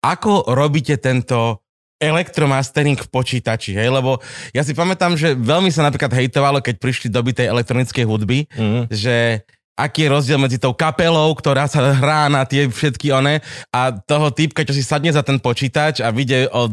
Ako 0.03 0.51
robíte 0.51 0.99
tento 0.99 1.63
elektromastering 1.97 2.99
v 2.99 3.07
počítači, 3.07 3.71
hej? 3.73 3.87
Lebo 3.87 4.19
ja 4.51 4.59
si 4.61 4.75
pamätám, 4.75 5.15
že 5.15 5.33
veľmi 5.33 5.71
sa 5.71 5.87
napríklad 5.87 6.11
hejtovalo, 6.11 6.59
keď 6.59 6.75
prišli 6.75 7.07
doby 7.07 7.31
tej 7.31 7.47
elektronickej 7.47 8.03
hudby, 8.03 8.39
Mhm. 8.51 8.81
že 8.91 9.39
aký 9.73 10.05
je 10.05 10.13
rozdiel 10.13 10.37
medzi 10.37 10.61
tou 10.61 10.75
kapelou, 10.75 11.33
ktorá 11.33 11.65
sa 11.65 11.95
hrá 11.95 12.29
na 12.29 12.45
tie 12.45 12.69
všetky 12.69 13.09
one 13.09 13.41
a 13.73 13.81
toho 13.95 14.29
typka, 14.29 14.67
čo 14.67 14.75
si 14.75 14.85
sadne 14.85 15.09
za 15.09 15.25
ten 15.25 15.41
počítač 15.41 16.03
a 16.03 16.13
vyjde 16.13 16.51
o 16.53 16.69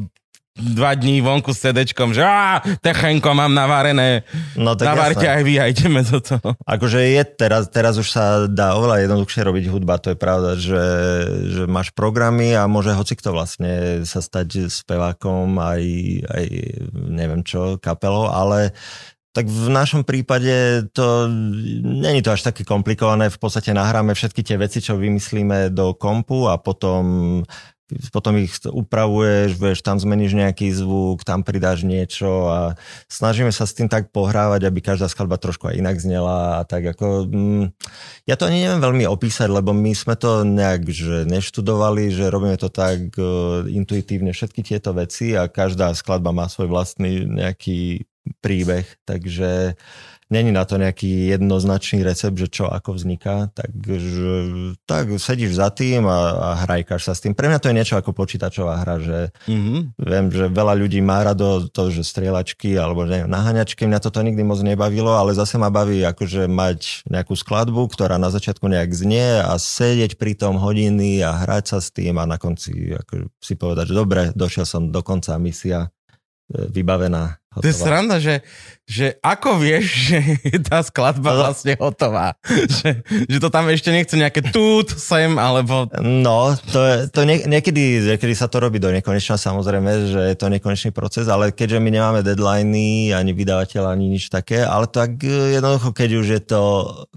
dva 0.59 0.93
dní 0.99 1.23
vonku 1.23 1.55
s 1.55 1.63
CDčkom, 1.63 2.11
že 2.11 2.27
á, 2.27 2.59
techenko 2.83 3.31
mám 3.33 3.55
navarené, 3.55 4.27
No 4.59 4.75
tak 4.75 4.93
navarte 4.93 5.23
jasné. 5.25 5.37
aj 5.39 5.43
vy 5.47 5.55
a 5.57 5.65
ideme 5.71 6.01
do 6.03 6.19
toho. 6.19 6.49
Akože 6.67 7.01
je 7.01 7.23
teraz, 7.25 7.71
teraz 7.71 7.95
už 7.97 8.09
sa 8.11 8.25
dá 8.51 8.75
oveľa 8.75 9.07
jednoduchšie 9.07 9.47
robiť 9.47 9.65
hudba, 9.71 10.03
to 10.03 10.13
je 10.13 10.19
pravda, 10.19 10.59
že, 10.59 10.85
že 11.55 11.63
máš 11.71 11.95
programy 11.95 12.53
a 12.59 12.67
môže 12.67 12.91
hocikto 12.93 13.31
vlastne 13.31 14.03
sa 14.05 14.19
stať 14.19 14.67
spevákom 14.69 15.55
aj, 15.57 15.83
aj 16.29 16.45
neviem 17.09 17.47
čo, 17.47 17.79
kapelou, 17.79 18.29
ale 18.29 18.75
tak 19.31 19.47
v 19.47 19.71
našom 19.71 20.03
prípade 20.03 20.91
to 20.91 21.31
není 21.87 22.19
to 22.19 22.35
až 22.35 22.51
také 22.51 22.67
komplikované, 22.67 23.31
v 23.31 23.39
podstate 23.39 23.71
nahráme 23.71 24.11
všetky 24.11 24.43
tie 24.43 24.59
veci, 24.59 24.83
čo 24.83 24.99
vymyslíme 24.99 25.71
do 25.71 25.95
kompu 25.95 26.51
a 26.51 26.59
potom 26.59 27.39
potom 28.15 28.39
ich 28.39 28.55
upravuješ, 28.63 29.59
vieš, 29.59 29.79
tam 29.83 29.99
zmeníš 29.99 30.39
nejaký 30.39 30.71
zvuk, 30.71 31.27
tam 31.27 31.43
pridáš 31.43 31.83
niečo 31.83 32.47
a 32.47 32.59
snažíme 33.11 33.51
sa 33.51 33.67
s 33.67 33.75
tým 33.75 33.91
tak 33.91 34.15
pohrávať, 34.15 34.67
aby 34.67 34.79
každá 34.79 35.11
skladba 35.11 35.41
trošku 35.41 35.71
aj 35.71 35.79
inak 35.79 35.97
znela 35.99 36.61
a 36.61 36.69
tak 36.69 36.95
ako... 36.95 37.27
Mm, 37.27 37.65
ja 38.25 38.35
to 38.39 38.47
ani 38.47 38.63
neviem 38.65 38.83
veľmi 38.83 39.05
opísať, 39.11 39.51
lebo 39.51 39.75
my 39.75 39.93
sme 39.93 40.15
to 40.15 40.47
nejak 40.47 40.87
že 40.91 41.27
neštudovali, 41.27 42.15
že 42.15 42.31
robíme 42.31 42.57
to 42.57 42.71
tak 42.71 43.15
uh, 43.19 43.67
intuitívne 43.67 44.31
všetky 44.31 44.63
tieto 44.63 44.95
veci 44.95 45.35
a 45.35 45.51
každá 45.51 45.93
skladba 45.95 46.31
má 46.31 46.47
svoj 46.47 46.71
vlastný 46.71 47.27
nejaký 47.27 48.07
príbeh, 48.45 48.87
takže 49.09 49.75
není 50.31 50.55
na 50.55 50.63
to 50.65 50.79
nejaký 50.79 51.35
jednoznačný 51.35 52.07
recept, 52.07 52.39
že 52.39 52.49
čo 52.49 52.71
ako 52.71 52.95
vzniká, 52.95 53.51
takže 53.51 54.31
tak 54.87 55.11
sedíš 55.19 55.59
za 55.59 55.75
tým 55.75 56.07
a, 56.07 56.21
a 56.39 56.49
hrajkaš 56.65 57.11
sa 57.11 57.13
s 57.13 57.21
tým. 57.21 57.35
Pre 57.35 57.51
mňa 57.51 57.59
to 57.59 57.69
je 57.69 57.77
niečo 57.77 57.99
ako 57.99 58.15
počítačová 58.15 58.81
hra, 58.81 58.97
že 59.03 59.19
Mhm. 59.51 59.99
viem, 59.99 60.27
že 60.31 60.47
veľa 60.47 60.79
ľudí 60.79 61.03
má 61.03 61.27
rado 61.27 61.67
to, 61.67 61.91
že 61.91 62.07
strieľačky 62.07 62.79
alebo 62.79 63.03
neviem, 63.05 63.27
naháňačky, 63.27 63.85
mňa 63.85 64.01
toto 64.01 64.23
nikdy 64.23 64.47
moc 64.47 64.63
nebavilo, 64.63 65.11
ale 65.19 65.35
zase 65.35 65.59
ma 65.59 65.69
baví 65.69 66.01
akože 66.07 66.47
mať 66.47 67.11
nejakú 67.11 67.35
skladbu, 67.35 67.91
ktorá 67.91 68.17
na 68.17 68.31
začiatku 68.31 68.71
nejak 68.71 68.95
znie 68.95 69.43
a 69.43 69.59
sedieť 69.59 70.15
pri 70.15 70.39
tom 70.39 70.57
hodiny 70.63 71.21
a 71.27 71.35
hrať 71.35 71.65
sa 71.75 71.79
s 71.83 71.91
tým 71.91 72.17
a 72.17 72.25
na 72.25 72.39
konci 72.39 72.95
ako 72.95 73.29
si 73.43 73.59
povedať, 73.59 73.91
že 73.91 73.95
dobre, 73.99 74.23
došiel 74.37 74.63
som 74.63 74.95
do 74.95 75.03
konca 75.03 75.35
misia 75.43 75.91
e, 76.55 76.69
vybavená. 77.51 77.63
To 77.63 77.67
je 77.67 77.75
hotová. 77.75 77.83
sranda, 77.83 78.17
že, 78.23 78.35
že 78.87 79.07
ako 79.19 79.59
vieš, 79.59 79.85
že 80.07 80.19
je 80.47 80.59
tá 80.63 80.79
skladba 80.87 81.35
Ale- 81.35 81.43
vlastne 81.51 81.75
hotová. 81.83 82.39
že, 82.79 83.03
že 83.07 83.39
to 83.43 83.51
tam 83.51 83.67
ešte 83.67 83.91
nechce 83.91 84.15
nejaké 84.15 84.55
tút 84.55 84.95
sem, 84.95 85.35
alebo... 85.35 85.91
No, 85.99 86.55
to, 86.71 86.79
je, 86.87 86.97
to 87.11 87.27
nie, 87.27 87.43
niekedy, 87.47 88.07
niekedy 88.07 88.35
sa 88.39 88.47
to 88.47 88.63
robí 88.63 88.79
do 88.79 88.95
nekonečna, 88.95 89.35
samozrejme, 89.35 89.91
že 90.15 90.21
je 90.31 90.37
to 90.39 90.47
nekonečný 90.47 90.95
proces, 90.95 91.27
ale 91.27 91.51
keďže 91.51 91.83
my 91.83 91.91
nemáme 91.91 92.21
deadliny, 92.23 93.11
ani 93.11 93.35
vydavateľ, 93.35 93.91
ani 93.91 94.07
nič 94.15 94.31
také, 94.31 94.63
ale 94.63 94.87
tak 94.87 95.19
e, 95.27 95.59
jednoducho, 95.59 95.91
keď 95.91 96.11
už 96.23 96.27
je 96.39 96.43
to, 96.47 96.63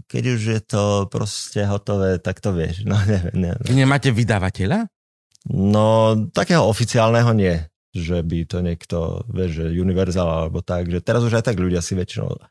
keď 0.09 0.23
už 0.33 0.41
je 0.41 0.61
to 0.65 0.83
proste 1.13 1.61
hotové, 1.69 2.17
tak 2.17 2.41
to 2.41 2.49
vieš. 2.53 2.81
No, 2.93 2.99
neviem, 3.09 3.49
neviem. 3.49 3.63
Vy 3.65 3.73
nemáte 3.73 4.09
vydavateľa? 4.13 4.85
No, 5.49 6.13
takého 6.29 6.61
oficiálneho 6.63 7.33
nie, 7.33 7.57
že 7.93 8.25
by 8.25 8.37
to 8.49 8.57
niekto, 8.65 8.97
vieš, 9.29 9.61
že 9.61 9.77
Universal 9.77 10.25
alebo 10.25 10.65
tak, 10.65 10.89
že 10.89 10.99
teraz 10.99 11.21
už 11.21 11.37
aj 11.37 11.53
tak 11.53 11.61
ľudia 11.61 11.79
si 11.79 11.93
väčšinou 11.93 12.41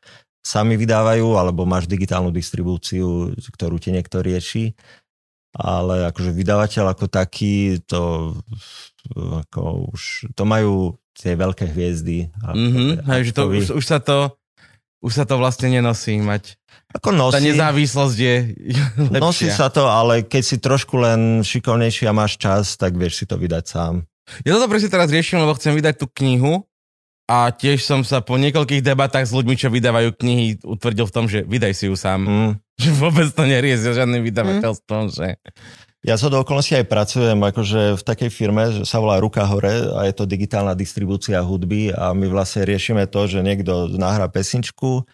sami 0.42 0.74
vydávajú, 0.74 1.38
alebo 1.38 1.62
máš 1.62 1.86
digitálnu 1.86 2.34
distribúciu, 2.34 3.34
ktorú 3.34 3.78
ti 3.78 3.94
niekto 3.94 4.22
rieši, 4.22 4.74
ale 5.54 6.10
akože 6.10 6.30
vydavateľ 6.34 6.94
ako 6.94 7.06
taký, 7.10 7.78
to 7.86 8.34
ako 9.14 9.90
už, 9.94 10.30
to 10.34 10.42
majú 10.46 10.98
tie 11.14 11.34
veľké 11.38 11.70
hviezdy. 11.70 12.30
Mhm, 12.42 13.06
hej, 13.06 13.20
že 13.30 13.32
to, 13.34 13.42
už, 13.50 13.66
už 13.78 13.84
sa 13.84 13.98
to 14.02 14.34
Už 15.02 15.18
sa 15.18 15.26
to 15.26 15.34
vlastne 15.34 15.66
nenosí 15.66 16.14
mať. 16.22 16.54
Ako 16.94 17.10
Tá 17.10 17.18
nosí, 17.26 17.42
nezávislosť 17.50 18.16
je 18.22 18.34
lepšia. 19.18 19.18
nosí 19.18 19.46
sa 19.50 19.66
to, 19.66 19.90
ale 19.90 20.22
keď 20.22 20.42
si 20.46 20.56
trošku 20.62 20.94
len 20.94 21.42
šikovnejší 21.42 22.06
a 22.06 22.14
máš 22.14 22.38
čas, 22.38 22.78
tak 22.78 22.94
vieš 22.94 23.18
si 23.18 23.24
to 23.26 23.34
vydať 23.34 23.64
sám. 23.66 24.06
Ja 24.46 24.54
toto 24.56 24.70
presne 24.70 24.92
teraz 24.92 25.10
riešim, 25.10 25.42
lebo 25.42 25.56
chcem 25.58 25.74
vydať 25.74 25.94
tú 25.98 26.06
knihu 26.22 26.64
a 27.30 27.48
tiež 27.54 27.82
som 27.82 28.02
sa 28.02 28.20
po 28.20 28.36
niekoľkých 28.36 28.82
debatách 28.82 29.30
s 29.30 29.32
ľuďmi, 29.32 29.54
čo 29.54 29.70
vydávajú 29.70 30.14
knihy, 30.18 30.62
utvrdil 30.66 31.06
v 31.06 31.14
tom, 31.14 31.24
že 31.30 31.46
vydaj 31.46 31.72
si 31.72 31.86
ju 31.86 31.94
sám. 31.94 32.26
Mm. 32.26 32.50
Že 32.82 32.90
vôbec 32.98 33.28
to 33.30 33.44
nerie 33.46 33.78
s 33.78 33.86
žiadnym 33.86 34.26
vydavateľstvom, 34.26 35.02
že... 35.12 35.38
Ja 36.02 36.18
sa 36.18 36.26
do 36.26 36.42
okolností 36.42 36.74
aj 36.74 36.90
pracujem 36.90 37.38
akože 37.38 37.94
v 37.94 38.02
takej 38.02 38.30
firme, 38.34 38.74
že 38.74 38.82
sa 38.82 38.98
volá 38.98 39.22
Ruka 39.22 39.46
hore 39.46 39.70
a 39.70 40.02
je 40.10 40.14
to 40.18 40.26
digitálna 40.26 40.74
distribúcia 40.74 41.38
hudby 41.38 41.94
a 41.94 42.10
my 42.10 42.26
vlastne 42.26 42.66
riešime 42.66 43.06
to, 43.06 43.30
že 43.30 43.38
niekto 43.38 43.86
nahrá 43.94 44.26
pesničku 44.26 45.06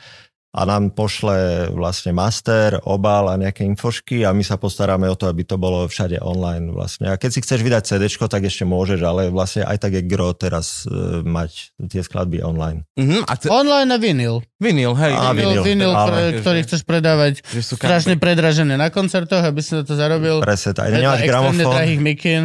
a 0.59 0.67
nám 0.67 0.91
pošle 0.91 1.71
vlastne 1.71 2.11
master, 2.11 2.83
obal 2.83 3.31
a 3.31 3.39
nejaké 3.39 3.63
infošky 3.63 4.27
a 4.27 4.35
my 4.35 4.43
sa 4.43 4.59
postaráme 4.59 5.07
o 5.07 5.15
to, 5.15 5.31
aby 5.31 5.47
to 5.47 5.55
bolo 5.55 5.87
všade 5.87 6.19
online 6.19 6.75
vlastne. 6.75 7.07
A 7.07 7.15
keď 7.15 7.31
si 7.31 7.41
chceš 7.47 7.63
vydať 7.63 7.83
CD, 7.87 8.11
tak 8.11 8.43
ešte 8.43 8.67
môžeš, 8.67 8.99
ale 9.01 9.31
vlastne 9.31 9.63
aj 9.63 9.79
tak 9.79 9.95
je 9.95 10.03
gro 10.03 10.35
teraz 10.35 10.83
e, 10.83 11.23
mať 11.23 11.79
tie 11.87 12.03
skladby 12.03 12.43
online. 12.43 12.83
Mhm, 12.99 13.23
a 13.23 13.33
ce... 13.39 13.47
Online 13.47 13.87
a 13.87 13.99
vinyl. 14.03 14.43
vinyl, 14.59 14.99
hej. 14.99 15.15
A, 15.15 15.31
Vinyl, 15.31 15.63
vinyl, 15.63 15.63
vinyl 15.63 15.93
pre, 15.95 16.23
ktorý 16.43 16.59
chceš 16.67 16.83
predávať 16.83 17.47
Že 17.47 17.63
sú 17.63 17.75
strašne 17.79 18.19
predražené 18.19 18.75
na 18.75 18.91
koncertoch, 18.91 19.41
aby 19.41 19.63
si 19.63 19.79
na 19.79 19.87
to 19.87 19.95
zarobil. 19.95 20.43
Presne. 20.43 20.75
Predá 20.75 20.91
Nemáš 20.91 21.23
gramofón? 21.23 21.71
drahých 21.71 22.01
mikín 22.03 22.43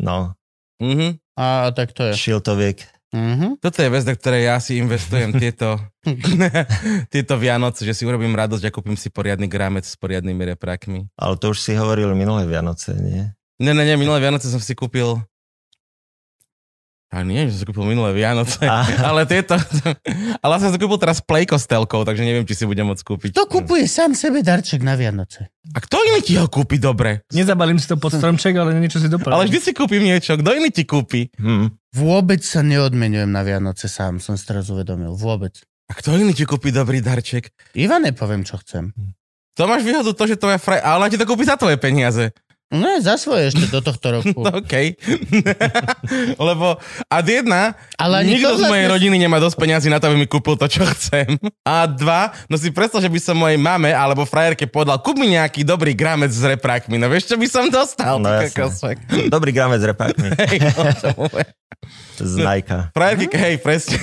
No, 0.00 0.32
Mhm. 0.80 1.20
a 1.36 1.68
tak 1.76 1.92
to 1.92 2.08
je. 2.08 2.14
šiltoviek. 2.16 2.80
Mhm. 3.12 3.60
Toto 3.60 3.84
je 3.84 3.92
vec, 3.92 4.04
do 4.08 4.16
ktorej 4.16 4.48
ja 4.48 4.56
si 4.56 4.80
investujem 4.80 5.36
tieto, 5.42 5.76
tieto 7.12 7.34
Vianoce, 7.36 7.84
že 7.84 7.92
si 7.92 8.08
urobím 8.08 8.32
radosť 8.32 8.64
a 8.64 8.74
kúpim 8.74 8.96
si 8.96 9.12
poriadny 9.12 9.46
gramec 9.46 9.84
s 9.84 10.00
poriadnymi 10.00 10.56
reprákmi. 10.56 11.12
Ale 11.20 11.36
to 11.36 11.52
už 11.52 11.60
si 11.60 11.76
hovoril 11.76 12.16
minulé 12.16 12.48
Vianoce, 12.48 12.96
nie? 12.96 13.28
Ne, 13.60 13.76
ne, 13.76 13.84
ne, 13.84 13.94
minulé 14.00 14.18
Vianoce 14.18 14.48
som 14.48 14.58
si 14.58 14.72
kúpil 14.72 15.20
a 17.12 17.20
nie, 17.28 17.44
že 17.44 17.52
som 17.52 17.58
si 17.60 17.66
kúpil 17.68 17.84
minulé 17.84 18.16
Vianoce, 18.16 18.64
A. 18.64 18.88
ale 19.12 19.28
tieto, 19.28 19.52
ale 20.40 20.54
som 20.56 20.72
si 20.72 20.80
kúpil 20.80 20.96
teraz 20.96 21.20
play 21.20 21.44
kostelkou, 21.44 22.08
takže 22.08 22.24
neviem, 22.24 22.48
či 22.48 22.56
si 22.56 22.64
budem 22.64 22.88
môcť 22.88 23.04
kúpiť. 23.04 23.30
Kto 23.36 23.44
kupuje 23.44 23.84
sám 23.84 24.16
sebe 24.16 24.40
darček 24.40 24.80
na 24.80 24.96
Vianoce? 24.96 25.52
A 25.76 25.78
kto 25.84 26.00
iný 26.08 26.24
ti 26.24 26.40
ho 26.40 26.48
kúpi 26.48 26.80
dobre? 26.80 27.28
Nezabalím 27.36 27.76
si 27.76 27.84
to 27.84 28.00
pod 28.00 28.16
stromček, 28.16 28.56
ale 28.56 28.72
niečo 28.80 28.96
si 28.96 29.12
doplním. 29.12 29.36
Ale 29.36 29.44
vždy 29.44 29.58
si 29.60 29.72
kúpim 29.76 30.00
niečo, 30.00 30.40
kto 30.40 30.50
iný 30.56 30.72
ti 30.72 30.88
kúpi? 30.88 31.28
Hm. 31.36 31.76
Vôbec 31.92 32.40
sa 32.40 32.64
neodmenujem 32.64 33.28
na 33.28 33.44
Vianoce 33.44 33.92
sám, 33.92 34.16
som 34.16 34.32
si 34.32 34.48
teraz 34.48 34.72
uvedomil. 34.72 35.12
Vôbec. 35.12 35.60
A 35.86 35.92
kto 35.92 36.16
iný 36.16 36.32
ti 36.32 36.48
kúpi 36.48 36.72
dobrý 36.72 37.04
darček? 37.04 37.52
Iva 37.76 38.00
nepoviem, 38.00 38.40
čo 38.48 38.56
chcem. 38.64 38.96
To 39.60 39.68
máš 39.68 39.84
výhodu 39.84 40.16
to, 40.16 40.24
že 40.24 40.40
tvoja 40.40 40.56
fraj... 40.56 40.80
Ale 40.80 41.04
ona 41.04 41.12
ti 41.12 41.20
to 41.20 41.28
kúpi 41.28 41.44
za 41.44 41.60
tvoje 41.60 41.76
peniaze. 41.76 42.32
No 42.72 42.88
za 43.04 43.20
svoje 43.20 43.52
ešte 43.52 43.68
do 43.68 43.84
tohto 43.84 44.06
roku. 44.08 44.40
No, 44.42 44.64
OK. 44.64 44.96
Lebo 46.48 46.80
a 47.06 47.16
jedna, 47.20 47.76
Ale 48.00 48.24
nikto 48.24 48.56
to 48.56 48.64
z 48.64 48.66
mojej 48.66 48.88
vlastne- 48.88 48.94
rodiny 48.96 49.16
nemá 49.20 49.36
dosť 49.38 49.56
peniazy 49.60 49.88
na 49.92 50.00
to, 50.00 50.08
aby 50.08 50.24
mi 50.24 50.26
kúpil 50.26 50.56
to, 50.56 50.66
čo 50.66 50.82
chcem. 50.96 51.36
A 51.62 51.84
dva, 51.84 52.32
no 52.48 52.56
si 52.56 52.72
predstav, 52.72 53.04
že 53.04 53.12
by 53.12 53.20
som 53.20 53.36
mojej 53.36 53.60
mame 53.60 53.92
alebo 53.92 54.24
frajerke 54.24 54.64
povedal, 54.64 54.98
kúp 55.04 55.20
mi 55.20 55.36
nejaký 55.36 55.62
dobrý 55.62 55.92
gramec 55.92 56.32
s 56.32 56.40
reprákmi. 56.40 56.96
No 56.96 57.12
vieš, 57.12 57.28
čo 57.28 57.36
by 57.36 57.46
som 57.46 57.68
dostal? 57.68 58.16
No? 58.16 58.32
Dobrý 59.28 59.52
gramec 59.52 59.84
s 59.84 59.86
repákmi. 59.86 60.28
Hej, 60.50 60.58
no. 60.72 60.82
Z 62.22 62.38
Nike. 62.38 62.94
Frajerky, 62.94 63.26
hej, 63.34 63.58
presne, 63.58 63.98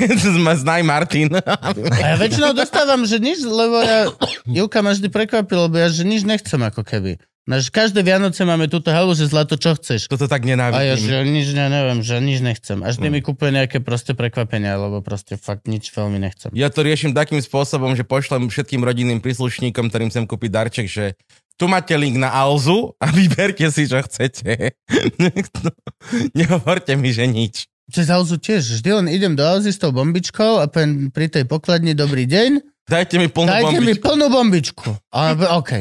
znaj 0.59 0.84
Martin. 0.84 1.32
A 1.32 1.72
ja 1.72 2.20
väčšinou 2.20 2.51
dostávam, 2.51 3.07
že 3.07 3.24
nič, 3.24 3.39
lebo 3.39 3.80
ja, 3.80 4.11
Júka 4.43 4.84
ma 4.84 4.91
vždy 4.91 5.07
prekvapil, 5.07 5.72
lebo 5.72 5.80
ja, 5.80 5.88
že 5.88 6.03
nič 6.03 6.28
nechcem 6.28 6.59
ako 6.59 6.84
keby. 6.84 7.15
Naž, 7.50 7.74
každé 7.74 8.06
Vianoce 8.06 8.45
máme 8.45 8.70
túto 8.70 8.93
halu, 8.93 9.18
že 9.18 9.26
zlato, 9.26 9.58
čo 9.58 9.74
chceš. 9.74 10.06
Toto 10.06 10.30
tak 10.30 10.45
A 10.45 10.45
ja, 10.45 10.54
nenávidím. 10.54 11.02
že 11.02 11.18
nič, 11.26 11.47
ne, 11.58 11.66
neviem, 11.66 12.00
že 12.06 12.22
nič 12.22 12.45
nechcem. 12.45 12.86
Až 12.86 13.02
Mm. 13.02 13.10
mi 13.10 13.26
kúpuje 13.26 13.50
nejaké 13.50 13.82
proste 13.82 14.14
prekvapenia, 14.14 14.78
lebo 14.78 15.02
proste 15.02 15.34
fakt 15.34 15.66
nič 15.66 15.89
veľmi 15.89 16.22
nechcem. 16.22 16.54
Ja 16.54 16.70
to 16.70 16.86
riešim 16.86 17.18
takým 17.18 17.41
spôsobom, 17.41 17.97
že 17.97 18.06
pošlem 18.06 18.54
všetkým 18.54 18.86
rodinným 18.86 19.18
príslušníkom, 19.18 19.89
ktorým 19.89 20.14
chcem 20.14 20.30
kúpiť 20.30 20.50
darček, 20.54 20.86
že 20.86 21.18
tu 21.58 21.66
máte 21.66 21.97
link 21.97 22.22
na 22.22 22.30
Alzu 22.30 22.93
a 23.02 23.10
vyberte 23.18 23.66
si, 23.74 23.89
čo 23.89 23.97
chcete. 24.06 24.78
Nehovorte 26.38 26.93
mi, 26.95 27.10
že 27.10 27.26
nič. 27.26 27.66
Cez 27.89 28.06
Alzu 28.14 28.38
tiež. 28.38 28.62
Vždy 28.78 28.89
len 29.02 29.08
idem 29.10 29.34
do 29.34 29.41
Alzy 29.41 29.74
s 29.74 29.82
tou 29.82 29.89
bombičkou 29.89 30.62
a 30.62 30.70
pen, 30.70 31.10
pri 31.10 31.34
tej 31.34 31.50
pokladni 31.50 31.97
dobrý 31.97 32.30
deň. 32.30 32.78
Dajte 32.89 33.21
mi 33.21 33.29
plnú 33.29 33.53
Dajte 33.53 33.77
mi 33.77 33.93
bombičku. 33.93 34.01
plnú 34.01 34.25
bombičku. 34.33 34.89
A, 35.13 35.37
OK. 35.61 35.71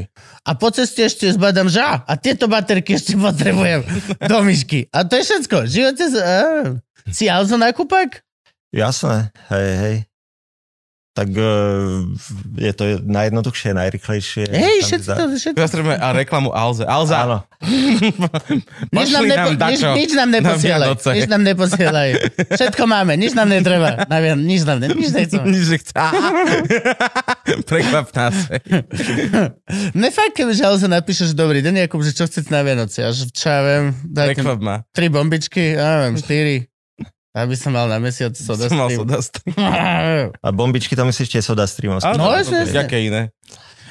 A 0.44 0.50
po 0.56 0.68
ceste 0.68 1.08
ešte 1.08 1.24
zbadám, 1.32 1.72
že 1.72 1.80
á, 1.80 2.04
a 2.04 2.12
tieto 2.20 2.44
baterky 2.52 3.00
ešte 3.00 3.16
potrebujem 3.16 3.80
do 4.28 4.38
myšky. 4.44 4.92
A 4.92 5.08
to 5.08 5.16
je 5.16 5.24
všetko. 5.24 5.56
Živote 5.64 6.04
z... 6.04 6.14
Á. 6.20 6.40
Si 7.08 7.24
Alzo 7.24 7.56
nakúpak? 7.56 8.20
Jasné, 8.68 9.32
hej, 9.48 9.70
hej. 9.80 9.96
Tak 11.18 11.34
uh, 11.34 12.06
je 12.54 12.70
to 12.78 13.02
najjednoduchšie, 13.02 13.74
najrychlejšie. 13.74 14.46
Hej, 14.54 14.86
všetci 14.86 15.08
to... 15.10 15.24
Všetci. 15.34 15.66
Treba 15.66 15.98
a 15.98 16.14
reklamu 16.14 16.54
Alze. 16.54 16.86
Alza, 16.86 17.26
Áno, 17.26 17.38
Nič 18.94 19.10
nám, 19.10 19.26
nepo, 19.26 19.50
nám 19.58 19.70
nič, 19.74 19.82
nič 19.82 20.10
nám 20.14 20.30
na 20.30 20.38
neposielaj. 20.38 20.86
Vianoce. 20.86 21.10
Nič 21.10 21.26
nám 21.26 21.42
neposielaj. 21.42 22.08
Všetko 22.54 22.82
máme, 22.86 23.18
nič 23.18 23.34
nám 23.34 23.50
netreba. 23.50 24.06
Na 24.06 24.22
Vian- 24.22 24.46
nič 24.46 24.62
nám 24.62 24.78
ne, 24.78 24.94
nič 24.94 25.10
nechcem. 25.10 25.42
Nič 25.42 25.66
nechce. 25.66 25.90
Prekvap 27.68 28.14
nás. 28.14 28.36
Ne 29.98 30.08
fakt, 30.14 30.38
keby 30.38 30.54
že 30.54 30.62
Alzo 30.62 30.86
napíšeš 30.86 31.34
dobrý 31.34 31.66
deň, 31.66 31.90
Jakub, 31.90 31.98
že 32.06 32.14
čo 32.14 32.30
chcete 32.30 32.46
na 32.54 32.62
Vianoce. 32.62 33.02
Až 33.02 33.26
čo 33.34 33.46
ja 33.50 33.60
viem, 33.66 33.84
Prekvap 34.06 34.60
ma. 34.62 34.76
tri 34.94 35.10
bombičky, 35.10 35.74
ja 35.74 35.98
neviem, 35.98 36.14
štyri. 36.22 36.56
Aby 37.32 37.54
som 37.54 37.70
mal 37.70 37.86
na 37.86 37.98
mesiac 37.98 38.32
soda 38.32 38.66
Som 38.66 38.78
mal 38.78 38.88
stream. 38.88 39.00
soda 39.04 39.18
stream. 39.20 39.56
a 40.46 40.48
bombičky 40.48 40.96
to 40.96 41.04
myslíš 41.04 41.28
tie 41.28 41.42
soda 41.42 41.64
streamovské. 41.64 42.16
No, 42.16 42.32
jasne. 42.32 42.64
Jaké 42.64 43.04
iné? 43.04 43.30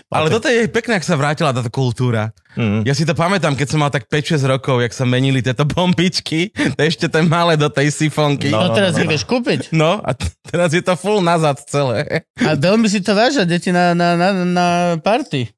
Ale 0.08 0.32
toto 0.32 0.48
je 0.48 0.72
pekné, 0.72 0.96
ak 0.96 1.04
sa 1.04 1.20
vrátila 1.20 1.52
táto 1.52 1.68
kultúra. 1.68 2.32
Mm. 2.56 2.88
Ja 2.88 2.96
si 2.96 3.04
to 3.04 3.12
pamätám, 3.12 3.60
keď 3.60 3.68
som 3.68 3.84
mal 3.84 3.92
tak 3.92 4.08
5-6 4.08 4.40
rokov, 4.48 4.80
jak 4.80 4.96
sa 4.96 5.04
menili 5.04 5.44
tieto 5.44 5.68
bombičky, 5.68 6.48
to 6.76 6.82
ešte 6.82 7.12
ten 7.12 7.28
malé 7.28 7.60
do 7.60 7.68
tej 7.68 7.92
sifonky. 7.92 8.48
No 8.48 8.72
No, 8.72 8.72
teraz 8.72 8.96
no, 8.96 9.04
ich 9.04 9.08
no. 9.08 9.12
vieš 9.12 9.28
kúpiť. 9.28 9.76
no 9.76 10.00
a 10.00 10.16
t- 10.16 10.32
teraz 10.48 10.72
je 10.72 10.80
to 10.80 10.96
full 10.96 11.20
nazad 11.20 11.60
celé. 11.68 12.24
A 12.40 12.56
veľmi 12.56 12.88
si 12.88 13.04
to 13.04 13.12
vážia 13.12 13.44
deti 13.44 13.68
na, 13.70 13.92
na, 13.92 14.16
na, 14.16 14.30
na 14.32 14.68
party. 14.98 15.52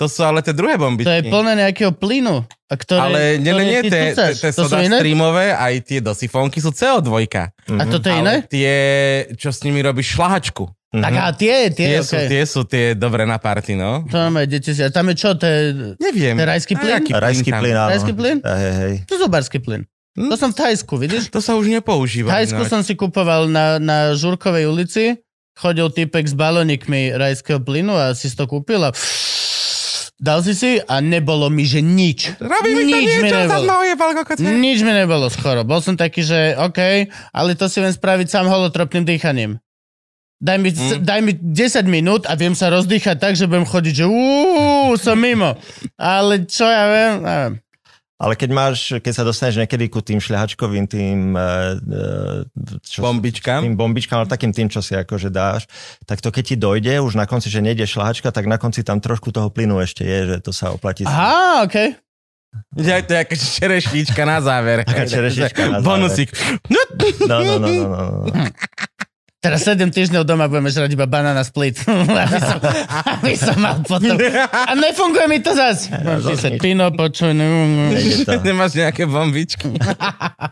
To 0.00 0.08
sú 0.08 0.24
ale 0.24 0.40
tie 0.40 0.56
druhé 0.56 0.80
bombičky. 0.80 1.04
To 1.04 1.12
je 1.12 1.22
plné 1.28 1.52
nejakého 1.60 1.92
plynu. 1.92 2.40
A 2.40 2.74
ktoré, 2.78 3.00
ale 3.04 3.20
nie, 3.36 3.52
ktoré 3.52 3.60
nie, 3.60 3.68
nie, 3.68 3.80
ty 3.84 3.90
tie, 3.90 4.04
tie, 4.32 4.50
sú 4.54 4.64
soda 4.64 4.80
iné? 4.80 4.96
streamové, 4.96 5.52
aj 5.52 5.74
tie 5.84 6.00
do 6.00 6.16
sifonky 6.16 6.56
sú 6.62 6.72
CO2. 6.72 7.28
A 7.76 7.82
toto 7.84 8.08
je 8.08 8.14
iné? 8.16 8.34
Ale 8.40 8.48
tie, 8.48 8.72
čo 9.36 9.52
s 9.52 9.60
nimi 9.60 9.84
robíš 9.84 10.16
šlahačku. 10.16 10.70
Tak 10.90 11.12
a 11.14 11.30
tie, 11.36 11.70
Tie, 11.70 11.86
tie, 11.86 11.98
sú, 12.02 12.18
okay. 12.18 12.26
tie 12.26 12.42
sú 12.48 12.60
tie 12.66 12.84
dobré 12.98 13.22
na 13.22 13.38
party, 13.38 13.78
no. 13.78 14.02
To 14.10 14.16
máme 14.26 14.48
deti 14.50 14.74
si. 14.74 14.82
A 14.82 14.90
tam 14.90 15.06
je 15.12 15.14
čo? 15.14 15.38
To 15.38 15.46
je, 15.46 15.60
Neviem. 16.02 16.34
to 16.34 16.42
je 16.42 16.48
rajský 16.50 16.74
plyn? 16.74 16.94
Rajský 17.14 17.50
tam? 17.54 17.60
plyn, 17.62 17.74
áno. 17.78 17.90
Rajský 17.94 18.12
plyn? 18.16 18.36
Hej, 18.42 18.72
hej. 18.74 18.94
To 19.06 19.10
je 19.14 19.18
zubarský 19.22 19.58
plyn. 19.62 19.82
Hm? 20.18 20.26
To 20.26 20.34
som 20.34 20.50
v 20.50 20.56
Thajsku, 20.58 20.94
vidíš? 20.98 21.30
To 21.30 21.38
sa 21.38 21.54
už 21.54 21.70
V 21.70 21.78
nepoužíva. 21.78 22.34
Thajsku 22.34 22.66
inak. 22.66 22.72
som 22.74 22.80
si 22.82 22.98
kupoval 22.98 23.46
na, 23.46 23.78
na 23.78 24.18
Žurkovej 24.18 24.66
ulici. 24.66 25.22
Chodil 25.54 25.86
typek 25.94 26.26
s 26.26 26.34
balónikmi 26.34 27.14
rajského 27.14 27.62
plynu 27.62 27.94
a 27.94 28.10
si 28.18 28.26
to 28.34 28.50
kúpil 28.50 28.82
a 28.82 28.90
dal 30.20 30.44
si 30.44 30.52
si 30.52 30.76
a 30.76 31.00
nebolo 31.00 31.48
mi, 31.48 31.64
že 31.64 31.80
nič. 31.80 32.36
Robí 32.36 32.76
mi 32.76 32.84
to 32.84 32.88
nič 32.92 32.92
mi 32.92 33.02
niečo, 33.08 33.24
nebolo. 33.24 33.48
za 33.48 33.58
mnou 33.64 33.80
je 33.88 33.94
balkokot. 33.96 34.36
Nič 34.38 34.78
mi 34.84 34.92
nebolo 34.92 35.26
skoro. 35.32 35.64
Bol 35.64 35.80
som 35.80 35.96
taký, 35.96 36.20
že 36.20 36.54
OK, 36.60 37.08
ale 37.32 37.56
to 37.56 37.66
si 37.72 37.80
viem 37.80 37.90
spraviť 37.90 38.28
sám 38.28 38.46
holotropným 38.52 39.08
dýchaním. 39.08 39.56
Daj 40.40 40.56
mi, 40.56 40.72
mm. 40.72 41.04
daj 41.04 41.20
mi 41.20 41.32
10 41.36 41.84
minút 41.84 42.24
a 42.24 42.32
viem 42.32 42.56
sa 42.56 42.72
rozdýchať 42.72 43.16
tak, 43.20 43.32
že 43.36 43.44
budem 43.44 43.68
chodiť, 43.68 44.04
že 44.04 44.06
uú, 44.08 44.96
som 44.96 45.16
mimo. 45.16 45.56
Ale 46.00 46.48
čo 46.48 46.64
ja 46.64 46.84
viem, 46.88 47.14
neviem. 47.20 47.54
Ale 48.20 48.36
keď 48.36 48.50
máš, 48.52 48.78
keď 49.00 49.12
sa 49.16 49.24
dostaneš 49.24 49.64
niekedy 49.64 49.88
ku 49.88 50.04
tým 50.04 50.20
šľahačkovým 50.20 50.84
tým, 50.84 51.32
uh, 51.32 52.44
čo, 52.84 53.00
Bombičkám. 53.00 53.64
tým 53.64 53.80
bombičkám, 53.80 54.20
ale 54.20 54.28
takým 54.28 54.52
tým, 54.52 54.68
čo 54.68 54.84
si 54.84 54.92
akože 54.92 55.32
dáš, 55.32 55.64
tak 56.04 56.20
to 56.20 56.28
keď 56.28 56.44
ti 56.44 56.56
dojde 56.60 57.00
už 57.00 57.16
na 57.16 57.24
konci, 57.24 57.48
že 57.48 57.64
nejde 57.64 57.88
šľahačka, 57.88 58.28
tak 58.28 58.44
na 58.44 58.60
konci 58.60 58.84
tam 58.84 59.00
trošku 59.00 59.32
toho 59.32 59.48
plynu 59.48 59.80
ešte 59.80 60.04
je, 60.04 60.36
že 60.36 60.44
to 60.44 60.52
sa 60.52 60.76
oplatí. 60.76 61.08
Aha, 61.08 61.64
OK. 61.64 61.96
Ja, 62.76 62.98
to 63.00 63.14
je 63.14 63.20
aká 63.22 63.36
čerešnička 63.38 64.22
na 64.26 64.42
záver. 64.42 64.82
Taká 64.82 65.06
čerešnička 65.06 65.62
na 65.70 65.78
záver. 65.80 65.86
Bonusík. 65.86 66.28
No, 66.68 66.82
no, 67.24 67.56
no, 67.56 67.56
no, 67.56 67.70
no. 67.88 67.96
Teraz 69.40 69.64
7 69.64 69.88
týždňov 69.88 70.28
doma 70.28 70.52
budeme 70.52 70.68
žrať 70.68 70.92
iba 70.92 71.08
banana 71.08 71.40
split. 71.40 71.80
aby, 71.88 72.36
som, 72.44 72.60
aby 73.08 73.32
som 73.40 73.56
mal 73.56 73.80
potom... 73.80 74.20
A 74.52 74.76
nefunguje 74.76 75.26
mi 75.32 75.40
to 75.40 75.56
zas. 75.56 75.88
Písať, 75.88 76.60
Pino, 76.60 76.92
počuj. 76.92 77.32
No, 77.32 77.48
no. 77.48 77.88
Nejde 77.88 78.28
to. 78.28 78.36
Nemáš 78.44 78.76
nejaké 78.76 79.08
bombičky. 79.08 79.72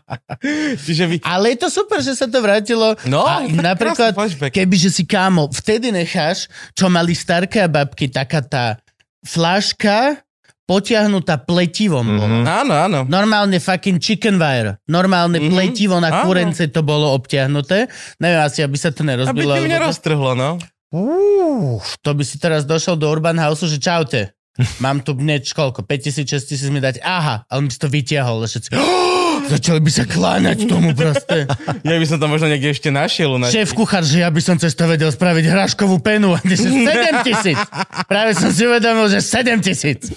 Čiže 0.88 1.04
vy... 1.04 1.16
Ale 1.20 1.52
je 1.52 1.58
to 1.60 1.68
super, 1.68 2.00
že 2.00 2.16
sa 2.16 2.32
to 2.32 2.40
vrátilo. 2.40 2.96
No, 3.04 3.28
a 3.28 3.44
tak 3.44 3.60
napríklad, 3.60 4.12
kebyže 4.48 4.88
si 4.88 5.04
kámo, 5.04 5.52
vtedy 5.52 5.92
necháš, 5.92 6.48
čo 6.72 6.88
mali 6.88 7.12
starké 7.12 7.60
a 7.60 7.68
babky, 7.68 8.08
taká 8.08 8.40
tá 8.40 8.80
flaška 9.20 10.24
potiahnutá 10.68 11.40
pletivom. 11.40 12.04
Mm-hmm. 12.04 12.44
Áno, 12.44 12.74
áno. 12.76 12.98
Normálne 13.08 13.56
fucking 13.56 13.96
chicken 13.96 14.36
wire. 14.36 14.76
Normálne 14.84 15.40
mm-hmm. 15.40 15.52
pletivo 15.56 15.96
na 15.96 16.12
Áno. 16.12 16.28
kurence 16.28 16.68
to 16.68 16.84
bolo 16.84 17.16
obtiahnuté. 17.16 17.88
Neviem 18.20 18.44
asi, 18.44 18.60
aby 18.60 18.76
sa 18.76 18.92
to 18.92 19.00
Aby 19.00 19.16
nerozbilo. 19.16 19.52
alebo 19.56 19.64
to- 19.64 19.74
neroztrhlo, 19.80 20.30
no. 20.36 20.50
Uf, 20.92 21.96
to 22.04 22.12
by 22.12 22.24
si 22.24 22.36
teraz 22.36 22.68
došol 22.68 23.00
do 23.00 23.08
Urban 23.08 23.40
House, 23.40 23.64
že 23.64 23.80
čaute. 23.80 24.36
Mám 24.84 25.00
tu 25.00 25.16
hneď 25.16 25.48
koľko? 25.56 25.88
5000, 25.88 26.28
6000 26.28 26.68
mi 26.68 26.84
dať. 26.84 27.00
Aha, 27.00 27.48
ale 27.48 27.60
mi 27.64 27.70
si 27.72 27.80
to 27.80 27.88
vytiahol. 27.88 28.44
Všetci, 28.44 28.68
začali 29.48 29.80
by 29.80 29.90
sa 29.90 30.04
kláňať 30.04 30.58
tomu 30.68 30.92
proste. 30.92 31.48
Ja 31.86 31.96
by 31.96 32.06
som 32.06 32.18
to 32.20 32.26
možno 32.28 32.52
niekde 32.52 32.76
ešte 32.76 32.92
našiel. 32.92 33.40
nás. 33.40 33.48
Šéf 33.48 33.72
kuchár, 33.72 34.04
že 34.04 34.20
ja 34.20 34.28
by 34.28 34.40
som 34.44 34.56
cez 34.60 34.76
to 34.76 34.84
vedel 34.84 35.08
spraviť 35.08 35.44
hraškovú 35.48 35.98
penu. 36.04 36.36
A 36.36 36.40
ty 36.44 36.54
si 36.54 36.68
7 36.68 37.24
tisíc. 37.24 37.58
Práve 38.04 38.36
som 38.36 38.52
si 38.52 38.68
uvedomil, 38.68 39.08
že 39.08 39.24
7 39.24 39.64
tisíc. 39.64 40.12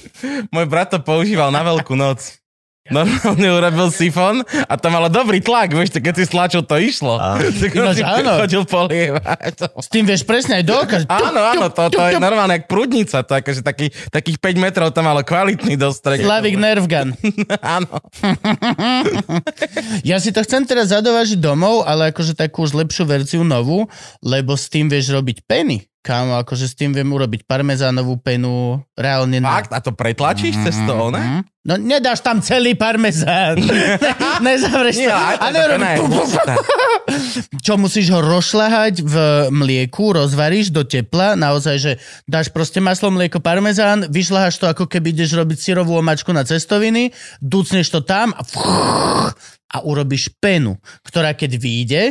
Môj 0.52 0.68
brat 0.68 0.92
to 0.92 1.00
používal 1.00 1.54
na 1.54 1.64
veľkú 1.64 1.96
noc. 1.96 2.41
Normálne 2.90 3.48
urobil 3.54 3.94
sifon 3.94 4.42
a 4.66 4.74
to 4.74 4.90
malo 4.90 5.06
dobrý 5.06 5.38
tlak, 5.38 5.70
vieš, 5.70 6.02
keď 6.02 6.14
si 6.18 6.26
stlačil, 6.26 6.66
to 6.66 6.82
išlo. 6.82 7.14
Á. 7.22 7.38
Tak 7.62 7.78
on 7.78 7.94
Ináč 7.94 7.98
si 8.02 8.04
áno. 8.04 8.32
chodil 8.42 8.64
polievať. 8.66 9.54
S 9.78 9.88
tým 9.94 10.04
vieš 10.10 10.26
presne 10.26 10.60
aj 10.60 10.66
dokaz. 10.66 11.02
Áno, 11.06 11.38
áno, 11.46 11.70
to, 11.70 11.94
to 11.94 12.02
je 12.10 12.18
normálne 12.18 12.58
jak 12.58 12.66
prúdnica, 12.66 13.22
to 13.22 13.38
akože 13.38 13.62
taký, 13.62 13.94
takých 14.10 14.42
5 14.42 14.58
metrov 14.58 14.90
to 14.90 15.02
malo 15.06 15.22
kvalitný 15.22 15.78
dostrek. 15.78 16.26
Slavik 16.26 16.58
Nerve 16.58 16.90
Gun. 16.90 17.14
Áno. 17.78 18.02
Ja 20.02 20.18
si 20.18 20.34
to 20.34 20.42
chcem 20.42 20.66
teraz 20.66 20.90
zadovážiť 20.90 21.38
domov, 21.38 21.86
ale 21.86 22.10
akože 22.10 22.34
takú 22.34 22.66
už 22.66 22.74
lepšiu 22.74 23.06
verziu 23.06 23.44
novú, 23.46 23.86
lebo 24.26 24.58
s 24.58 24.66
tým 24.66 24.90
vieš 24.90 25.14
robiť 25.14 25.46
peny. 25.46 25.91
Kámo, 26.02 26.34
akože 26.42 26.66
s 26.66 26.74
tým 26.74 26.98
viem 26.98 27.06
urobiť 27.06 27.46
parmezánovú 27.46 28.18
penu, 28.18 28.82
reálne 28.98 29.38
na... 29.38 29.62
Fakt? 29.62 29.70
A 29.70 29.86
to 29.86 29.94
pretlačíš 29.94 30.58
cez 30.66 30.74
to, 30.82 30.94
one? 30.98 31.22
Mhm. 31.22 31.42
No 31.62 31.78
nedáš 31.78 32.26
tam 32.26 32.42
celý 32.42 32.74
parmezán. 32.74 33.62
ne, 34.46 34.54
to. 34.58 34.98
Nie, 34.98 35.14
A 35.14 35.54
hustá. 36.02 36.58
Čo 37.62 37.78
musíš 37.78 38.10
ho 38.10 38.18
rozšľahať 38.18 39.06
v 39.06 39.16
mlieku, 39.54 40.10
rozvaríš 40.10 40.74
do 40.74 40.82
tepla, 40.82 41.38
naozaj, 41.38 41.76
že 41.78 41.92
dáš 42.26 42.50
proste 42.50 42.82
maslo, 42.82 43.14
mlieko, 43.14 43.38
parmezán, 43.38 44.10
vyšľaháš 44.10 44.58
to 44.58 44.66
ako 44.74 44.90
keby 44.90 45.14
ideš 45.14 45.38
robiť 45.38 45.58
syrovú 45.62 46.02
omačku 46.02 46.34
na 46.34 46.42
cestoviny, 46.42 47.14
ducneš 47.38 47.94
to 47.94 48.02
tam 48.02 48.34
a, 48.34 48.42
a 49.70 49.78
urobíš 49.86 50.34
penu, 50.42 50.82
ktorá 51.06 51.38
keď 51.38 51.62
vyjde, 51.62 52.04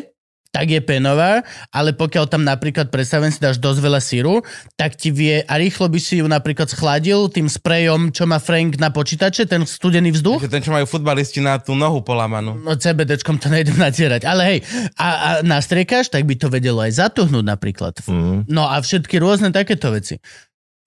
tak 0.50 0.66
je 0.66 0.82
penová, 0.82 1.46
ale 1.70 1.94
pokiaľ 1.94 2.26
tam 2.26 2.42
napríklad, 2.42 2.90
predstaven 2.90 3.30
si, 3.30 3.38
dáš 3.38 3.62
dosť 3.62 3.78
veľa 3.78 4.00
síru, 4.02 4.42
tak 4.74 4.98
ti 4.98 5.14
vie, 5.14 5.46
a 5.46 5.54
rýchlo 5.56 5.86
by 5.86 5.98
si 6.02 6.18
ju 6.18 6.26
napríklad 6.26 6.66
schladil 6.66 7.30
tým 7.30 7.46
sprejom, 7.46 8.10
čo 8.10 8.26
má 8.26 8.42
Frank 8.42 8.74
na 8.82 8.90
počítače, 8.90 9.46
ten 9.46 9.62
studený 9.62 10.10
vzduch, 10.10 10.50
ten, 10.50 10.58
čo 10.58 10.74
majú 10.74 10.90
futbalisti 10.90 11.38
na 11.38 11.62
tú 11.62 11.78
nohu 11.78 12.02
polamanú. 12.02 12.58
No 12.58 12.74
CBDčkom 12.74 13.38
to 13.38 13.46
nejdem 13.46 13.78
natierať. 13.78 14.26
Ale 14.26 14.42
hej, 14.42 14.58
a, 14.98 15.08
a 15.08 15.30
nastriekaš, 15.46 16.10
tak 16.10 16.26
by 16.26 16.34
to 16.34 16.50
vedelo 16.50 16.82
aj 16.82 16.98
zatuhnúť 16.98 17.46
napríklad. 17.46 17.94
Mm. 18.10 18.50
No 18.50 18.66
a 18.66 18.82
všetky 18.82 19.22
rôzne 19.22 19.54
takéto 19.54 19.94
veci. 19.94 20.18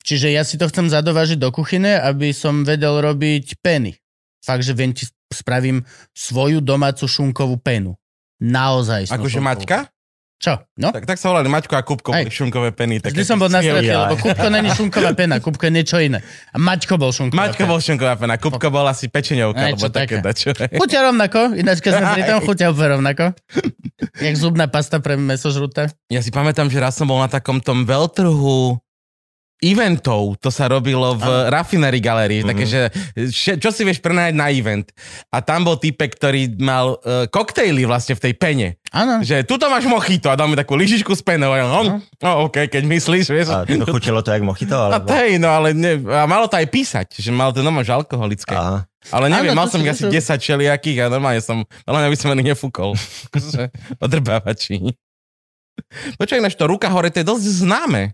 Čiže 0.04 0.36
ja 0.36 0.44
si 0.44 0.60
to 0.60 0.68
chcem 0.68 0.92
zadovážiť 0.92 1.40
do 1.40 1.48
kuchyne, 1.56 1.96
aby 1.96 2.36
som 2.36 2.68
vedel 2.68 3.00
robiť 3.00 3.64
peny. 3.64 3.96
Fakt, 4.44 4.68
že 4.68 4.76
viem 4.76 4.92
ti 4.92 5.08
spravím 5.32 5.88
svoju 6.12 6.60
domácu 6.60 7.08
šunkovú 7.08 7.56
penu. 7.64 7.96
Naozaj. 8.44 9.08
Akože 9.08 9.40
Maťka? 9.40 9.88
Čo? 10.36 10.60
No? 10.76 10.92
Tak, 10.92 11.08
tak 11.08 11.16
sa 11.16 11.32
volali 11.32 11.48
Maťko 11.48 11.72
a 11.72 11.84
Kupko, 11.88 12.12
boli 12.12 12.28
šunkové 12.28 12.76
peny. 12.76 13.00
Vždy 13.00 13.24
som 13.24 13.40
bol 13.40 13.48
na 13.48 13.64
strate, 13.64 13.88
Ja. 13.88 14.12
lebo 14.12 14.20
Kupko 14.20 14.52
není 14.52 14.76
šunková 14.76 15.16
pena, 15.16 15.40
Kupko 15.40 15.64
je 15.64 15.72
niečo 15.72 15.96
iné. 16.04 16.20
A 16.52 16.60
Maťko 16.60 17.00
bol 17.00 17.16
šunková 17.16 17.48
Maťko 17.48 17.64
pena. 17.64 17.72
bol 17.72 17.80
šunková 17.80 18.14
pena, 18.20 18.36
Kupko 18.36 18.68
bol 18.68 18.84
asi 18.84 19.08
pečeňovka, 19.08 19.56
Aj, 19.56 19.72
alebo 19.72 19.88
také 19.88 20.20
také. 20.20 20.20
dačo. 20.20 20.52
Chuťa 20.52 21.00
rovnako, 21.00 21.56
ináč 21.56 21.80
keď 21.80 21.92
sme 21.96 22.08
pri 22.12 22.24
tom, 22.28 22.40
chuťa 22.44 22.66
úplne 22.70 22.90
rovnako. 22.92 23.26
Jak 24.20 24.36
zubná 24.36 24.68
pasta 24.68 25.00
pre 25.00 25.16
mesožruté. 25.16 25.88
Ja 26.12 26.20
si 26.20 26.28
pamätám, 26.28 26.68
že 26.68 26.76
raz 26.76 27.00
som 27.00 27.08
bol 27.08 27.24
na 27.24 27.32
takom 27.32 27.64
tom 27.64 27.88
veľtrhu 27.88 28.84
eventov, 29.64 30.36
to 30.44 30.52
sa 30.52 30.68
robilo 30.68 31.16
v 31.16 31.48
Raffinery 31.48 32.04
Gallery, 32.04 32.44
mm-hmm. 32.44 32.52
také, 32.52 32.66
že 32.68 32.82
še- 33.32 33.58
čo 33.58 33.72
si 33.72 33.88
vieš 33.88 34.04
prenajať 34.04 34.36
na 34.36 34.52
event. 34.52 34.92
A 35.32 35.40
tam 35.40 35.64
bol 35.64 35.80
typek, 35.80 36.12
ktorý 36.20 36.60
mal 36.60 37.00
uh, 37.00 37.26
koktejly 37.32 37.88
vlastne 37.88 38.20
v 38.20 38.24
tej 38.30 38.34
pene. 38.36 38.68
Áno. 38.94 39.24
Že 39.26 39.48
tuto 39.48 39.72
máš 39.72 39.90
mochito 39.90 40.30
a 40.30 40.38
mi 40.46 40.54
takú 40.54 40.78
lyžičku 40.78 41.16
s 41.16 41.24
penou. 41.26 41.50
A 41.56 41.64
ja, 41.64 41.66
no, 41.66 41.98
no 42.04 42.30
OK, 42.46 42.70
keď 42.70 42.84
myslíš, 42.86 43.26
vieš. 43.32 43.48
A 43.50 43.66
to 43.66 43.90
chutilo 43.90 44.22
to 44.22 44.30
jak 44.30 44.44
mochito? 44.46 44.78
A 44.78 45.00
Alebo... 45.00 45.10
to 45.10 45.16
je, 45.18 45.42
no 45.42 45.50
ale 45.50 45.74
ne, 45.74 45.98
a 46.14 46.30
malo 46.30 46.46
to 46.46 46.60
aj 46.60 46.68
písať, 46.70 47.08
že 47.18 47.34
malo 47.34 47.56
to 47.56 47.66
normálne 47.66 47.90
alkoholické. 47.90 48.54
Aha. 48.54 48.86
Ale 49.12 49.28
neviem, 49.28 49.52
Áno, 49.52 49.60
mal 49.60 49.68
to 49.68 49.76
som 49.76 49.84
asi 49.84 50.08
myslím. 50.08 50.40
10 50.40 50.48
čeliakých 50.48 50.98
a 51.04 51.06
normálne 51.12 51.44
som, 51.44 51.68
ale 51.84 52.08
aby 52.08 52.16
som 52.16 52.32
ani 52.32 52.46
nefúkol. 52.46 52.96
Akože 53.28 53.68
Odrbávači. 54.00 54.96
Počkaj, 56.16 56.40
ináč 56.40 56.56
to 56.56 56.70
ruka 56.70 56.88
hore, 56.88 57.10
to 57.10 57.20
je 57.20 57.28
dosť 57.28 57.66
známe. 57.66 58.14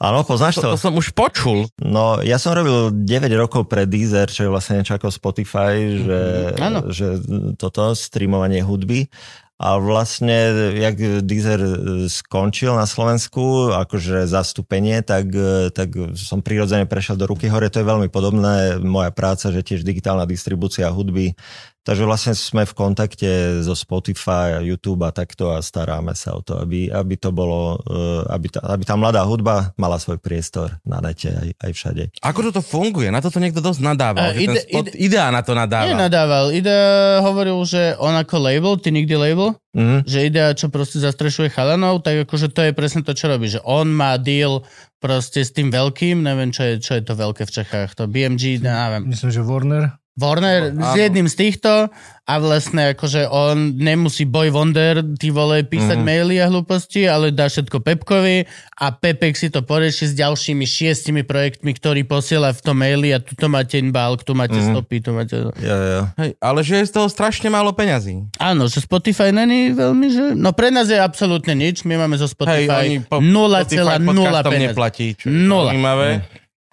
Áno, 0.00 0.24
poznáš 0.24 0.56
To, 0.56 0.64
to? 0.64 0.68
to 0.74 0.80
som 0.80 0.96
už 0.96 1.12
počul. 1.12 1.68
No, 1.76 2.24
ja 2.24 2.40
som 2.40 2.56
robil 2.56 2.88
9 3.04 3.04
rokov 3.36 3.68
pre 3.68 3.84
Deezer, 3.84 4.32
čo 4.32 4.48
je 4.48 4.52
vlastne 4.52 4.80
niečo 4.80 4.96
ako 4.96 5.12
Spotify, 5.12 5.76
že, 6.00 6.20
Áno. 6.56 6.88
že 6.88 7.20
toto, 7.60 7.92
streamovanie 7.92 8.64
hudby. 8.64 9.12
A 9.60 9.76
vlastne, 9.76 10.72
jak 10.72 10.96
Deezer 11.20 11.60
e, 11.60 11.72
skončil 12.08 12.72
na 12.72 12.88
Slovensku, 12.88 13.68
akože 13.76 14.24
zastúpenie, 14.24 15.04
tak, 15.04 15.28
e, 15.36 15.68
tak 15.68 15.92
som 16.16 16.40
prirodzene 16.40 16.88
prešiel 16.88 17.20
do 17.20 17.28
ruky 17.28 17.52
hore. 17.52 17.68
To 17.68 17.84
je 17.84 17.84
veľmi 17.84 18.08
podobné, 18.08 18.80
moja 18.80 19.12
práca, 19.12 19.52
že 19.52 19.60
tiež 19.60 19.84
digitálna 19.84 20.24
distribúcia 20.24 20.88
hudby. 20.88 21.36
Takže 21.80 22.04
vlastne 22.04 22.32
sme 22.32 22.62
v 22.62 22.76
kontakte 22.76 23.30
so 23.60 23.72
Spotify 23.72 24.52
a 24.52 24.60
YouTube 24.60 25.00
a 25.00 25.10
takto 25.10 25.48
a 25.48 25.58
staráme 25.58 26.12
sa 26.12 26.36
o 26.36 26.40
to, 26.40 26.54
aby, 26.54 26.86
aby 26.86 27.16
to 27.16 27.30
bolo, 27.30 27.80
e, 27.80 27.96
aby 28.28 28.46
tá, 28.46 28.60
aby 28.68 28.84
tá 28.84 28.94
mladá 28.94 29.24
hudba 29.24 29.72
mala 29.74 29.96
svoj 29.96 30.16
priestor 30.16 30.76
na 30.82 31.00
nete 31.00 31.28
aj, 31.28 31.48
aj 31.56 31.70
všade. 31.72 32.02
Ako 32.20 32.44
toto 32.46 32.60
funguje? 32.60 33.08
Na 33.08 33.18
toto 33.18 33.36
niekto 33.36 33.58
dosť 33.58 33.80
nadával. 33.80 34.30
Ten 34.30 34.44
ide- 34.46 34.60
spot, 34.62 34.86
ide- 34.86 34.98
Idea 35.00 35.26
na 35.28 35.40
to 35.40 35.52
nadáva. 35.52 35.88
Nenadával. 35.88 36.52
Ide 36.52 36.76
hovoril, 37.20 37.56
že 37.64 37.96
on 37.96 38.12
ako 38.12 38.36
label, 38.38 38.76
ty 38.76 38.88
nikdy 38.90 39.14
label, 39.14 39.56
Mhm. 39.70 40.04
že 40.04 40.18
idea, 40.22 40.52
čo 40.52 40.66
proste 40.66 40.98
zastrešuje 40.98 41.48
chalanov, 41.48 42.02
tak 42.02 42.24
akože 42.24 42.50
to 42.50 42.60
je 42.60 42.72
presne 42.72 43.00
to, 43.00 43.12
čo 43.12 43.26
robí. 43.26 43.46
Že 43.46 43.62
on 43.62 43.88
má 43.88 44.16
deal 44.16 44.66
proste 44.98 45.40
s 45.40 45.48
tým 45.48 45.68
veľkým, 45.68 46.20
neviem, 46.20 46.50
čo 46.50 46.60
je, 46.62 46.74
čo 46.76 46.92
je 46.92 47.02
to 47.02 47.14
veľké 47.14 47.42
v 47.42 47.52
Čechách, 47.52 47.94
to 47.94 48.04
BMG, 48.04 48.58
neviem. 48.58 49.06
Myslím, 49.06 49.30
že 49.30 49.40
Warner. 49.40 49.99
Warner 50.20 50.70
No, 50.76 50.92
s 50.92 51.00
jedným 51.00 51.26
z 51.26 51.36
týchto 51.48 51.88
a 52.30 52.38
vlastne 52.38 52.94
akože 52.94 53.26
on 53.26 53.74
nemusí 53.74 54.22
Boy 54.22 54.54
Wonder, 54.54 55.02
ty 55.18 55.34
vole, 55.34 55.66
písať 55.66 55.98
mm-hmm. 55.98 56.06
maily 56.06 56.36
a 56.38 56.46
hlúposti, 56.46 57.10
ale 57.10 57.34
dá 57.34 57.50
všetko 57.50 57.82
Pepkovi 57.82 58.46
a 58.78 58.86
Pepek 58.94 59.34
si 59.34 59.50
to 59.50 59.66
porieši 59.66 60.12
s 60.12 60.14
ďalšími 60.14 60.62
šiestimi 60.62 61.26
projektmi, 61.26 61.74
ktorý 61.74 62.06
posiela 62.06 62.54
v 62.54 62.60
tom 62.62 62.78
maili 62.78 63.10
a 63.10 63.18
tuto 63.18 63.50
máte 63.50 63.82
inbalk, 63.82 64.22
tu 64.22 64.38
máte 64.38 64.62
mm-hmm. 64.62 64.76
stopy, 64.78 64.96
tu 65.02 65.10
máte... 65.10 65.42
Jo, 65.58 65.74
jo. 65.74 66.02
Hej, 66.22 66.30
ale 66.38 66.60
že 66.62 66.74
je 66.78 66.84
z 66.86 66.92
toho 66.94 67.10
strašne 67.10 67.50
málo 67.50 67.74
peňazí. 67.74 68.22
Áno, 68.38 68.70
že 68.70 68.78
Spotify 68.78 69.34
není 69.34 69.74
veľmi, 69.74 70.06
že... 70.14 70.24
No 70.38 70.54
pre 70.54 70.70
nás 70.70 70.86
je 70.86 71.02
absolútne 71.02 71.58
nič, 71.58 71.82
my 71.82 71.98
máme 71.98 72.14
zo 72.14 72.30
Spotify 72.30 72.94
oni 72.94 73.02
po, 73.02 73.18
0,0 73.18 74.06
podcastom 74.06 74.52
peniaz. 74.54 74.70
neplatí, 74.70 75.06
čo 75.18 75.26
je 75.26 75.34
Nula. 75.34 75.74
zaujímavé. 75.74 76.22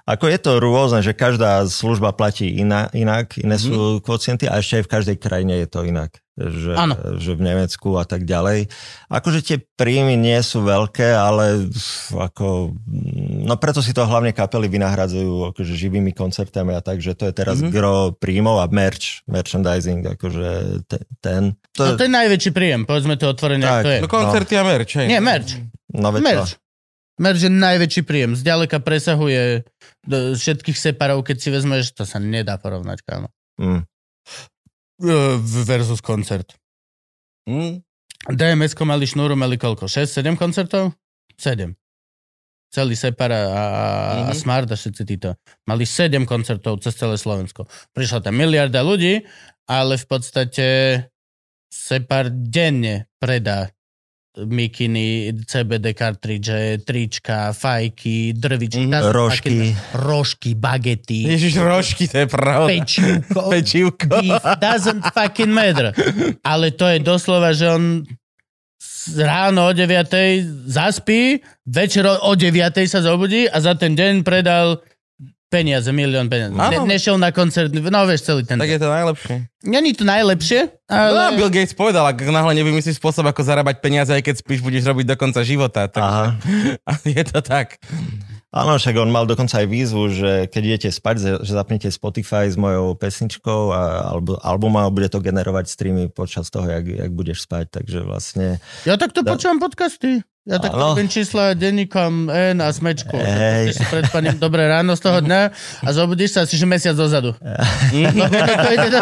Ako 0.07 0.31
je 0.31 0.39
to 0.39 0.63
rôzne, 0.63 1.03
že 1.03 1.11
každá 1.11 1.67
služba 1.67 2.15
platí 2.15 2.47
iná, 2.47 2.87
inak, 2.95 3.35
iné 3.35 3.59
sú 3.59 3.99
kvocienty 3.99 4.47
a 4.47 4.63
ešte 4.63 4.79
aj 4.79 4.83
v 4.87 4.91
každej 4.95 5.17
krajine 5.19 5.53
je 5.59 5.67
to 5.67 5.83
inak. 5.83 6.15
Že, 6.37 6.77
že 7.17 7.33
v 7.33 7.41
Nemecku 7.41 7.97
a 7.97 8.05
tak 8.05 8.21
ďalej. 8.21 8.69
Akože 9.09 9.41
tie 9.41 9.57
príjmy 9.57 10.13
nie 10.13 10.37
sú 10.45 10.61
veľké, 10.61 11.09
ale 11.09 11.65
ako, 12.13 12.77
no 13.41 13.57
preto 13.57 13.81
si 13.81 13.89
to 13.89 14.05
hlavne 14.05 14.29
kapely 14.31 14.69
vynahradzujú 14.69 15.49
akože 15.49 15.73
živými 15.73 16.13
koncertami 16.13 16.77
a 16.77 16.85
tak, 16.85 17.01
že 17.01 17.17
to 17.17 17.25
je 17.25 17.33
teraz 17.33 17.57
Mhm. 17.57 17.67
mm-hmm. 17.67 17.73
gro 17.73 17.95
príjmov 18.13 18.61
a 18.61 18.69
merch, 18.69 19.25
merchandising, 19.25 20.05
akože 20.13 20.47
te, 20.85 20.97
ten. 21.19 21.57
To, 21.73 21.83
No 21.83 21.91
to 21.97 22.05
je 22.05 22.13
najväčší 22.13 22.51
príjem, 22.53 22.85
povedzme 22.85 23.17
to 23.17 23.33
otvorene, 23.33 23.65
Tak. 23.65 23.81
to 23.81 23.89
je. 23.89 23.99
No 24.05 24.07
koncerty 24.07 24.53
a 24.55 24.63
merch, 24.63 24.93
hej. 24.93 25.07
Nie, 25.09 25.19
merch. 25.19 25.57
no 25.89 26.13
Merch. 26.13 26.53
Merch 27.17 27.41
je 27.41 27.49
najväčší 27.49 28.05
príjem. 28.05 28.37
Zďaleka 28.37 28.77
presahuje 28.77 29.65
do 30.07 30.33
všetkých 30.33 30.77
separov, 30.79 31.27
keď 31.27 31.37
si 31.37 31.49
vezmeš, 31.51 31.91
to 31.91 32.07
sa 32.07 32.17
nedá 32.17 32.55
porovnať, 32.55 33.03
kámo. 33.03 33.27
Mm. 33.59 33.83
Uh, 35.03 35.35
Versus 35.67 35.99
koncert. 36.01 36.55
Hm? 37.45 37.83
DMS-ko 38.27 38.83
mali 38.87 39.05
šnúru, 39.05 39.37
mali 39.37 39.59
koľko? 39.59 39.85
6-7 39.85 40.35
koncertov? 40.39 40.95
7. 41.37 41.75
Celý 42.67 42.95
Separa 42.99 43.39
a, 43.47 43.63
a 43.63 43.63
Mhm. 44.27 44.35
Smart 44.35 44.67
a 44.67 44.75
všetci 44.75 45.03
títo. 45.07 45.39
Mali 45.63 45.87
7 45.87 46.27
koncertov 46.27 46.83
cez 46.83 46.97
celé 46.99 47.15
Slovensko. 47.15 47.63
Prišla 47.95 48.27
tam 48.27 48.35
miliarda 48.35 48.83
ľudí, 48.83 49.23
ale 49.69 49.95
v 49.95 50.05
podstate 50.07 50.67
Separ 51.67 52.31
denne 52.31 53.07
predá 53.19 53.71
mikiny, 54.45 55.33
CBD 55.45 55.93
kartridže, 55.97 56.77
trička, 56.85 57.53
fajky, 57.53 58.33
drvičky, 58.37 58.85
mm-hmm. 58.85 59.11
Rožky. 59.11 59.73
rožky, 59.93 60.53
bagety, 60.53 61.33
Ježiš, 61.33 61.57
rožky, 61.57 62.05
to 62.07 62.17
je 62.17 62.27
pravda. 62.27 62.67
pečivko, 62.69 63.41
Pečivko. 63.53 64.05
beef 64.07 64.43
doesn't 64.61 65.01
fucking 65.13 65.49
matter. 65.49 65.93
Ale 66.45 66.71
to 66.71 66.85
je 66.85 66.99
doslova, 67.01 67.53
že 67.57 67.65
on 67.69 68.05
ráno 69.15 69.67
o 69.67 69.73
9 69.73 70.67
zaspí, 70.67 71.39
večer 71.65 72.05
o 72.05 72.31
9 72.35 72.51
sa 72.85 73.01
zobudí 73.01 73.49
a 73.49 73.57
za 73.63 73.73
ten 73.73 73.95
deň 73.95 74.21
predal 74.21 74.83
peniaze, 75.47 75.87
milión 75.89 76.27
peniaze. 76.27 76.51
Ne, 76.51 76.83
nešiel 76.83 77.15
na 77.15 77.31
koncert, 77.31 77.71
no 77.71 77.99
vieš 78.03 78.27
celý 78.27 78.43
ten. 78.43 78.59
Tak 78.59 78.67
je 78.67 78.79
to 78.79 78.89
najlepšie. 78.91 79.35
Není 79.63 79.91
to 79.95 80.03
najlepšie, 80.03 80.59
Ale... 80.87 81.11
No, 81.11 81.21
ale... 81.31 81.37
Bill 81.39 81.51
Gates 81.51 81.75
povedal, 81.75 82.07
ak 82.07 82.19
náhle 82.21 82.53
nevymyslíš 82.55 82.99
spôsob, 82.99 83.27
ako 83.27 83.43
zarábať 83.43 83.79
peniaze, 83.79 84.11
aj 84.11 84.23
keď 84.23 84.35
spíš, 84.39 84.59
budeš 84.61 84.87
robiť 84.87 85.05
do 85.07 85.15
konca 85.19 85.41
života. 85.43 85.87
Tak... 85.91 86.03
Aha. 86.03 86.25
je 87.17 87.23
to 87.27 87.39
tak. 87.43 87.79
Áno, 88.47 88.79
však 88.79 88.95
on 88.95 89.11
mal 89.11 89.27
dokonca 89.27 89.59
aj 89.59 89.67
výzvu, 89.67 90.03
že 90.07 90.31
keď 90.47 90.61
idete 90.63 90.89
spať, 90.89 91.15
že- 91.19 91.39
že 91.43 91.51
zapnete 91.51 91.91
Spotify 91.91 92.47
s 92.47 92.55
mojou 92.55 92.95
pesničkou 92.95 93.75
a, 93.75 93.81
alebo 94.15 94.39
album 94.39 94.79
a 94.79 94.87
bude 94.87 95.11
to 95.11 95.19
generovať 95.19 95.67
streamy 95.67 96.07
počas 96.07 96.47
toho, 96.47 96.63
jak, 96.63 96.87
jak 96.87 97.11
budeš 97.11 97.43
spať. 97.43 97.83
Takže 97.83 98.07
vlastne... 98.07 98.63
Ja 98.87 98.95
takto 98.95 99.19
Da- 99.19 99.35
počúvam 99.35 99.59
podcasty. 99.59 100.23
Ja 100.47 100.63
takto 100.63 100.79
Áno. 100.79 100.95
robím 100.95 101.11
čísla 101.11 101.51
denníkom 101.59 102.31
N 102.31 102.63
a 102.63 102.71
smečku. 102.71 103.19
Si 103.67 103.83
pred 103.91 104.07
spaním 104.07 104.39
dobré 104.39 104.63
ráno 104.71 104.95
z 104.95 105.03
toho 105.03 105.19
dňa 105.19 105.41
a 105.83 105.89
zobudíš 105.91 106.39
sa 106.39 106.47
asi 106.47 106.55
že 106.55 106.63
mesiac 106.63 106.95
dozadu. 106.95 107.35
No, 108.17 108.23
to 108.31 108.69
ide 108.71 108.89
do... 108.89 108.99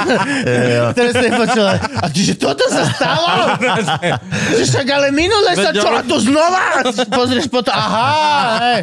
Ktoré 0.96 1.10
ste 1.14 1.28
počula. 1.38 1.78
A 1.78 2.06
ty, 2.10 2.26
že 2.26 2.34
toto 2.34 2.66
sa 2.66 2.90
stalo? 2.90 3.58
Že 4.58 4.64
však 4.66 4.88
ale 4.90 5.08
minule 5.14 5.54
sa 5.54 5.70
čo? 5.70 5.86
A 5.86 6.02
to 6.02 6.18
znova? 6.18 6.82
Pozrieš 7.14 7.46
potom, 7.54 7.76
aha, 7.76 8.10
hej. 8.62 8.80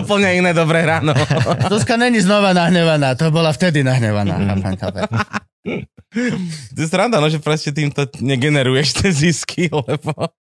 Úplne 0.00 0.28
iné 0.40 0.50
dobré 0.56 0.88
ráno. 0.88 1.12
Zuzka 1.72 2.00
není 2.00 2.20
znova 2.24 2.56
nahnevaná, 2.56 3.12
to 3.12 3.28
bola 3.28 3.52
vtedy 3.52 3.84
nahnevaná. 3.84 4.56
Chápem. 4.80 5.04
To 6.74 6.78
je 6.80 6.88
sranda, 6.88 7.20
no, 7.20 7.28
že 7.28 7.38
proste 7.38 7.70
týmto 7.70 8.08
negeneruješ 8.18 8.88
tie 8.96 9.10
zisky, 9.12 9.68
lebo 9.70 10.32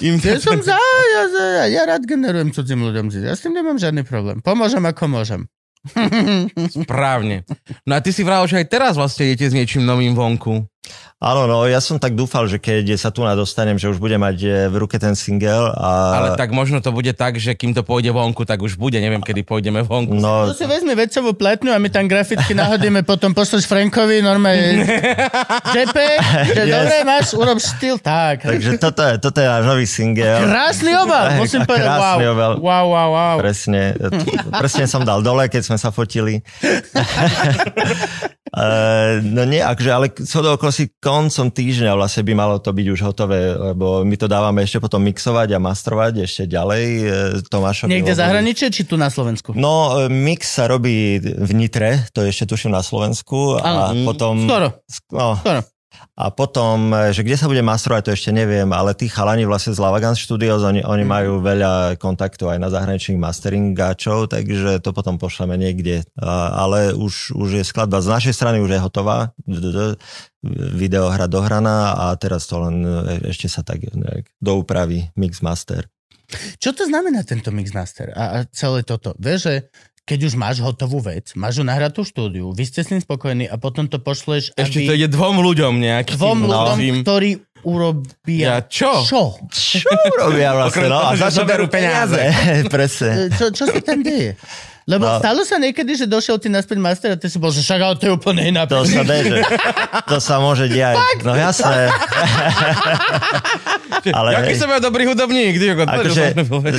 im 0.00 0.16
Ja 0.20 0.38
som 0.38 0.60
za, 0.60 0.78
ja, 0.78 1.22
za, 1.30 1.44
ja 1.70 1.82
rád 1.86 2.04
generujem 2.06 2.50
cudzím 2.54 2.86
ľuďom 2.86 3.10
zisk. 3.10 3.26
Ja 3.26 3.34
s 3.34 3.44
tým 3.44 3.54
nemám 3.56 3.78
žiadny 3.78 4.02
problém. 4.06 4.40
Pomôžem 4.42 4.82
ako 4.82 5.10
môžem. 5.10 5.42
správne. 6.84 7.48
No 7.88 7.96
a 7.96 8.04
ty 8.04 8.12
si 8.12 8.20
vravel, 8.20 8.44
že 8.44 8.60
aj 8.60 8.66
teraz 8.68 8.94
vlastne 9.00 9.32
idete 9.32 9.48
s 9.48 9.56
niečím 9.56 9.88
novým 9.88 10.12
vonku. 10.12 10.68
Áno, 11.20 11.44
no, 11.44 11.68
ja 11.68 11.84
som 11.84 12.00
tak 12.00 12.16
dúfal, 12.16 12.48
že 12.48 12.56
keď 12.56 12.96
sa 12.96 13.12
tu 13.12 13.20
dostanem, 13.20 13.76
že 13.76 13.92
už 13.92 14.00
budem 14.00 14.16
mať 14.16 14.38
e, 14.40 14.48
v 14.72 14.80
ruke 14.80 14.96
ten 14.96 15.12
single 15.12 15.68
a... 15.76 16.16
Ale 16.16 16.28
tak 16.32 16.48
možno 16.48 16.80
to 16.80 16.96
bude 16.96 17.12
tak, 17.12 17.36
že 17.36 17.52
kým 17.52 17.76
to 17.76 17.84
pôjde 17.84 18.08
vonku, 18.08 18.48
tak 18.48 18.64
už 18.64 18.80
bude. 18.80 18.96
Neviem, 18.96 19.20
kedy 19.20 19.44
pôjdeme 19.44 19.84
vonku. 19.84 20.16
No, 20.16 20.48
To 20.48 20.56
si 20.56 20.64
vezme 20.64 20.96
vecovú 20.96 21.36
platňu 21.36 21.76
a 21.76 21.78
my 21.78 21.92
tam 21.92 22.08
graficky 22.08 22.56
nahodíme, 22.56 23.04
potom 23.04 23.36
pošleš 23.36 23.68
Frankovi 23.68 24.24
normálne 24.24 24.80
JPEG, 25.76 26.56
že 26.56 26.62
Yes. 26.64 26.72
dobre, 26.72 26.96
máš, 27.04 27.26
urob 27.36 27.60
štýl, 27.60 28.00
tak. 28.00 28.40
takže 28.40 28.80
toto 28.80 29.04
je, 29.04 29.20
toto 29.20 29.44
je 29.44 29.48
náš 29.48 29.64
nový 29.68 29.84
single. 29.84 30.40
Krásny 30.40 30.96
obal, 30.96 31.36
musím 31.36 31.68
povedať, 31.68 32.00
wow. 32.00 32.16
obal. 32.16 32.52
Wow, 32.64 32.86
wow, 32.96 33.08
wow. 33.12 33.36
Presne, 33.36 33.92
presne 34.56 34.88
som 34.88 35.04
dal 35.04 35.20
dole, 35.20 35.52
keď 35.52 35.68
sme 35.68 35.76
sa 35.76 35.92
fotili. 35.92 36.40
Uh, 38.56 39.20
no 39.36 39.44
nie, 39.44 39.60
akože, 39.60 39.90
ale 39.92 40.08
co 40.16 40.38
do 40.40 40.56
okolností 40.72 41.02
koncom 41.02 41.50
týždňa 41.50 41.92
vlastne 41.92 42.22
by 42.22 42.32
malo 42.32 42.56
to 42.56 42.70
byť 42.70 42.86
už 42.88 43.00
hotové, 43.02 43.40
lebo 43.52 44.06
my 44.06 44.14
to 44.14 44.26
dávame 44.26 44.62
ešte 44.62 44.78
potom 44.78 45.02
mixovať 45.02 45.50
a 45.50 45.58
mastrovať 45.58 46.22
ešte 46.22 46.46
ďalej. 46.46 46.84
e, 47.00 47.06
Tomášovi 47.44 47.90
Niekde 47.90 48.14
Lobovi. 48.14 48.22
zahraničie, 48.22 48.66
či 48.68 48.82
tu 48.84 48.94
na 48.94 49.10
Slovensku? 49.10 49.50
No, 49.52 49.98
e, 49.98 50.06
mix 50.06 50.46
sa 50.48 50.64
robí 50.64 51.18
v 51.18 51.50
Nitre, 51.50 52.06
to 52.14 52.22
ešte 52.22 52.46
tuším 52.46 52.70
na 52.70 52.80
Slovensku 52.80 53.58
a 53.58 53.90
Áno. 53.90 54.06
potom... 54.06 54.46
Skoro, 54.46 54.68
No, 55.10 55.34
skoro. 55.36 55.60
A 56.20 56.28
potom, 56.28 56.92
e, 56.92 57.16
že 57.16 57.24
kde 57.24 57.40
sa 57.40 57.48
bude 57.48 57.64
mastrovať, 57.64 58.00
to 58.04 58.10
ešte 58.12 58.28
neviem, 58.28 58.68
ale 58.76 58.92
tí 58.92 59.08
chalani 59.08 59.48
vlastne 59.48 59.72
z 59.72 59.80
Lavagans 59.80 60.20
Studios, 60.20 60.60
oni, 60.60 60.84
oni 60.84 61.04
majú 61.08 61.40
veľa 61.40 61.96
kontaktov 61.96 62.52
aj 62.52 62.60
na 62.60 62.68
zahraničných 62.68 63.16
masteringáčov, 63.16 64.28
takže 64.28 64.84
to 64.84 64.92
potom 64.92 65.16
pošleme 65.16 65.56
niekde. 65.56 66.04
Ale 66.20 66.92
už, 66.92 67.32
už 67.32 67.48
je 67.56 67.64
skladba 67.64 68.04
z 68.04 68.12
našej 68.12 68.36
strany 68.36 68.60
už 68.60 68.76
je 68.76 68.84
hotová, 68.84 69.32
videohra 70.76 71.24
dohraná 71.24 71.96
a 71.96 72.12
teraz 72.20 72.44
to 72.44 72.60
len 72.60 72.84
e, 72.84 73.32
ešte 73.32 73.48
sa 73.48 73.64
tak 73.64 73.88
nejak 73.88 74.28
doupraví 74.44 75.08
mix 75.16 75.40
master. 75.40 75.88
Čo 76.62 76.70
to 76.70 76.86
znamená 76.86 77.26
tento 77.26 77.50
mixmaster 77.50 78.14
a, 78.14 78.24
a 78.42 78.46
celé 78.54 78.86
toto? 78.86 79.18
Vieš, 79.18 79.40
že 79.50 79.54
keď 80.04 80.18
už 80.26 80.34
máš 80.34 80.56
hotovú 80.58 80.98
vec, 80.98 81.32
máš 81.34 81.60
ju 81.60 81.64
nahratú 81.64 82.02
štúdiu, 82.02 82.50
vy 82.50 82.64
ste 82.64 82.82
s 82.82 82.90
ním 82.90 82.98
spokojní 82.98 83.46
a 83.46 83.54
potom 83.56 83.86
to 83.86 83.96
pošleš, 83.96 84.50
Ešte 84.54 84.82
to 84.82 84.90
aby 84.90 84.96
ide 84.96 85.08
dvom 85.08 85.38
ľuďom 85.38 85.72
nejakým. 85.78 86.14
dvom 86.16 86.38
ľuďom, 86.44 86.76
novým. 86.76 86.96
ktorí 87.02 87.30
urobia... 87.62 88.40
Ja 88.42 88.56
čo? 88.64 89.04
Čo? 89.04 89.36
Čo 89.52 89.90
robia 90.18 90.56
vlastne? 90.56 90.88
No, 90.88 90.98
a 90.98 91.14
za 91.14 91.28
čo 91.28 91.44
zoberú 91.44 91.68
berú 91.68 91.76
peniaze? 91.76 92.32
Presne. 92.74 93.28
E, 93.28 93.36
Čo, 93.36 93.52
čo 93.52 93.64
sa 93.68 93.78
tam 93.80 94.00
deje? 94.00 94.34
Lebo 94.90 95.06
No. 95.06 95.22
stalo 95.22 95.46
sa 95.46 95.54
niekedy, 95.56 95.94
že 95.94 96.10
došiel 96.10 96.42
ty 96.42 96.50
naspäť 96.50 96.78
master 96.82 97.08
a 97.14 97.16
ty 97.16 97.30
si 97.30 97.38
bol, 97.38 97.54
že 97.54 97.62
však 97.62 97.78
ale 97.78 97.94
to 97.94 98.04
je 98.10 98.12
úplne 98.12 98.42
iná 98.42 98.66
To 98.66 98.82
sa 98.82 99.06
deje, 99.06 99.38
to 100.10 100.18
sa 100.18 100.42
môže 100.42 100.66
diať. 100.66 100.98
No 101.22 101.38
jasné. 101.38 101.94
Ale 104.10 104.28
Jaký 104.32 104.54
som 104.56 104.68
ja 104.70 104.80
dobrý 104.80 105.04
hudobník? 105.06 105.60
Ty, 105.60 105.66
ako, 105.76 105.82
Akože, 105.84 106.24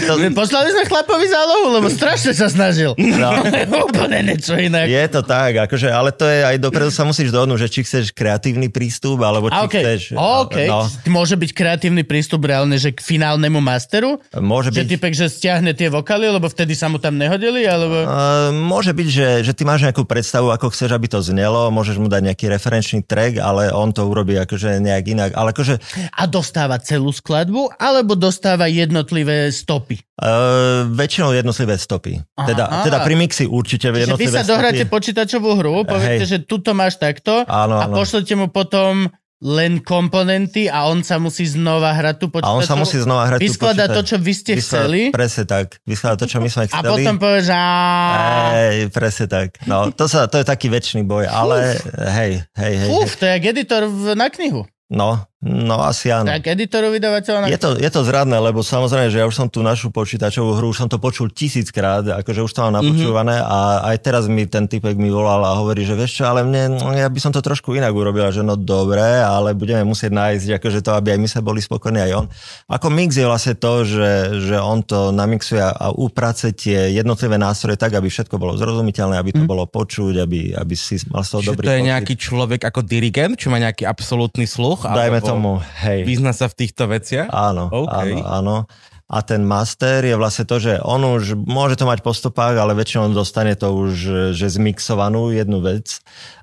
to, 0.01 0.13
Poslali 0.33 0.73
sme 0.73 0.83
chlapovi 0.89 1.25
zálohu, 1.29 1.65
lebo 1.71 1.87
strašne 1.87 2.33
sa 2.33 2.49
snažil. 2.49 2.97
no, 2.97 3.29
úplne 3.87 4.25
niečo 4.25 4.57
iné. 4.57 4.89
je 4.89 5.05
to 5.07 5.21
tak, 5.21 5.69
akože, 5.69 5.87
ale 5.87 6.09
to 6.11 6.25
je 6.25 6.41
aj 6.41 6.57
dopredu 6.57 6.89
sa 6.89 7.05
musíš 7.05 7.29
dohodnúť, 7.29 7.67
že 7.67 7.69
či 7.69 7.79
chceš 7.85 8.05
kreatívny 8.11 8.73
prístup, 8.73 9.21
alebo 9.21 9.53
či 9.53 9.59
okay. 9.59 9.83
chceš... 9.85 10.01
OK, 10.17 10.55
No, 10.65 10.87
môže 11.11 11.35
byť 11.37 11.51
kreatívny 11.53 12.01
prístup 12.01 12.47
reálne, 12.47 12.75
že 12.75 12.89
k 12.89 12.99
finálnemu 13.03 13.59
masteru? 13.61 14.17
môže 14.33 14.73
Že 14.73 14.81
byť... 14.81 14.89
typek, 14.97 15.13
že 15.13 15.25
stiahne 15.29 15.71
tie 15.77 15.91
vokály, 15.91 16.25
lebo 16.25 16.49
vtedy 16.49 16.73
sa 16.73 16.89
mu 16.89 16.97
tam 16.97 17.19
nehodili, 17.19 17.67
alebo... 17.67 18.00
Uh, 18.01 18.49
môže 18.51 18.91
byť, 18.91 19.07
že, 19.07 19.27
že 19.41 19.51
ty 19.51 19.63
máš 19.63 19.83
nejakú 19.83 20.03
predstavu, 20.03 20.49
ako 20.49 20.69
chceš, 20.69 20.91
aby 20.91 21.07
to 21.07 21.19
znelo, 21.19 21.69
môžeš 21.69 21.97
mu 21.97 22.05
dať 22.05 22.31
nejaký 22.31 22.45
referenčný 22.47 22.99
track, 23.03 23.37
ale 23.37 23.69
on 23.69 23.89
to 23.89 24.03
urobí 24.03 24.35
akože 24.35 24.79
nejak 24.79 25.05
inak. 25.07 25.31
Ale 25.33 25.51
akože 25.51 25.79
A 26.11 26.23
dostáva 26.25 26.77
celú 26.77 27.09
skladbu, 27.09 27.75
alebo 27.75 28.13
dostáva 28.13 28.65
jednotlivé 28.67 29.49
stopy? 29.49 30.01
uh, 30.21 30.85
väčšinou 30.85 31.33
jednotlivé 31.33 31.75
stopy. 31.75 32.21
Teda, 32.37 32.69
Aha. 32.69 32.83
teda 32.85 32.97
pri 33.01 33.15
mixi 33.17 33.45
určite 33.49 33.89
Že 33.89 33.93
vy 33.93 33.99
jednotlivé 34.05 34.37
sa 34.37 34.45
dohráte 34.45 34.85
stopy. 34.85 34.93
počítačovú 34.93 35.49
hru, 35.57 35.75
poviete, 35.83 36.25
Hej. 36.25 36.29
že 36.29 36.37
tuto 36.45 36.77
máš 36.77 37.01
takto 37.01 37.41
Áno, 37.49 37.75
a 37.81 37.89
áno. 37.89 37.97
pošlete 37.97 38.37
mu 38.37 38.53
potom 38.53 39.09
len 39.41 39.81
komponenty 39.81 40.69
a 40.69 40.85
on 40.85 41.01
sa 41.01 41.17
musí 41.17 41.43
znova 41.43 41.91
hrať 41.91 42.15
tú 42.15 42.29
A 42.29 42.31
počítačovú... 42.31 42.57
on 42.57 42.63
sa 42.63 42.77
musí 42.77 43.01
znova 43.01 43.25
hrať 43.25 43.39
Vyskladá 43.41 43.89
to, 43.89 44.01
čo 44.05 44.21
vy 44.21 44.33
ste 44.33 44.53
Vyskladá- 44.53 44.85
chceli 44.85 45.01
Presne 45.09 45.43
tak. 45.49 45.67
Vyskladá 45.81 46.15
to, 46.15 46.25
čo 46.29 46.37
my 46.37 46.45
sme 46.45 46.61
a 46.61 46.67
chceli. 46.69 46.85
potom 46.85 47.15
povieš, 47.17 47.47
á, 47.49 47.65
Hej, 48.53 48.77
presne 48.93 49.25
tak. 49.25 49.47
No, 49.65 49.89
to, 49.89 50.05
sa, 50.05 50.29
to 50.29 50.37
je 50.37 50.45
taký 50.45 50.69
väčší 50.69 51.01
boj, 51.01 51.25
ale 51.25 51.73
hej, 52.13 52.45
hej, 52.53 52.73
hej. 52.77 52.89
Uf, 52.93 53.09
hej. 53.09 53.17
to 53.17 53.23
je 53.25 53.31
jak 53.31 53.45
editor 53.47 53.81
v, 53.89 54.13
na 54.13 54.29
knihu. 54.29 54.61
No, 54.93 55.25
no 55.41 55.81
asi 55.81 56.13
áno. 56.13 56.29
Tak 56.29 56.53
editoru 56.53 56.93
vydavateľa 56.93 57.49
Je 57.49 57.57
to, 57.57 57.73
je 57.73 57.89
to 57.89 58.05
zradné, 58.05 58.37
lebo 58.37 58.61
samozrejme, 58.61 59.09
že 59.09 59.17
ja 59.17 59.25
už 59.25 59.33
som 59.33 59.47
tú 59.49 59.65
našu 59.65 59.89
počítačovú 59.89 60.53
hru, 60.53 60.69
už 60.69 60.85
som 60.85 60.89
to 60.89 61.01
počul 61.01 61.33
tisíckrát, 61.33 62.05
akože 62.21 62.45
už 62.45 62.51
to 62.53 62.61
mám 62.61 62.77
napočúvané 62.77 63.41
a 63.41 63.89
aj 63.89 63.97
teraz 64.05 64.29
mi 64.29 64.45
ten 64.45 64.69
typek 64.69 64.93
mi 64.93 65.09
volal 65.09 65.41
a 65.41 65.57
hovorí, 65.57 65.81
že 65.81 65.97
vieš 65.97 66.21
čo, 66.21 66.29
ale 66.29 66.45
mne, 66.45 66.77
ja 66.93 67.09
by 67.09 67.17
som 67.17 67.33
to 67.33 67.41
trošku 67.41 67.73
inak 67.73 67.89
urobil, 67.89 68.29
že 68.29 68.45
no 68.45 68.53
dobre, 68.53 69.01
ale 69.01 69.57
budeme 69.57 69.81
musieť 69.81 70.13
nájsť 70.13 70.61
akože 70.61 70.79
to, 70.85 70.91
aby 70.93 71.17
aj 71.17 71.19
my 71.25 71.27
sa 71.27 71.41
boli 71.41 71.57
spokojní 71.57 71.99
aj 72.05 72.11
on. 72.21 72.25
Ako 72.69 72.93
mix 72.93 73.17
je 73.17 73.25
vlastne 73.25 73.57
to, 73.57 73.81
že, 73.81 74.45
že 74.45 74.61
on 74.61 74.85
to 74.85 75.09
namixuje 75.09 75.57
a 75.57 75.89
uprace 75.89 76.53
tie 76.53 76.93
jednotlivé 76.93 77.41
nástroje 77.41 77.81
tak, 77.81 77.97
aby 77.97 78.13
všetko 78.13 78.37
bolo 78.37 78.53
zrozumiteľné, 78.61 79.17
aby 79.17 79.33
to 79.33 79.43
bolo 79.49 79.65
počuť, 79.65 80.21
aby, 80.21 80.53
aby 80.53 80.75
si 80.77 81.01
mal 81.09 81.25
z 81.25 81.33
toho 81.33 81.41
Čiže 81.41 81.49
dobrý 81.49 81.65
to 81.65 81.73
je 81.73 81.81
pocit. 81.81 81.89
nejaký 81.89 82.13
človek 82.13 82.61
ako 82.61 82.79
dirigent, 82.85 83.33
čo 83.41 83.49
má 83.49 83.57
nejaký 83.57 83.89
absolútny 83.89 84.45
sluch? 84.45 84.85
Dajme 84.85 85.17
alebo 85.17 85.30
tomu, 85.31 85.63
hej. 85.83 86.03
Vyzna 86.03 86.35
sa 86.35 86.51
v 86.51 86.55
týchto 86.59 86.87
veciach? 86.91 87.31
Áno, 87.31 87.71
OK. 87.71 87.91
áno, 87.91 88.17
áno. 88.27 88.57
A 89.11 89.19
ten 89.27 89.43
master 89.43 90.07
je 90.07 90.15
vlastne 90.15 90.47
to, 90.47 90.55
že 90.55 90.79
on 90.79 91.03
už 91.03 91.35
môže 91.35 91.75
to 91.75 91.83
mať 91.83 91.99
po 91.99 92.15
stopách, 92.15 92.55
ale 92.55 92.71
väčšinou 92.71 93.11
dostane 93.11 93.59
to 93.59 93.67
už 93.75 93.91
že 94.31 94.47
zmixovanú 94.47 95.35
jednu 95.35 95.59
vec 95.59 95.99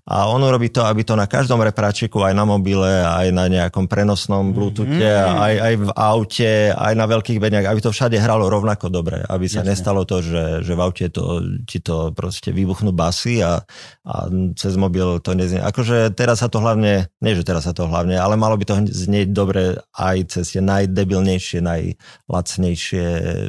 a 0.08 0.24
on 0.32 0.40
urobí 0.40 0.72
to, 0.72 0.80
aby 0.88 1.04
to 1.04 1.12
na 1.12 1.28
každom 1.28 1.60
repráčiku, 1.60 2.24
aj 2.24 2.32
na 2.32 2.48
mobile, 2.48 3.04
aj 3.04 3.28
na 3.28 3.44
nejakom 3.44 3.84
prenosnom 3.84 4.56
Bluetoothe, 4.56 5.04
mm. 5.04 5.36
aj, 5.36 5.54
aj 5.60 5.74
v 5.84 5.90
aute, 5.92 6.52
aj 6.72 6.94
na 6.96 7.04
veľkých 7.04 7.36
bedniach, 7.36 7.68
aby 7.68 7.84
to 7.84 7.92
všade 7.92 8.16
hralo 8.16 8.48
rovnako 8.48 8.88
dobre, 8.88 9.20
aby 9.28 9.44
sa 9.44 9.60
Jasne. 9.60 9.68
nestalo 9.68 10.08
to, 10.08 10.24
že, 10.24 10.64
že 10.64 10.72
v 10.72 10.80
aute 10.80 11.12
to, 11.12 11.44
ti 11.68 11.84
to 11.84 12.16
proste 12.16 12.48
vybuchnú 12.48 12.88
basy 12.96 13.44
a, 13.44 13.60
a 14.08 14.14
cez 14.56 14.80
mobil 14.80 15.20
to 15.20 15.36
neznie. 15.36 15.60
Akože 15.60 16.16
teraz 16.16 16.40
sa 16.40 16.48
to 16.48 16.64
hlavne, 16.64 17.12
nie 17.20 17.36
že 17.36 17.44
teraz 17.44 17.68
sa 17.68 17.76
to 17.76 17.84
hlavne, 17.84 18.16
ale 18.16 18.40
malo 18.40 18.56
by 18.56 18.64
to 18.64 18.80
znieť 18.88 19.28
dobre 19.28 19.76
aj 19.92 20.40
cez 20.40 20.56
tie 20.56 20.64
najdebilnejšie, 20.64 21.60
najlacnejšie 21.60 23.06
e, 23.12 23.44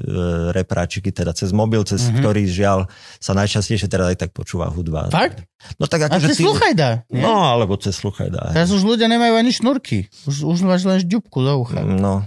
repráčiky, 0.51 1.15
teda 1.15 1.31
cez 1.31 1.55
mobil, 1.55 1.87
cez 1.87 2.03
mm-hmm. 2.03 2.19
ktorý 2.19 2.43
žiaľ 2.51 2.79
sa 3.23 3.31
najčastejšie 3.31 3.87
teda 3.87 4.11
aj 4.11 4.27
tak 4.27 4.35
počúva 4.35 4.67
hudba. 4.67 5.07
Fakt? 5.07 5.47
No 5.75 5.91
tak 5.91 6.07
ako, 6.07 6.15
A 6.15 6.23
cez 6.23 6.39
ty... 6.39 6.48
sluchajda. 6.49 6.87
Nie? 7.13 7.21
No, 7.21 7.35
alebo 7.53 7.77
cez 7.77 7.97
sluchajda. 7.99 8.57
Teraz 8.57 8.73
už 8.73 8.81
ľudia 8.85 9.05
nemajú 9.05 9.33
ani 9.37 9.51
šnurky. 9.53 10.09
Už, 10.25 10.45
už 10.45 10.65
máš 10.65 10.85
len 10.89 10.97
žďubku 11.01 11.39
do 11.45 11.53
ucha. 11.61 11.85
No. 11.85 12.25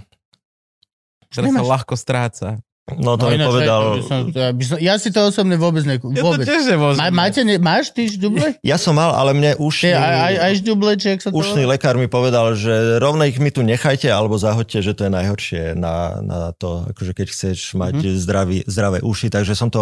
Teraz 1.33 1.49
sa 1.49 1.63
ľahko 1.65 1.93
stráca. 1.99 2.63
No 2.83 3.15
to 3.15 3.31
no, 3.31 3.39
mi 3.39 3.39
povedal... 3.39 4.03
Som, 4.03 4.27
ja, 4.35 4.51
by 4.51 4.63
som, 4.67 4.75
ja 4.75 4.99
si 4.99 5.07
to 5.07 5.31
osobne 5.31 5.55
vôbec 5.55 5.87
ne... 5.87 6.03
Vôbec. 6.03 6.43
Ja 6.43 6.59
to 6.59 6.67
tiež 6.67 6.75
Ma, 6.99 7.07
máte, 7.15 7.47
ne, 7.47 7.55
máš 7.55 7.95
ty 7.95 8.11
žďuble? 8.11 8.59
Ja 8.59 8.75
som 8.75 8.99
mal, 8.99 9.15
ale 9.15 9.31
mne 9.31 9.55
ušný... 9.55 9.95
Aj, 9.95 10.15
aj, 10.27 10.35
aj 10.43 10.51
žďuble, 10.59 10.91
či 10.99 11.15
sa 11.15 11.31
to... 11.31 11.39
Ušný 11.39 11.63
lekár 11.63 11.95
mi 11.95 12.11
povedal, 12.11 12.59
že 12.59 12.99
rovno 12.99 13.23
ich 13.23 13.39
mi 13.39 13.55
tu 13.55 13.63
nechajte, 13.63 14.11
alebo 14.11 14.35
zahoďte, 14.35 14.83
že 14.83 14.91
to 14.99 15.07
je 15.07 15.11
najhoršie 15.15 15.61
na, 15.79 16.19
na 16.19 16.51
to, 16.51 16.83
akože 16.91 17.15
keď 17.15 17.27
chceš 17.31 17.71
mať 17.79 18.03
mm-hmm. 18.03 18.19
zdravý, 18.19 18.57
zdravé 18.67 18.99
uši, 18.99 19.31
takže 19.31 19.55
som 19.55 19.71
to 19.71 19.79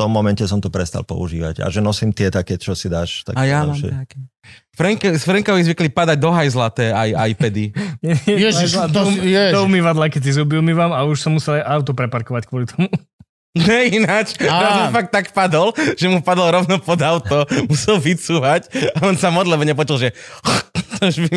tom 0.00 0.08
momente 0.08 0.40
som 0.48 0.56
to 0.64 0.72
prestal 0.72 1.04
používať. 1.04 1.60
A 1.60 1.68
že 1.68 1.84
nosím 1.84 2.16
tie 2.16 2.32
také, 2.32 2.56
čo 2.56 2.72
si 2.72 2.88
dáš. 2.88 3.20
a 3.36 3.44
ja 3.44 3.68
mám 3.68 3.76
také. 3.76 4.16
Frank, 4.72 5.04
s 5.04 5.28
Frankovi 5.28 5.60
zvykli 5.60 5.92
padať 5.92 6.16
do 6.16 6.32
hajzlaté 6.32 6.88
aj 6.88 7.36
iPady. 7.36 7.76
Ježiš, 8.48 8.80
to, 8.88 9.12
ježiš. 9.20 9.52
Do 9.52 9.68
umývadla, 9.68 10.08
keď 10.08 10.22
si 10.24 10.32
zuby 10.32 10.56
umývam 10.56 10.96
a 10.96 11.04
už 11.04 11.20
som 11.20 11.36
musel 11.36 11.60
auto 11.60 11.92
preparkovať 11.92 12.48
kvôli 12.48 12.64
tomu. 12.64 12.88
Ne, 13.50 13.90
ináč, 13.90 14.38
raz 14.38 14.78
mu 14.78 14.94
fakt 14.94 15.10
tak 15.10 15.34
padol, 15.34 15.74
že 15.98 16.06
mu 16.06 16.22
padol 16.22 16.54
rovno 16.54 16.78
pod 16.78 17.02
auto, 17.02 17.42
musel 17.70 17.98
vycúvať 17.98 18.70
a 18.94 19.10
on 19.10 19.18
sa 19.18 19.34
modle, 19.34 19.58
lebo 19.58 19.66
nepočul, 19.66 19.98
že 19.98 20.14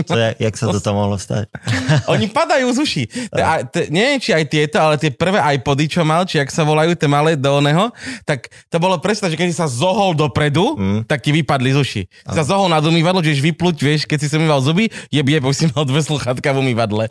to 0.10 0.18
je, 0.20 0.30
jak 0.44 0.56
sa 0.56 0.66
to 0.72 0.80
tam 0.80 1.00
mohlo 1.00 1.16
stať? 1.20 1.48
Oni 2.14 2.28
padajú 2.32 2.72
z 2.72 2.80
uší. 2.84 3.04
A, 3.36 3.64
te, 3.64 3.88
neviem, 3.92 4.20
či 4.20 4.36
aj 4.36 4.46
tieto, 4.48 4.78
ale 4.80 4.96
tie 5.00 5.12
prvé 5.12 5.40
iPody, 5.60 5.88
čo 5.88 6.02
mal, 6.04 6.28
či 6.28 6.40
ak 6.40 6.52
sa 6.52 6.68
volajú 6.68 6.96
tie 6.96 7.08
malé 7.08 7.36
do 7.36 7.50
oného, 7.50 7.92
tak 8.24 8.50
to 8.72 8.78
bolo 8.80 8.98
presne, 9.00 9.30
že 9.30 9.38
keď 9.38 9.48
si 9.52 9.58
sa 9.58 9.68
zohol 9.70 10.18
dopredu, 10.18 10.76
mm. 10.76 11.00
tak 11.06 11.22
ti 11.22 11.30
vypadli 11.32 11.70
z 11.76 11.78
uší. 11.78 12.02
Si 12.10 12.36
sa 12.36 12.44
zohol 12.48 12.72
na 12.72 12.82
umývadlo, 12.84 13.22
že 13.22 13.36
vypluť, 13.40 13.76
vieš, 13.80 14.02
keď 14.10 14.18
si 14.26 14.28
si 14.32 14.36
umýval 14.40 14.60
zuby, 14.66 14.90
je 15.14 15.22
je, 15.22 15.40
si 15.54 15.66
mal 15.70 15.86
dve 15.86 16.02
sluchatka 16.02 16.50
v 16.54 16.58
umývadle. 16.64 17.06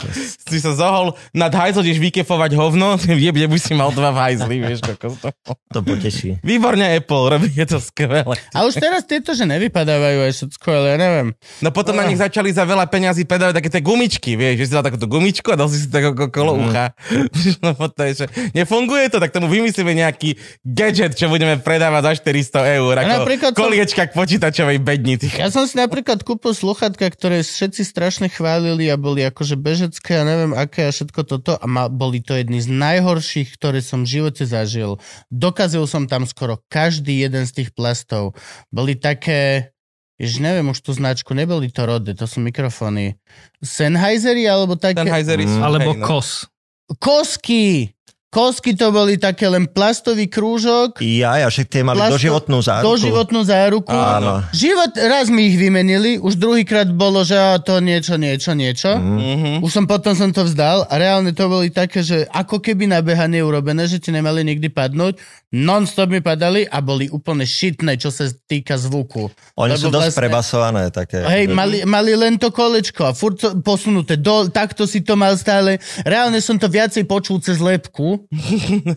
Si 0.49 0.59
sa 0.59 0.75
zohol 0.75 1.15
nad 1.31 1.55
hajzlo, 1.55 1.87
ideš 1.87 2.03
vykefovať 2.03 2.51
hovno, 2.59 2.99
je 3.07 3.31
je, 3.31 3.47
si 3.63 3.73
mal 3.79 3.95
dva 3.95 4.11
v 4.11 4.19
hajzli, 4.19 4.57
vieš, 4.59 4.81
kokos 4.83 5.23
to. 5.23 5.31
To 5.73 5.81
poteší. 5.81 6.43
Výborne 6.43 6.99
Apple, 6.99 7.25
robí 7.31 7.49
je 7.53 7.67
to 7.69 7.79
skvelé. 7.79 8.27
A 8.51 8.59
už 8.67 8.77
teraz 8.81 9.07
tieto, 9.07 9.37
že 9.37 9.47
nevypadávajú 9.47 10.19
aj 10.27 10.33
všetko, 10.35 10.69
ale 10.73 10.87
ja 10.95 10.99
neviem. 10.99 11.29
No 11.63 11.71
potom 11.71 11.95
no. 11.95 12.03
na 12.03 12.11
nich 12.11 12.19
začali 12.19 12.42
začali 12.43 12.59
za 12.59 12.67
veľa 12.67 12.87
peňazí 12.91 13.23
predávať 13.23 13.63
také 13.63 13.71
tie 13.71 13.83
gumičky, 13.87 14.35
vieš, 14.35 14.55
že 14.59 14.65
si 14.67 14.73
dal 14.75 14.83
takúto 14.83 15.07
gumičku 15.07 15.55
a 15.55 15.57
dal 15.57 15.71
si 15.71 15.79
si 15.79 15.87
tak 15.87 16.11
okolo 16.11 16.59
mm. 16.59 16.63
ucha. 16.67 16.87
no, 17.63 17.71
to 17.87 18.03
je, 18.11 18.13
že 18.19 18.27
nefunguje 18.51 19.07
to, 19.15 19.23
tak 19.23 19.31
tomu 19.31 19.47
vymyslíme 19.47 19.95
nejaký 19.95 20.35
gadget, 20.67 21.15
čo 21.15 21.31
budeme 21.31 21.63
predávať 21.63 22.03
za 22.03 22.13
400 22.27 22.79
eur, 22.83 22.95
ako 22.99 23.55
koliečka 23.55 24.03
som... 24.03 24.11
k 24.11 24.13
počítačovej 24.19 24.79
bedni. 24.83 25.15
Ja 25.39 25.55
som 25.55 25.71
si 25.71 25.79
napríklad 25.79 26.27
kúpil 26.27 26.51
sluchatka, 26.51 27.07
ktoré 27.15 27.47
všetci 27.47 27.87
strašne 27.87 28.27
chválili 28.27 28.91
a 28.91 28.99
boli 28.99 29.23
akože 29.23 29.55
bežecké 29.55 30.19
a 30.19 30.27
neviem 30.27 30.57
aké 30.57 30.89
a 30.89 30.91
všetko 30.91 31.21
toto 31.23 31.55
a 31.55 31.65
ma, 31.71 31.87
boli 31.87 32.25
to 32.25 32.35
jedny 32.35 32.59
z 32.59 32.67
najhorších, 32.73 33.55
ktoré 33.55 33.85
som 33.85 34.03
v 34.03 34.19
živote 34.19 34.43
zažil. 34.49 34.99
Dokazil 35.31 35.87
som 35.87 36.11
tam 36.11 36.27
skoro 36.27 36.59
každý 36.67 37.23
jeden 37.23 37.47
z 37.47 37.63
tých 37.63 37.71
plastov. 37.77 38.35
Boli 38.73 38.97
také 38.99 39.72
Ježiš, 40.23 40.39
neviem 40.39 40.71
už 40.71 40.79
tú 40.87 40.95
značku, 40.95 41.35
neboli 41.35 41.67
to 41.67 41.83
Rode, 41.83 42.15
to 42.15 42.31
sú 42.31 42.39
mikrofóny. 42.39 43.19
Sennheisery 43.59 44.47
alebo 44.47 44.79
také? 44.79 45.03
Sennheisery 45.03 45.51
mm. 45.51 45.59
Alebo 45.59 45.99
no. 45.99 46.07
KOS. 46.07 46.47
Kosky! 47.03 47.91
Kosky 48.33 48.73
to 48.73 48.89
boli 48.89 49.21
také 49.21 49.45
len 49.45 49.69
plastový 49.69 50.25
krúžok. 50.25 51.05
Ja, 51.05 51.37
ja, 51.37 51.53
však 51.53 51.69
tie 51.69 51.85
mali 51.85 52.01
plasto, 52.01 52.17
doživotnú 52.17 52.65
záruku. 52.65 52.89
Doživotnú 52.89 53.41
záruku. 53.45 53.93
Áno. 53.93 54.41
Život, 54.57 54.97
raz 54.97 55.29
mi 55.29 55.53
ich 55.53 55.61
vymenili, 55.61 56.17
už 56.17 56.41
druhýkrát 56.41 56.89
bolo, 56.89 57.29
že 57.29 57.37
to 57.69 57.85
niečo, 57.85 58.17
niečo, 58.17 58.57
niečo. 58.57 58.97
Mm-hmm. 58.97 59.61
Už 59.61 59.69
som 59.69 59.85
potom 59.85 60.17
som 60.17 60.33
to 60.33 60.49
vzdal 60.49 60.89
a 60.89 60.97
reálne 60.97 61.37
to 61.37 61.45
boli 61.45 61.69
také, 61.69 62.01
že 62.01 62.25
ako 62.33 62.65
keby 62.65 62.89
na 62.89 63.05
beha 63.05 63.29
neurobené, 63.29 63.85
že 63.85 64.01
ti 64.01 64.09
nemali 64.09 64.41
nikdy 64.49 64.73
padnúť. 64.73 65.21
Non-stop 65.53 66.09
mi 66.09 66.25
padali 66.25 66.65
a 66.65 66.81
boli 66.81 67.13
úplne 67.13 67.45
šitné, 67.45 68.01
čo 68.01 68.09
sa 68.09 68.25
týka 68.49 68.81
zvuku. 68.81 69.29
Oni 69.61 69.77
Lebo 69.77 69.85
sú 69.85 69.89
dosť 69.93 70.09
vlastne, 70.09 70.21
prebasované 70.25 70.83
také. 70.89 71.21
Hej, 71.21 71.53
mali, 71.53 71.85
mali 71.85 72.17
len 72.17 72.41
to 72.41 72.49
kolečko 72.49 73.05
a 73.05 73.13
furt 73.13 73.37
to 73.37 73.61
posunuté. 73.61 74.17
Do, 74.17 74.49
takto 74.49 74.89
si 74.89 75.05
to 75.05 75.21
mal 75.21 75.37
stále. 75.37 75.77
Reálne 76.09 76.41
som 76.41 76.57
to 76.57 76.73
viacej 76.73 77.05
počul 77.05 77.37
cez 77.45 77.61
lepku, 77.61 78.22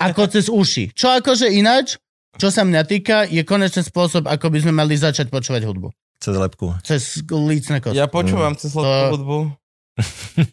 ako 0.07 0.21
cez 0.31 0.45
uši. 0.51 0.91
Čo 0.91 1.15
akože 1.19 1.51
ináč, 1.51 1.97
čo 2.35 2.51
sa 2.51 2.67
mňa 2.67 2.81
týka, 2.83 3.23
je 3.29 3.41
konečný 3.47 3.83
spôsob, 3.85 4.27
ako 4.27 4.51
by 4.51 4.59
sme 4.63 4.73
mali 4.75 4.99
začať 4.99 5.31
počúvať 5.31 5.63
hudbu. 5.63 5.89
Cez 6.19 6.35
lepku. 6.35 6.75
Cez 6.83 7.01
lícne 7.27 7.79
kosti. 7.79 7.95
Ja 7.95 8.11
počúvam 8.11 8.55
mm. 8.55 8.59
cez 8.59 8.71
lepku 8.75 8.91
to... 8.91 9.13
hudbu. 9.15 9.39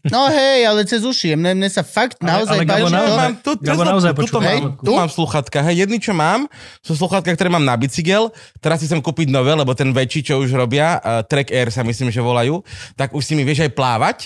No 0.06 0.30
hej, 0.30 0.70
ale 0.70 0.86
cez 0.86 1.02
uši. 1.02 1.34
Mne, 1.34 1.58
mne 1.58 1.66
sa 1.66 1.82
fakt 1.82 2.22
naozaj 2.22 2.62
ale, 2.62 2.62
ale 2.62 2.70
Gabo, 2.70 2.88
naozaj, 2.94 3.18
mám, 3.18 3.34
tu, 3.42 3.50
Gabo 3.58 3.82
naozaj 3.82 4.12
tu, 4.14 4.38
mám, 4.38 4.62
tu 4.78 4.92
mám 4.94 5.10
sluchatka. 5.10 5.58
Hej, 5.66 5.82
jedný, 5.82 5.98
čo 5.98 6.14
mám, 6.14 6.46
sú 6.78 6.94
sluchatka, 6.94 7.34
ktoré 7.34 7.50
mám 7.50 7.66
na 7.66 7.74
bicykel. 7.74 8.30
Teraz 8.62 8.78
si 8.78 8.86
chcem 8.86 9.02
kúpiť 9.02 9.34
nové, 9.34 9.50
lebo 9.50 9.74
ten 9.74 9.90
väčší, 9.90 10.30
čo 10.30 10.38
už 10.38 10.54
robia, 10.54 11.02
uh, 11.02 11.26
Track 11.26 11.50
Air 11.50 11.74
sa 11.74 11.82
myslím, 11.82 12.14
že 12.14 12.22
volajú, 12.22 12.62
tak 12.94 13.10
už 13.10 13.22
si 13.26 13.34
mi 13.34 13.42
vieš 13.42 13.66
aj 13.66 13.74
plávať 13.74 14.18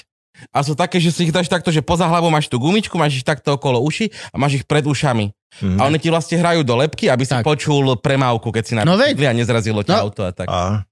a 0.52 0.58
sú 0.60 0.76
také, 0.76 1.00
že 1.00 1.12
si 1.12 1.28
ich 1.28 1.32
dáš 1.32 1.48
takto, 1.48 1.72
že 1.72 1.80
poza 1.80 2.04
hlavou 2.04 2.28
máš 2.28 2.46
tú 2.46 2.60
gumičku, 2.60 2.96
máš 3.00 3.20
ich 3.20 3.26
takto 3.26 3.56
okolo 3.56 3.80
uši 3.80 4.12
a 4.32 4.36
máš 4.36 4.62
ich 4.62 4.64
pred 4.68 4.84
ušami. 4.84 5.32
Mm-hmm. 5.32 5.78
A 5.80 5.88
oni 5.88 5.98
ti 6.00 6.08
vlastne 6.12 6.36
hrajú 6.36 6.60
do 6.60 6.76
lepky, 6.76 7.08
aby 7.08 7.24
si 7.24 7.32
tak. 7.32 7.44
počul 7.44 7.96
premávku, 7.96 8.52
keď 8.52 8.64
si 8.64 8.72
na 8.76 8.84
no, 8.84 9.00
a 9.00 9.32
nezrazilo 9.32 9.80
ťa 9.80 9.94
no. 9.96 10.02
auto 10.08 10.22
a 10.28 10.32
tak. 10.36 10.48
A. 10.48 10.84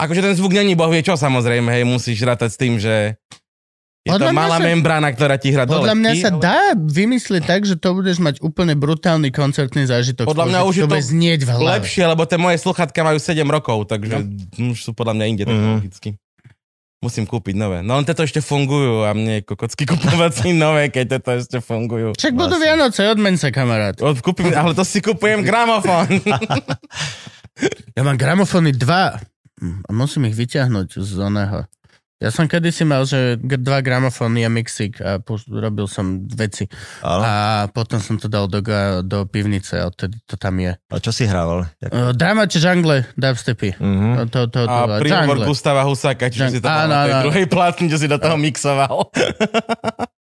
Akože 0.00 0.24
ten 0.24 0.34
zvuk 0.34 0.56
není 0.56 0.74
boh 0.74 0.90
vie 0.90 1.04
čo, 1.04 1.14
samozrejme, 1.14 1.70
hej, 1.70 1.84
musíš 1.86 2.24
rátať 2.26 2.50
s 2.50 2.58
tým, 2.58 2.74
že 2.80 3.20
je 4.00 4.16
podľa 4.16 4.32
to 4.32 4.36
malá 4.36 4.56
sa, 4.56 4.64
membrána, 4.64 5.08
ktorá 5.12 5.36
ti 5.36 5.52
hrá 5.52 5.68
Podľa 5.68 5.92
mňa 5.92 6.12
sa 6.16 6.32
ale... 6.32 6.40
dá 6.40 6.60
vymyslieť 6.72 7.42
tak, 7.44 7.68
že 7.68 7.76
to 7.76 7.92
budeš 7.92 8.16
mať 8.16 8.40
úplne 8.40 8.72
brutálny 8.72 9.28
koncertný 9.28 9.84
zážitok. 9.84 10.24
Podľa 10.24 10.48
mňa 10.48 10.60
už 10.64 10.74
je 10.80 10.84
to 10.88 10.96
znieť 10.96 11.40
v 11.44 11.50
hlave. 11.52 11.84
lepšie, 11.84 12.08
lebo 12.08 12.24
tie 12.24 12.40
moje 12.40 12.56
sluchatka 12.64 12.96
majú 13.04 13.20
7 13.20 13.44
rokov, 13.44 13.92
takže 13.92 14.24
no. 14.56 14.72
už 14.72 14.78
sú 14.80 14.96
podľa 14.96 15.20
mňa 15.20 15.24
inde 15.28 15.44
mm. 15.44 15.50
technologicky. 15.52 16.10
Musím 17.00 17.24
kúpiť 17.24 17.56
nové. 17.56 17.80
No 17.80 17.96
len 17.96 18.04
tieto 18.04 18.20
ešte 18.20 18.44
fungujú 18.44 19.08
a 19.08 19.16
mne 19.16 19.40
kokocky 19.40 19.88
kupovať 19.88 20.32
si 20.36 20.48
nové, 20.60 20.92
keď 20.92 21.16
tieto 21.16 21.30
ešte 21.32 21.58
fungujú. 21.64 22.12
Však 22.12 22.36
budú 22.36 22.60
Vianoce, 22.60 23.08
odmeň 23.08 23.40
sa, 23.40 23.48
kamarát. 23.48 23.96
Od, 24.04 24.20
kúpim, 24.20 24.52
ale 24.52 24.76
to 24.76 24.84
si 24.84 25.00
kupujem 25.00 25.40
gramofón. 25.40 26.20
ja 27.96 28.02
mám 28.04 28.20
gramofóny 28.20 28.76
dva 28.76 29.16
a 29.64 29.90
musím 29.96 30.28
ich 30.28 30.36
vyťahnuť 30.36 31.00
z 31.00 31.12
oného. 31.24 31.64
Ja 32.20 32.28
som 32.28 32.44
kedysi 32.44 32.84
mal, 32.84 33.08
že 33.08 33.40
dva 33.40 33.80
gramofóny 33.80 34.44
a 34.44 34.52
mixik 34.52 35.00
a 35.00 35.24
robil 35.48 35.88
som 35.88 36.28
veci. 36.28 36.68
Ale? 37.00 37.22
A 37.24 37.34
potom 37.72 37.96
som 37.96 38.20
to 38.20 38.28
dal 38.28 38.44
do, 38.44 38.60
do 39.00 39.24
pivnice 39.24 39.80
a 39.80 39.88
odtedy 39.88 40.20
to 40.28 40.36
tam 40.36 40.60
je. 40.60 40.76
A 40.76 40.96
čo 41.00 41.16
si 41.16 41.24
hrával? 41.24 41.64
Uh, 41.80 42.12
Dramače 42.12 42.60
jungle, 42.60 43.08
dubstepy. 43.16 43.72
Uh-huh. 43.72 44.28
To, 44.28 44.52
to, 44.52 44.52
to, 44.52 44.60
a 44.68 45.00
príhovor 45.00 45.48
Gustava 45.48 45.80
Husáka, 45.88 46.28
čiže 46.28 46.44
Jung... 46.44 46.54
si 46.54 46.60
to 46.60 46.68
áno, 46.68 46.92
na 46.92 47.08
tej 47.08 47.14
áno. 47.16 47.24
druhej 47.24 47.46
platni, 47.48 47.88
čo 47.88 47.96
si 47.96 48.04
do 48.04 48.20
toho 48.20 48.36
mixoval. 48.36 49.08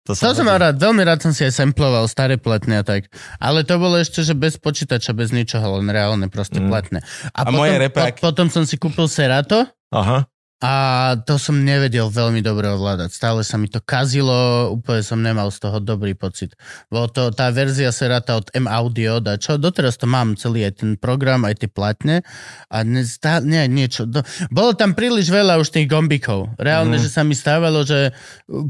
To, 0.04 0.12
to 0.20 0.36
som 0.36 0.44
mal 0.44 0.60
rád, 0.60 0.76
veľmi 0.76 1.00
rád 1.00 1.24
som 1.24 1.32
si 1.32 1.48
aj 1.48 1.56
samploval 1.56 2.04
staré 2.12 2.36
platne 2.36 2.76
a 2.76 2.84
tak. 2.84 3.08
Ale 3.40 3.64
to 3.64 3.80
bolo 3.80 3.96
ešte, 3.96 4.20
že 4.20 4.36
bez 4.36 4.60
počítača, 4.60 5.16
bez 5.16 5.32
ničoho, 5.32 5.80
len 5.80 5.88
reálne 5.88 6.28
proste 6.28 6.60
mm. 6.60 6.68
platne. 6.68 7.00
A, 7.32 7.40
a 7.40 7.48
potom, 7.48 7.64
moje 7.64 7.72
repák. 7.88 8.20
Po, 8.20 8.28
potom 8.28 8.52
som 8.52 8.68
si 8.68 8.76
kúpil 8.76 9.08
Serato. 9.08 9.64
Aha. 9.96 10.28
A 10.64 11.12
to 11.28 11.36
som 11.36 11.68
nevedel 11.68 12.08
veľmi 12.08 12.40
dobre 12.40 12.72
ovládať. 12.72 13.12
Stále 13.12 13.44
sa 13.44 13.60
mi 13.60 13.68
to 13.68 13.84
kazilo, 13.84 14.72
úplne 14.72 15.04
som 15.04 15.20
nemal 15.20 15.52
z 15.52 15.60
toho 15.60 15.84
dobrý 15.84 16.16
pocit. 16.16 16.56
Bolo 16.88 17.12
to 17.12 17.28
tá 17.28 17.52
verzia 17.52 17.92
Serata 17.92 18.40
od 18.40 18.48
M 18.56 18.64
Audio, 18.64 19.20
da 19.20 19.36
čo 19.36 19.60
doteraz 19.60 20.00
to 20.00 20.08
mám 20.08 20.32
celý 20.32 20.64
aj 20.64 20.80
ten 20.80 20.90
program, 20.96 21.44
aj 21.44 21.60
tie 21.60 21.68
platne 21.68 22.24
a 22.72 22.80
ne, 22.88 23.04
stá, 23.04 23.44
nie, 23.44 23.68
niečo. 23.68 24.08
Do, 24.08 24.24
bolo 24.48 24.72
tam 24.72 24.96
príliš 24.96 25.28
veľa 25.28 25.60
už 25.60 25.76
tých 25.76 25.92
gombikov. 25.92 26.48
Reálne, 26.56 26.96
mm. 26.96 27.04
že 27.04 27.12
sa 27.12 27.20
mi 27.20 27.36
stávalo, 27.36 27.84
že 27.84 28.16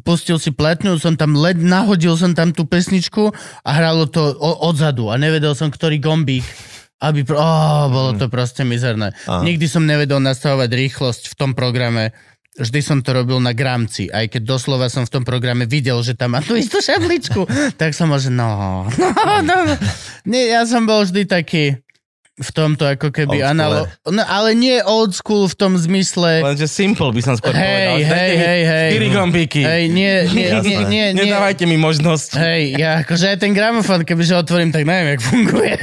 pustil 0.03 0.43
si 0.43 0.51
platňu, 0.51 0.99
som 0.99 1.15
tam 1.15 1.39
led, 1.39 1.63
nahodil 1.63 2.19
som 2.19 2.35
tam 2.35 2.51
tú 2.51 2.67
pesničku 2.67 3.31
a 3.63 3.71
hralo 3.71 4.11
to 4.11 4.35
o, 4.35 4.51
odzadu 4.67 5.07
a 5.07 5.15
nevedel 5.23 5.55
som, 5.55 5.71
ktorý 5.71 6.03
gombík 6.03 6.43
aby... 7.03 7.21
Pro... 7.25 7.37
Oh, 7.37 7.87
bolo 7.93 8.17
to 8.17 8.33
proste 8.33 8.65
mizerné. 8.65 9.13
Aha. 9.29 9.45
Nikdy 9.45 9.67
som 9.69 9.85
nevedel 9.85 10.21
nastavovať 10.21 10.71
rýchlosť 10.73 11.23
v 11.33 11.35
tom 11.37 11.51
programe. 11.53 12.17
Vždy 12.57 12.81
som 12.81 12.99
to 13.05 13.13
robil 13.13 13.37
na 13.37 13.53
gramci, 13.53 14.09
aj 14.09 14.33
keď 14.33 14.57
doslova 14.57 14.89
som 14.89 15.05
v 15.05 15.13
tom 15.13 15.25
programe 15.29 15.69
videl, 15.69 16.01
že 16.01 16.17
tam 16.17 16.33
má 16.33 16.41
tú 16.41 16.57
istú 16.57 16.81
šabličku, 16.81 17.45
tak 17.81 17.93
som 17.93 18.09
možno, 18.09 18.33
no, 18.33 18.53
no, 19.45 19.57
no. 19.69 19.77
Nie, 20.25 20.57
ja 20.57 20.65
som 20.65 20.89
bol 20.89 21.05
vždy 21.05 21.29
taký 21.29 21.77
v 22.37 22.51
tomto 22.53 22.85
ako 22.85 23.09
keby 23.09 23.41
analo... 23.41 23.89
No, 24.05 24.21
ale 24.21 24.53
nie 24.53 24.77
old 24.85 25.17
school 25.17 25.49
v 25.49 25.57
tom 25.57 25.73
zmysle... 25.81 26.45
Lenže 26.45 26.69
simple 26.69 27.09
by 27.09 27.21
som 27.25 27.33
skôr 27.41 27.57
Hej, 27.57 27.65
povedal. 27.65 28.13
hej, 28.13 28.33
hej, 28.37 28.61
hej. 28.69 28.91
Gombíky. 29.09 29.63
Hej, 29.65 29.83
nie, 29.89 30.15
nie, 30.29 30.49
nie, 30.61 30.79
nie. 30.85 31.07
Nedávajte 31.17 31.65
mi 31.65 31.81
možnosť. 31.81 32.37
Hej, 32.37 32.63
ja 32.77 33.01
akože 33.01 33.33
aj 33.33 33.39
ten 33.41 33.57
gramofón, 33.57 34.05
kebyže 34.05 34.37
otvorím, 34.37 34.69
tak 34.69 34.85
neviem, 34.85 35.17
jak 35.17 35.23
funguje. 35.25 35.75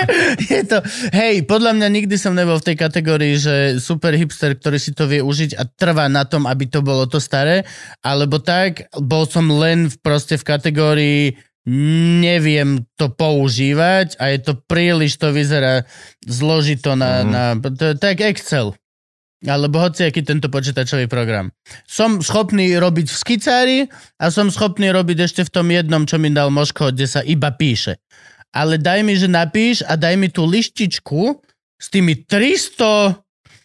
je 0.52 0.60
to, 0.68 0.84
hej, 1.16 1.48
podľa 1.48 1.80
mňa 1.80 1.88
nikdy 1.88 2.20
som 2.20 2.36
nebol 2.36 2.60
v 2.60 2.66
tej 2.68 2.76
kategórii, 2.76 3.40
že 3.40 3.80
super 3.80 4.12
hipster, 4.12 4.52
ktorý 4.52 4.76
si 4.76 4.92
to 4.92 5.08
vie 5.08 5.24
užiť 5.24 5.56
a 5.56 5.64
trvá 5.64 6.12
na 6.12 6.28
tom, 6.28 6.44
aby 6.44 6.68
to 6.68 6.84
bolo 6.84 7.08
to 7.08 7.24
staré, 7.24 7.64
alebo 8.04 8.36
tak, 8.36 8.84
bol 9.00 9.24
som 9.24 9.48
len 9.48 9.88
v, 9.88 9.96
proste 10.04 10.36
v 10.36 10.44
kategórii 10.44 11.24
neviem 11.66 12.82
to 12.98 13.06
používať 13.06 14.18
a 14.18 14.34
je 14.34 14.38
to 14.42 14.52
príliš, 14.66 15.14
to 15.18 15.30
vyzerá 15.30 15.86
zložito 16.26 16.98
na, 16.98 17.22
mm. 17.22 17.28
na 17.30 17.44
to, 17.54 17.94
tak 17.94 18.18
Excel. 18.18 18.74
Alebo 19.42 19.82
hoci 19.82 20.06
aký 20.06 20.22
tento 20.22 20.46
počítačový 20.46 21.10
program. 21.10 21.50
Som 21.82 22.22
schopný 22.22 22.78
robiť 22.78 23.10
v 23.10 23.16
skicári 23.16 23.78
a 24.22 24.30
som 24.30 24.54
schopný 24.54 24.94
robiť 24.94 25.18
ešte 25.26 25.42
v 25.42 25.50
tom 25.50 25.66
jednom, 25.66 26.06
čo 26.06 26.22
mi 26.22 26.30
dal 26.30 26.54
Moško, 26.54 26.94
kde 26.94 27.06
sa 27.10 27.26
iba 27.26 27.50
píše. 27.50 27.98
Ale 28.54 28.78
daj 28.78 29.02
mi, 29.02 29.18
že 29.18 29.26
napíš 29.26 29.82
a 29.82 29.98
daj 29.98 30.14
mi 30.14 30.30
tú 30.30 30.46
lištičku 30.46 31.42
s 31.74 31.86
tými 31.90 32.22
300 32.22 33.21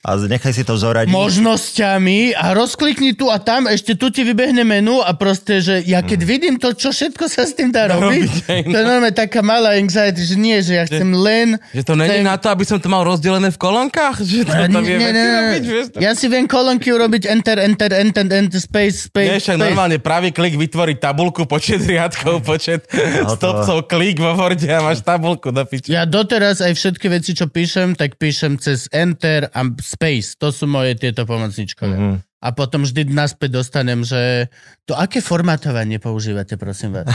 A 0.07 0.15
nechaj 0.17 0.53
si 0.53 0.63
to 0.63 0.73
zoradiť. 0.73 1.11
možnosťami 1.11 2.19
a 2.31 2.53
rozklikni 2.53 3.11
tu 3.11 3.27
a 3.27 3.37
tam, 3.37 3.67
ešte 3.67 3.93
tu 3.93 4.07
ti 4.07 4.23
vybehne 4.23 4.63
menu 4.63 4.99
a 4.99 5.11
proste, 5.11 5.59
že 5.59 5.83
ja 5.83 5.99
keď 5.99 6.15
Mm. 6.17 6.29
vidím 6.29 6.55
to, 6.55 6.71
čo 6.71 6.89
všetko 6.89 7.27
sa 7.27 7.43
s 7.43 7.53
tým 7.53 7.69
dá 7.69 7.89
robiť, 7.89 8.29
to 8.63 8.71
je 8.71 8.85
normálne 8.85 9.11
taká 9.11 9.41
malá 9.41 9.75
anxiety, 9.75 10.23
že 10.23 10.35
nie, 10.35 10.57
že 10.57 10.73
ja 10.73 10.83
chcem 10.85 11.11
len... 11.11 11.59
Že 11.69 11.83
to 11.83 11.93
není 11.93 12.09
chcem- 12.15 12.25
na 12.25 12.35
to, 12.35 12.47
aby 12.47 12.63
som 12.63 12.77
to 12.77 12.87
mal 12.87 13.03
rozdelené 13.03 13.49
v 13.49 13.57
kolonkách? 13.57 14.15
Že 14.23 14.39
to, 14.41 14.53
A 14.53 14.63
to 14.65 14.79
nie, 14.79 14.87
vieme 14.87 15.03
nie, 15.03 15.13
nie, 15.13 15.27
robiť, 15.27 15.63
vieš? 15.65 15.85
nie. 15.91 15.99
Ja 15.99 16.11
si 16.13 16.25
viem 16.25 16.45
kolonky 16.45 16.87
urobiť 16.87 17.27
enter, 17.27 17.59
enter, 17.59 17.91
enter, 17.91 18.23
enter, 18.25 18.57
space, 18.57 19.11
space, 19.11 19.27
Nie, 19.27 19.37
však 19.37 19.55
space. 19.55 19.65
normálne 19.65 19.97
pravý 19.99 20.31
klik 20.31 20.55
vytvoriť 20.55 20.97
tabulku, 20.97 21.43
počet 21.45 21.83
riadkov, 21.83 22.39
počet 22.47 22.87
Hotovo. 22.87 23.35
stopcov, 23.35 23.77
klik 23.85 24.17
vo 24.17 24.31
Worde 24.33 24.65
a 24.65 24.79
máš 24.79 25.03
tabulku 25.03 25.51
do 25.51 25.61
piči. 25.61 25.91
Ja 25.91 26.05
doteraz 26.05 26.59
aj 26.59 26.71
všetky 26.71 27.11
veci, 27.11 27.33
čo 27.33 27.45
píšem, 27.45 27.91
tak 27.91 28.15
píšem 28.15 28.55
cez 28.55 28.87
enter 28.89 29.51
a 29.51 29.61
space. 29.73 29.96
To 30.37 30.47
sú 30.49 30.65
moje 30.65 30.95
tieto 30.95 31.25
pomocničkové. 31.25 31.95
Mhm. 31.97 32.15
A 32.37 32.53
potom 32.53 32.85
vždy 32.85 33.09
naspäť 33.09 33.57
dostanem, 33.57 34.05
že 34.05 34.45
to 34.85 34.93
aké 34.93 35.25
formátovanie 35.25 35.97
používate, 35.97 36.53
prosím 36.53 36.93
vás? 36.93 37.09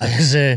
A 0.00 0.04
že 0.16 0.56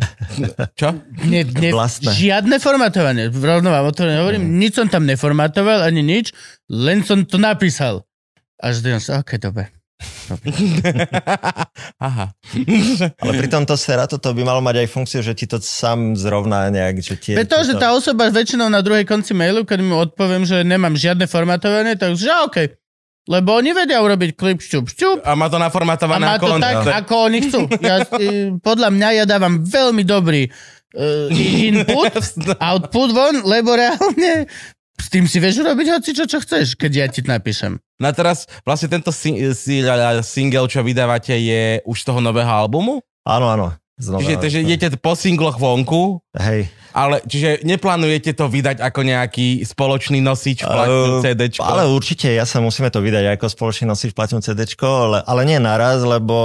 Čo? 0.80 0.96
ne, 1.28 1.44
ne, 1.44 1.70
Vlastné. 1.76 2.16
žiadne 2.16 2.56
formátovanie. 2.64 3.28
Rovno 3.28 3.76
vám 3.76 3.92
otvorene 3.92 4.24
hovorím, 4.24 4.48
Mm. 4.48 4.56
nič 4.56 4.80
som 4.80 4.88
tam 4.88 5.04
neformátoval, 5.04 5.84
ani 5.84 6.00
nič, 6.00 6.32
len 6.72 7.04
som 7.04 7.28
to 7.28 7.36
napísal. 7.36 8.08
A 8.56 8.72
vždy 8.72 8.96
som 8.98 9.02
sa, 9.04 9.14
ok, 9.20 9.36
dobre. 9.36 9.68
Aha. 12.08 12.26
Ale 13.22 13.32
pri 13.38 13.48
tomto 13.48 13.80
Serato 13.80 14.20
to 14.20 14.36
by 14.36 14.44
malo 14.44 14.60
mať 14.60 14.84
aj 14.84 14.88
funkciu, 14.92 15.22
že 15.24 15.38
ti 15.38 15.48
to 15.48 15.62
sám 15.62 16.20
zrovná 16.20 16.68
nejak, 16.68 17.00
že 17.00 17.16
tie... 17.16 17.34
Pretože 17.40 17.78
to... 17.78 17.82
tá 17.82 17.96
osoba 17.96 18.28
väčšinou 18.28 18.68
na 18.68 18.84
druhej 18.84 19.08
konci 19.08 19.32
mailu, 19.38 19.64
keď 19.64 19.80
mu 19.86 19.96
odpoviem, 20.02 20.44
že 20.44 20.68
nemám 20.68 20.98
žiadne 20.98 21.30
formátovanie, 21.30 21.96
tak 21.96 22.20
že 22.20 22.34
OK. 22.44 22.58
Lebo 23.26 23.58
oni 23.58 23.74
vedia 23.74 24.06
urobiť 24.06 24.38
klip 24.38 24.62
šťup 24.62 24.86
šťup 24.86 25.18
A 25.26 25.34
má 25.34 25.50
to 25.50 25.58
a 25.58 25.66
naformatované 25.66 26.30
má 26.30 26.38
to 26.38 26.62
tak, 26.62 26.86
ako 26.86 27.14
oni 27.26 27.40
chcú. 27.42 27.62
Ja, 27.82 28.06
e, 28.22 28.54
podľa 28.62 28.94
mňa 28.94 29.10
ja 29.18 29.26
dávam 29.26 29.66
veľmi 29.66 30.06
dobrý 30.06 30.46
uh, 30.46 31.28
input, 31.34 32.14
output 32.70 33.10
von, 33.12 33.42
lebo 33.42 33.74
reálne 33.74 34.46
s 34.96 35.08
tým 35.12 35.28
si 35.28 35.44
vieš 35.44 35.62
urobiť 35.62 35.88
hoci 35.92 36.12
čo, 36.16 36.26
čo 36.26 36.40
chceš, 36.40 36.80
keď 36.80 36.92
ja 36.92 37.06
ti 37.12 37.22
napíšem. 37.24 37.80
Na 38.00 38.12
teraz 38.12 38.48
vlastne 38.64 38.92
tento 38.92 39.12
si, 39.12 39.36
si, 39.56 39.84
single, 40.24 40.68
čo 40.72 40.84
vydávate, 40.84 41.36
je 41.36 41.80
už 41.84 41.98
z 42.00 42.06
toho 42.08 42.20
nového 42.20 42.50
albumu? 42.50 43.04
Áno, 43.28 43.48
áno. 43.52 43.68
Znova, 43.96 44.28
Čiže, 44.28 44.36
takže 44.44 44.60
idete 44.68 44.88
po 45.00 45.16
singloch 45.16 45.56
vonku, 45.56 46.20
Hej. 46.36 46.68
Ale 46.96 47.20
čiže 47.28 47.60
neplánujete 47.68 48.32
to 48.32 48.48
vydať 48.48 48.80
ako 48.80 49.04
nejaký 49.04 49.68
spoločný 49.68 50.24
nosič, 50.24 50.64
platnú 50.64 51.20
Uh, 51.20 51.22
CDčko? 51.22 51.68
Ale 51.68 51.92
určite, 51.92 52.32
ja 52.32 52.48
sa 52.48 52.64
musíme 52.64 52.88
to 52.88 53.04
vydať 53.04 53.36
ako 53.36 53.52
spoločný 53.52 53.92
nosič 53.92 54.16
platnú 54.16 54.40
CDčko, 54.40 54.88
ale, 54.88 55.18
ale 55.28 55.42
nie 55.44 55.60
naraz, 55.60 56.08
lebo 56.08 56.38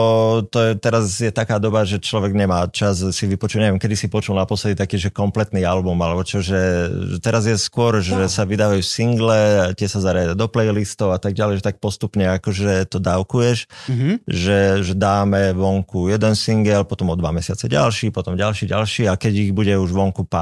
to 0.51 0.59
je, 0.59 0.72
teraz 0.74 1.22
je 1.22 1.30
taká 1.30 1.62
doba, 1.62 1.86
že 1.86 2.03
človek 2.03 2.34
nemá 2.34 2.66
čas 2.66 2.98
si 2.98 3.24
vypočuť, 3.30 3.62
neviem, 3.62 3.78
kedy 3.78 3.94
si 3.94 4.11
počul 4.11 4.34
naposledy 4.34 4.74
taký, 4.74 4.98
že 4.98 5.14
kompletný 5.14 5.62
album, 5.62 5.94
alebo 6.03 6.26
čo, 6.26 6.42
že, 6.42 6.90
teraz 7.22 7.46
je 7.46 7.55
skôr, 7.55 8.03
že 8.03 8.26
sa 8.26 8.42
vydávajú 8.42 8.82
single, 8.82 9.70
tie 9.78 9.86
sa 9.86 10.03
zariadia 10.03 10.34
do 10.34 10.51
playlistov 10.51 11.14
a 11.14 11.22
tak 11.22 11.38
ďalej, 11.38 11.62
že 11.62 11.70
tak 11.70 11.78
postupne 11.78 12.26
akože 12.26 12.90
to 12.90 12.98
dávkuješ, 12.98 13.70
Mhm. 13.86 14.26
že, 14.26 14.59
že 14.82 14.94
dáme 14.98 15.55
vonku 15.55 16.11
jeden 16.11 16.34
single, 16.34 16.82
potom 16.82 17.12
o 17.12 17.14
dva 17.14 17.30
mesiace 17.30 17.70
ďalší, 17.70 18.11
potom 18.11 18.34
ďalší, 18.34 18.66
ďalší 18.66 19.07
a 19.07 19.14
keď 19.14 19.32
ich 19.46 19.53
bude 19.55 19.70
už 19.78 19.94
vonku 19.94 20.26
pár 20.26 20.39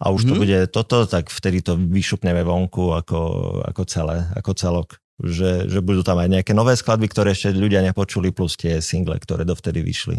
a 0.00 0.06
už 0.10 0.28
to 0.28 0.34
Mhm. 0.34 0.40
bude 0.40 0.58
toto, 0.68 1.06
tak 1.06 1.30
vtedy 1.30 1.62
to 1.64 1.78
vyšupneme 1.78 2.42
vonku 2.44 2.92
ako, 2.92 3.20
ako 3.64 3.82
celé, 3.88 4.28
ako 4.36 4.52
celok. 4.52 4.88
Že, 5.22 5.70
že 5.70 5.78
budú 5.78 6.02
tam 6.02 6.18
aj 6.18 6.26
nejaké 6.26 6.52
nové 6.58 6.74
skladby, 6.74 7.06
ktoré 7.06 7.32
ešte 7.32 7.54
ľudia 7.54 7.78
nepočuli, 7.86 8.34
plus 8.34 8.58
tie 8.58 8.82
single, 8.82 9.14
ktoré 9.22 9.46
dovtedy 9.46 9.78
vyšli. 9.78 10.18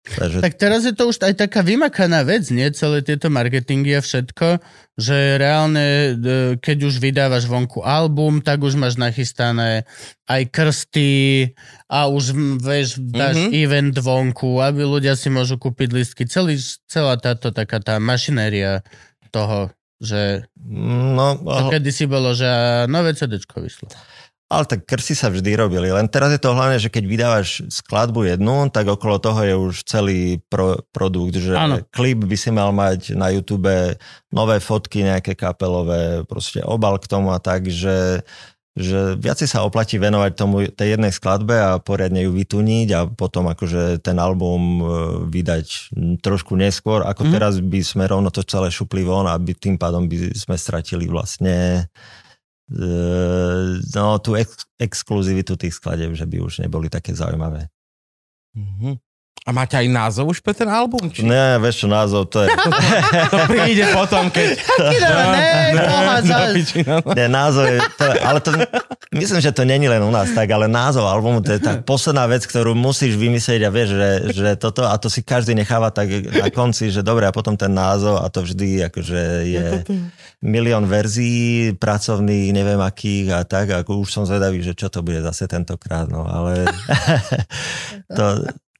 Takže 0.00 0.40
Tak 0.40 0.54
teraz 0.56 0.88
je 0.88 0.96
to 0.96 1.12
už 1.12 1.20
aj 1.20 1.36
taká 1.36 1.60
vymakaná 1.60 2.24
vec, 2.24 2.48
nie? 2.48 2.64
Celé 2.72 3.04
tieto 3.04 3.28
marketingy 3.28 3.92
a 3.94 4.00
všetko, 4.00 4.56
že 4.96 5.36
reálne, 5.36 5.86
e, 5.86 6.10
keď 6.56 6.78
už 6.88 7.04
vydávaš 7.04 7.44
vonku 7.44 7.84
album, 7.84 8.40
tak 8.40 8.64
už 8.64 8.80
máš 8.80 8.96
nachystané 8.96 9.84
aj 10.24 10.42
krsty 10.48 11.52
a 11.84 12.08
už 12.08 12.32
vieš, 12.64 12.96
dáš 12.96 13.36
Mhm. 13.36 13.44
mm-hmm. 13.52 13.60
event 13.60 13.96
vonku, 14.00 14.50
aby 14.64 14.88
ľudia 14.88 15.14
si 15.20 15.28
môžu 15.28 15.60
kúpiť 15.60 15.88
listky. 15.92 16.24
Celý, 16.24 16.56
celá 16.88 17.20
táto 17.20 17.52
taká 17.52 17.78
tá 17.84 18.00
mašinéria 18.00 18.80
toho, 19.30 19.68
že 20.00 20.48
no, 20.64 21.36
to 21.36 21.62
kedy 21.68 21.92
si 21.92 22.08
bolo, 22.08 22.32
že 22.32 22.48
nové 22.88 23.12
CDčko 23.12 23.60
vyšlo. 23.60 23.92
Ale 24.50 24.66
tak 24.66 24.82
krsy 24.82 25.14
sa 25.14 25.30
vždy 25.30 25.54
robili. 25.54 25.94
Len 25.94 26.10
teraz 26.10 26.34
je 26.34 26.42
to 26.42 26.50
hlavne, 26.50 26.74
že 26.82 26.90
keď 26.90 27.04
vydávaš 27.06 27.70
skladbu 27.70 28.34
jednu, 28.34 28.66
tak 28.74 28.90
okolo 28.90 29.22
toho 29.22 29.40
je 29.46 29.54
už 29.54 29.74
celý 29.86 30.42
pro, 30.50 30.82
produkt, 30.90 31.38
že 31.38 31.54
Áno. 31.54 31.78
klip 31.94 32.26
by 32.26 32.34
si 32.34 32.50
mal 32.50 32.74
mať 32.74 33.14
na 33.14 33.30
YouTube 33.30 33.70
nové 34.34 34.58
fotky, 34.58 35.06
nejaké 35.06 35.38
kapelové, 35.38 36.26
proste 36.26 36.66
obal 36.66 36.98
k 36.98 37.06
tomu 37.06 37.30
a 37.30 37.38
tak, 37.38 37.70
že 37.70 38.26
že 38.78 39.18
viacej 39.18 39.50
sa 39.50 39.66
oplatí 39.66 39.98
venovať 39.98 40.32
tomu 40.38 40.62
tej 40.70 40.94
jednej 40.94 41.10
skladbe 41.10 41.58
a 41.58 41.82
poriadne 41.82 42.22
ju 42.22 42.30
vytuniť 42.30 42.88
a 42.94 43.00
potom 43.10 43.50
akože 43.50 43.98
ten 43.98 44.14
album 44.22 44.62
e, 44.78 44.84
vydať 45.26 45.90
trošku 46.22 46.54
neskôr, 46.54 47.02
ako 47.02 47.28
mm. 47.28 47.30
teraz 47.34 47.58
by 47.58 47.80
sme 47.82 48.06
rovno 48.06 48.30
to 48.30 48.46
celé 48.46 48.70
šupli 48.70 49.02
von 49.02 49.26
a 49.26 49.34
by, 49.34 49.58
tým 49.58 49.74
pádom 49.74 50.06
by 50.06 50.32
sme 50.38 50.54
stratili 50.54 51.10
vlastne 51.10 51.90
no, 53.94 54.18
tú 54.22 54.38
ex- 54.38 54.70
exkluzivitu 54.78 55.58
tých 55.58 55.74
skladeb, 55.74 56.14
že 56.14 56.26
by 56.26 56.38
už 56.40 56.62
neboli 56.62 56.86
také 56.86 57.14
zaujímavé. 57.14 57.66
Mhm. 58.54 58.98
A 59.48 59.56
máte 59.56 59.72
aj 59.72 59.88
názov 59.88 60.36
už 60.36 60.44
pre 60.44 60.52
ten 60.52 60.68
album? 60.68 61.08
Či... 61.08 61.24
Ne, 61.24 61.56
vieš 61.56 61.82
čo, 61.82 61.88
názov, 61.88 62.28
to 62.28 62.44
je... 62.44 62.52
To 63.32 63.38
príde 63.48 63.88
potom, 63.96 64.28
keď... 64.28 64.52
Ne, 64.76 65.72
za- 66.28 66.52
piči, 66.52 66.84
no. 66.84 67.00
Ne, 67.16 67.24
názov 67.24 67.64
je, 67.64 67.78
to, 67.96 68.04
je- 68.04 68.20
ale 68.20 68.38
to, 68.44 68.50
myslím, 69.16 69.40
že 69.40 69.56
to 69.56 69.64
není 69.64 69.88
len 69.88 70.04
u 70.04 70.12
nás 70.12 70.28
tak, 70.36 70.44
ale 70.52 70.68
názov 70.68 71.08
albumu, 71.08 71.40
to 71.40 71.56
je 71.56 71.60
tá 71.64 71.80
posledná 71.80 72.28
vec, 72.28 72.44
ktorú 72.44 72.76
musíš 72.76 73.16
vymyslieť 73.16 73.64
a 73.64 73.70
vieš, 73.72 73.96
že, 73.96 74.10
že 74.36 74.48
toto, 74.60 74.84
a 74.84 74.92
to 75.00 75.08
si 75.08 75.24
každý 75.24 75.56
necháva 75.56 75.88
tak 75.88 76.12
na 76.30 76.52
konci, 76.52 76.92
že 76.92 77.00
dobre, 77.00 77.24
a 77.24 77.32
potom 77.32 77.56
ten 77.56 77.72
názov 77.72 78.20
a 78.20 78.28
to 78.28 78.44
vždy 78.44 78.92
akože 78.92 79.22
je 79.48 79.66
milión 80.44 80.84
verzií 80.84 81.72
pracovných, 81.80 82.52
neviem 82.52 82.80
akých 82.80 83.26
a 83.32 83.40
tak, 83.48 83.72
ako 83.72 84.04
už 84.04 84.08
som 84.20 84.24
zvedavý, 84.28 84.60
že 84.60 84.76
čo 84.76 84.92
to 84.92 85.00
bude 85.00 85.24
zase 85.24 85.48
tentokrát, 85.48 86.08
no 86.12 86.28
ale 86.28 86.68
to, 88.16 88.24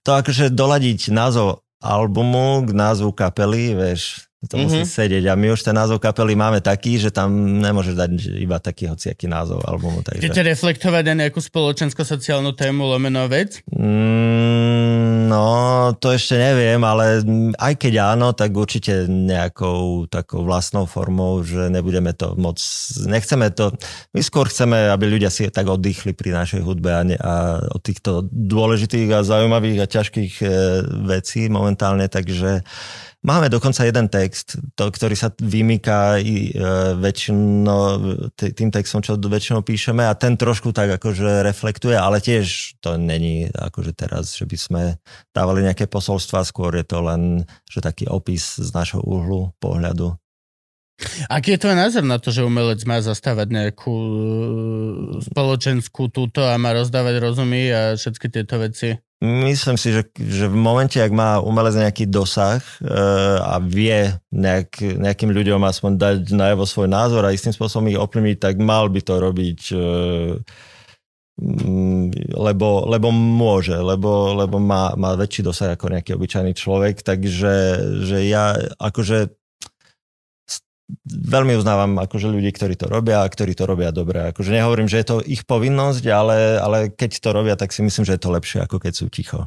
to 0.05 0.11
akože 0.17 0.53
doladiť 0.53 1.13
názov 1.13 1.65
albumu 1.81 2.65
k 2.65 2.71
názvu 2.77 3.13
kapely, 3.13 3.73
vieš, 3.77 4.30
to 4.49 4.57
musí 4.57 4.81
Mhm. 4.81 4.89
sedieť. 4.89 5.25
A 5.29 5.35
my 5.37 5.53
už 5.53 5.61
ten 5.61 5.77
názov 5.77 6.01
kapely 6.01 6.33
máme 6.33 6.65
taký, 6.65 6.97
že 6.97 7.13
tam 7.13 7.61
nemôžeš 7.61 7.93
dať 7.93 8.11
iba 8.41 8.57
taký 8.57 8.89
hociaký 8.89 9.29
názov 9.29 9.61
albumu. 9.69 10.01
Takže... 10.01 10.25
Chcete 10.25 10.43
reflektovať 10.57 11.05
aj 11.13 11.17
nejakú 11.29 11.41
spoločensko-sociálnu 11.45 12.57
tému 12.57 12.89
lomeno 12.89 13.29
vec? 13.29 13.61
Mm, 13.69 15.29
no, 15.29 15.61
No 15.91 15.99
to 15.99 16.15
ešte 16.15 16.39
neviem, 16.39 16.79
ale 16.87 17.19
aj 17.59 17.75
keď 17.75 18.15
áno, 18.15 18.31
tak 18.31 18.55
určite 18.55 19.11
nejakou 19.11 20.07
takou 20.07 20.47
vlastnou 20.47 20.87
formou, 20.87 21.43
že 21.43 21.67
nebudeme 21.67 22.15
to 22.15 22.39
moc, 22.39 22.63
nechceme 23.11 23.51
to, 23.51 23.75
my 24.15 24.23
skôr 24.23 24.47
chceme, 24.47 24.77
aby 24.87 25.11
ľudia 25.11 25.27
si 25.35 25.51
tak 25.51 25.67
oddychli 25.67 26.15
pri 26.15 26.31
našej 26.31 26.63
hudbe 26.63 26.95
a, 26.95 27.03
ne, 27.03 27.19
a 27.19 27.59
od 27.75 27.83
týchto 27.83 28.23
dôležitých 28.31 29.11
a 29.11 29.27
zaujímavých 29.27 29.83
a 29.83 29.91
ťažkých 29.91 30.35
e, 30.43 30.49
vecí 31.11 31.51
momentálne, 31.51 32.07
takže 32.07 32.63
Máme 33.21 33.53
dokonca 33.53 33.85
jeden 33.85 34.09
text, 34.09 34.57
to, 34.73 34.89
ktorý 34.89 35.13
sa 35.13 35.29
vymýka 35.29 36.17
i, 36.25 36.57
e, 36.57 36.97
väčšinou, 36.97 38.01
tým 38.33 38.73
textom, 38.73 39.05
čo 39.05 39.21
väčšinou 39.21 39.61
píšeme 39.61 40.09
a 40.09 40.17
ten 40.17 40.41
trošku 40.41 40.73
tak 40.73 40.97
akože 40.97 41.45
reflektuje, 41.45 42.01
ale 42.01 42.25
tiež 42.25 42.81
to 42.81 42.97
není 42.97 43.45
akože 43.53 43.93
teraz, 43.93 44.33
že 44.33 44.49
by 44.49 44.57
sme 44.57 44.83
dávali 45.37 45.69
nejaké 45.69 45.85
posolstva, 45.85 46.49
skôr 46.49 46.73
je 46.81 46.87
to 46.89 47.05
len 47.05 47.45
že 47.69 47.85
taký 47.85 48.09
opis 48.09 48.57
z 48.57 48.73
našho 48.73 49.05
uhlu 49.05 49.53
pohľadu. 49.61 50.17
Aký 51.33 51.57
je 51.57 51.63
tvoj 51.63 51.77
názor 51.77 52.05
na 52.05 52.21
to, 52.21 52.29
že 52.29 52.45
umelec 52.45 52.85
má 52.85 53.01
zastávať 53.01 53.49
nejakú 53.53 53.95
e, 53.95 54.13
spoločenskú 55.25 56.13
túto 56.13 56.45
a 56.45 56.61
má 56.61 56.77
rozdávať 56.77 57.15
rozumy 57.21 57.73
a 57.73 57.97
všetky 57.97 58.27
tieto 58.29 58.61
veci? 58.61 59.01
Myslím 59.21 59.77
si, 59.77 59.93
že, 59.93 60.09
že 60.17 60.49
v 60.49 60.57
momente, 60.57 60.97
ak 60.97 61.13
má 61.13 61.45
umelec 61.45 61.77
nejaký 61.77 62.09
dosah 62.09 62.57
uh, 62.81 63.37
a 63.53 63.61
vie 63.61 64.17
nejak, 64.33 64.81
nejakým 64.81 65.29
ľuďom 65.29 65.61
aspoň 65.61 65.91
dať 66.01 66.21
najavo 66.33 66.65
svoj 66.65 66.89
názor 66.89 67.29
a 67.29 67.37
istým 67.37 67.53
spôsobom 67.53 67.93
ich 67.93 68.01
ovplyvniť, 68.01 68.41
tak 68.41 68.57
mal 68.65 68.89
by 68.89 69.05
to 69.05 69.21
robiť 69.21 69.61
uh, 69.77 70.41
lebo, 72.37 72.85
lebo 72.85 73.09
môže, 73.13 73.77
lebo, 73.77 74.37
lebo 74.37 74.61
má, 74.61 74.93
má 74.97 75.17
väčší 75.17 75.41
dosah 75.41 75.73
ako 75.73 75.89
nejaký 75.89 76.13
obyčajný 76.13 76.53
človek, 76.53 77.01
takže 77.01 77.53
že 78.05 78.19
ja 78.29 78.57
akože 78.77 79.40
veľmi 81.07 81.55
uznávam 81.57 81.99
akože 82.01 82.27
ľudí, 82.31 82.51
ktorí 82.55 82.75
to 82.75 82.91
robia 82.91 83.23
a 83.23 83.31
ktorí 83.31 83.55
to 83.55 83.65
robia 83.67 83.91
dobre. 83.91 84.31
Akože 84.35 84.51
nehovorím, 84.51 84.91
že 84.91 85.01
je 85.03 85.07
to 85.07 85.17
ich 85.25 85.47
povinnosť, 85.47 86.05
ale, 86.11 86.59
ale 86.59 86.79
keď 86.91 87.21
to 87.21 87.31
robia, 87.31 87.55
tak 87.55 87.71
si 87.71 87.81
myslím, 87.83 88.05
že 88.07 88.17
je 88.17 88.23
to 88.23 88.35
lepšie, 88.35 88.59
ako 88.65 88.77
keď 88.83 88.93
sú 88.95 89.07
ticho. 89.09 89.47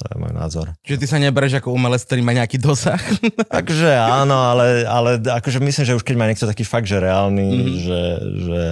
To 0.00 0.08
je 0.08 0.16
môj 0.16 0.32
názor. 0.32 0.72
Čiže 0.88 1.00
ty 1.04 1.06
sa 1.06 1.20
nebereš 1.20 1.60
ako 1.60 1.76
umelec, 1.76 2.00
ktorý 2.08 2.24
má 2.24 2.32
nejaký 2.32 2.56
dosah? 2.56 2.96
Takže 3.60 3.92
áno, 3.92 4.34
ale, 4.34 4.88
ale 4.88 5.20
akože 5.20 5.60
myslím, 5.60 5.84
že 5.84 5.96
už 6.00 6.00
keď 6.00 6.16
má 6.16 6.24
niekto 6.24 6.48
taký 6.48 6.64
fakt, 6.64 6.88
že 6.88 6.96
reálny, 6.96 7.48
mm-hmm. 7.52 7.76
že, 7.76 8.02
že 8.40 8.62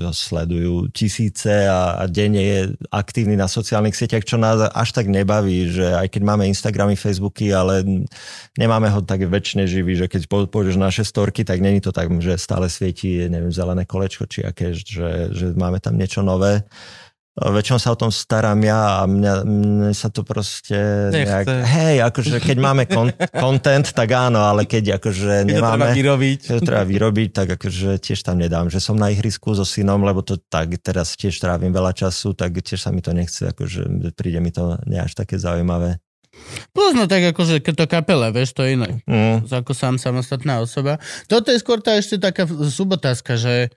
ho 0.00 0.12
sledujú 0.16 0.88
tisíce 0.88 1.68
a, 1.68 2.00
a 2.00 2.08
denne 2.08 2.40
je 2.40 2.60
aktívny 2.88 3.36
na 3.36 3.52
sociálnych 3.52 3.92
sieťach, 3.92 4.24
čo 4.24 4.40
nás 4.40 4.64
až 4.72 4.96
tak 4.96 5.12
nebaví, 5.12 5.68
že 5.68 5.92
aj 5.92 6.08
keď 6.08 6.22
máme 6.24 6.48
Instagramy, 6.48 6.96
Facebooky, 6.96 7.52
ale 7.52 7.84
nemáme 8.56 8.88
ho 8.88 9.04
tak 9.04 9.28
väčšine 9.28 9.68
živý, 9.68 9.92
že 9.92 10.08
keď 10.08 10.24
pôjdeš 10.48 10.80
naše 10.80 11.04
storky, 11.04 11.44
tak 11.44 11.60
není 11.60 11.84
to 11.84 11.92
tak, 11.92 12.08
že 12.16 12.40
stále 12.40 12.72
svieti, 12.72 13.28
neviem, 13.28 13.52
zelené 13.52 13.84
kolečko, 13.84 14.24
či 14.24 14.40
aké, 14.40 14.72
že, 14.72 15.36
že 15.36 15.52
máme 15.52 15.84
tam 15.84 16.00
niečo 16.00 16.24
nové 16.24 16.64
väčšinou 17.32 17.80
sa 17.80 17.96
o 17.96 17.98
tom 17.98 18.12
starám 18.12 18.60
ja 18.60 19.00
a 19.00 19.08
mňa, 19.08 19.32
mne 19.48 19.92
sa 19.96 20.12
to 20.12 20.20
proste 20.20 20.76
nejak, 21.08 21.48
hej, 21.48 22.04
akože 22.04 22.44
keď 22.44 22.56
máme 22.60 22.84
content, 23.32 23.88
tak 23.88 24.12
áno, 24.12 24.44
ale 24.44 24.68
keď 24.68 25.00
akože 25.00 25.48
keď 25.48 25.56
nemáme, 25.56 25.56
to 25.56 25.96
treba 25.96 25.96
vyrobiť. 25.96 26.38
Keď 26.44 26.60
treba 26.60 26.84
vyrobiť, 26.84 27.28
tak 27.32 27.48
akože 27.56 27.96
tiež 28.04 28.20
tam 28.20 28.36
nedám, 28.36 28.68
že 28.68 28.84
som 28.84 29.00
na 29.00 29.08
ihrisku 29.08 29.56
so 29.56 29.64
synom, 29.64 30.04
lebo 30.04 30.20
to 30.20 30.36
tak 30.36 30.76
teraz 30.84 31.16
tiež 31.16 31.32
trávim 31.40 31.72
veľa 31.72 31.96
času, 31.96 32.36
tak 32.36 32.52
tiež 32.60 32.84
sa 32.84 32.92
mi 32.92 33.00
to 33.00 33.16
nechce, 33.16 33.48
akože 33.48 34.12
príde 34.12 34.44
mi 34.44 34.52
to 34.52 34.76
nie 34.84 35.00
až 35.00 35.16
také 35.16 35.40
zaujímavé. 35.40 35.96
Plus, 36.72 36.96
no 36.96 37.04
tak 37.04 37.36
akože 37.36 37.60
keď 37.60 37.74
to 37.76 37.86
kapela, 37.88 38.32
vieš, 38.32 38.56
to 38.56 38.64
je 38.64 38.80
iné. 38.80 39.04
Mm. 39.04 39.44
Ako 39.44 39.76
sám 39.76 40.00
samostatná 40.00 40.64
osoba. 40.64 40.96
Toto 41.28 41.52
je 41.52 41.60
skôr 41.60 41.84
tá 41.84 41.96
ešte 41.96 42.16
taká 42.16 42.48
subotázka, 42.48 43.36
že 43.36 43.68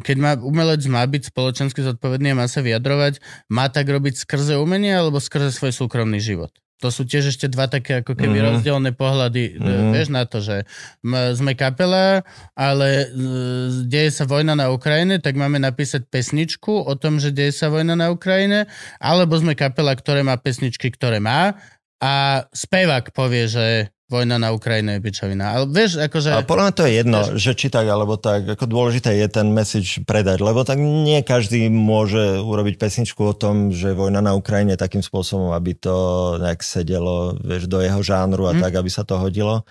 keď 0.00 0.16
má 0.16 0.32
umelec 0.40 0.80
má 0.88 1.04
byť 1.04 1.28
spoločensky 1.28 1.84
zodpovedný 1.84 2.32
a 2.32 2.38
má 2.40 2.46
sa 2.48 2.64
vyjadrovať, 2.64 3.20
má 3.52 3.68
tak 3.68 3.92
robiť 3.92 4.24
skrze 4.24 4.56
umenie 4.56 4.96
alebo 4.96 5.20
skrze 5.20 5.52
svoj 5.52 5.76
súkromný 5.76 6.16
život? 6.16 6.52
To 6.82 6.92
sú 6.92 7.06
tiež 7.06 7.32
ešte 7.32 7.48
dva 7.48 7.70
také 7.70 8.04
ako 8.04 8.12
keby 8.12 8.34
mm-hmm. 8.34 8.50
rozdielne 8.60 8.92
pohľady, 8.92 9.56
mm-hmm. 9.56 9.92
vieš, 9.94 10.10
na 10.10 10.28
to, 10.28 10.42
že 10.42 10.68
sme 11.32 11.56
kapela, 11.56 12.26
ale 12.52 12.88
eh, 13.04 13.08
deje 13.88 14.10
sa 14.10 14.28
vojna 14.28 14.58
na 14.58 14.68
Ukrajine, 14.68 15.16
tak 15.22 15.38
máme 15.38 15.62
napísať 15.62 16.04
pesničku 16.10 16.84
o 16.84 16.92
tom, 16.98 17.22
že 17.22 17.32
deje 17.32 17.56
sa 17.56 17.70
vojna 17.70 17.96
na 17.96 18.12
Ukrajine, 18.12 18.68
alebo 19.00 19.38
sme 19.38 19.56
kapela, 19.56 19.94
ktoré 19.96 20.26
má 20.26 20.36
pesničky, 20.36 20.92
ktoré 20.92 21.22
má 21.22 21.56
a 22.04 22.44
spevák 22.52 23.16
povie, 23.16 23.48
že 23.48 23.93
vojna 24.12 24.36
na 24.36 24.52
Ukrajine 24.52 24.98
je 24.98 25.00
pičovina. 25.00 25.56
Ale 25.56 25.64
vieš, 25.64 25.96
akože... 25.96 26.30
Ale 26.36 26.44
podľa 26.44 26.64
mňa 26.68 26.74
to 26.76 26.84
je 26.84 26.92
jedno, 26.92 27.20
vieš, 27.24 27.40
že 27.40 27.52
či 27.56 27.66
tak, 27.72 27.86
alebo 27.88 28.14
tak. 28.20 28.44
Ako 28.44 28.68
dôležité 28.68 29.16
je 29.16 29.28
ten 29.32 29.48
message 29.48 30.04
predať, 30.04 30.44
lebo 30.44 30.60
tak 30.62 30.76
nie 30.78 31.24
každý 31.24 31.72
môže 31.72 32.40
urobiť 32.44 32.76
pesničku 32.76 33.20
o 33.24 33.34
tom, 33.34 33.72
že 33.72 33.96
vojna 33.96 34.20
na 34.20 34.36
Ukrajine 34.36 34.76
takým 34.76 35.00
spôsobom, 35.00 35.56
aby 35.56 35.72
to 35.72 35.96
nejak 36.36 36.60
sedelo, 36.60 37.34
vieš, 37.40 37.64
do 37.64 37.80
jeho 37.80 38.00
žánru 38.04 38.44
a 38.48 38.52
mm. 38.52 38.60
tak, 38.60 38.72
aby 38.76 38.90
sa 38.92 39.08
to 39.08 39.16
hodilo. 39.16 39.64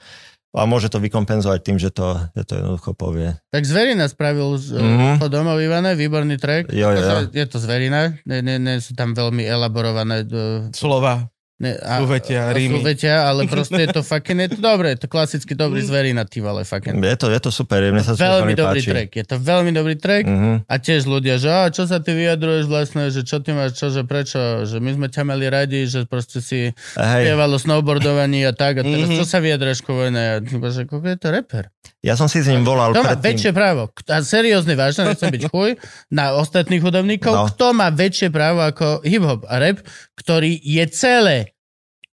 A 0.54 0.70
môže 0.70 0.86
to 0.86 1.02
vykompenzovať 1.02 1.66
tým, 1.66 1.82
že 1.82 1.90
to, 1.90 2.14
že 2.38 2.46
to 2.46 2.54
jednoducho 2.62 2.94
povie. 2.94 3.34
Tak 3.50 3.66
Zverina 3.66 4.06
spravil 4.06 4.54
mm-hmm. 4.54 5.18
to 5.18 5.26
domov 5.26 5.58
Ivane, 5.58 5.98
výborný 5.98 6.38
track. 6.38 6.70
Jo, 6.70 6.94
jo. 6.94 7.02
Akože 7.02 7.34
je 7.34 7.46
to 7.50 7.58
Zverina, 7.58 8.14
nie, 8.30 8.46
nie, 8.46 8.62
nie 8.62 8.78
sú 8.78 8.94
tam 8.94 9.18
veľmi 9.18 9.42
elaborované 9.42 10.22
uh, 10.30 10.70
slova. 10.70 11.33
Ne, 11.64 11.80
a, 11.80 12.04
Súvetia, 12.04 12.52
rímy. 12.52 12.84
Súvetia, 12.84 13.24
ale 13.24 13.48
proste 13.48 13.88
je 13.88 13.96
to 13.96 14.04
fucking, 14.12 14.36
je 14.36 14.60
to 14.60 14.60
dobré, 14.60 15.00
je 15.00 15.08
to 15.08 15.08
klasicky 15.08 15.56
dobrý 15.56 15.80
mm. 15.80 15.88
zverina, 15.88 16.22
ty 16.28 16.44
vole, 16.44 16.68
fucking. 16.68 17.00
Je 17.00 17.16
to, 17.16 17.32
je 17.32 17.40
to 17.40 17.56
super, 17.56 17.80
mne 17.80 18.04
sa 18.04 18.20
to 18.20 18.20
veľmi 18.20 18.52
dobrý 18.52 18.84
páči. 18.84 18.92
track, 18.92 19.10
je 19.16 19.26
to 19.32 19.36
veľmi 19.40 19.72
dobrý 19.72 19.96
track 19.96 20.28
mm-hmm. 20.28 20.56
a 20.68 20.76
tiež 20.76 21.08
ľudia, 21.08 21.40
že 21.40 21.48
a 21.48 21.72
čo 21.72 21.88
sa 21.88 22.04
ty 22.04 22.12
vyjadruješ 22.12 22.68
vlastne, 22.68 23.08
že 23.08 23.24
čo 23.24 23.40
ty 23.40 23.56
máš, 23.56 23.80
čo, 23.80 23.88
že 23.96 24.04
prečo, 24.04 24.68
že 24.68 24.84
my 24.84 24.92
sme 24.92 25.08
ťa 25.08 25.24
mali 25.24 25.48
radi, 25.48 25.88
že 25.88 26.04
proste 26.04 26.44
si 26.44 26.76
spievalo 27.00 27.56
snowboardovaní 27.56 28.44
a 28.44 28.52
tak 28.52 28.82
a 28.82 28.84
teraz 28.84 29.08
mm-hmm. 29.08 29.20
čo 29.20 29.24
sa 29.24 29.40
vyjadruješ 29.40 29.80
ku 29.88 29.96
vojne 29.96 30.44
že 30.44 30.84
koľko 30.84 31.08
je 31.16 31.18
to 31.18 31.28
rapper. 31.32 31.72
Ja 32.04 32.20
som 32.20 32.28
si 32.28 32.44
s 32.44 32.52
ním 32.52 32.68
volal 32.68 32.92
Kto 32.92 33.08
má 33.08 33.16
väčšie 33.16 33.56
právo? 33.56 33.88
A 34.12 34.20
seriózne, 34.20 34.76
vážne, 34.76 35.08
nechcem 35.08 35.32
byť 35.32 35.44
chuj, 35.48 35.80
na 36.12 36.36
ostatných 36.36 36.84
hudobníkov, 36.84 37.32
no. 37.32 37.48
kto 37.48 37.72
má 37.72 37.88
väčšie 37.88 38.28
právo 38.28 38.60
ako 38.60 39.08
hip-hop 39.08 39.48
a 39.48 39.56
rap, 39.64 39.80
ktorý 40.20 40.60
je 40.60 40.84
celé 40.92 41.53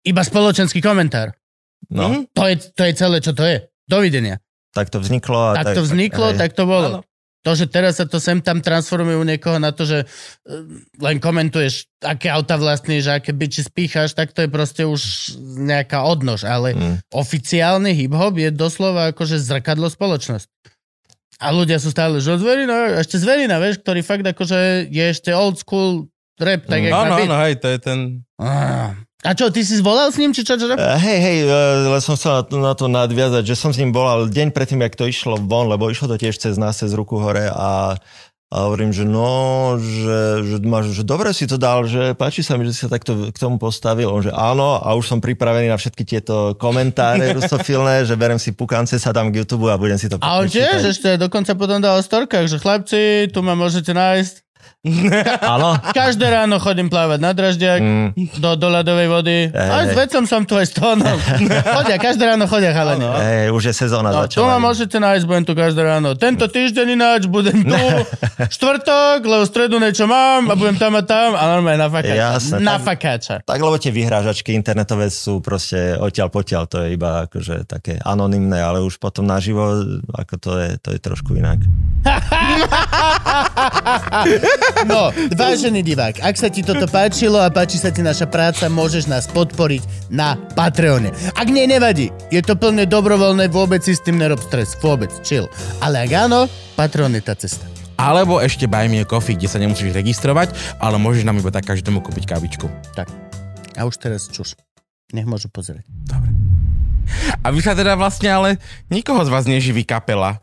iba 0.04 0.22
spoločenský 0.24 0.84
komentár. 0.84 1.36
No. 1.92 2.08
Mm? 2.08 2.22
To, 2.36 2.44
je, 2.48 2.56
to 2.72 2.82
je 2.88 2.94
celé, 2.96 3.18
čo 3.20 3.32
to 3.36 3.44
je. 3.44 3.64
Dovidenia. 3.88 4.40
Tak 4.74 4.90
to 4.90 5.00
vzniklo. 5.04 5.54
A 5.54 5.60
tak, 5.60 5.72
tak 5.72 5.76
to 5.78 5.82
vzniklo, 5.84 6.28
tak, 6.34 6.40
tak 6.40 6.52
to 6.58 6.64
bolo. 6.66 6.90
Áno. 6.90 7.02
To, 7.44 7.52
že 7.60 7.68
teraz 7.68 8.00
sa 8.00 8.08
to 8.08 8.24
sem 8.24 8.40
tam 8.40 8.64
transformuje 8.64 9.20
u 9.20 9.26
niekoho 9.28 9.60
na 9.60 9.76
to, 9.76 9.84
že 9.84 10.08
uh, 10.08 10.64
len 11.04 11.20
komentuješ, 11.20 11.92
aké 12.00 12.32
auta 12.32 12.56
vlastníš, 12.56 13.12
aké 13.12 13.36
biči 13.36 13.68
spíchaš, 13.68 14.16
tak 14.16 14.32
to 14.32 14.48
je 14.48 14.50
proste 14.50 14.88
už 14.88 15.36
nejaká 15.60 16.08
odnož. 16.08 16.48
Ale 16.48 16.72
mm. 16.72 16.96
oficiálny 17.12 17.92
hip-hop 18.00 18.40
je 18.40 18.48
doslova 18.48 19.12
akože 19.12 19.44
zrkadlo 19.44 19.92
spoločnosť. 19.92 20.48
A 21.44 21.52
ľudia 21.52 21.84
sú 21.84 21.92
stále, 21.92 22.24
že 22.24 22.40
zverina, 22.40 23.04
ešte 23.04 23.20
zverina, 23.20 23.60
vieš, 23.60 23.84
ktorý 23.84 24.00
fakt 24.08 24.24
akože 24.24 24.88
je 24.88 25.06
ešte 25.12 25.36
old 25.36 25.60
school 25.60 26.08
rap, 26.40 26.64
tak 26.64 26.80
mm. 26.80 26.86
jak 26.88 26.94
Áno, 26.96 27.16
áno, 27.28 27.36
hej, 27.44 27.60
to 27.60 27.68
je 27.68 27.80
ten... 27.84 28.00
Ah. 28.40 28.96
A 29.24 29.32
čo, 29.32 29.48
ty 29.48 29.64
si 29.64 29.80
zvolal 29.80 30.12
s 30.12 30.20
ním, 30.20 30.36
či 30.36 30.44
čo? 30.44 30.60
čo? 30.60 30.68
Uh, 30.68 31.00
hej, 31.00 31.20
hej, 31.20 31.38
uh, 31.48 31.96
som 32.04 32.20
sa 32.20 32.44
na 32.44 32.76
to 32.76 32.92
nadviazať, 32.92 33.48
že 33.48 33.56
som 33.56 33.72
s 33.72 33.80
ním 33.80 33.96
volal 33.96 34.28
deň 34.28 34.52
predtým, 34.52 34.84
jak 34.84 35.00
to 35.00 35.08
išlo 35.08 35.40
von, 35.40 35.72
lebo 35.72 35.88
išlo 35.88 36.12
to 36.12 36.20
tiež 36.20 36.36
cez 36.36 36.60
nás, 36.60 36.84
cez 36.84 36.92
ruku 36.92 37.16
hore 37.16 37.48
a 37.48 37.96
a 38.54 38.70
hovorím, 38.70 38.94
že 38.94 39.02
no, 39.02 39.74
že, 39.82 40.46
že, 40.46 40.58
máš, 40.62 40.94
že 40.94 41.02
dobre 41.02 41.34
si 41.34 41.50
to 41.50 41.58
dal, 41.58 41.90
že 41.90 42.14
páči 42.14 42.46
sa 42.46 42.54
mi, 42.54 42.70
že 42.70 42.78
si 42.78 42.86
sa 42.86 42.90
takto 42.94 43.34
k 43.34 43.38
tomu 43.42 43.58
postavil. 43.58 44.06
On, 44.14 44.22
že 44.22 44.30
áno, 44.30 44.78
a 44.78 44.94
už 44.94 45.10
som 45.10 45.18
pripravený 45.18 45.74
na 45.74 45.78
všetky 45.82 46.06
tieto 46.06 46.54
komentáre 46.62 47.34
rusofilné, 47.42 48.06
že 48.06 48.14
berem 48.14 48.38
si 48.38 48.54
pukance, 48.54 48.94
sa 49.02 49.10
dám 49.10 49.34
k 49.34 49.42
YouTube 49.42 49.74
a 49.74 49.82
budem 49.82 49.98
si 49.98 50.06
to 50.06 50.22
A 50.22 50.38
on 50.38 50.46
tiež 50.46 50.86
ešte 50.86 51.18
dokonca 51.18 51.58
potom 51.58 51.82
dal 51.82 51.98
v 51.98 52.06
storkách, 52.06 52.46
že 52.46 52.62
chlapci, 52.62 53.34
tu 53.34 53.42
ma 53.42 53.58
môžete 53.58 53.90
nájsť. 53.90 54.53
Áno. 55.56 55.80
Každé 55.96 56.28
ráno 56.28 56.60
chodím 56.60 56.92
plávať 56.92 57.20
na 57.24 57.32
draždiak, 57.32 57.80
mm. 57.80 58.36
do, 58.36 58.60
do 58.60 58.68
ľadovej 58.68 59.08
vody. 59.08 59.48
Hey, 59.48 59.80
aj 59.80 59.86
s 59.88 59.96
vecom 59.96 60.24
som 60.28 60.44
tu, 60.44 60.60
aj 60.60 60.68
s 60.68 60.76
tónom. 60.76 61.16
chodia, 61.80 61.96
každé 61.96 62.28
ráno 62.28 62.52
chodia 62.52 62.76
chalani. 62.76 63.08
Hey, 63.16 63.48
už 63.48 63.72
je 63.72 63.74
sezóna 63.80 64.12
no, 64.12 64.28
začala. 64.28 64.36
Tu 64.36 64.44
ma 64.44 64.60
môžete 64.60 65.00
nájsť, 65.00 65.24
budem 65.24 65.48
tu 65.48 65.56
každé 65.56 65.88
ráno. 65.88 66.20
Tento 66.20 66.52
týždeň 66.52 67.00
ináč 67.00 67.32
budem 67.32 67.64
tu, 67.64 67.80
štvrtok, 68.60 69.24
lebo 69.24 69.48
stredu 69.48 69.80
niečo 69.80 70.04
mám 70.04 70.52
a 70.52 70.54
budem 70.60 70.76
tam 70.76 71.00
a 71.00 71.04
tam 71.08 71.40
a 71.40 71.44
normálne 71.48 71.80
na 71.80 71.88
fakáča. 71.88 72.20
Jasne, 72.20 72.60
na 72.60 72.76
tak, 72.76 72.84
fakáča. 72.84 73.36
Tak, 73.48 73.60
lebo 73.64 73.80
tie 73.80 73.96
vyhrážačky 73.96 74.52
internetové 74.52 75.08
sú 75.08 75.40
proste 75.40 75.96
odtiaľ 75.96 76.28
potiaľ, 76.28 76.64
to 76.68 76.84
je 76.84 77.00
iba 77.00 77.32
akože 77.32 77.72
také 77.72 78.04
anonymné, 78.04 78.60
ale 78.60 78.84
už 78.84 79.00
potom 79.00 79.24
naživo, 79.24 79.64
ako 80.12 80.36
to 80.44 80.52
je, 80.60 80.76
to 80.84 80.92
je 80.92 81.00
trošku 81.00 81.40
inak. 81.40 81.64
No, 84.84 85.14
vážený 85.38 85.86
divák, 85.86 86.20
ak 86.20 86.36
sa 86.36 86.50
ti 86.50 86.66
toto 86.66 86.90
páčilo 86.90 87.40
a 87.40 87.48
páči 87.54 87.80
sa 87.80 87.94
ti 87.94 88.02
naša 88.02 88.28
práca, 88.28 88.68
môžeš 88.68 89.08
nás 89.08 89.30
podporiť 89.32 90.10
na 90.10 90.36
Patreone. 90.58 91.14
Ak 91.38 91.48
nie, 91.48 91.70
nevadí. 91.70 92.10
Je 92.34 92.42
to 92.42 92.58
plne 92.58 92.84
dobrovoľné, 92.84 93.48
vôbec 93.54 93.80
si 93.86 93.94
s 93.96 94.04
tým 94.04 94.20
nerob 94.20 94.42
stres. 94.42 94.76
Vôbec, 94.82 95.14
chill. 95.24 95.48
Ale 95.80 96.04
ak 96.04 96.12
áno, 96.28 96.52
Patreon 96.76 97.14
je 97.16 97.24
tá 97.24 97.38
cesta. 97.38 97.64
Alebo 97.96 98.42
ešte 98.42 98.66
Buy 98.66 98.90
Me 98.90 99.02
a 99.02 99.08
Coffee, 99.08 99.38
kde 99.38 99.48
sa 99.48 99.62
nemusíš 99.62 99.94
registrovať, 99.94 100.52
ale 100.82 100.98
môžeš 100.98 101.24
nám 101.24 101.38
iba 101.38 101.54
tak 101.54 101.70
každému 101.70 102.02
kúpiť 102.02 102.26
kávičku. 102.26 102.68
Tak. 102.98 103.08
A 103.78 103.86
už 103.86 104.02
teraz 104.02 104.28
čuš. 104.28 104.58
Nech 105.14 105.30
môžu 105.30 105.48
pozrieť. 105.48 105.86
A 107.46 107.54
vy 107.54 107.60
sa 107.62 107.78
teda 107.78 107.94
vlastne 107.94 108.32
ale 108.34 108.50
nikoho 108.90 109.22
z 109.22 109.30
vás 109.30 109.46
neživí 109.46 109.86
kapela. 109.86 110.42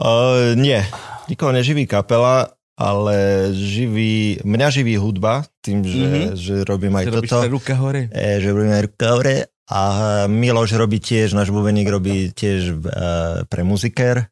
Uh, 0.00 0.56
nie, 0.56 0.80
nikoho 1.28 1.52
neživí 1.52 1.84
kapela, 1.84 2.56
ale 2.80 3.50
živí, 3.52 4.40
mňa 4.40 4.68
živí 4.72 4.96
hudba, 4.96 5.44
tým, 5.60 5.84
že, 5.84 6.00
mm-hmm. 6.00 6.26
že 6.32 6.54
robím 6.64 6.96
aj 6.96 7.04
Že 7.04 7.12
toto. 7.20 7.36
ruka 7.52 7.74
hore. 7.76 8.08
E, 8.08 8.40
že 8.40 8.48
robím 8.48 8.72
aj 8.72 8.82
ruka 8.88 9.06
hore. 9.12 9.36
A 9.70 9.80
Miloš 10.26 10.74
robí 10.74 10.98
tiež, 10.98 11.36
náš 11.36 11.54
bubeník 11.54 11.86
robí 11.86 12.34
tiež 12.34 12.82
uh, 12.82 13.46
pre 13.46 13.62
muzikér. 13.62 14.26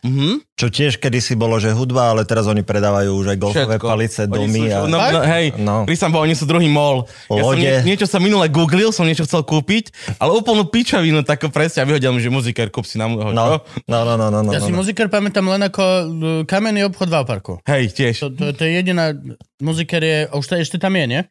Mhm. 0.00 0.40
Čo 0.56 0.68
tiež 0.68 0.96
kedysi 0.96 1.36
bolo, 1.36 1.56
že 1.56 1.72
hudba, 1.72 2.12
ale 2.12 2.24
teraz 2.24 2.44
oni 2.44 2.60
predávajú 2.60 3.12
už 3.16 3.26
aj 3.32 3.38
golfové 3.38 3.76
Všetko. 3.76 3.86
palice, 3.86 4.20
Oni 4.24 4.32
domy. 4.32 4.62
sú, 4.64 4.72
A... 4.72 4.78
no, 4.88 4.96
no, 4.96 5.20
hej, 5.20 5.46
No. 5.60 5.74
no. 5.84 6.08
bo 6.08 6.18
oni 6.20 6.32
sú 6.32 6.44
druhý 6.44 6.68
mol. 6.68 7.04
Ja 7.28 7.44
som 7.44 7.56
nie, 7.56 7.74
niečo 7.84 8.08
sa 8.08 8.16
minule 8.16 8.48
googlil, 8.48 8.92
som 8.92 9.04
niečo 9.04 9.28
chcel 9.28 9.44
kúpiť, 9.44 9.92
ale 10.16 10.32
úplnú 10.32 10.64
pičavinu 10.64 11.20
takú 11.20 11.48
presne 11.48 11.84
a 11.84 11.88
vyhodil 11.88 12.12
mi, 12.12 12.20
že 12.20 12.28
muzikér, 12.28 12.68
kúp 12.68 12.84
si 12.84 12.96
na 12.96 13.08
môjho. 13.08 13.32
No, 13.32 13.60
čo? 13.60 13.84
no, 13.88 13.98
no, 14.04 14.14
no, 14.16 14.26
no, 14.28 14.40
no, 14.40 14.50
Ja 14.52 14.60
si 14.60 14.72
no. 14.72 14.80
muziker 14.80 15.08
pamätám 15.08 15.44
len 15.44 15.60
ako 15.62 15.84
uh, 15.84 16.04
kamenný 16.44 16.88
obchod 16.88 17.08
v 17.08 17.16
Alparku. 17.16 17.52
Hej, 17.64 17.92
tiež. 17.92 18.14
To, 18.24 18.28
to, 18.32 18.44
to 18.52 18.62
je 18.64 18.80
jediná... 18.80 19.12
Muziker 19.60 20.00
je... 20.00 20.24
a 20.24 20.34
Už 20.34 20.44
to 20.44 20.56
ešte 20.56 20.80
tam 20.80 20.96
je, 20.96 21.04
nie? 21.04 21.22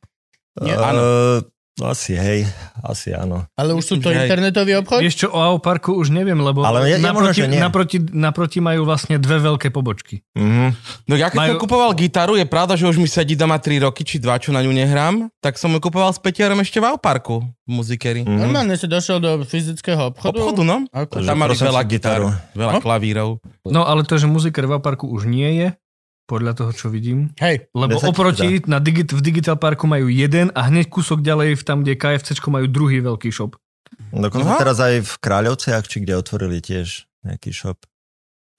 Nie, 0.62 0.76
áno. 0.76 1.02
Uh, 1.82 1.90
asi 1.90 2.14
hej, 2.14 2.44
asi 2.80 3.12
áno. 3.12 3.48
Ale 3.54 3.72
už 3.72 3.84
sú 3.84 3.96
to 3.98 4.10
hej. 4.10 4.26
internetový 4.26 4.78
obchod? 4.78 5.00
Vieš 5.00 5.16
čo, 5.16 5.28
o 5.28 5.40
Au 5.40 5.58
Parku 5.58 5.94
už 5.94 6.10
neviem, 6.10 6.36
lebo 6.36 6.62
Ale 6.62 6.86
je 6.86 6.98
možno, 6.98 7.08
naproti, 7.26 7.42
nie. 7.44 7.58
naproti, 7.58 7.98
naproti 8.10 8.60
majú 8.60 8.84
vlastne 8.84 9.16
dve 9.16 9.40
veľké 9.40 9.70
pobočky. 9.70 10.22
Mhm. 10.34 10.68
No 11.06 11.14
ja 11.14 11.28
keď 11.28 11.40
Majú- 11.40 11.52
som 11.52 11.62
kupoval 11.62 11.92
gitaru, 11.94 12.36
je 12.36 12.46
pravda, 12.46 12.74
že 12.74 12.84
už 12.84 12.96
mi 12.96 13.06
sedí 13.06 13.34
doma 13.34 13.56
3 13.56 13.80
roky, 13.80 14.02
či 14.02 14.18
2, 14.18 14.30
čo 14.38 14.50
na 14.50 14.60
ňu 14.60 14.70
nehrám, 14.70 15.16
tak 15.38 15.56
som 15.56 15.70
ju 15.70 15.80
kupoval 15.80 16.10
s 16.10 16.20
Petierom 16.20 16.60
ešte 16.60 16.78
v 16.78 16.90
Auparku, 16.90 17.42
v 17.42 17.70
muzikery. 17.70 18.22
Mhm. 18.22 18.36
Normálne 18.38 18.74
si 18.74 18.86
došiel 18.86 19.18
do 19.18 19.42
fyzického 19.42 20.12
obchodu? 20.12 20.36
Obchodu, 20.36 20.62
no. 20.62 20.84
Ako? 20.90 21.20
Tam 21.20 21.36
mali 21.36 21.54
veľa 21.54 21.82
gitaru. 21.84 22.28
veľa 22.52 22.74
No. 22.76 22.80
klavírov. 22.80 23.30
No 23.64 23.82
ale 23.84 24.04
to, 24.04 24.16
že 24.16 24.26
muziker 24.26 24.64
v 24.64 24.76
Au 24.76 24.82
Parku 24.82 25.06
už 25.06 25.24
nie 25.24 25.48
je, 25.56 25.68
podľa 26.30 26.54
toho, 26.54 26.72
čo 26.72 26.94
vidím. 26.94 27.34
Hej, 27.42 27.74
Lebo 27.74 27.98
oproti 27.98 28.62
na 28.70 28.78
digit, 28.78 29.10
v 29.10 29.22
Digital 29.26 29.58
Parku 29.58 29.90
majú 29.90 30.06
jeden 30.06 30.54
a 30.54 30.70
hneď 30.70 30.94
kúsok 30.94 31.26
ďalej, 31.26 31.58
v 31.58 31.64
tam, 31.66 31.82
kde 31.82 31.98
KFC, 31.98 32.38
majú 32.46 32.70
druhý 32.70 33.02
veľký 33.02 33.34
shop. 33.34 33.58
Dokonca 34.14 34.54
Aha. 34.54 34.62
teraz 34.62 34.78
aj 34.78 35.02
v 35.02 35.14
Kráľovciach, 35.18 35.84
či 35.90 36.06
kde 36.06 36.14
otvorili 36.22 36.62
tiež 36.62 37.10
nejaký 37.26 37.50
shop. 37.50 37.82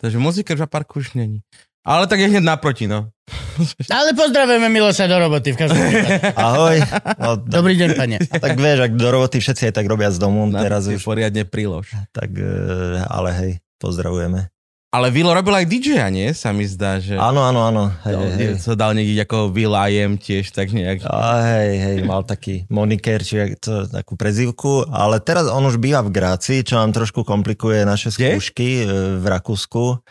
Takže 0.03 0.19
muziker 0.19 0.59
v 0.59 0.67
Auparku 0.67 0.99
už 0.99 1.15
není. 1.15 1.47
Ale 1.81 2.05
tak 2.05 2.21
je 2.21 2.29
hneď 2.29 2.45
naproti, 2.45 2.85
no. 2.85 3.09
ale 3.95 4.13
pozdravujeme 4.13 4.69
Miloša 4.69 5.09
do 5.09 5.17
roboty 5.17 5.55
v 5.55 5.59
každom. 5.65 5.81
Ahoj. 6.37 6.77
No, 7.17 7.29
Dobrý 7.57 7.79
deň, 7.79 7.91
pane. 7.97 8.17
tak 8.21 8.59
vieš, 8.61 8.91
ak 8.91 8.93
do 8.99 9.09
roboty 9.09 9.41
všetci 9.41 9.71
aj 9.71 9.75
tak 9.81 9.87
robia 9.89 10.13
z 10.13 10.19
domu, 10.21 10.45
Na 10.51 10.61
teraz 10.61 10.91
už, 10.91 11.01
poriadne 11.01 11.49
prilož. 11.49 11.95
tak, 12.13 12.37
eh, 12.37 13.01
ale 13.09 13.31
hej, 13.33 13.53
pozdravujeme. 13.81 14.53
Ale 14.91 15.15
Vilo 15.15 15.31
robil 15.31 15.55
aj 15.55 15.71
DJ-a, 15.71 16.11
nie? 16.11 16.35
Sa 16.35 16.51
mi 16.51 16.67
zdá, 16.67 16.99
že... 16.99 17.15
Áno, 17.15 17.47
áno, 17.47 17.62
áno. 17.62 17.95
Hej, 18.03 18.15
No, 18.19 18.27
hej, 18.27 18.59
sa 18.59 18.75
dal 18.75 18.99
niekde 18.99 19.23
ako 19.23 19.55
Will 19.55 19.71
I 19.71 20.03
am 20.03 20.19
tiež, 20.19 20.51
tak 20.51 20.75
nejak. 20.75 21.07
A 21.07 21.47
hej, 21.47 21.73
hej, 21.79 21.97
mal 22.03 22.27
taký 22.27 22.67
moniker, 22.67 23.23
či 23.23 23.55
to, 23.62 23.87
takú 23.87 24.19
prezivku, 24.19 24.83
ale 24.91 25.23
teraz 25.23 25.47
on 25.47 25.62
už 25.62 25.79
býva 25.79 26.03
v 26.03 26.11
Gráci, 26.11 26.67
čo 26.67 26.75
nám 26.75 26.91
trošku 26.91 27.23
komplikuje 27.23 27.87
naše 27.87 28.11
Kde? 28.11 28.35
skúšky 28.35 28.83
eh, 28.83 29.23
v 29.23 29.25
Rakúsku. 29.31 30.03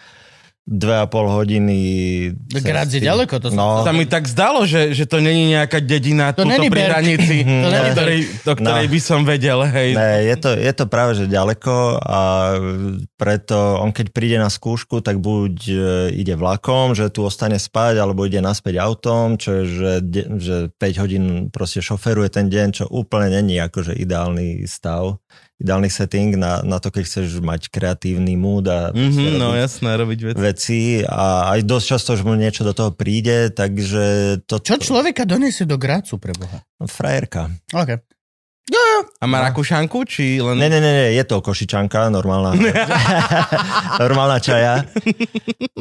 Dve 0.69 1.01
a 1.01 1.09
pol 1.09 1.25
hodiny. 1.25 1.77
Grác 2.61 2.93
je 2.93 3.01
ďaleko, 3.01 3.41
to 3.41 3.49
no, 3.49 3.81
Sa 3.81 3.89
mi 3.89 4.05
tak 4.05 4.29
zdalo, 4.29 4.69
že, 4.69 4.93
že 4.93 5.09
to 5.09 5.17
není 5.17 5.49
nejaká 5.49 5.81
dedina 5.81 6.29
To 6.29 6.45
tuto 6.45 6.53
není 6.53 6.69
pri 6.69 6.85
hranici, 6.85 7.41
To 7.41 7.65
do 7.65 7.73
není 7.73 7.89
ktorej, 7.97 8.19
do 8.45 8.53
ktorej 8.53 8.85
No. 8.85 8.93
by 8.93 8.99
som 9.01 9.19
vedel, 9.25 9.59
hej. 9.65 9.97
Ne, 9.97 10.29
je 10.29 10.35
to, 10.37 10.53
je 10.53 10.73
to 10.77 10.85
práve, 10.85 11.17
že 11.17 11.25
ďaleko 11.25 11.97
a 11.97 12.21
preto 13.17 13.81
on 13.81 13.89
keď 13.89 14.07
príde 14.13 14.37
na 14.37 14.53
skúšku, 14.53 15.01
tak 15.01 15.17
buď 15.17 15.55
e, 15.65 15.75
ide 16.13 16.37
vlakom, 16.37 16.93
že 16.93 17.09
tu 17.09 17.25
ostane 17.25 17.57
spať, 17.57 17.97
alebo 17.97 18.29
ide 18.29 18.37
naspäť 18.37 18.77
autom, 18.77 19.41
čo 19.41 19.61
je, 19.61 19.63
že, 19.65 19.93
že 20.37 20.55
5 20.77 21.01
hodín 21.01 21.25
proste 21.49 21.81
šoferuje 21.81 22.29
ten 22.29 22.45
deň, 22.45 22.67
čo 22.77 22.85
úplne 22.85 23.41
není 23.41 23.57
akože 23.57 23.97
ideálny 23.97 24.69
stav, 24.69 25.17
ideálny 25.59 25.91
setting 25.91 26.39
na, 26.39 26.63
na 26.63 26.79
to, 26.79 26.87
keď 26.87 27.03
chceš 27.03 27.43
mať 27.43 27.67
kreatívny 27.67 28.39
mood 28.39 28.63
a 28.65 28.95
Mhm, 28.95 29.35
no 29.35 29.51
jasné, 29.53 29.91
robiť 29.95 30.19
veci. 30.31 30.39
veci 30.39 30.79
a 31.03 31.51
aj 31.51 31.67
dosť 31.67 31.85
často, 31.85 32.11
že 32.15 32.23
mu 32.23 32.33
niečo 32.33 32.63
do 32.63 32.71
toho 32.71 32.95
príde, 32.95 33.51
takže 33.51 34.03
to... 34.47 34.63
Čo 34.63 34.79
človeka 34.79 35.27
donesie 35.27 35.67
do 35.67 35.75
Grácu, 35.75 36.15
pre 36.15 36.31
Boha? 36.31 36.63
Frajerka. 36.79 37.51
OK. 38.65 38.77
A 39.17 39.25
má 39.25 39.41
Rakúšanku, 39.41 40.05
či 40.05 40.37
len... 40.37 40.53
Ne, 40.55 40.67
ne, 40.67 40.77
ne, 40.77 40.91
ne, 40.93 41.07
je 41.11 41.23
to 41.23 41.39
košičanka, 41.39 42.07
normálna, 42.07 42.53
normálna 44.03 44.37
čaja. 44.37 44.85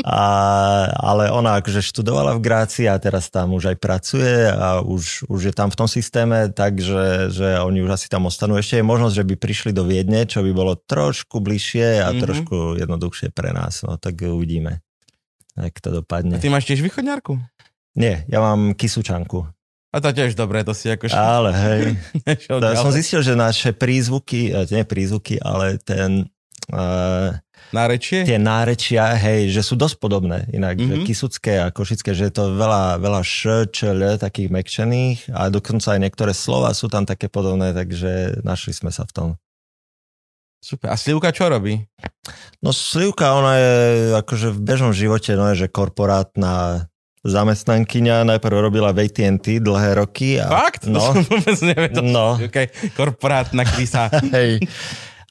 A, 0.01 0.23
ale 0.95 1.29
ona 1.29 1.59
akože 1.59 1.85
študovala 1.85 2.33
v 2.33 2.43
Gráci 2.43 2.87
a 2.87 2.97
teraz 2.97 3.29
tam 3.29 3.53
už 3.53 3.71
aj 3.71 3.77
pracuje 3.77 4.33
a 4.47 4.81
už, 4.81 5.27
už 5.27 5.41
je 5.43 5.55
tam 5.55 5.69
v 5.69 5.77
tom 5.77 5.87
systéme, 5.87 6.49
takže 6.49 7.29
že 7.29 7.61
oni 7.61 7.81
už 7.81 7.93
asi 7.93 8.07
tam 8.07 8.25
ostanú. 8.25 8.57
Ešte 8.57 8.79
je 8.79 8.87
možnosť, 8.87 9.15
že 9.15 9.27
by 9.27 9.35
prišli 9.37 9.71
do 9.71 9.85
Viedne, 9.85 10.25
čo 10.25 10.41
by 10.41 10.51
bolo 10.51 10.75
trošku 10.77 11.39
bližšie 11.39 12.01
a 12.01 12.09
Mhm. 12.09 12.21
trošku 12.21 12.57
jednoduchšie 12.79 13.29
pre 13.31 13.53
nás. 13.53 13.83
No 13.83 13.95
tak 13.95 14.19
uvidíme, 14.19 14.81
ak 15.55 15.77
to 15.77 15.91
A 15.91 16.01
dopadne. 16.01 16.39
ty 16.39 16.49
máš 16.49 16.65
tiež 16.65 16.81
východňarku? 16.81 17.37
Nie, 17.95 18.23
ja 18.25 18.39
mám 18.39 18.73
kysučanku. 18.73 19.45
A 19.89 20.05
to 20.05 20.12
tiež 20.12 20.36
dobre, 20.36 20.60
to 20.69 20.77
si 20.77 20.93
akože... 20.93 21.16
Ale 21.16 21.51
hej, 21.56 21.82
ja 22.60 22.77
som 22.77 22.93
zistil, 22.93 23.24
že 23.24 23.32
naše 23.32 23.73
prízvuky, 23.73 24.52
eh, 24.52 24.69
nie 24.69 24.85
prízvuky, 24.85 25.40
ale 25.40 25.81
ten... 25.81 26.28
Uh, 26.69 27.32
Nárečie? 27.73 28.28
tie 28.28 28.36
nárečia, 28.36 29.16
hej, 29.16 29.48
že 29.48 29.65
sú 29.65 29.73
dosť 29.73 29.97
podobné. 29.97 30.44
Inak, 30.52 30.77
mm-hmm. 30.77 30.89
že 30.89 30.97
Mhm. 31.01 31.06
kisucké 31.09 31.55
a 31.65 31.73
košické, 31.73 32.12
že 32.12 32.28
je 32.28 32.35
to 32.36 32.52
veľa, 32.60 33.01
veľa 33.01 33.24
š, 33.24 33.73
č, 33.73 33.89
l, 33.89 34.20
takých 34.20 34.52
mekčených 34.52 35.32
a 35.32 35.48
dokonca 35.48 35.97
aj 35.97 36.01
niektoré 36.05 36.36
slova 36.36 36.77
sú 36.77 36.93
tam 36.93 37.09
také 37.09 37.32
podobné, 37.32 37.73
takže 37.73 38.44
našli 38.44 38.77
sme 38.77 38.93
sa 38.93 39.09
v 39.09 39.12
tom. 39.16 39.28
Super. 40.60 40.90
A 40.90 40.97
Slivka 40.98 41.31
čo 41.31 41.48
robí? 41.48 41.86
No 42.60 42.74
Slivka, 42.74 43.32
ona 43.32 43.52
je 43.56 43.73
akože 44.19 44.48
v 44.52 44.59
bežnom 44.59 44.93
živote, 44.93 45.32
no 45.39 45.48
je, 45.55 45.65
že 45.65 45.73
korporátna 45.73 46.89
zamestnankyňa, 47.29 48.27
najprv 48.27 48.57
robila 48.59 48.91
v 48.91 49.07
AT&T 49.07 49.61
dlhé 49.61 49.91
roky. 49.97 50.41
A, 50.41 50.49
Fakt? 50.49 50.85
To 50.89 50.93
No, 50.93 51.01
som 51.01 51.23
vôbec 51.25 51.59
nevedel. 51.61 52.03
no, 52.03 52.41
Okay. 52.41 52.69
Korporátna 52.97 53.65
krysa. 53.65 54.09
hej. 54.37 54.61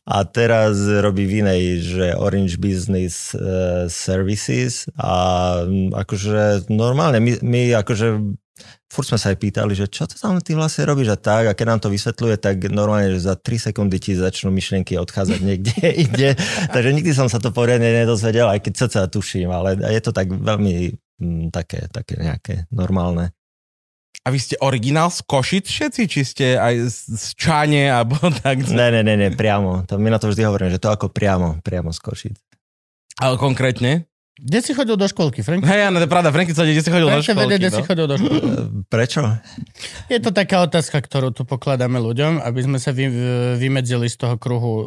A 0.07 0.24
teraz 0.24 0.80
robí 1.03 1.28
v 1.28 1.44
inej, 1.44 1.64
že 1.84 2.06
Orange 2.15 2.56
Business 2.56 3.36
uh, 3.36 3.91
Services 3.91 4.88
a 4.95 5.11
mm, 5.68 5.91
akože 5.91 6.72
normálne, 6.72 7.19
my, 7.19 7.44
my 7.44 7.61
akože 7.76 8.15
furt 8.88 9.03
sme 9.03 9.19
sa 9.19 9.36
aj 9.36 9.38
pýtali, 9.44 9.76
že 9.76 9.91
čo 9.91 10.07
to 10.07 10.15
tam 10.15 10.40
ty 10.40 10.56
vlastne 10.56 10.88
robíš 10.88 11.11
a 11.11 11.19
tak 11.19 11.52
a 11.52 11.53
keď 11.53 11.65
nám 11.68 11.82
to 11.84 11.91
vysvetľuje, 11.91 12.40
tak 12.40 12.56
normálne, 12.72 13.11
že 13.11 13.28
za 13.28 13.36
3 13.36 13.68
sekundy 13.68 13.99
ti 13.99 14.15
začnú 14.15 14.48
myšlienky 14.48 14.95
odchádzať 14.95 15.40
niekde 15.44 15.76
inde. 16.07 16.30
Takže 16.72 16.90
nikdy 16.95 17.11
som 17.11 17.28
sa 17.28 17.44
to 17.44 17.52
poriadne 17.52 17.91
nedozvedel, 17.91 18.48
aj 18.48 18.64
keď 18.64 18.74
sa 18.88 19.11
tuším, 19.11 19.52
ale 19.52 19.76
je 19.91 19.99
to 19.99 20.15
tak 20.15 20.32
veľmi 20.32 20.95
mm, 21.22 21.53
také, 21.53 21.89
také 21.89 22.18
nejaké 22.18 22.69
normálne. 22.69 23.34
A 24.26 24.34
vy 24.34 24.44
ste 24.44 24.60
originál 24.60 25.07
z 25.07 25.23
Košic 25.23 25.65
všetci? 25.69 26.02
Či 26.10 26.22
ste 26.26 26.45
aj 26.60 26.76
z, 26.89 26.98
z 27.15 27.26
Čáne, 27.38 27.88
alebo 27.88 28.18
tak? 28.44 28.65
Ne, 28.68 28.91
ne, 28.91 29.02
ne, 29.06 29.15
ne, 29.15 29.30
priamo. 29.31 29.88
To, 29.88 29.95
my 29.95 30.10
na 30.11 30.19
to 30.19 30.27
vždy 30.27 30.44
hovoríme, 30.44 30.73
že 30.73 30.81
to 30.81 30.91
ako 30.91 31.07
priamo, 31.07 31.64
priamo 31.64 31.94
z 31.95 31.99
Košic. 32.02 32.35
Ale 33.23 33.39
konkrétne? 33.39 34.06
Kde 34.38 34.59
si 34.61 34.72
chodil 34.72 34.93
do 34.93 35.09
školky, 35.09 35.41
Frank? 35.41 35.65
Hej, 35.65 35.89
áno, 35.89 35.97
to 35.97 36.05
je 36.05 36.11
pravda, 36.14 36.30
Franky 36.30 36.53
sa 36.53 36.61
kde 36.61 36.77
si 36.77 36.93
chodil 36.93 37.09
do 37.09 37.18
Frank 37.18 37.26
sa 37.26 37.34
vedie, 37.34 37.57
školky, 37.57 37.57
kde 37.57 37.69
si 37.73 37.81
no? 37.81 37.88
chodil 37.89 38.05
do 38.05 38.15
školky. 38.22 38.45
E, 38.45 38.85
Prečo? 38.85 39.22
Je 40.14 40.19
to 40.22 40.30
taká 40.30 40.61
otázka, 40.61 41.01
ktorú 41.01 41.34
tu 41.34 41.41
pokladáme 41.41 41.97
ľuďom, 41.97 42.45
aby 42.45 42.59
sme 42.61 42.77
sa 42.77 42.93
vy, 42.93 43.09
vymedzili 43.57 44.05
z 44.05 44.15
toho 44.15 44.38
kruhu 44.38 44.73
uh, 44.77 44.81
uh, 44.81 44.85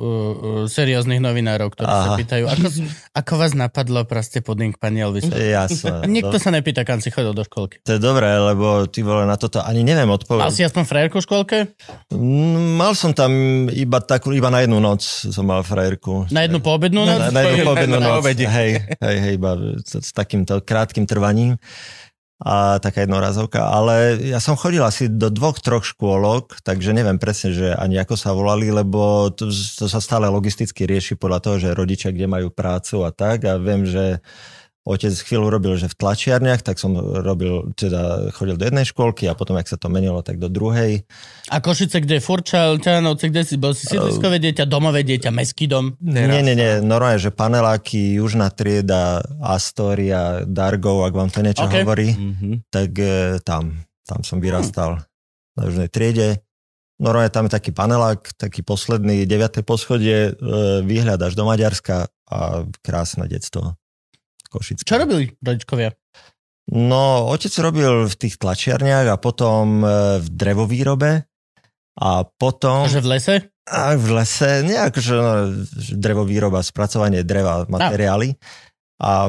serióznych 0.65 1.19
novinárov, 1.19 1.75
ktorí 1.75 1.91
sa 1.91 2.15
Aha. 2.15 2.19
pýtajú, 2.23 2.45
ako, 2.47 2.67
ako 3.11 3.33
vás 3.35 3.53
napadlo 3.53 4.07
proste 4.07 4.39
pudding, 4.39 4.71
pani 4.79 5.03
Elvis? 5.03 5.27
Jasné. 5.27 6.07
Nikto 6.17 6.39
To, 6.39 6.39
sa 6.39 6.55
nepýta, 6.55 6.87
kam 6.87 7.03
si 7.03 7.11
chodil 7.11 7.35
do 7.35 7.43
školky. 7.43 7.83
to 7.83 7.99
je 7.99 8.01
dobré, 8.01 8.31
lebo 8.31 8.87
ty 8.87 9.03
vole 9.03 9.27
na 9.27 9.35
toto 9.35 9.59
ani 9.61 9.83
neviem 9.83 10.07
Mal 10.07 10.15
odpovedať. 10.15 10.55
si 10.55 10.63
aspoň 10.63 10.83
frajerku 10.87 11.19
v 11.19 11.25
školke? 11.27 11.57
Mm, 12.15 12.79
Mal 12.79 12.95
som 12.95 13.11
tam 13.11 13.33
iba 13.67 13.99
takú, 13.99 14.31
iba 14.31 14.47
na 14.47 14.63
jednu 14.63 14.79
noc 14.79 15.03
som 15.03 15.43
mal 15.43 15.67
frajerku. 15.67 16.31
Na 16.31 16.47
jednu 16.47 16.63
poobednú 16.63 17.03
noc? 17.03 17.19
na, 17.19 17.35
na 17.35 17.41
jednu 17.51 17.67
poobednú 17.67 17.99
noc. 17.99 18.23
Hej, 18.31 18.71
hej, 19.03 19.17
hej, 19.21 19.35
iba 19.41 19.57
s, 19.81 20.13
takýmto 20.13 20.61
krátkým 20.61 21.09
trvaním. 21.09 21.57
a 22.41 22.81
taká 22.81 23.05
jednorazovka, 23.05 23.69
ale 23.69 24.17
ja 24.25 24.41
som 24.41 24.57
chodil 24.57 24.81
asi 24.81 25.13
do 25.13 25.29
dvoch, 25.29 25.61
troch 25.61 25.85
škôlok, 25.85 26.65
takže 26.65 26.97
neviem 26.97 27.21
presne, 27.21 27.53
že 27.53 27.69
ani 27.77 28.01
ako 28.01 28.17
sa 28.17 28.33
volali, 28.33 28.73
lebo 28.73 29.29
to, 29.29 29.53
to 29.53 29.85
sa 29.85 30.01
stále 30.01 30.25
logisticky 30.25 30.89
rieši 30.89 31.21
podľa 31.21 31.41
toho, 31.45 31.57
že 31.61 31.77
rodičia 31.77 32.17
kde 32.17 32.25
majú 32.25 32.49
prácu 32.49 33.05
a 33.05 33.13
tak 33.13 33.45
a 33.45 33.61
viem, 33.61 33.85
že 33.85 34.25
otec 34.91 35.15
chvíľu 35.15 35.47
robil, 35.49 35.79
že 35.79 35.87
v 35.87 35.95
tlačiarniach, 35.95 36.67
tak 36.67 36.83
som 36.83 36.99
robil, 36.99 37.71
teda 37.79 38.35
chodil 38.35 38.59
do 38.59 38.67
jednej 38.67 38.83
školky 38.83 39.31
a 39.31 39.39
potom, 39.39 39.55
ak 39.55 39.71
sa 39.71 39.79
to 39.79 39.87
menilo, 39.87 40.19
tak 40.27 40.43
do 40.43 40.51
druhej. 40.51 41.07
A 41.47 41.63
Košice, 41.63 42.03
kde 42.03 42.19
je 42.19 42.23
Furča, 42.23 42.75
Ťanovce, 42.75 43.31
kde 43.31 43.43
si 43.47 43.55
bol 43.55 43.71
si 43.73 43.87
sídliskové 43.87 44.43
dieťa, 44.43 44.67
domové 44.67 45.07
dieťa, 45.07 45.31
meský 45.31 45.71
dom? 45.71 45.95
Nie, 46.03 46.43
nie, 46.43 46.59
nie, 46.59 46.83
normálne, 46.83 47.23
že 47.23 47.31
paneláky, 47.31 48.19
Južná 48.19 48.51
trieda, 48.51 49.23
Astoria, 49.39 50.43
Dargov, 50.45 51.07
ak 51.07 51.15
vám 51.15 51.31
to 51.31 51.41
niečo 51.41 51.65
Okay. 51.65 51.87
hovorí, 51.87 52.09
Mhm. 52.19 52.67
tak 52.69 52.91
e, 52.99 53.39
tam, 53.47 53.87
tam 54.03 54.21
som 54.27 54.43
vyrastal 54.43 55.07
na 55.55 55.71
Južnej 55.71 55.87
triede. 55.87 56.43
Normálne 57.01 57.33
tam 57.33 57.49
je 57.49 57.57
taký 57.57 57.73
panelák, 57.73 58.37
taký 58.37 58.61
posledný, 58.61 59.25
9. 59.25 59.65
poschodie, 59.65 60.37
e, 60.37 60.43
výhľad 60.85 61.17
až 61.17 61.33
do 61.33 61.49
Maďarska 61.49 62.13
a 62.29 62.69
krásne 62.85 63.25
detstvo. 63.25 63.80
Košické. 64.51 64.83
Čo 64.83 64.99
robili 64.99 65.31
rodičkovia? 65.39 65.95
No, 66.71 67.27
otec 67.31 67.51
robil 67.63 68.07
v 68.07 68.15
tých 68.15 68.39
tlačiarniach 68.39 69.07
a 69.11 69.17
potom 69.19 69.83
e, 69.83 69.87
v 70.23 70.27
drevovýrobe 70.31 71.27
a 71.99 72.11
potom 72.27 72.87
Že 72.87 73.03
v 73.03 73.09
lese? 73.11 73.35
a 73.71 73.95
v 73.95 74.09
lese, 74.19 74.67
nejak, 74.67 74.99
že 74.99 75.15
no, 75.15 75.51
drevovýroba, 75.95 76.63
spracovanie 76.63 77.23
dreva, 77.23 77.67
materiály. 77.71 78.35
A 78.35 78.70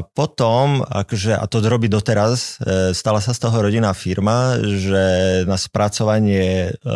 potom, 0.04 0.84
akože, 0.84 1.32
a 1.32 1.48
to 1.48 1.64
robí 1.64 1.88
doteraz, 1.88 2.60
e, 2.60 2.92
stala 2.92 3.24
sa 3.24 3.32
z 3.32 3.40
toho 3.40 3.56
rodinná 3.56 3.96
firma, 3.96 4.60
že 4.60 5.04
na 5.48 5.56
spracovanie 5.56 6.68
e, 6.68 6.92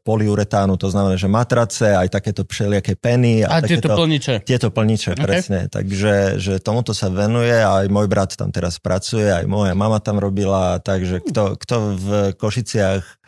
poliuretánu, 0.00 0.80
to 0.80 0.88
znamená, 0.88 1.20
že 1.20 1.28
matrace, 1.28 1.92
aj 1.92 2.08
takéto 2.08 2.48
všelijaké 2.48 2.96
peny. 2.96 3.44
A 3.44 3.60
tieto 3.60 3.92
takéto, 3.92 4.00
plniče. 4.00 4.34
tieto 4.40 4.68
plniče, 4.72 5.12
Ok. 5.12 5.20
okay. 5.20 5.26
presne. 5.28 5.60
Takže 5.68 6.40
že 6.40 6.64
tomuto 6.64 6.96
sa 6.96 7.12
venuje 7.12 7.52
a 7.52 7.84
aj 7.84 7.92
môj 7.92 8.08
brat 8.08 8.32
tam 8.40 8.48
teraz 8.48 8.80
pracuje, 8.80 9.28
aj 9.28 9.44
moja 9.44 9.76
mama 9.76 10.00
tam 10.00 10.16
robila, 10.16 10.80
takže 10.80 11.20
kto, 11.20 11.60
kto 11.60 11.76
v 12.00 12.08
Košiciach 12.40 13.23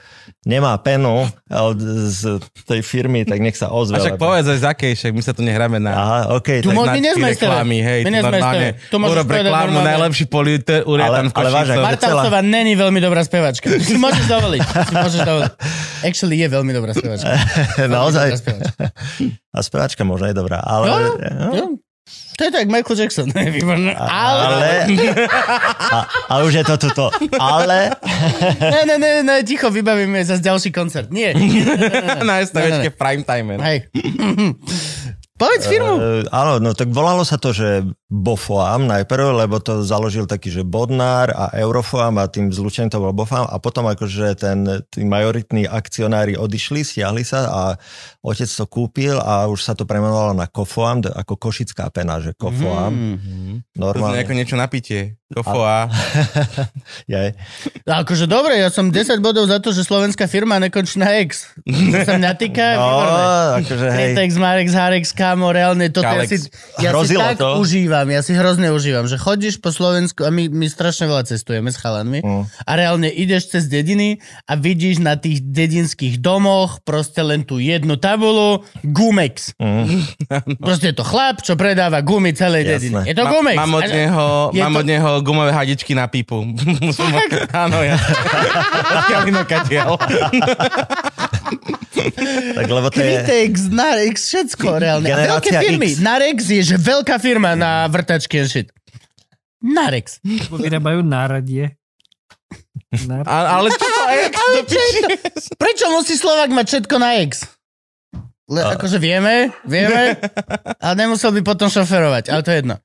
nemá 0.46 0.74
penu 0.78 1.26
z 2.10 2.38
tej 2.66 2.80
firmy, 2.82 3.22
tak 3.26 3.38
nech 3.42 3.54
sa 3.54 3.70
ozve. 3.70 3.98
A 3.98 4.02
však 4.02 4.18
povedz 4.18 4.46
aj 4.46 4.58
z 4.62 4.66
akej, 4.66 4.92
však 4.98 5.12
my 5.14 5.22
sa 5.22 5.32
tu 5.34 5.42
nehráme 5.42 5.78
na... 5.78 5.92
Aha, 5.94 6.20
OK. 6.38 6.62
Tu 6.62 6.70
tak, 6.70 6.76
mo- 6.76 6.86
my 6.86 7.00
nie 7.02 7.12
sme 7.14 7.34
reklamy, 7.34 7.78
hej, 7.82 8.00
My 8.06 8.10
nie 8.10 8.22
tu 8.90 8.96
urob 8.98 9.26
reklamu, 9.26 9.74
normálne. 9.78 9.90
najlepší 9.96 10.24
poliuretan 10.30 11.26
Ale- 11.26 11.30
v 11.30 11.34
Košicách. 11.34 11.78
Marta 11.82 12.06
Osová 12.14 12.40
není 12.42 12.74
veľmi 12.74 12.98
dobrá 12.98 13.22
spevačka. 13.22 13.68
Si 13.86 13.94
môžeš 13.94 14.26
dovoliť. 14.26 14.60
Si 14.66 14.94
môžeš 14.94 15.20
dovoliť. 15.22 15.52
Actually 16.02 16.36
je 16.42 16.48
veľmi 16.50 16.72
dobrá 16.74 16.90
spevačka. 16.90 17.30
naozaj. 17.96 18.34
Dobrá 18.34 18.40
spevačka. 18.42 18.84
A 19.54 19.58
spevačka 19.62 20.02
možno 20.02 20.26
je 20.26 20.34
dobrá, 20.34 20.58
ale... 20.62 20.86
No, 20.90 21.54
jo. 21.54 21.66
To 22.36 22.44
je 22.44 22.50
tak 22.52 22.68
Michael 22.68 22.96
Jackson. 22.96 23.28
Výborné. 23.56 23.96
Ale... 23.96 24.44
ale... 24.46 24.68
A, 25.86 25.98
a 26.28 26.42
už 26.42 26.54
je 26.54 26.64
to 26.64 26.76
tuto. 26.76 27.10
Ale... 27.40 27.94
Ne, 28.60 28.80
ne, 28.86 28.96
ne, 28.98 29.22
ne, 29.22 29.36
ticho, 29.46 29.70
vybavíme 29.70 30.24
zase 30.24 30.42
ďalší 30.42 30.72
koncert. 30.72 31.08
Nie. 31.14 31.32
Na 32.26 32.42
STVčke 32.42 32.90
prime 32.90 33.24
time. 33.24 33.56
Hej. 33.62 33.86
Povedz 35.36 35.68
firmu. 35.68 36.00
Uh, 36.00 36.24
áno, 36.32 36.56
no 36.56 36.72
tak 36.72 36.88
volalo 36.88 37.20
sa 37.20 37.36
to, 37.36 37.52
že 37.52 37.84
Bofoam 38.08 38.88
najprv, 38.88 39.44
lebo 39.44 39.60
to 39.60 39.84
založil 39.84 40.24
taký, 40.24 40.48
že 40.48 40.64
Bodnár 40.64 41.28
a 41.28 41.52
Eurofoam 41.52 42.16
a 42.16 42.24
tým 42.24 42.48
zlučením 42.48 42.88
to 42.88 43.04
bol 43.04 43.12
Bofoam 43.12 43.44
a 43.44 43.60
potom 43.60 43.84
akože 43.84 44.32
ten, 44.40 44.64
tí 44.88 45.04
majoritní 45.04 45.68
akcionári 45.68 46.40
odišli, 46.40 46.80
stiahli 46.80 47.20
sa 47.20 47.52
a 47.52 47.62
otec 48.24 48.48
to 48.48 48.64
kúpil 48.64 49.20
a 49.20 49.44
už 49.52 49.60
sa 49.60 49.76
to 49.76 49.84
premenovalo 49.84 50.32
na 50.32 50.48
Kofoam, 50.48 51.04
ako 51.04 51.36
košická 51.36 51.92
pena, 51.92 52.16
že 52.16 52.32
Kofoam. 52.32 53.20
Mm. 53.20 53.56
To 53.76 53.76
je 53.76 53.80
Normálne. 53.92 54.24
ako 54.24 54.32
niečo 54.32 54.56
na 54.56 54.72
pitie. 55.28 55.34
Kofoa. 55.36 55.90
Je. 57.06 57.34
Akože 57.84 58.24
dobre, 58.24 58.56
ja 58.56 58.68
som 58.68 58.88
10 58.88 59.18
bodov 59.18 59.44
za 59.44 59.58
to, 59.58 59.70
že 59.70 59.82
slovenská 59.82 60.24
firma 60.24 60.58
nekončí 60.58 60.96
na 60.96 61.18
X. 61.20 61.50
To 61.58 61.98
sa 62.00 62.14
mňa 62.14 62.32
týka. 62.34 62.66
No, 62.76 62.86
výborné. 62.86 63.22
akože 63.58 63.86
hej. 63.86 63.94
Kritex, 64.12 64.30
Marex, 64.36 64.68
Harex, 64.70 65.04
kámo, 65.12 65.48
reálne 65.48 65.88
toto 65.88 66.06
ja 66.06 66.22
si, 66.24 66.38
ja 66.78 66.90
si 66.98 67.14
tak 67.14 67.36
to. 67.36 67.56
užívam, 67.56 68.06
ja 68.06 68.20
si 68.20 68.32
hrozne 68.32 68.68
užívam, 68.68 69.04
že 69.04 69.16
chodíš 69.16 69.56
po 69.56 69.68
Slovensku 69.68 70.22
a 70.22 70.30
my, 70.30 70.46
my 70.46 70.66
strašne 70.66 71.04
veľa 71.04 71.24
cestujeme 71.24 71.68
s 71.68 71.76
chalanmi 71.76 72.18
Mm. 72.18 72.42
a 72.42 72.70
reálne 72.72 73.08
ideš 73.08 73.50
cez 73.50 73.64
dediny 73.66 74.18
a 74.44 74.54
vidíš 74.54 74.98
na 74.98 75.14
tých 75.14 75.42
dedinských 75.42 76.16
domoch 76.16 76.80
proste 76.80 77.20
len 77.20 77.42
tú 77.42 77.56
jednu 77.56 77.96
tabulu 77.96 78.60
Gumex. 78.82 79.52
Mm. 79.56 80.04
Proste 80.58 80.90
je 80.90 80.96
to 80.96 81.02
chlap, 81.02 81.40
čo 81.40 81.54
predáva 81.54 82.00
gumy 82.00 82.32
celej 82.32 82.66
dediny. 82.66 83.04
Je 83.04 83.12
to 83.12 83.24
Gumex. 83.24 83.54
Mám 83.54 83.74
od 83.74 83.86
neho, 83.86 84.26
Je 84.50 84.60
mám 84.60 84.72
to- 84.72 84.80
od 84.80 84.86
neho 84.86 85.10
gumové 85.20 85.52
hadičky 85.52 85.94
na 85.94 86.08
pipu. 86.08 86.42
Áno, 87.64 87.78
ja. 87.80 87.96
Odkiaľ 88.96 89.22
inokatiaľ. 89.28 89.88
Tak 92.56 92.66
lebo 92.66 92.88
to 92.92 92.98
je... 93.00 93.06
Kritex, 93.22 93.54
Narex, 93.72 94.16
všetko 94.28 94.66
reálne. 94.80 95.08
A 95.08 95.38
veľké 95.38 95.50
firmy. 95.54 95.88
X. 95.92 96.00
Narex 96.00 96.38
je, 96.48 96.62
že 96.62 96.76
veľká 96.76 97.16
firma 97.20 97.56
na 97.56 97.88
vrtačky 97.88 98.40
and 98.40 98.50
shit. 98.50 98.68
Narex. 99.60 100.20
Vyrábajú 100.52 101.00
náradie. 101.02 101.74
Nar- 103.06 103.26
A, 103.26 103.58
ale 103.60 103.74
čo 103.74 103.82
to 103.82 104.02
X 104.08 104.34
do 104.54 104.62
piči? 104.64 105.00
Prečo 105.58 105.86
musí 105.90 106.14
Slovak 106.14 106.48
mať 106.54 106.66
všetko 106.70 106.96
na 106.96 107.18
X? 107.26 107.44
Le, 108.46 108.62
akože 108.62 109.02
vieme, 109.02 109.50
vieme, 109.66 110.14
ale 110.84 110.94
nemusel 110.94 111.34
by 111.34 111.42
potom 111.42 111.66
šoferovať, 111.66 112.30
ale 112.30 112.40
to 112.46 112.50
je 112.54 112.58
jedno. 112.62 112.76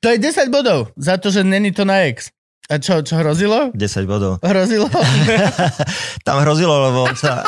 To 0.00 0.06
je 0.12 0.16
10 0.20 0.52
bodov 0.52 0.92
za 1.00 1.16
to, 1.16 1.32
že 1.32 1.40
není 1.40 1.72
to 1.72 1.88
na 1.88 2.04
X. 2.04 2.28
A 2.68 2.76
čo, 2.76 3.00
čo 3.00 3.16
hrozilo? 3.16 3.72
10 3.72 4.04
bodov. 4.04 4.44
Hrozilo? 4.44 4.92
Tam 6.28 6.36
hrozilo, 6.44 6.76
lebo 6.84 7.08
on 7.08 7.16
sa... 7.16 7.40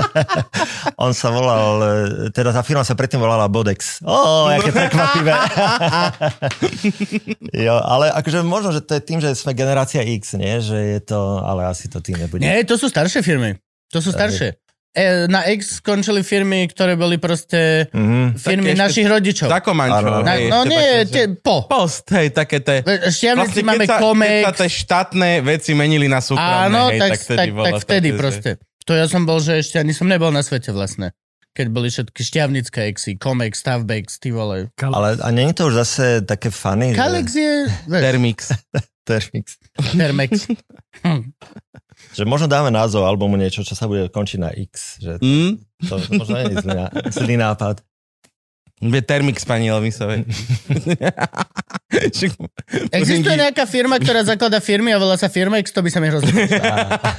on 1.08 1.16
sa 1.16 1.32
volal... 1.32 1.80
Teda 2.36 2.52
tá 2.52 2.60
firma 2.60 2.84
sa 2.84 2.92
predtým 2.92 3.16
volala 3.16 3.48
Bodex. 3.48 4.04
Ó, 4.04 4.44
aké 4.52 4.76
prekvapivé. 4.76 5.32
jo, 7.64 7.80
ale 7.80 8.12
akože 8.12 8.44
možno, 8.44 8.76
že 8.76 8.84
to 8.84 9.00
je 9.00 9.02
tým, 9.08 9.24
že 9.24 9.32
sme 9.32 9.56
generácia 9.56 10.04
X, 10.04 10.36
nie? 10.36 10.60
Že 10.60 11.00
je 11.00 11.00
to... 11.00 11.40
Ale 11.40 11.72
asi 11.72 11.88
to 11.88 12.04
tým 12.04 12.20
nebude. 12.20 12.44
Nie, 12.44 12.60
to 12.68 12.76
sú 12.76 12.92
staršie 12.92 13.24
firmy. 13.24 13.56
To 13.88 14.04
sú 14.04 14.12
staršie. 14.12 14.65
E, 14.96 15.28
na 15.28 15.44
X 15.44 15.78
skončili 15.78 16.24
firmy, 16.24 16.64
ktoré 16.66 16.96
boli 16.96 17.20
proste 17.20 17.84
Mhm. 17.92 18.32
firmy 18.34 18.72
ešte- 18.72 18.80
našich 18.80 19.04
rodičov. 19.04 19.52
Za 19.52 19.60
Komančov. 19.60 20.24
Na, 20.24 20.32
hej, 20.32 20.48
no 20.48 20.64
nie, 20.64 21.04
tie, 21.04 21.28
po. 21.36 21.68
Post, 21.68 22.08
hej, 22.10 22.32
také 22.32 22.64
te... 22.64 22.80
Šťavnici 23.04 23.60
máme 23.60 23.84
keď 23.84 23.88
sa, 23.92 23.98
keď 24.00 24.40
sa 24.42 24.54
tie 24.56 24.70
štátne 24.72 25.30
veci 25.44 25.76
menili 25.76 26.08
na 26.08 26.24
súkromné, 26.24 26.72
Áno, 26.72 26.88
hej, 26.88 26.96
tak, 26.98 27.10
tak 27.12 27.20
vtedy 27.22 27.36
tak, 27.36 27.48
bolo 27.52 27.66
tak 27.68 27.80
vtedy 27.84 28.08
také, 28.08 28.18
proste. 28.18 28.50
To 28.82 28.92
ja 28.94 29.04
som 29.04 29.22
bol, 29.22 29.36
že 29.36 29.60
ešte 29.60 29.76
ani 29.76 29.92
som 29.92 30.08
nebol 30.08 30.32
na 30.32 30.40
svete 30.40 30.72
vlastne. 30.72 31.12
Keď 31.52 31.66
boli 31.68 31.88
všetky 31.88 32.20
šťavnické 32.22 32.80
exy, 32.86 33.16
Comex, 33.16 33.60
Stavbex, 33.60 34.16
ty 34.16 34.28
vole. 34.30 34.72
Ale 34.78 35.16
a 35.16 35.28
nie 35.28 35.44
je 35.46 35.56
to 35.56 35.68
už 35.68 35.74
zase 35.78 36.04
také 36.22 36.48
funny, 36.48 36.92
Kalex 36.92 37.32
že... 37.32 37.40
je... 37.40 37.54
Termix. 37.90 38.38
Termix. 39.04 39.60
Termex. 39.92 40.48
Že 42.16 42.24
možno 42.24 42.48
dáme 42.48 42.72
názov 42.72 43.04
albumu 43.04 43.36
niečo, 43.36 43.60
čo 43.60 43.76
sa 43.76 43.84
bude 43.84 44.08
končiť 44.08 44.38
na 44.40 44.50
X. 44.50 44.98
Že 44.98 45.12
Mm? 45.20 45.52
to 45.84 45.94
možno 46.16 46.34
nie 46.34 46.44
je 46.48 46.56
zlý, 46.64 46.74
zlý 47.12 47.36
nápad. 47.36 47.84
Bude 48.76 49.00
Termix 49.00 49.44
pani 49.44 49.68
Elvisovej. 49.68 50.24
Existuje 52.92 53.36
nejaká 53.36 53.64
firma, 53.64 53.96
ktorá 53.96 54.20
zakladá 54.20 54.60
firmy 54.60 54.92
a 54.92 55.00
volá 55.00 55.16
sa 55.16 55.32
Firmex, 55.32 55.72
to 55.72 55.80
by 55.80 55.88
sa 55.88 56.00
mi 56.02 56.12
hrozne. 56.12 56.28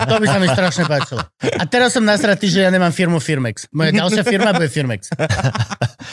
To 0.05 0.15
by 0.21 0.27
sa 0.27 0.37
mi 0.37 0.45
strašne 0.45 0.85
páčilo. 0.85 1.25
A 1.57 1.63
teraz 1.65 1.97
som 1.97 2.05
nasratý, 2.05 2.45
že 2.45 2.61
ja 2.61 2.69
nemám 2.69 2.93
firmu 2.93 3.17
Firmex. 3.17 3.65
Moja 3.73 3.89
ďalšia 3.89 4.21
firma 4.21 4.53
bude 4.53 4.69
Firmex. 4.69 5.09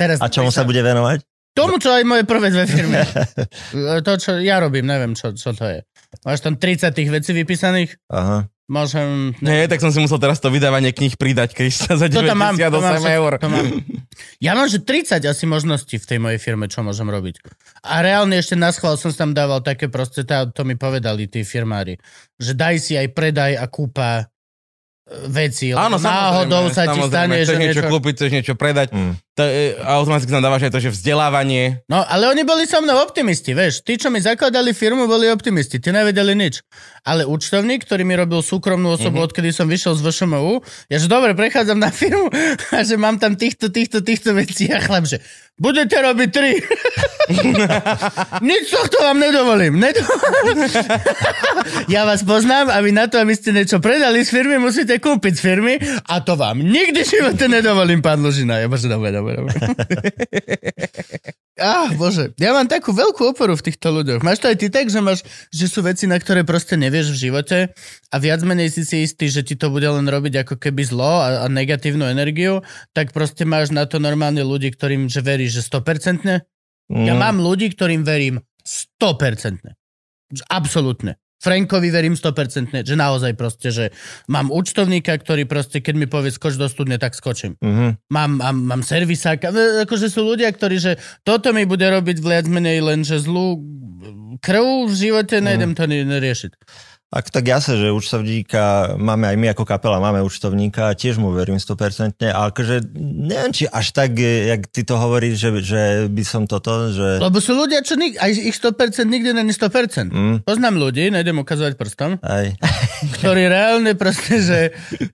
Teraz, 0.01 0.17
A 0.25 0.33
čomu 0.33 0.49
sa 0.49 0.65
bude 0.65 0.81
venovať? 0.81 1.21
Tomu, 1.55 1.79
čo 1.79 1.93
aj 1.93 2.03
moje 2.03 2.25
prvé 2.27 2.51
dve 2.51 2.67
firmy. 2.67 2.99
To, 4.07 4.13
čo 4.19 4.41
ja 4.43 4.59
robím, 4.59 4.89
neviem, 4.89 5.15
čo, 5.15 5.31
čo 5.37 5.55
to 5.55 5.69
je. 5.69 5.85
Máš 6.27 6.43
tam 6.43 6.57
30 6.57 6.91
tých 6.91 7.11
vecí 7.13 7.31
vypísaných? 7.31 7.95
Aha. 8.11 8.49
Môžem... 8.65 9.37
Nie, 9.45 9.69
tak 9.69 9.85
som 9.85 9.93
si 9.93 10.01
musel 10.01 10.17
teraz 10.17 10.41
to 10.41 10.49
vydávanie 10.49 10.89
kníh 10.97 11.21
pridať, 11.21 11.53
Krista, 11.53 12.01
za 12.01 12.09
To 12.09 12.25
tam 12.25 12.41
mám, 12.41 12.57
98 12.57 12.73
to 12.73 12.81
mám, 12.81 13.05
eur. 13.05 13.33
to 13.37 13.49
mám. 13.53 13.67
Ja 14.41 14.57
mám, 14.57 14.73
že 14.73 14.81
30 14.81 15.21
asi 15.21 15.45
možností 15.45 16.01
v 16.01 16.07
tej 16.09 16.19
mojej 16.23 16.41
firme, 16.41 16.65
čo 16.65 16.81
môžem 16.81 17.05
robiť. 17.05 17.45
A 17.85 18.01
reálne 18.01 18.41
ešte 18.41 18.57
na 18.57 18.73
schvál 18.73 18.97
som 18.97 19.13
tam 19.13 19.37
dával 19.37 19.61
také 19.61 19.93
proste, 19.93 20.25
tá, 20.25 20.49
to 20.49 20.65
mi 20.65 20.81
povedali 20.81 21.29
tí 21.29 21.45
firmári, 21.45 22.01
že 22.41 22.57
daj 22.57 22.81
si 22.81 22.97
aj 22.97 23.13
predaj 23.13 23.53
a 23.61 23.69
kúpa 23.69 24.09
e, 24.17 24.25
veci. 25.29 25.77
Áno, 25.77 26.01
náhodou 26.01 26.73
sa 26.73 26.89
ti 26.89 27.05
stane, 27.05 27.45
chceš 27.45 27.53
že 27.53 27.61
niečo 27.61 27.83
niečo... 27.85 27.93
kúpiť, 27.93 28.13
chceš 28.17 28.31
niečo 28.33 28.55
predať. 28.57 28.97
Mm. 28.97 29.13
To, 29.35 29.43
e, 29.43 29.75
automaticky 29.83 30.31
tam 30.31 30.47
dávaš 30.47 30.71
aj 30.71 30.73
to, 30.79 30.81
že 30.81 30.95
vzdelávanie. 30.95 31.83
No, 31.91 32.07
ale 32.07 32.31
oni 32.31 32.47
boli 32.47 32.71
so 32.71 32.79
mnou 32.79 33.03
optimisti, 33.03 33.51
vieš. 33.51 33.83
Tí, 33.83 33.99
čo 33.99 34.07
mi 34.07 34.23
zakladali 34.23 34.71
firmu, 34.71 35.11
boli 35.11 35.27
optimisti. 35.27 35.83
Tí 35.83 35.91
nevedeli 35.91 36.39
nič. 36.39 36.63
Ale 37.03 37.27
účtovník, 37.27 37.83
ktorý 37.83 38.07
mi 38.07 38.15
robil 38.15 38.47
súkromnú 38.47 38.95
osobu, 38.95 39.19
mm-hmm. 39.19 39.29
odkedy 39.35 39.51
som 39.51 39.67
vyšiel 39.67 39.99
z 39.99 40.07
VŠMU, 40.07 40.63
ja 40.87 41.03
že 41.03 41.11
dobre, 41.11 41.35
prechádzam 41.35 41.83
na 41.83 41.91
firmu 41.91 42.31
a 42.77 42.87
že 42.87 42.95
mám 42.95 43.19
tam 43.19 43.35
týchto, 43.35 43.75
týchto, 43.75 44.07
týchto 44.07 44.39
vecí 44.39 44.71
a 44.71 44.79
chlap, 44.79 45.03
že 45.03 45.19
budete 45.55 45.95
robiť 45.95 46.29
tri. 46.35 46.53
nič 48.51 48.65
tohto 48.75 48.99
vám 49.01 49.19
nedovolím. 49.23 49.79
nedovolím. 49.79 50.67
ja 51.95 52.05
vás 52.05 52.27
poznám 52.27 52.75
a 52.75 52.83
vy 52.83 52.91
na 52.91 53.07
to, 53.07 53.23
aby 53.23 53.35
ste 53.39 53.55
niečo 53.55 53.79
predali 53.79 54.27
z 54.27 54.31
firmy, 54.35 54.59
musíte 54.59 54.99
kúpiť 54.99 55.33
z 55.39 55.41
firmy 55.41 55.75
a 56.11 56.21
to 56.21 56.35
vám 56.35 56.59
nikdy 56.59 57.07
živote 57.07 57.47
nedovolím, 57.47 58.03
pán 58.03 58.21
Lužina. 58.21 58.61
Ja 58.61 58.67
bože, 58.67 58.91
dobre, 58.91 59.15
dobre, 59.15 59.24
dobre. 59.33 59.57
ah, 61.57 61.89
bože, 62.01 62.37
ja 62.37 62.53
mám 62.53 62.69
takú 62.69 62.93
veľkú 62.93 63.33
oporu 63.33 63.57
v 63.57 63.65
týchto 63.65 63.89
ľuďoch. 63.89 64.21
Máš 64.21 64.45
to 64.45 64.53
aj 64.53 64.61
ty 64.61 64.69
tak, 64.69 64.93
že, 64.93 65.01
máš, 65.01 65.25
že 65.49 65.73
sú 65.73 65.81
veci, 65.81 66.05
na 66.05 66.21
ktoré 66.21 66.45
proste 66.45 66.77
nevieš 66.77 67.17
v 67.17 67.21
živote 67.31 67.59
a 68.13 68.17
viac 68.21 68.45
menej 68.45 68.69
si 68.69 68.85
si 68.85 69.09
istý, 69.09 69.33
že 69.33 69.41
ti 69.41 69.57
to 69.57 69.73
bude 69.73 69.89
len 69.89 70.05
robiť 70.05 70.45
ako 70.45 70.55
keby 70.61 70.85
zlo 70.85 71.25
a, 71.25 71.43
a 71.43 71.47
negatívnu 71.49 72.05
energiu, 72.05 72.61
tak 72.93 73.17
proste 73.17 73.49
máš 73.49 73.73
na 73.73 73.89
to 73.89 73.97
normálne 73.97 74.45
ľudí, 74.45 74.69
ktorým 74.77 75.09
že 75.09 75.25
veríš, 75.25 75.65
že 75.65 75.73
100%. 75.73 76.45
Mm. 76.93 77.05
Ja 77.09 77.15
mám 77.17 77.41
ľudí, 77.41 77.73
ktorým 77.73 78.05
verím 78.05 78.45
100%. 79.01 79.73
Absolútne. 80.53 81.17
Frankovi 81.45 81.93
verím 81.93 82.17
100%, 82.17 82.73
že 82.73 82.97
naozaj 82.97 83.37
proste, 83.37 83.69
že 83.69 83.85
mám 84.33 84.49
účtovníka, 84.49 85.13
ktorý 85.13 85.45
proste, 85.45 85.85
keď 85.85 85.95
mi 86.01 86.07
povie 86.09 86.33
skoč 86.33 86.57
do 86.57 86.65
studne, 86.73 86.97
tak 86.97 87.13
skočím. 87.13 87.61
Mm-hmm. 87.61 87.91
Mám, 88.09 88.31
mám, 88.41 88.57
mám 88.57 88.83
servisáka, 88.83 89.53
akože 89.85 90.09
sú 90.09 90.25
ľudia, 90.25 90.49
ktorí, 90.49 90.81
že 90.81 90.93
toto 91.21 91.53
mi 91.53 91.69
bude 91.69 91.85
robiť 91.85 92.17
viac 92.25 92.49
menej 92.49 92.81
len, 92.81 93.05
že 93.05 93.21
zlú 93.21 93.61
krv 94.41 94.89
v 94.89 94.95
živote, 94.95 95.37
mm. 95.39 95.45
nejdem 95.45 95.73
to 95.77 95.85
neriešiť. 95.85 96.53
Ak 97.15 97.31
tak 97.31 97.47
jasne, 97.47 97.79
že 97.79 97.95
účtovníka 97.95 98.99
máme 98.99 99.31
aj 99.31 99.37
my 99.39 99.47
ako 99.55 99.63
kapela, 99.63 100.03
máme 100.03 100.19
účtovníka 100.27 100.91
a 100.91 100.99
tiež 100.99 101.23
mu 101.23 101.31
verím 101.31 101.63
100%, 101.63 102.19
ale 102.27 102.51
akože 102.51 102.91
neviem, 102.99 103.55
či 103.55 103.71
až 103.71 103.95
tak, 103.95 104.19
jak 104.19 104.67
ty 104.67 104.83
to 104.83 104.99
hovoríš, 104.99 105.39
že, 105.39 105.51
že 105.63 105.83
by 106.11 106.25
som 106.27 106.51
toto, 106.51 106.91
že... 106.91 107.23
Lebo 107.23 107.39
sú 107.39 107.55
ľudia, 107.55 107.87
čo 107.87 107.95
nik- 107.95 108.19
aj 108.19 108.35
ich 108.35 108.59
100% 108.59 109.07
nikdy 109.07 109.31
není 109.31 109.55
100%. 109.55 110.11
Mm. 110.11 110.37
Poznám 110.43 110.75
ľudí, 110.83 111.15
nejdem 111.15 111.39
ukazovať 111.39 111.79
prstom, 111.79 112.19
aj. 112.19 112.59
ktorí 113.23 113.47
reálne 113.47 113.95
proste, 113.95 114.43
že 114.43 114.59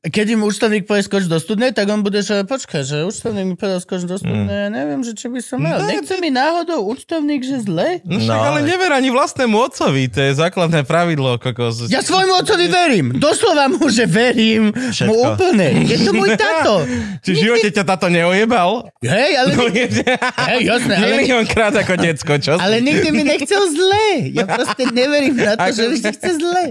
keď 0.01 0.41
im 0.41 0.49
účtovník 0.49 0.89
povie 0.89 1.05
skoč 1.05 1.29
do 1.29 1.37
studne, 1.37 1.69
tak 1.77 1.85
on 1.93 2.01
bude, 2.01 2.25
že 2.25 2.49
počkaj, 2.49 2.81
že 2.81 3.05
účtovník 3.05 3.45
mi 3.45 3.55
povedal 3.61 3.85
skoč 3.85 4.09
do 4.09 4.17
studne, 4.17 4.49
mm. 4.49 4.65
ja 4.65 4.69
neviem, 4.73 5.05
že 5.05 5.13
či 5.13 5.29
by 5.29 5.41
som 5.45 5.61
mal. 5.61 5.85
Ne, 5.85 6.01
Nechce 6.01 6.17
mi 6.17 6.33
náhodou 6.33 6.81
účtovník, 6.89 7.45
že 7.45 7.61
zle? 7.61 8.01
No, 8.09 8.17
však, 8.17 8.33
no, 8.33 8.41
ale 8.41 8.65
never 8.65 8.89
ani 8.89 9.13
vlastnému 9.13 9.53
otcovi, 9.69 10.09
to 10.09 10.25
je 10.25 10.33
základné 10.33 10.89
pravidlo, 10.89 11.37
kokos. 11.37 11.90
Ja 11.91 12.07
svojmu 12.07 12.39
otcovi 12.39 12.71
verím. 12.71 13.07
Doslova 13.19 13.67
mu, 13.67 13.91
že 13.91 14.07
verím 14.07 14.71
Všetko. 14.71 15.11
mu 15.11 15.15
úplne. 15.27 15.83
Je 15.91 15.99
to 16.07 16.15
môj 16.15 16.39
tato. 16.39 16.87
Či 17.27 17.31
v 17.35 17.39
živote 17.43 17.69
ťa 17.75 17.83
tato 17.83 18.07
neojebal? 18.07 18.95
Hej, 19.03 19.33
ale... 19.35 19.51
No, 19.59 19.67
je... 19.67 19.91
Hej, 19.91 20.61
jasné, 20.71 20.95
ale... 20.95 21.19
Milión 21.19 21.45
krát 21.51 21.75
ako 21.75 21.99
decko, 21.99 22.39
čo? 22.39 22.55
Ale 22.63 22.79
nikdy 22.79 23.11
mi 23.11 23.27
nechcel 23.27 23.67
zle. 23.75 24.31
Ja 24.31 24.47
proste 24.47 24.87
neverím 24.95 25.35
na 25.35 25.59
to, 25.59 25.67
ako... 25.67 25.75
že 25.75 25.85
mi 25.91 25.99
chce 25.99 26.31
zle. 26.39 26.65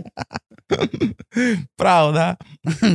Pravda. 1.75 2.39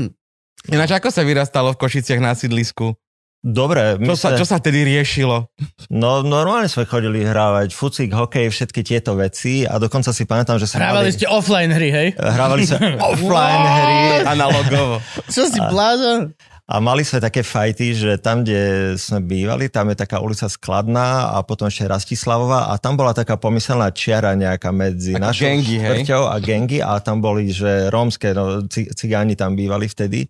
Ináč, 0.72 0.90
ako 0.96 1.12
sa 1.12 1.20
vyrastalo 1.28 1.76
v 1.76 1.80
Košiciach 1.84 2.24
na 2.24 2.32
sídlisku? 2.32 2.96
Dobre. 3.44 4.00
Čo, 4.00 4.16
sa, 4.16 4.28
čo 4.40 4.48
sa 4.48 4.56
tedy 4.56 4.88
riešilo? 4.88 5.52
No 5.92 6.24
normálne 6.24 6.64
sme 6.64 6.88
chodili 6.88 7.28
hrávať 7.28 7.76
fucik, 7.76 8.08
hokej, 8.08 8.48
všetky 8.48 8.80
tieto 8.80 9.12
veci 9.20 9.68
a 9.68 9.76
dokonca 9.76 10.16
si 10.16 10.24
pamätám, 10.24 10.56
že 10.56 10.64
sme 10.64 10.80
Hrávali 10.80 11.12
mali... 11.12 11.16
ste 11.20 11.28
offline 11.28 11.68
hry, 11.68 11.88
hej? 11.92 12.08
Hrávali 12.16 12.64
sa 12.64 12.80
offline 13.12 13.64
hry. 13.68 14.24
Analogovo. 14.24 15.04
Čo 15.28 15.52
si 15.52 15.60
blázon? 15.60 16.32
A 16.64 16.80
mali 16.80 17.04
sme 17.04 17.20
také 17.20 17.44
fajty, 17.44 17.92
že 17.92 18.10
tam, 18.16 18.40
kde 18.40 18.96
sme 18.96 19.20
bývali, 19.20 19.68
tam 19.68 19.92
je 19.92 20.00
taká 20.00 20.24
ulica 20.24 20.48
Skladná 20.48 21.36
a 21.36 21.44
potom 21.44 21.68
ešte 21.68 21.84
Rastislavová 21.84 22.72
a 22.72 22.80
tam 22.80 22.96
bola 22.96 23.12
taká 23.12 23.36
pomyselná 23.36 23.92
čiara 23.92 24.32
nejaká 24.32 24.72
medzi 24.72 25.12
Ako 25.12 25.28
našou 25.28 25.44
gengy, 25.44 25.76
a 26.08 26.36
gengy 26.40 26.78
a 26.80 26.96
tam 27.04 27.20
boli, 27.20 27.52
že 27.52 27.92
rómske, 27.92 28.32
no, 28.32 28.64
cigáni 28.72 29.36
tam 29.36 29.52
bývali 29.52 29.92
vtedy. 29.92 30.24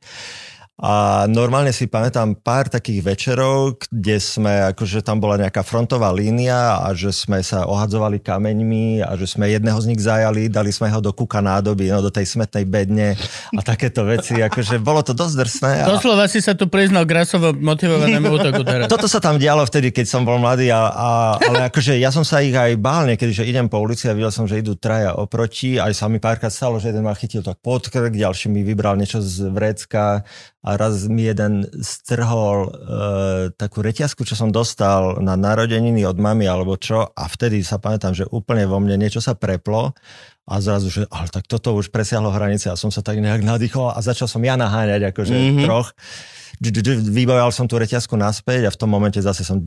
A 0.74 1.22
normálne 1.30 1.70
si 1.70 1.86
pamätám 1.86 2.34
pár 2.34 2.66
takých 2.66 3.06
večerov, 3.06 3.78
kde 3.94 4.18
sme, 4.18 4.74
akože 4.74 5.06
tam 5.06 5.22
bola 5.22 5.38
nejaká 5.38 5.62
frontová 5.62 6.10
línia 6.10 6.82
a 6.82 6.90
že 6.98 7.14
sme 7.14 7.46
sa 7.46 7.62
ohadzovali 7.70 8.18
kameňmi 8.18 8.98
a 9.06 9.14
že 9.14 9.30
sme 9.30 9.54
jedného 9.54 9.78
z 9.78 9.94
nich 9.94 10.02
zajali, 10.02 10.50
dali 10.50 10.74
sme 10.74 10.90
ho 10.90 10.98
do 10.98 11.14
kuka 11.14 11.38
nádoby, 11.38 11.94
no 11.94 12.02
do 12.02 12.10
tej 12.10 12.26
smetnej 12.26 12.66
bedne 12.66 13.14
a 13.54 13.60
takéto 13.62 14.02
veci. 14.02 14.42
Akože 14.42 14.82
bolo 14.82 15.06
to 15.06 15.14
dosť 15.14 15.34
drsné. 15.38 15.72
A... 15.86 15.94
Doslova 15.94 16.26
si 16.26 16.42
sa 16.42 16.58
tu 16.58 16.66
priznal 16.66 17.06
grasovo 17.06 17.54
motivovanému 17.54 18.34
útoku 18.34 18.66
teraz. 18.66 18.90
Toto 18.90 19.06
sa 19.06 19.22
tam 19.22 19.38
dialo 19.38 19.62
vtedy, 19.70 19.94
keď 19.94 20.10
som 20.10 20.26
bol 20.26 20.42
mladý, 20.42 20.74
a, 20.74 20.90
a, 20.90 21.10
ale 21.38 21.70
akože 21.70 22.02
ja 22.02 22.10
som 22.10 22.26
sa 22.26 22.42
ich 22.42 22.50
aj 22.50 22.74
bál 22.82 23.06
niekedy, 23.06 23.30
že 23.30 23.46
idem 23.46 23.70
po 23.70 23.78
ulici 23.78 24.10
a 24.10 24.16
videl 24.18 24.34
som, 24.34 24.50
že 24.50 24.58
idú 24.58 24.74
traja 24.74 25.14
oproti. 25.14 25.78
Aj 25.78 25.94
sa 25.94 26.10
mi 26.10 26.18
párkrát 26.18 26.50
stalo, 26.50 26.82
že 26.82 26.90
jeden 26.90 27.06
ma 27.06 27.14
chytil 27.14 27.46
tak 27.46 27.62
pod 27.62 27.86
krk, 27.86 28.10
ďalší 28.10 28.50
mi 28.50 28.66
vybral 28.66 28.98
niečo 28.98 29.22
z 29.22 29.54
vrecka 29.54 30.26
a 30.64 30.80
raz 30.80 31.04
mi 31.12 31.28
jeden 31.28 31.68
strhol 31.84 32.58
e, 32.64 32.70
takú 33.52 33.84
reťazku, 33.84 34.24
čo 34.24 34.32
som 34.32 34.48
dostal 34.48 35.20
na 35.20 35.36
narodeniny 35.36 36.08
od 36.08 36.16
mamy 36.16 36.48
alebo 36.48 36.80
čo. 36.80 37.12
A 37.12 37.28
vtedy 37.28 37.60
sa 37.60 37.76
pamätám, 37.76 38.16
že 38.16 38.24
úplne 38.32 38.64
vo 38.64 38.80
mne 38.80 38.96
niečo 38.96 39.20
sa 39.20 39.36
preplo. 39.36 39.92
A 40.48 40.60
zrazu, 40.64 40.88
že 40.88 41.02
ale 41.12 41.28
tak 41.28 41.44
toto 41.44 41.76
už 41.76 41.92
presiahlo 41.92 42.32
hranice. 42.32 42.72
A 42.72 42.80
som 42.80 42.88
sa 42.88 43.04
tak 43.04 43.20
nejak 43.20 43.44
nadýchol 43.44 43.92
a 43.92 44.00
začal 44.00 44.24
som 44.24 44.40
ja 44.40 44.56
naháňať 44.56 45.12
akože 45.12 45.36
mm-hmm. 45.36 45.64
troch 45.68 45.92
vybavil 46.60 47.50
som 47.50 47.66
tú 47.66 47.78
reťazku 47.80 48.14
naspäť 48.14 48.68
a 48.68 48.70
v 48.70 48.78
tom 48.78 48.90
momente 48.90 49.18
zase 49.18 49.42
som 49.42 49.58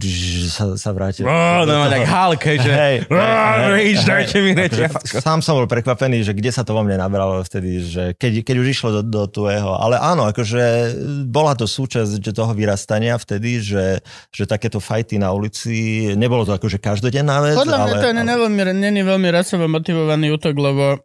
sa, 0.47 0.75
sa 0.79 0.89
vrátil. 0.95 1.27
Oh, 1.27 1.63
no, 1.67 1.87
tak 1.91 2.07
hálke, 2.07 2.59
že 2.61 2.71
hey, 2.71 2.95
hey, 3.07 3.95
dajte 3.97 4.37
mi 4.39 4.51
reťazku. 4.55 5.19
Sám 5.19 5.43
som 5.43 5.59
bol 5.59 5.67
prekvapený, 5.67 6.23
že 6.23 6.31
kde 6.35 6.51
sa 6.51 6.63
to 6.63 6.71
vo 6.71 6.81
mne 6.83 6.99
nabralo 6.99 7.43
vtedy, 7.43 7.83
že 7.83 8.03
keď, 8.15 8.43
keď 8.47 8.55
už 8.59 8.67
išlo 8.67 8.89
do, 8.99 9.01
do 9.03 9.23
tvojho. 9.27 9.75
Ale 9.75 9.99
áno, 9.99 10.27
akože 10.29 10.93
bola 11.27 11.53
to 11.53 11.67
súčasť 11.67 12.19
toho 12.31 12.51
vyrastania 12.55 13.19
vtedy, 13.19 13.59
že, 13.59 13.99
že 14.31 14.43
takéto 14.47 14.79
fajty 14.79 15.19
na 15.19 15.31
ulici, 15.31 16.11
nebolo 16.15 16.47
to 16.47 16.55
akože 16.55 16.79
každodenná 16.79 17.43
vec. 17.43 17.55
Podľa 17.57 17.77
mňa 17.77 17.93
ale, 17.93 18.01
to 18.01 18.09
ale... 18.13 18.41
veľmi, 18.47 18.61
není 18.77 19.01
veľmi 19.03 19.29
rasovo 19.29 19.67
motivovaný 19.67 20.33
útok, 20.33 20.55
lebo 20.57 21.01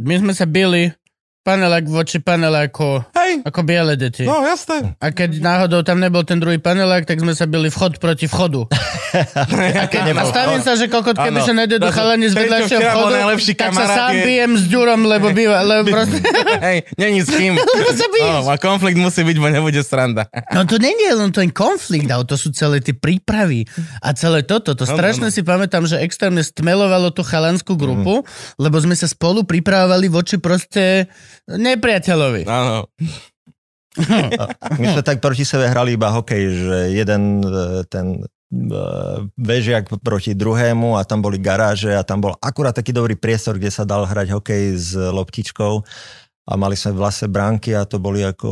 my 0.00 0.14
sme 0.18 0.32
sa 0.34 0.46
bili 1.44 1.60
panelák 1.60 1.84
voči 1.84 2.18
paneláku, 2.24 3.04
Hej. 3.12 3.44
ako 3.44 3.60
biele 3.68 4.00
deti. 4.00 4.24
No, 4.24 4.40
jasné. 4.40 4.96
A 4.96 5.12
keď 5.12 5.44
náhodou 5.44 5.84
tam 5.84 6.00
nebol 6.00 6.24
ten 6.24 6.40
druhý 6.40 6.56
panelák, 6.56 7.04
tak 7.04 7.20
sme 7.20 7.36
sa 7.36 7.44
byli 7.44 7.68
vchod 7.68 8.00
proti 8.00 8.24
vchodu. 8.24 8.64
a, 9.80 9.84
keď, 9.84 10.16
a 10.16 10.24
stavím 10.24 10.64
sa, 10.64 10.72
že 10.80 10.88
kokot, 10.88 11.12
keby 11.12 11.44
sa 11.44 11.52
nejde 11.52 11.76
do 11.76 11.92
chalani 11.92 12.32
z 12.32 12.34
vedľajšieho 12.34 12.80
vchodu, 12.80 13.16
tak 13.60 13.70
sa 13.76 13.86
sám 13.92 14.12
je... 14.16 14.24
bijem 14.24 14.52
s 14.56 14.64
ďurom, 14.72 15.04
lebo 15.04 15.36
býva, 15.36 15.60
lebo 15.60 15.84
proste... 16.00 16.24
Hej, 16.64 16.88
není 16.96 17.20
s 17.20 17.28
kým. 17.28 17.60
oh, 18.24 18.48
a 18.48 18.56
konflikt 18.56 18.96
musí 18.96 19.20
byť, 19.20 19.36
bo 19.36 19.52
nebude 19.52 19.84
sranda. 19.84 20.24
no 20.56 20.64
to 20.64 20.80
není 20.80 21.12
len 21.12 21.28
ten 21.28 21.52
konflikt, 21.52 22.08
ale 22.08 22.24
to 22.24 22.40
sú 22.40 22.56
celé 22.56 22.80
tie 22.80 22.96
prípravy 22.96 23.68
a 24.00 24.16
celé 24.16 24.48
toto. 24.48 24.72
To 24.72 24.88
no, 24.88 24.96
strašne 24.96 25.28
no, 25.28 25.30
no. 25.30 25.36
si 25.36 25.44
pamätám, 25.44 25.84
že 25.84 26.00
extrémne 26.00 26.40
stmelovalo 26.40 27.12
tú 27.12 27.20
chalanskú 27.20 27.76
grupu, 27.76 28.24
mm. 28.24 28.56
lebo 28.56 28.80
sme 28.80 28.96
sa 28.96 29.04
spolu 29.04 29.44
pripravovali 29.44 30.08
voči 30.08 30.40
proste 30.40 31.12
nepriateľovi. 31.48 32.48
Áno. 32.48 32.88
My 34.80 34.86
sme 34.90 35.02
tak 35.06 35.22
proti 35.22 35.46
sebe 35.46 35.70
hrali 35.70 35.94
iba 35.94 36.10
hokej, 36.10 36.42
že 36.50 36.78
jeden 36.98 37.46
e, 37.46 37.86
ten 37.86 38.18
e, 38.18 38.26
vežiak 39.38 39.86
proti 40.02 40.34
druhému 40.34 40.98
a 40.98 41.06
tam 41.06 41.22
boli 41.22 41.38
garáže 41.38 41.94
a 41.94 42.02
tam 42.02 42.18
bol 42.18 42.34
akurát 42.42 42.74
taký 42.74 42.90
dobrý 42.90 43.14
priestor, 43.14 43.54
kde 43.54 43.70
sa 43.70 43.86
dal 43.86 44.02
hrať 44.02 44.34
hokej 44.34 44.64
s 44.74 44.98
loptičkou 44.98 45.86
a 46.44 46.52
mali 46.60 46.76
sme 46.76 46.92
vlastne 46.92 47.32
bránky 47.32 47.72
a 47.72 47.88
to 47.88 47.96
boli 47.96 48.20
ako 48.20 48.50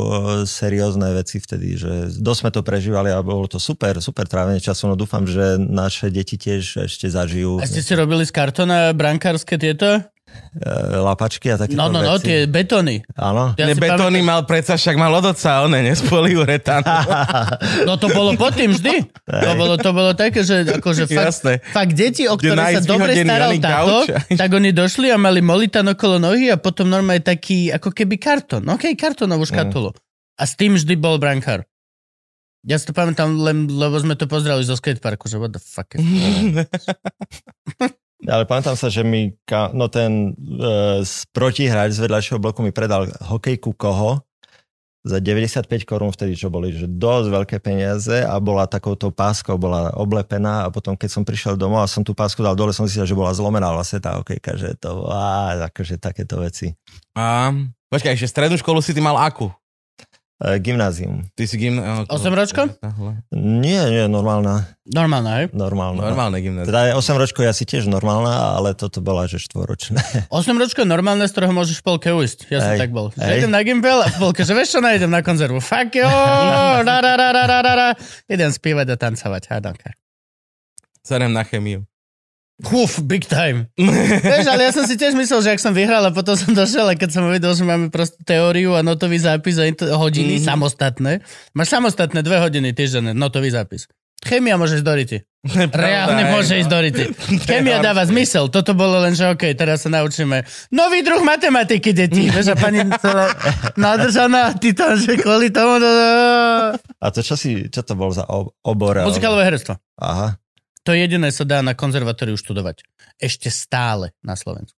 seriózne 0.49 1.13
veci 1.13 1.37
vtedy, 1.37 1.77
že 1.77 1.91
dosť 2.17 2.39
sme 2.41 2.51
to 2.55 2.61
prežívali 2.65 3.13
a 3.13 3.21
bolo 3.21 3.45
to 3.45 3.61
super, 3.61 4.01
super 4.01 4.25
trávenie 4.25 4.57
času, 4.57 4.89
no 4.89 4.97
dúfam, 4.97 5.29
že 5.29 5.61
naše 5.61 6.09
deti 6.09 6.33
tiež 6.41 6.89
ešte 6.89 7.05
zažijú. 7.05 7.61
A 7.61 7.69
ste 7.69 7.85
si 7.85 7.93
robili 7.93 8.25
z 8.25 8.33
kartona 8.33 8.89
brankárske 8.97 9.61
tieto? 9.61 10.01
E, 10.53 10.69
lapačky 11.01 11.49
a 11.49 11.57
takéto 11.57 11.81
No, 11.81 11.89
no, 11.89 12.05
no, 12.05 12.21
tie 12.21 12.45
betóny. 12.45 13.01
Áno. 13.17 13.57
Ja 13.57 13.65
ne, 13.65 13.73
betóny 13.73 14.21
pamätám... 14.21 14.29
mal 14.29 14.41
predsa 14.45 14.77
však 14.77 14.95
mal 15.01 15.09
od 15.09 15.33
oca, 15.33 15.65
one, 15.65 15.81
nespoli 15.81 16.37
uretán. 16.37 16.85
no 17.89 17.97
to 17.97 18.13
bolo 18.13 18.37
pod 18.37 18.53
tým 18.53 18.69
vždy. 18.69 19.01
To 19.25 19.51
bolo, 19.57 19.81
to 19.81 19.89
bolo 19.89 20.13
také, 20.13 20.45
že 20.45 20.77
akože 20.77 21.09
fakt, 21.09 21.65
fakt 21.73 21.93
deti, 21.97 22.29
o 22.29 22.37
ktoré 22.37 22.77
sa 22.77 22.85
dobre 22.85 23.17
staral 23.17 23.57
táto, 23.57 24.05
tak 24.29 24.49
oni 24.53 24.69
došli 24.69 25.09
a 25.09 25.17
mali 25.17 25.41
molitan 25.41 25.89
okolo 25.89 26.21
nohy 26.21 26.53
a 26.53 26.61
potom 26.61 26.85
normálne 26.85 27.25
taký, 27.25 27.73
ako 27.73 27.89
keby 27.89 28.21
kartón. 28.21 28.69
OK, 28.69 28.93
kartónovú 28.93 29.49
škatulu. 29.49 29.89
Mm. 29.89 29.97
A 30.37 30.43
s 30.45 30.53
tým 30.53 30.77
vždy 30.77 30.93
bol 31.01 31.17
brankár. 31.17 31.65
Ja 32.63 32.77
si 32.77 32.87
to 32.87 32.93
pamätám, 32.93 33.41
len, 33.41 33.67
lebo 33.67 33.97
sme 33.99 34.13
to 34.15 34.29
pozdrali 34.29 34.63
zo 34.63 34.77
skateparku, 34.77 35.27
že 35.27 35.41
what 35.41 35.51
the 35.51 35.59
fuck 35.59 35.97
is 35.97 36.05
Ale 38.23 38.47
pamätám 38.47 38.79
sa, 38.79 38.87
že 38.87 39.03
mi 39.03 39.35
ka, 39.43 39.75
no 39.75 39.91
ten 39.91 40.31
e, 40.35 41.03
protihráč 41.35 41.99
z 41.99 42.03
vedľajšieho 42.07 42.39
bloku 42.39 42.63
mi 42.63 42.71
predal 42.71 43.11
hokejku 43.19 43.75
koho 43.75 44.23
za 45.03 45.19
95 45.19 45.67
korún 45.83 46.15
vtedy, 46.15 46.39
čo 46.39 46.47
boli 46.47 46.71
že 46.71 46.87
dosť 46.87 47.27
veľké 47.27 47.57
peniaze 47.59 48.23
a 48.23 48.39
bola 48.39 48.63
takouto 48.71 49.11
páskou, 49.11 49.59
bola 49.59 49.91
oblepená 49.99 50.63
a 50.63 50.71
potom 50.71 50.95
keď 50.95 51.09
som 51.11 51.23
prišiel 51.27 51.59
domov 51.59 51.83
a 51.83 51.91
som 51.91 52.07
tú 52.07 52.15
pásku 52.15 52.39
dal 52.39 52.55
dole, 52.55 52.71
som 52.71 52.87
si 52.87 52.95
že 52.95 53.11
bola 53.11 53.35
zlomená 53.35 53.67
vlastne 53.75 53.99
tá 53.99 54.15
hokejka, 54.15 54.55
že 54.55 54.79
to, 54.79 55.11
á, 55.11 55.59
akože 55.67 55.99
takéto 55.99 56.39
veci. 56.39 56.71
A, 57.19 57.51
počkaj, 57.91 58.15
ešte 58.15 58.31
strednú 58.31 58.55
školu 58.55 58.79
si 58.79 58.95
ty 58.95 59.03
mal 59.03 59.19
akú? 59.19 59.51
E, 60.41 60.57
gymnázium. 60.59 61.29
Ty 61.37 61.43
si 61.45 61.55
gym... 61.61 61.77
8 62.09 62.09
ročko? 62.33 62.65
Nie, 63.37 63.85
nie, 63.85 64.05
normálna. 64.09 64.65
Normálna, 64.83 65.29
hej? 65.39 65.45
Normálna. 65.53 66.01
Normálne 66.09 66.41
gymnázium. 66.41 66.73
Teda 66.73 66.97
8 66.97 67.21
ročko 67.21 67.45
je 67.45 67.49
asi 67.53 67.63
tiež 67.69 67.85
normálna, 67.85 68.57
ale 68.57 68.73
toto 68.73 68.97
bola, 68.99 69.29
že 69.29 69.37
štvoročné. 69.37 70.27
8 70.33 70.33
ročko 70.61 70.83
je 70.83 70.89
normálne, 70.89 71.23
z 71.29 71.31
ktorého 71.37 71.53
môžeš 71.53 71.79
v 71.79 71.83
polke 71.85 72.09
ujsť. 72.09 72.49
Ja 72.49 72.59
som 72.59 72.73
tak 72.81 72.89
bol. 72.89 73.13
Že 73.13 73.45
idem 73.45 73.53
na 73.53 73.61
gimbel 73.61 74.01
a 74.01 74.09
v 74.09 74.17
polke, 74.19 74.41
že 74.41 74.57
vieš 74.57 74.75
čo, 74.75 74.79
nejdem 74.81 75.13
na 75.13 75.21
konzervu. 75.21 75.61
Fuck 75.61 76.01
jo, 76.01 76.09
ra, 76.09 76.97
ra, 76.97 77.13
ra, 77.13 77.29
ra, 77.29 77.43
ra, 77.45 77.59
ra, 77.61 77.73
ra. 77.77 77.89
Idem 78.25 78.49
spievať 78.49 78.89
a 78.89 78.95
tancovať. 78.97 79.53
Hádanka. 79.53 79.93
Serem 81.05 81.29
na 81.29 81.45
chemiu. 81.45 81.85
Uf, 82.65 83.01
big 83.01 83.23
time. 83.23 83.67
Vieš, 84.23 84.45
ale 84.45 84.61
ja 84.63 84.71
som 84.71 84.83
si 84.83 84.93
tiež 84.93 85.13
myslel, 85.13 85.39
že 85.41 85.49
ak 85.51 85.59
som 85.59 85.71
vyhral 85.71 85.99
a 86.01 86.09
potom 86.09 86.33
som 86.33 86.51
došiel 86.51 86.85
a 86.85 86.93
keď 86.93 87.09
som 87.11 87.23
uvedel, 87.25 87.51
že 87.51 87.61
máme 87.61 87.87
proste 87.87 88.21
teóriu 88.21 88.71
a 88.71 88.81
notový 88.81 89.17
zápis 89.17 89.57
a 89.57 89.65
int- 89.65 89.83
hodiny 89.83 90.37
Mhm. 90.37 90.43
samostatné. 90.43 91.11
Máš 91.51 91.67
samostatné 91.69 92.19
dve 92.19 92.39
hodiny 92.39 92.71
týždenné, 92.71 93.11
notový 93.11 93.49
zápis. 93.49 93.85
Chémia 94.21 94.55
môže 94.55 94.79
ísť 94.79 94.85
do 94.85 94.93
rity. 94.93 95.17
Reálne 95.75 96.31
môže 96.31 96.55
ísť 96.55 96.69
do 96.69 96.79
rity. 96.79 97.03
Chémia 97.43 97.77
dáva 97.77 98.07
zmysel. 98.07 98.47
Toto 98.47 98.71
bolo 98.71 98.95
len, 98.97 99.11
že 99.11 99.27
OK, 99.27 99.51
teraz 99.51 99.83
sa 99.83 99.91
naučíme 99.91 100.47
nový 100.69 101.03
druh 101.03 101.19
matematiky, 101.19 101.91
deti. 101.91 102.31
Vieš, 102.31 102.47
a 102.47 102.55
pani 102.55 102.79
celá 102.95 103.27
nadržaná, 103.75 104.55
ty 104.55 104.71
tam, 104.71 104.95
že 104.95 105.19
kvôli 105.19 105.51
tomu... 105.51 105.75
A 106.79 107.05
to 107.09 107.19
čo 107.19 107.35
si, 107.35 107.67
čo 107.67 107.83
to 107.83 107.93
bol 107.93 108.09
za 108.09 108.23
ob- 108.23 108.55
obor? 108.61 109.03
Muzikálové 109.03 109.43
herectvo. 109.43 109.75
Aha. 109.99 110.39
To 110.83 110.91
jediné 110.91 111.31
sa 111.31 111.47
dá 111.47 111.63
na 111.63 111.71
konzervatóriu 111.77 112.35
študovať. 112.35 112.83
Ešte 113.15 113.47
stále 113.47 114.11
na 114.19 114.35
Slovensku. 114.35 114.75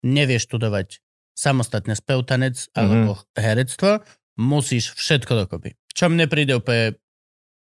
Nevieš 0.00 0.48
študovať 0.48 1.04
samostatne 1.36 1.92
spev, 1.96 2.24
tanec 2.24 2.68
alebo 2.72 3.20
herectvo, 3.36 4.00
musíš 4.40 4.96
všetko 4.96 5.44
dokopy. 5.44 5.76
Čo 5.92 6.08
mne 6.08 6.28
príde 6.28 6.56
úplne 6.56 6.96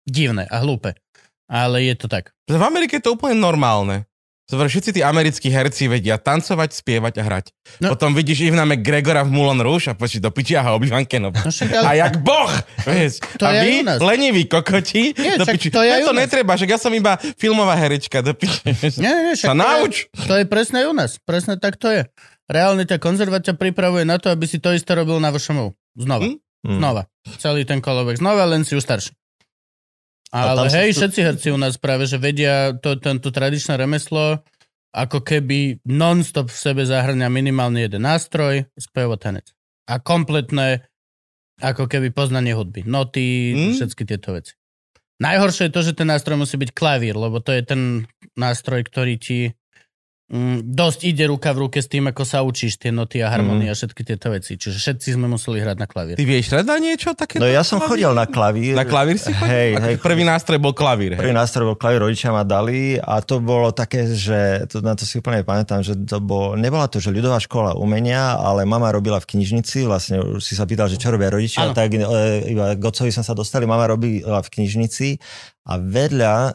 divné 0.08 0.48
a 0.48 0.64
hlúpe. 0.64 0.96
Ale 1.52 1.84
je 1.84 1.96
to 2.00 2.08
tak. 2.08 2.32
V 2.48 2.56
Amerike 2.56 3.00
je 3.00 3.04
to 3.04 3.20
úplne 3.20 3.36
normálne. 3.36 4.08
Zober, 4.52 4.68
všetci 4.68 4.92
tí 4.92 5.02
americkí 5.02 5.48
herci 5.48 5.88
vedia 5.88 6.20
tancovať, 6.20 6.76
spievať 6.76 7.14
a 7.18 7.24
hrať. 7.24 7.46
No. 7.80 7.88
No. 7.88 7.96
Potom 7.96 8.12
vidíš 8.12 8.52
Ivna 8.52 8.68
McGregora 8.68 9.24
v 9.24 9.32
Moulin 9.32 9.64
Rouge 9.64 9.88
a 9.88 9.96
počí 9.96 10.20
do 10.20 10.28
piči 10.28 10.60
a 10.60 10.68
obi-Wan 10.70 11.08
Kenobi. 11.08 11.40
No 11.40 11.48
však, 11.48 11.72
A 11.72 11.96
jak 11.96 12.20
boh, 12.20 12.52
vieš. 12.84 13.24
To 13.40 13.48
a 13.48 13.64
vy, 13.64 13.88
leniví 13.98 14.44
kokoti, 14.46 15.16
Nie, 15.16 15.40
do 15.40 15.48
však 15.48 15.56
piči. 15.56 15.70
to 15.72 15.80
je 15.80 16.04
to 16.04 16.12
netreba, 16.12 16.60
že 16.60 16.68
ja 16.68 16.76
som 16.76 16.92
iba 16.92 17.16
filmová 17.40 17.80
herečka, 17.80 18.20
do 18.20 18.36
piči. 18.36 18.60
Nie, 19.00 19.16
nie, 19.24 19.34
však 19.40 19.48
Sa 19.48 19.52
to 19.52 19.56
je- 19.56 19.64
nauč. 19.64 19.94
To 20.28 20.34
je 20.36 20.44
presne 20.44 20.84
u 20.84 20.92
nás. 20.92 21.16
Presne 21.18 21.56
tak 21.56 21.80
to 21.80 21.88
je. 21.88 22.02
Reálne 22.46 22.84
ťa 22.84 23.00
konzervaťa 23.00 23.56
pripravuje 23.56 24.04
na 24.04 24.20
to, 24.20 24.28
aby 24.28 24.44
si 24.44 24.60
to 24.60 24.76
isté 24.76 24.92
robil 24.92 25.24
na 25.24 25.32
VŠMU. 25.32 25.72
Znova. 25.96 26.28
Hm? 26.28 26.36
Hm. 26.68 26.78
Znova. 26.78 27.02
Celý 27.40 27.64
ten 27.64 27.80
kolovek 27.80 28.20
znova, 28.20 28.44
len 28.46 28.68
si 28.68 28.76
už 28.76 28.84
starší. 28.84 29.16
Ale 30.32 30.72
hej, 30.72 30.90
tu- 30.92 30.98
všetci 30.98 31.20
herci 31.22 31.48
u 31.52 31.60
nás 31.60 31.76
práve, 31.76 32.08
že 32.08 32.16
vedia 32.16 32.72
to, 32.74 32.96
tento 32.96 33.30
tradičné 33.30 33.76
remeslo, 33.76 34.40
ako 34.90 35.20
keby 35.20 35.84
non-stop 35.84 36.48
v 36.48 36.58
sebe 36.58 36.84
zahrňa 36.84 37.28
minimálne 37.28 37.80
jeden 37.80 38.02
nástroj, 38.02 38.68
spev 38.74 39.12
a 39.12 39.20
tanec. 39.20 39.52
A 39.86 40.00
kompletné, 40.00 40.88
ako 41.60 41.86
keby 41.86 42.10
poznanie 42.10 42.52
hudby. 42.52 42.84
Noty, 42.84 43.28
Hm? 43.52 43.74
všetky 43.76 44.04
tieto 44.04 44.32
veci. 44.32 44.56
Najhoršie 45.20 45.70
je 45.70 45.76
to, 45.76 45.82
že 45.84 45.94
ten 45.94 46.10
nástroj 46.10 46.34
musí 46.36 46.58
byť 46.58 46.72
klavír, 46.72 47.14
lebo 47.14 47.38
to 47.38 47.52
je 47.52 47.62
ten 47.62 47.82
nástroj, 48.34 48.82
ktorý 48.84 49.16
ti 49.16 49.54
mm, 50.32 50.72
dosť 50.72 51.00
ide 51.12 51.28
ruka 51.28 51.52
v 51.52 51.68
ruke 51.68 51.80
s 51.84 51.92
tým, 51.92 52.08
ako 52.08 52.24
sa 52.24 52.42
učíš 52.42 52.80
tie 52.80 52.90
noty 52.90 53.20
a 53.20 53.28
harmonie 53.28 53.68
a 53.68 53.76
všetky 53.76 54.02
tieto 54.08 54.32
veci. 54.32 54.56
Čiže 54.56 54.80
všetci 54.80 55.20
sme 55.20 55.28
museli 55.28 55.60
hrať 55.60 55.78
na 55.78 55.88
klavír. 55.88 56.16
Ty 56.16 56.26
vieš 56.26 56.56
teda 56.56 56.80
niečo 56.80 57.12
také? 57.12 57.38
No 57.38 57.46
ja 57.46 57.62
som 57.68 57.84
chodil 57.84 58.10
na 58.16 58.24
klavír. 58.26 58.74
Na 58.74 58.88
klavír 58.88 59.20
si 59.20 59.36
chodil? 59.36 59.52
Hej, 59.52 59.70
hej. 59.78 59.96
Prvý 60.00 60.24
nástroj 60.24 60.58
bol 60.58 60.72
klavír. 60.72 61.20
Prvý 61.20 61.36
Hej. 61.36 61.38
nástroj 61.38 61.76
bol 61.76 61.78
klavír, 61.78 62.00
rodičia 62.02 62.32
ma 62.32 62.48
dali 62.48 62.96
a 62.96 63.20
to 63.20 63.44
bolo 63.44 63.76
také, 63.76 64.08
že 64.08 64.66
to, 64.72 64.80
na 64.80 64.96
to 64.96 65.04
si 65.04 65.20
úplne 65.20 65.44
pamätám, 65.44 65.84
že 65.84 66.00
to 66.08 66.24
bol, 66.24 66.56
nebola 66.56 66.88
to, 66.88 67.04
že 67.04 67.12
ľudová 67.12 67.38
škola 67.44 67.76
umenia, 67.76 68.40
ale 68.40 68.64
mama 68.64 68.88
robila 68.90 69.20
v 69.20 69.36
knižnici, 69.36 69.84
vlastne 69.84 70.24
už 70.24 70.42
si 70.42 70.56
sa 70.56 70.64
pýtal, 70.64 70.88
že 70.88 70.96
čo 70.96 71.12
robia 71.12 71.28
rodičia, 71.28 71.70
Áno. 71.70 71.76
tak 71.76 71.92
e, 71.92 72.02
iba 72.48 72.74
k 72.78 72.84
otcovi 72.84 73.12
sme 73.12 73.26
sa 73.26 73.36
dostali, 73.36 73.68
mama 73.68 73.92
robila 73.92 74.40
v 74.40 74.50
knižnici 74.50 75.20
a 75.62 75.78
vedľa 75.78 76.34
e, 76.34 76.52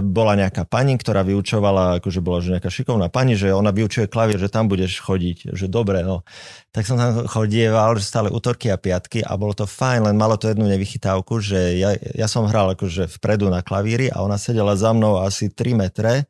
bola 0.00 0.32
nejaká 0.32 0.64
pani, 0.64 0.96
ktorá 0.96 1.20
vyučovala, 1.20 2.00
akože 2.00 2.20
bola 2.24 2.40
že 2.40 2.56
nejaká 2.56 2.72
šikovná 2.72 3.12
pani, 3.12 3.36
že 3.36 3.52
ona 3.52 3.68
vyučuje 3.68 4.08
klavír, 4.08 4.40
že 4.40 4.48
tam 4.48 4.72
budeš 4.72 5.04
chodiť, 5.04 5.52
že 5.52 5.68
dobre, 5.68 6.00
no. 6.00 6.24
Tak 6.72 6.88
som 6.88 6.96
tam 6.96 7.28
chodieval, 7.28 8.00
že 8.00 8.08
stále 8.08 8.32
útorky 8.32 8.72
a 8.72 8.80
piatky 8.80 9.20
a 9.20 9.36
bolo 9.36 9.52
to 9.52 9.68
fajn, 9.68 10.08
len 10.08 10.16
malo 10.16 10.40
to 10.40 10.48
jednu 10.48 10.64
nevychytávku, 10.64 11.44
že 11.44 11.76
ja, 11.76 11.92
ja 11.92 12.24
som 12.24 12.48
hral 12.48 12.72
akože 12.72 13.20
vpredu 13.20 13.52
na 13.52 13.60
klavíri 13.60 14.08
a 14.08 14.24
ona 14.24 14.40
sedela 14.40 14.72
za 14.80 14.96
mnou 14.96 15.20
asi 15.20 15.52
3 15.52 15.76
metre 15.76 16.24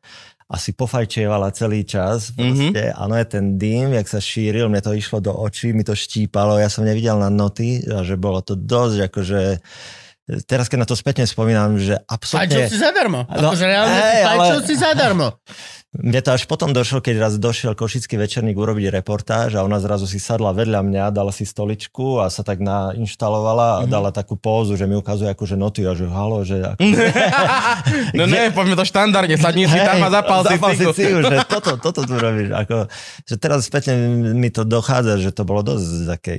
a 0.49 0.57
si 0.57 0.75
pofajčievala 0.75 1.55
celý 1.55 1.85
čas. 1.85 2.35
Proste. 2.35 2.91
Mm-hmm. 2.91 2.99
Áno, 2.99 3.13
je 3.15 3.27
ten 3.29 3.45
dým, 3.55 3.95
jak 3.95 4.07
sa 4.11 4.19
šíril, 4.19 4.67
mne 4.67 4.81
to 4.81 4.91
išlo 4.97 5.23
do 5.23 5.31
očí, 5.31 5.71
mi 5.71 5.87
to 5.87 5.95
štípalo, 5.95 6.59
ja 6.59 6.67
som 6.67 6.83
nevidel 6.83 7.15
na 7.15 7.31
noty, 7.31 7.85
a 7.85 8.03
že 8.03 8.19
bolo 8.19 8.41
to 8.43 8.57
dosť 8.57 9.07
akože 9.07 9.41
teraz 10.43 10.65
keď 10.65 10.77
na 10.77 10.87
to 10.87 10.93
spätne 10.93 11.23
spomínam, 11.23 11.75
že 11.75 11.97
Fajčil 12.01 12.29
si 12.67 12.75
absolútne... 12.75 12.77
zadarmo. 12.77 13.19
No, 13.25 13.49
akože 13.49 13.65
reálne 13.65 13.93
si 13.93 14.03
hej, 14.05 14.23
fajčil 14.23 14.55
ale- 14.55 14.65
si 14.65 14.75
zadarmo. 14.75 15.27
Mne 15.91 16.21
to 16.21 16.29
až 16.29 16.45
potom 16.45 16.69
došlo, 16.69 17.01
keď 17.01 17.15
raz 17.19 17.33
došiel 17.35 17.73
Košický 17.73 18.13
večerník 18.15 18.53
urobiť 18.53 18.93
reportáž 18.93 19.57
a 19.57 19.65
ona 19.65 19.81
zrazu 19.81 20.05
si 20.05 20.21
sadla 20.21 20.53
vedľa 20.53 20.85
mňa, 20.85 21.09
dala 21.09 21.33
si 21.33 21.41
stoličku 21.43 22.21
a 22.21 22.29
sa 22.29 22.45
tak 22.45 22.61
nainštalovala 22.61 23.67
a 23.73 23.81
Mhm. 23.81 23.89
dala 23.89 24.09
takú 24.11 24.37
pózu, 24.37 24.77
že 24.77 24.85
mi 24.85 24.93
ukazuje 24.93 25.25
akože 25.27 25.55
noty 25.55 25.81
a 25.83 25.91
že 25.91 26.05
halo, 26.05 26.45
že... 26.45 26.61
Ako... 26.61 26.77
No 28.13 28.25
ne, 28.25 28.49
poďme 28.49 28.75
to 28.75 28.85
štandardne, 28.85 29.33
sadni 29.35 29.65
si 29.65 29.73
tam 29.75 29.97
a 29.99 30.09
zapal 30.11 30.39
si 30.43 30.53
zapal 30.53 30.71
si 30.73 30.85
cigu, 30.93 31.19
že 31.23 31.35
toto, 31.57 31.81
toto 31.81 32.01
tu 32.03 32.13
robíš. 32.15 32.53
Ako, 32.53 32.85
že 33.23 33.35
teraz 33.35 33.65
spätne 33.65 33.97
mi 34.31 34.49
to 34.49 34.61
dochádza, 34.61 35.17
že 35.17 35.31
to 35.31 35.41
bolo 35.41 35.65
dosť 35.65 35.89
také 36.07 36.37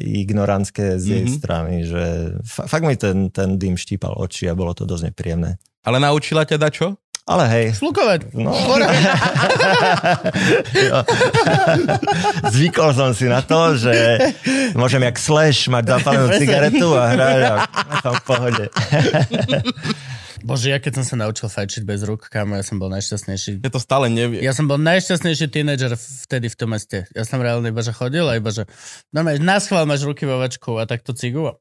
ignorantské 0.00 0.96
z 0.96 1.04
jej 1.06 1.24
Mhm. 1.26 1.32
strany, 1.34 1.74
že 1.84 2.02
fa- 2.42 2.64
fakt 2.64 2.82
mi 2.82 2.94
ten, 2.94 3.25
ten 3.30 3.58
dým 3.60 3.76
štípal 3.76 4.14
oči 4.16 4.48
a 4.50 4.58
bolo 4.58 4.72
to 4.76 4.84
dosť 4.84 5.12
nepríjemné. 5.12 5.58
Ale 5.86 6.02
naučila 6.02 6.42
ťa 6.42 6.70
čo? 6.74 6.98
Ale 7.26 7.44
hej, 7.50 7.66
Slukovať. 7.74 8.30
No. 8.38 8.54
Zvykol 12.54 12.90
som 12.94 13.10
si 13.18 13.26
na 13.26 13.42
to, 13.42 13.74
že 13.74 13.94
môžem 14.78 15.02
jak 15.02 15.18
Slash 15.18 15.66
mať 15.66 15.98
zapálenú 15.98 16.30
cigaretu 16.38 16.94
a 16.94 17.04
hrať 17.10 17.40
a 17.42 17.54
som 17.98 18.14
v 18.14 18.22
pohode. 18.22 18.64
Bože, 20.46 20.70
ja 20.70 20.78
keď 20.78 21.02
som 21.02 21.04
sa 21.04 21.14
naučil 21.18 21.50
fajčiť 21.50 21.82
bez 21.82 22.06
rúk, 22.06 22.30
kámo, 22.30 22.54
ja 22.54 22.62
som 22.62 22.78
bol 22.78 22.86
najšťastnejší. 22.94 23.66
Ja 23.66 23.70
to 23.74 23.82
stále 23.82 24.06
neviem. 24.06 24.38
Ja 24.38 24.54
som 24.54 24.70
bol 24.70 24.78
najšťastnejší 24.78 25.50
tínedžer 25.50 25.98
vtedy 25.98 26.46
v 26.46 26.54
tom 26.54 26.70
meste. 26.78 27.10
Ja 27.10 27.26
som 27.26 27.42
reálne 27.42 27.74
iba, 27.74 27.82
že 27.82 27.90
chodil 27.90 28.22
a 28.22 28.38
iba, 28.38 28.54
že 28.54 28.70
normálne 29.10 29.42
na 29.42 29.58
schvál 29.58 29.90
máš 29.90 30.06
ruky 30.06 30.22
vo 30.22 30.38
vačku 30.38 30.78
a 30.78 30.86
takto 30.86 31.10
cigu. 31.18 31.50
a- 31.50 31.58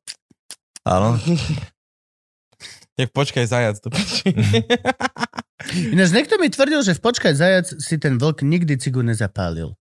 Áno. 0.85 1.17
Jak 3.01 3.11
počkaj 3.11 3.43
zajac 3.43 3.83
piči. 3.91 4.31
Ináč 5.93 6.15
niekto 6.15 6.39
mi 6.39 6.47
tvrdil, 6.47 6.79
že 6.79 6.95
v 6.95 7.01
Počkaj 7.03 7.33
zajac 7.35 7.67
si 7.67 7.99
ten 7.99 8.15
vlk 8.15 8.45
nikdy 8.45 8.79
cigu 8.79 9.03
nezapálil. 9.03 9.75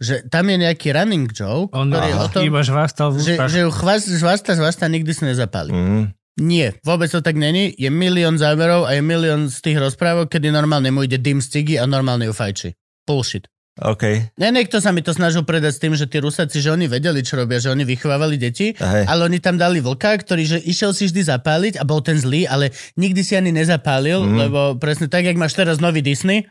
Že 0.00 0.28
tam 0.28 0.48
je 0.48 0.56
nejaký 0.60 0.92
running 0.92 1.28
joke, 1.32 1.72
On 1.72 1.88
ktorý 1.88 2.08
je 2.08 2.16
o 2.16 2.28
tom, 2.28 2.42
iba 2.44 2.60
žvástal 2.64 3.12
v 3.12 3.20
že, 3.20 3.36
že 3.36 3.58
ju 3.64 3.70
chvast, 3.72 4.08
žvasta, 4.08 4.56
žvasta 4.56 4.88
nikdy 4.88 5.12
si 5.12 5.28
nezapáli. 5.28 5.72
Mm. 5.72 6.04
Nie, 6.40 6.72
vôbec 6.84 7.12
to 7.12 7.20
tak 7.20 7.36
není. 7.36 7.72
Je 7.76 7.92
milión 7.92 8.40
záberov 8.40 8.88
a 8.88 8.96
je 8.96 9.04
milión 9.04 9.52
z 9.52 9.60
tých 9.60 9.76
rozprávok, 9.76 10.32
kedy 10.32 10.48
normálne 10.48 10.88
mu 10.88 11.04
ide 11.04 11.20
dym 11.20 11.44
z 11.44 11.52
cigy 11.52 11.76
a 11.76 11.84
normálne 11.84 12.28
ju 12.28 12.32
fajči. 12.32 12.72
Bullshit. 13.04 13.44
OK. 13.80 14.04
Ne, 14.36 14.48
niekto 14.52 14.76
sa 14.78 14.92
mi 14.92 15.00
to 15.00 15.16
snažil 15.16 15.40
predať 15.40 15.72
s 15.76 15.80
tým, 15.80 15.96
že 15.96 16.04
tí 16.04 16.20
Rusáci, 16.20 16.60
že 16.60 16.68
oni 16.68 16.84
vedeli, 16.84 17.24
čo 17.24 17.40
robia, 17.40 17.56
že 17.56 17.72
oni 17.72 17.88
vychovávali 17.88 18.36
deti, 18.36 18.76
Hej. 18.76 19.08
ale 19.08 19.24
oni 19.24 19.40
tam 19.40 19.56
dali 19.56 19.80
vlka, 19.80 20.20
ktorý 20.20 20.42
že 20.44 20.58
išiel 20.60 20.92
si 20.92 21.08
vždy 21.08 21.24
zapáliť 21.32 21.74
a 21.80 21.88
bol 21.88 22.04
ten 22.04 22.20
zlý, 22.20 22.44
ale 22.44 22.76
nikdy 23.00 23.24
si 23.24 23.40
ani 23.40 23.50
nezapálil, 23.56 24.20
mm. 24.20 24.36
lebo 24.36 24.60
presne 24.76 25.08
tak, 25.08 25.24
jak 25.24 25.40
máš 25.40 25.56
teraz 25.56 25.80
nový 25.80 26.04
Disney, 26.04 26.44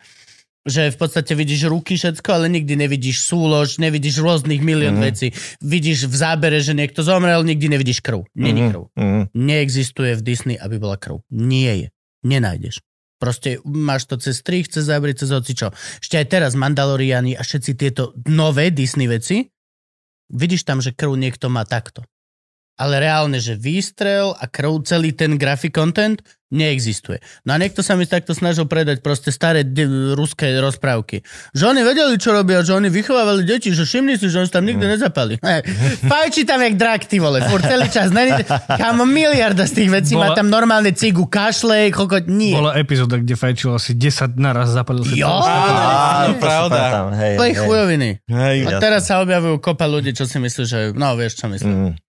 že 0.67 0.91
v 0.91 0.97
podstate 0.97 1.37
vidíš 1.37 1.71
ruky 1.71 1.95
všetko, 1.95 2.29
ale 2.35 2.51
nikdy 2.51 2.75
nevidíš 2.75 3.23
súlož, 3.23 3.79
nevidíš 3.79 4.19
rôznych 4.19 4.59
milión 4.59 4.99
mm-hmm. 4.99 5.09
vecí. 5.09 5.27
Vidíš 5.63 6.11
v 6.11 6.15
zábere, 6.15 6.59
že 6.59 6.75
niekto 6.75 6.99
zomrel, 6.99 7.41
nikdy 7.47 7.71
nevidíš 7.71 8.03
krv. 8.03 8.27
Není 8.35 8.73
krv. 8.73 8.91
Mm-hmm. 8.93 9.23
Neexistuje 9.33 10.11
v 10.19 10.21
Disney, 10.21 10.55
aby 10.59 10.75
bola 10.75 10.99
krv. 10.99 11.23
Nie 11.31 11.73
je. 11.79 11.87
Nenájdeš. 12.27 12.83
Proste 13.19 13.59
máš 13.67 14.07
to 14.07 14.15
cez 14.17 14.39
strich, 14.39 14.71
cez 14.71 14.87
zábery, 14.87 15.11
cez 15.13 15.29
hocičo. 15.29 15.75
Ešte 15.99 16.15
aj 16.15 16.27
teraz 16.31 16.51
Mandaloriani 16.55 17.35
a 17.35 17.43
všetci 17.43 17.71
tieto 17.75 18.15
nové 18.25 18.71
Disney 18.71 19.11
veci, 19.11 19.43
vidíš 20.31 20.63
tam, 20.63 20.79
že 20.79 20.95
krv 20.95 21.19
niekto 21.19 21.51
má 21.51 21.67
takto 21.67 22.07
ale 22.79 23.03
reálne, 23.03 23.43
že 23.43 23.59
výstrel 23.59 24.31
a 24.39 24.47
krv, 24.47 24.87
celý 24.87 25.11
ten 25.11 25.35
graphic 25.35 25.75
content 25.75 26.23
neexistuje. 26.49 27.21
No 27.45 27.53
a 27.53 27.61
niekto 27.61 27.85
sa 27.85 27.93
mi 27.93 28.09
takto 28.09 28.33
snažil 28.33 28.65
predať 28.65 29.05
proste 29.05 29.29
staré 29.29 29.61
d- 29.61 30.17
ruské 30.17 30.49
rozprávky. 30.57 31.21
Že 31.53 31.63
oni 31.77 31.81
vedeli, 31.85 32.17
čo 32.17 32.33
robia, 32.33 32.65
že 32.65 32.73
oni 32.73 32.89
vychovávali 32.89 33.45
deti, 33.45 33.69
že 33.69 33.85
všimni 33.85 34.17
si, 34.17 34.33
že 34.33 34.41
oni 34.41 34.49
tam 34.49 34.65
nikdy 34.65 34.81
mm. 34.81 34.91
nezapali. 34.97 35.37
Fajči 36.09 36.49
tam 36.49 36.65
jak 36.65 36.73
drak, 36.73 37.05
ty 37.05 37.21
vole, 37.21 37.45
furt 37.45 37.61
celý 37.61 37.85
čas. 37.93 38.09
Není, 38.09 38.33
kam 38.81 38.97
miliarda 39.05 39.69
z 39.69 39.73
tých 39.77 39.89
vecí, 39.93 40.17
Bola... 40.17 40.33
má 40.33 40.37
tam 40.37 40.49
normálne 40.49 40.89
cigu, 40.89 41.29
kašle, 41.29 41.93
kokot, 41.93 42.25
nie. 42.25 42.57
Bola 42.57 42.81
epizóda, 42.81 43.21
kde 43.21 43.37
fajčilo 43.37 43.77
asi 43.77 43.93
10 43.93 44.33
naraz, 44.41 44.73
zapalil 44.73 45.05
si 45.05 45.21
Jo, 45.21 45.29
Áno, 45.29 46.33
pravda. 46.41 47.13
Hej, 47.13 47.33
to 47.37 47.43
je 47.45 47.53
hej. 47.53 47.61
chujoviny. 47.61 48.09
Hej, 48.25 48.57
A 48.65 48.69
teraz 48.81 49.05
sa 49.05 49.21
objavujú 49.21 49.61
kopa 49.61 49.85
ľudí, 49.85 50.17
čo 50.17 50.25
si 50.25 50.41
myslí, 50.41 50.63
že 50.65 50.79
no 50.97 51.13
vieš, 51.13 51.45
čo 51.45 51.45
myslím. 51.45 51.93
Mm. 51.93 52.08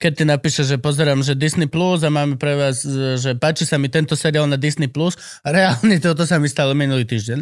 Keď 0.00 0.12
ty 0.16 0.24
napíšeš, 0.24 0.66
že 0.74 0.78
pozerám, 0.80 1.20
že 1.20 1.36
Disney 1.36 1.68
Plus 1.68 2.00
a 2.00 2.08
máme 2.08 2.40
pre 2.40 2.56
vás, 2.56 2.80
že 3.20 3.36
páči 3.36 3.68
sa 3.68 3.76
mi 3.76 3.92
tento 3.92 4.16
seriál 4.16 4.48
na 4.48 4.56
Disney 4.56 4.88
Plus, 4.88 5.12
a 5.44 5.52
reálne 5.52 6.00
toto 6.04 6.24
sa 6.24 6.40
mi 6.40 6.48
stalo 6.48 6.72
minulý 6.72 7.04
týždeň, 7.04 7.38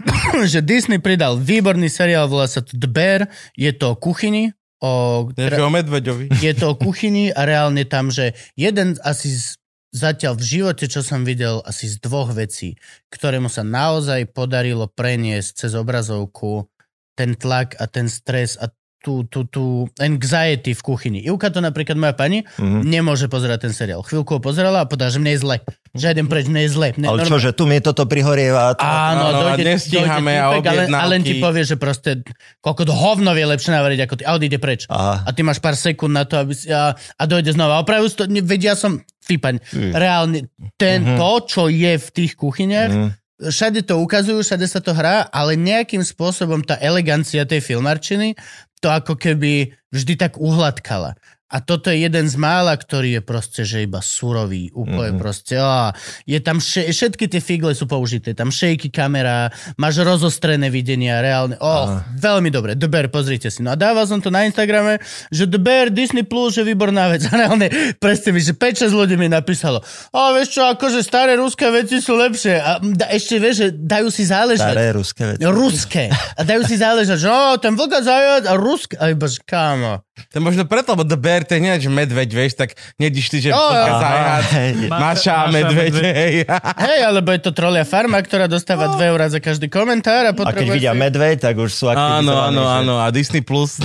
že 0.52 0.64
Disney 0.64 1.04
pridal 1.04 1.36
výborný 1.36 1.92
seriál, 1.92 2.24
volá 2.32 2.48
sa 2.48 2.64
to 2.64 2.72
The 2.72 2.88
Bear, 2.88 3.28
je 3.52 3.68
to 3.76 3.92
o 3.92 3.96
kuchyni, 4.00 4.56
o, 4.80 5.28
Je 5.36 5.60
o 5.60 5.68
medveďovi. 5.68 6.32
je 6.48 6.52
to 6.56 6.72
o 6.72 6.78
kuchyni 6.80 7.28
a 7.28 7.44
reálne 7.44 7.84
tam, 7.84 8.08
že 8.08 8.32
jeden 8.56 8.96
asi 9.04 9.28
z, 9.28 9.60
zatiaľ 9.92 10.40
v 10.40 10.44
živote, 10.48 10.88
čo 10.88 11.04
som 11.04 11.28
videl, 11.28 11.60
asi 11.68 11.92
z 11.92 12.00
dvoch 12.00 12.32
vecí, 12.32 12.80
ktorému 13.12 13.52
sa 13.52 13.60
naozaj 13.60 14.32
podarilo 14.32 14.88
preniesť 14.88 15.68
cez 15.68 15.72
obrazovku 15.76 16.72
ten 17.18 17.34
tlak 17.34 17.74
a 17.82 17.90
ten 17.90 18.06
stres 18.06 18.54
a 18.56 18.70
tú, 18.98 19.22
tú, 19.30 19.46
tú 19.46 19.64
anxiety 20.02 20.74
v 20.74 20.82
kuchyni. 20.82 21.18
Ivka 21.22 21.54
to 21.54 21.62
napríklad, 21.62 21.94
moja 21.94 22.14
pani, 22.18 22.42
mm-hmm. 22.42 22.82
nemôže 22.82 23.30
pozerať 23.30 23.70
ten 23.70 23.72
seriál. 23.72 24.02
Chvíľku 24.02 24.36
ho 24.36 24.40
pozerala 24.42 24.82
a 24.82 24.88
povedala, 24.90 25.14
že 25.14 25.22
mne 25.22 25.32
je 25.38 25.40
zle. 25.40 25.56
Že 25.94 26.06
idem 26.18 26.26
preč, 26.26 26.50
mne 26.50 26.66
je 26.66 26.70
zle. 26.74 26.88
Mne, 26.98 27.06
Ale 27.06 27.22
čo, 27.22 27.38
že 27.38 27.54
tu 27.54 27.70
mi 27.70 27.78
toto 27.78 28.10
prihorieva? 28.10 28.74
To... 28.74 28.82
Áno, 28.82 29.24
a 29.30 29.32
dojde, 29.54 29.64
nestíhame 29.64 30.34
dojde 30.34 30.42
a 30.42 30.48
týpek, 30.50 30.66
ale, 30.66 30.82
objednávky. 30.84 31.02
ale 31.02 31.10
len 31.14 31.22
ti 31.22 31.34
povie, 31.38 31.62
že 31.62 31.76
proste 31.78 32.10
koľko 32.58 32.82
to 32.90 32.92
hovno 32.94 33.30
vie 33.38 33.46
lepšie 33.46 33.70
navariť 33.70 34.00
ako 34.02 34.14
ty. 34.18 34.22
A 34.26 34.30
odíde 34.34 34.58
preč. 34.58 34.80
Aha. 34.90 35.22
A 35.22 35.28
ty 35.30 35.40
máš 35.46 35.62
pár 35.62 35.78
sekúnd 35.78 36.12
na 36.12 36.26
to, 36.26 36.34
aby 36.36 36.52
si, 36.52 36.66
a, 36.68 36.92
a 36.92 37.22
dojde 37.24 37.54
znova. 37.54 37.78
A 37.78 37.82
opravujú 37.86 38.18
to, 38.18 38.24
vedia 38.42 38.74
som, 38.74 38.98
fípaň, 39.22 39.62
reálne, 39.94 40.50
ten, 40.74 41.06
Mhm. 41.06 41.16
to, 41.16 41.30
čo 41.46 41.62
je 41.70 41.94
v 41.94 42.08
tých 42.10 42.32
kuchyniach, 42.34 43.14
všade 43.38 43.86
to 43.86 44.02
ukazujú, 44.02 44.42
všade 44.42 44.66
sa 44.66 44.82
to 44.82 44.90
hrá, 44.90 45.22
ale 45.30 45.54
nejakým 45.54 46.02
spôsobom 46.02 46.58
tá 46.66 46.74
elegancia 46.82 47.46
tej 47.46 47.62
filmarčiny 47.62 48.34
to 48.78 48.88
ako 48.90 49.18
keby 49.18 49.74
vždy 49.90 50.14
tak 50.18 50.38
uhladkala. 50.38 51.18
A 51.48 51.64
toto 51.64 51.88
je 51.88 52.04
jeden 52.04 52.28
z 52.28 52.36
mála, 52.36 52.76
ktorý 52.76 53.18
je 53.18 53.22
proste, 53.24 53.64
že 53.64 53.88
iba 53.88 54.04
surový, 54.04 54.68
úplne 54.76 55.16
mm-hmm. 55.16 55.22
proste, 55.22 55.56
á, 55.56 55.96
je 56.28 56.36
tam, 56.44 56.60
še- 56.60 56.92
všetky 56.92 57.24
tie 57.24 57.40
figle 57.40 57.72
sú 57.72 57.88
použité, 57.88 58.36
tam 58.36 58.52
shaky 58.52 58.92
kamera, 58.92 59.48
máš 59.80 60.04
rozostrené 60.04 60.68
videnia, 60.68 61.24
reálne, 61.24 61.56
oh, 61.56 62.04
veľmi 62.20 62.52
dobre, 62.52 62.76
The 62.76 62.88
Bear, 62.92 63.08
pozrite 63.08 63.48
si. 63.48 63.64
No 63.64 63.72
a 63.72 63.80
dával 63.80 64.04
som 64.04 64.20
to 64.20 64.28
na 64.28 64.44
Instagrame, 64.44 65.00
že 65.32 65.48
The 65.48 65.56
Bear, 65.56 65.88
Disney 65.88 66.28
Plus, 66.28 66.52
že 66.52 66.68
výborná 66.68 67.08
vec. 67.08 67.24
A 67.32 67.32
reálne, 67.32 67.72
presne 67.96 68.36
mi, 68.36 68.44
že 68.44 68.52
5-6 68.52 68.92
ľudí 68.92 69.16
mi 69.16 69.32
napísalo, 69.32 69.80
a 70.12 70.36
vieš 70.36 70.60
čo, 70.60 70.62
akože 70.68 71.00
staré 71.00 71.40
ruské 71.40 71.72
veci 71.72 72.04
sú 72.04 72.12
lepšie. 72.16 72.60
A 72.60 72.76
da, 72.80 73.08
ešte 73.08 73.40
vieš, 73.40 73.56
že 73.64 73.68
dajú 73.72 74.12
si 74.12 74.28
záležať. 74.28 74.76
Staré 74.76 74.92
ruské 74.92 75.22
veci. 75.32 75.42
Ruské. 75.48 76.04
A 76.12 76.40
dajú 76.44 76.62
si 76.68 76.76
záležať, 76.76 77.18
že 77.24 77.28
o, 77.32 77.56
ten 77.56 77.72
vlka 77.72 78.04
zajac 78.04 78.44
a 78.44 78.54
ruské. 78.58 78.94
A 79.00 79.12
iba, 79.12 79.28
kámo. 79.48 80.04
To 80.34 80.42
možno 80.42 80.66
preto, 80.68 80.92
lebo 80.94 81.04
The 81.06 81.18
Bear, 81.18 81.42
to 81.46 81.56
je 81.56 81.60
nie, 81.62 81.74
že 81.78 81.90
medveď, 81.90 82.28
vieš, 82.30 82.58
tak 82.58 82.74
nedíš 82.98 83.30
ty, 83.30 83.38
že 83.42 83.48
jo. 83.50 83.58
zajac, 83.58 84.48
hej. 84.54 84.70
Maša 84.90 85.36
medveď, 85.48 85.92
hej. 85.98 86.34
Hej, 86.78 87.00
alebo 87.06 87.28
je 87.32 87.40
to 87.42 87.50
trolia 87.54 87.86
farma, 87.86 88.18
ktorá 88.20 88.50
dostáva 88.50 88.92
2 88.92 89.10
eurá 89.10 89.26
za 89.30 89.38
každý 89.38 89.70
komentár 89.70 90.28
a 90.28 90.32
A 90.34 90.50
keď 90.52 90.68
vidia 90.68 90.92
si- 90.92 91.00
medveď, 91.00 91.36
tak 91.50 91.54
už 91.56 91.70
sú 91.70 91.88
aktivizovaní. 91.88 92.28
Áno, 92.28 92.34
áno, 92.34 92.62
že- 92.62 92.74
áno, 92.82 92.94
a 93.00 93.06
Disney 93.14 93.42
Plus. 93.42 93.78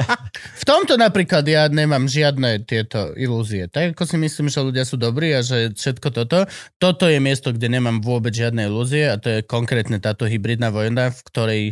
V 0.60 0.64
tomto 0.64 0.96
napríklad 0.96 1.44
ja 1.44 1.68
nemám 1.68 2.08
žiadne 2.08 2.64
tieto 2.64 3.12
ilúzie. 3.14 3.68
Tak 3.68 3.94
ako 3.94 4.04
si 4.08 4.16
myslím, 4.16 4.48
že 4.48 4.64
ľudia 4.64 4.84
sú 4.88 4.96
dobrí 4.96 5.30
a 5.36 5.44
že 5.44 5.76
všetko 5.76 6.08
toto. 6.10 6.48
Toto 6.80 7.04
je 7.04 7.20
miesto, 7.20 7.52
kde 7.52 7.68
nemám 7.68 8.00
vôbec 8.00 8.32
žiadne 8.32 8.66
ilúzie 8.66 9.12
a 9.12 9.20
to 9.20 9.28
je 9.28 9.38
konkrétne 9.44 10.00
táto 10.00 10.24
hybridná 10.24 10.72
vojna, 10.72 11.12
v 11.12 11.20
ktorej 11.28 11.62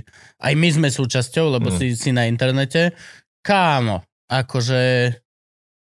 aj 0.42 0.52
my 0.58 0.68
sme 0.74 0.88
súčasťou, 0.90 1.56
lebo 1.56 1.70
mm. 1.70 1.76
si, 1.78 1.86
si 1.94 2.10
na 2.10 2.26
internete. 2.26 2.92
Kámo, 3.42 4.06
akože... 4.30 4.80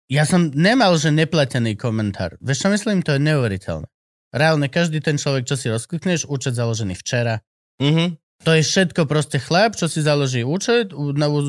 Ja 0.08 0.24
som 0.24 0.48
nemal, 0.56 0.96
že 0.96 1.12
neplatený 1.12 1.76
komentár. 1.76 2.40
Vieš 2.40 2.64
čo 2.64 2.68
myslím? 2.72 3.04
To 3.04 3.12
je 3.12 3.20
neuveriteľné. 3.20 3.88
Reálne, 4.32 4.68
každý 4.72 5.00
ten 5.04 5.20
človek, 5.20 5.44
čo 5.48 5.56
si 5.56 5.68
rozklikneš, 5.68 6.28
účet 6.28 6.56
založený 6.56 6.96
včera, 6.96 7.44
Mhm. 7.78 8.18
To 8.46 8.54
je 8.54 8.62
všetko 8.62 9.10
proste 9.10 9.42
chlap, 9.42 9.74
čo 9.74 9.90
si 9.90 9.98
založí 9.98 10.46
účet, 10.46 10.94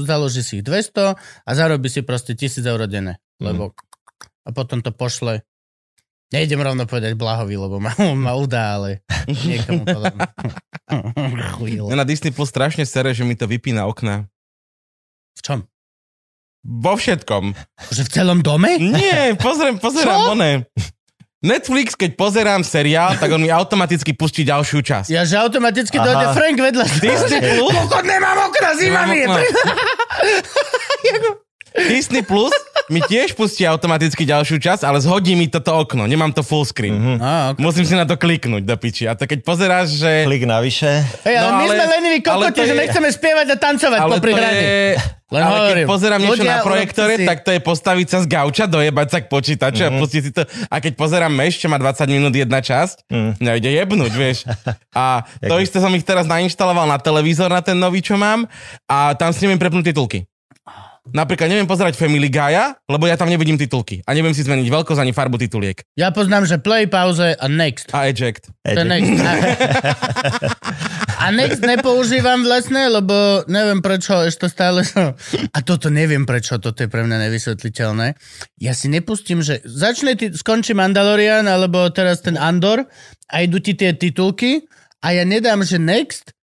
založí 0.09 0.41
si 0.41 0.57
ich 0.61 0.65
200 0.65 1.13
a 1.45 1.49
zarobí 1.53 1.85
si 1.85 2.01
proste 2.01 2.33
1000 2.33 2.65
eur 2.65 2.81
denne. 2.89 3.21
Lebo 3.37 3.77
a 4.41 4.49
potom 4.49 4.81
to 4.81 4.89
pošle. 4.89 5.45
Nejdem 6.33 6.61
rovno 6.61 6.89
povedať 6.89 7.13
Blahovi, 7.13 7.57
lebo 7.61 7.77
ma, 7.77 7.93
ma 8.25 8.33
udá, 8.33 8.81
ale 8.81 9.05
niekomu 9.29 9.85
to 9.85 9.99
dám. 10.01 10.17
Na 11.93 12.05
Disney 12.05 12.33
Plus 12.33 12.49
strašne 12.49 12.89
sere, 12.89 13.13
že 13.13 13.21
mi 13.21 13.37
to 13.37 13.45
vypína 13.45 13.85
okna. 13.85 14.25
V 15.37 15.41
čom? 15.45 15.59
Vo 16.63 16.99
všetkom. 16.99 17.55
Že 17.89 18.01
v 18.03 18.09
celom 18.11 18.39
dome? 18.43 18.75
Nie, 18.77 19.33
pozriem, 19.39 19.79
pozerám 19.79 20.35
oné. 20.35 20.67
Netflix, 21.39 21.95
keď 21.95 22.19
pozerám 22.19 22.67
seriál, 22.67 23.15
tak 23.15 23.31
on 23.31 23.39
mi 23.39 23.47
automaticky 23.47 24.11
pustí 24.11 24.43
ďalšiu 24.43 24.83
časť. 24.83 25.07
Ja, 25.07 25.23
že 25.23 25.39
automaticky 25.39 25.95
Aha. 25.95 26.03
dojde 26.03 26.25
Frank 26.35 26.59
vedľa. 26.59 26.85
Disney 26.99 27.39
Plus, 27.39 27.71
Kokot, 27.71 28.03
nemám 28.03 28.51
okna, 28.51 28.69
zima 28.75 29.07
mi 29.07 29.23
je. 29.23 29.27
Disney 31.85 32.21
Plus 32.21 32.51
mi 32.87 32.99
tiež 32.99 33.31
pustí 33.31 33.63
automaticky 33.63 34.23
ďalšiu 34.23 34.57
časť, 34.57 34.81
ale 34.81 34.97
zhodí 34.97 35.33
mi 35.33 35.45
toto 35.45 35.71
okno. 35.75 36.03
Nemám 36.03 36.31
to 36.31 36.41
full 36.41 36.63
screen. 36.63 36.91
Mm-hmm. 36.91 37.17
No, 37.17 37.29
okay. 37.53 37.61
Musím 37.61 37.85
si 37.85 37.93
na 37.93 38.03
to 38.03 38.15
kliknúť 38.15 38.63
do 38.63 38.75
piči. 38.75 39.05
A 39.05 39.13
to 39.13 39.23
keď 39.23 39.39
pozeráš, 39.41 39.93
že... 39.95 40.25
Klik 40.25 40.43
navyše. 40.43 41.05
Hej, 41.21 41.35
ale 41.35 41.45
No, 41.45 41.55
my 41.55 41.63
ale- 41.63 41.75
sme 41.75 41.85
leniví 41.87 42.19
kokoti, 42.19 42.61
že 42.61 42.73
je- 42.73 42.81
nechceme 42.81 43.07
spievať 43.07 43.47
a 43.47 43.55
tancovať 43.57 43.99
Ale 43.99 44.11
popri 44.11 44.31
hraní. 44.33 44.57
je... 44.59 44.81
Len 45.29 45.43
ale 45.43 45.53
keď 45.53 45.61
hovorím, 45.61 45.85
pozerám 45.85 46.19
niečo 46.19 46.33
ľudia, 46.41 46.49
na 46.49 46.65
projektore, 46.65 47.13
si- 47.13 47.27
tak 47.29 47.39
to 47.39 47.51
je 47.51 47.61
postaviť 47.61 48.07
sa 48.09 48.17
z 48.19 48.27
gauča, 48.27 48.65
dojebať 48.65 49.07
sa 49.07 49.17
k 49.19 49.25
počítaču 49.27 49.77
Mhm. 49.77 49.85
mm-hmm. 49.85 49.93
a 49.93 50.01
pustiť 50.01 50.21
si 50.23 50.31
to. 50.31 50.41
A 50.65 50.75
keď 50.79 50.93
pozerám 50.95 51.29
meš, 51.31 51.53
čo 51.55 51.69
má 51.69 51.77
20 51.77 51.85
minút 52.09 52.33
jedna 52.33 52.57
časť, 52.59 53.05
mm. 53.05 53.31
mňa 53.37 53.51
ide 53.53 53.69
jebnúť, 53.75 54.11
vieš. 54.11 54.49
A 54.91 55.21
to 55.45 55.61
isté 55.61 55.77
som 55.77 55.93
ich 55.93 56.01
teraz 56.01 56.25
nainštaloval 56.25 56.83
na 56.83 56.97
televízor, 56.97 57.45
na 57.47 57.61
ten 57.61 57.77
nový, 57.77 58.01
čo 58.01 58.17
mám, 58.17 58.49
a 58.83 59.13
tam 59.13 59.29
si 59.29 59.45
neviem 59.45 59.61
prepnúť 59.61 59.93
titulky. 59.93 60.25
Napríklad 61.09 61.49
neviem 61.49 61.65
pozerať 61.65 61.97
Family 61.97 62.29
Guy'a, 62.29 62.77
lebo 62.85 63.09
ja 63.09 63.17
tam 63.17 63.31
nevidím 63.31 63.57
titulky. 63.57 64.03
A 64.05 64.13
neviem 64.13 64.35
si 64.35 64.45
zmeniť 64.45 64.67
veľkosť 64.69 65.01
ani 65.01 65.15
farbu 65.15 65.41
tituliek. 65.41 65.81
Ja 65.97 66.13
poznám, 66.13 66.45
že 66.45 66.61
play, 66.61 66.85
pauze 66.85 67.33
a 67.33 67.45
next. 67.49 67.89
A 67.95 68.11
eject. 68.11 68.51
To 68.67 68.79
je 68.79 68.85
next. 68.85 69.17
A, 69.17 69.31
a 71.23 71.25
next 71.33 71.61
nepoužívam 71.65 72.45
vlastne, 72.45 72.87
lebo 72.93 73.41
neviem 73.49 73.81
prečo 73.81 74.21
ešte 74.21 74.51
stále 74.51 74.85
som... 74.85 75.17
A 75.55 75.59
toto 75.65 75.89
neviem 75.89 76.29
prečo, 76.29 76.61
toto 76.61 76.85
je 76.85 76.89
pre 76.91 77.01
mňa 77.01 77.29
nevysvetliteľné. 77.29 78.13
Ja 78.61 78.77
si 78.77 78.87
nepustím, 78.91 79.41
že 79.41 79.65
začne 79.65 80.13
ti, 80.13 80.29
skončí 80.29 80.77
Mandalorian, 80.77 81.49
alebo 81.49 81.89
teraz 81.89 82.21
ten 82.21 82.37
Andor 82.37 82.85
a 83.29 83.35
idú 83.41 83.57
ti 83.57 83.73
tie 83.73 83.97
titulky 83.97 84.69
a 84.99 85.15
ja 85.15 85.23
nedám, 85.23 85.63
že 85.63 85.79
next, 85.79 86.35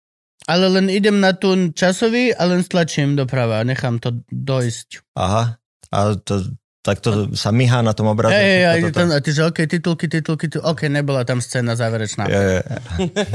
ale 0.47 0.67
len 0.71 0.87
idem 0.89 1.19
na 1.19 1.35
tú 1.35 1.53
časový 1.75 2.31
a 2.33 2.43
len 2.47 2.63
stlačím 2.63 3.19
doprava 3.19 3.61
a 3.61 3.67
nechám 3.67 3.99
to 3.99 4.23
dojsť. 4.31 5.03
Aha. 5.19 5.59
A 5.91 5.99
to, 6.19 6.55
tak 6.83 7.03
to 7.03 7.35
sa 7.35 7.51
myhá 7.51 7.83
na 7.83 7.95
tom 7.95 8.07
obraze. 8.11 8.35
Všetko 8.35 8.67
a, 8.67 8.75
toto. 8.91 8.99
tam, 8.99 9.09
a 9.11 9.19
ty 9.19 9.31
že 9.35 9.43
OK, 9.43 9.59
titulky, 9.67 10.07
titulky, 10.07 10.47
titulky, 10.47 10.67
OK, 10.67 10.81
nebola 10.87 11.27
tam 11.27 11.43
scéna 11.43 11.75
záverečná. 11.75 12.31
Je, 12.31 12.43
je. 12.43 12.61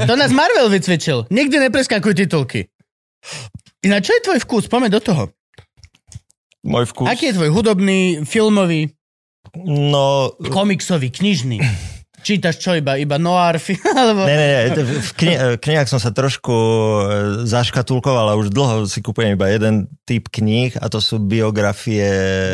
To 0.08 0.14
nás 0.16 0.32
Marvel 0.32 0.72
vycvičil. 0.72 1.28
Nikdy 1.28 1.68
nepreskakuj 1.68 2.16
titulky. 2.16 2.72
Ináč, 3.84 4.08
čo 4.08 4.12
je 4.16 4.24
tvoj 4.24 4.38
vkus? 4.48 4.64
Poďme 4.72 4.88
do 4.88 5.00
toho. 5.04 5.30
Môj 6.64 6.86
vkus. 6.90 7.10
Aký 7.10 7.30
je 7.30 7.36
tvoj 7.36 7.50
hudobný, 7.50 8.22
filmový, 8.22 8.94
No, 9.58 10.32
komiksový, 10.38 11.12
knižný? 11.12 11.60
Čítaš 12.22 12.62
čo 12.62 12.78
iba? 12.78 12.94
Iba 12.94 13.18
noir? 13.18 13.58
Alebo... 14.00 14.22
Ne, 14.24 14.34
ne, 14.38 14.48
ne. 14.48 14.82
V 15.02 15.12
kni- 15.18 15.58
knihách 15.58 15.90
som 15.90 15.98
sa 15.98 16.14
trošku 16.14 16.54
e, 16.54 17.02
zaškatulkoval 17.44 18.32
a 18.32 18.38
už 18.38 18.54
dlho 18.54 18.86
si 18.86 19.02
kupujem 19.02 19.34
iba 19.34 19.50
jeden 19.50 19.90
typ 20.06 20.30
kníh 20.30 20.78
a 20.78 20.86
to 20.86 21.02
sú 21.02 21.18
biografie 21.18 22.06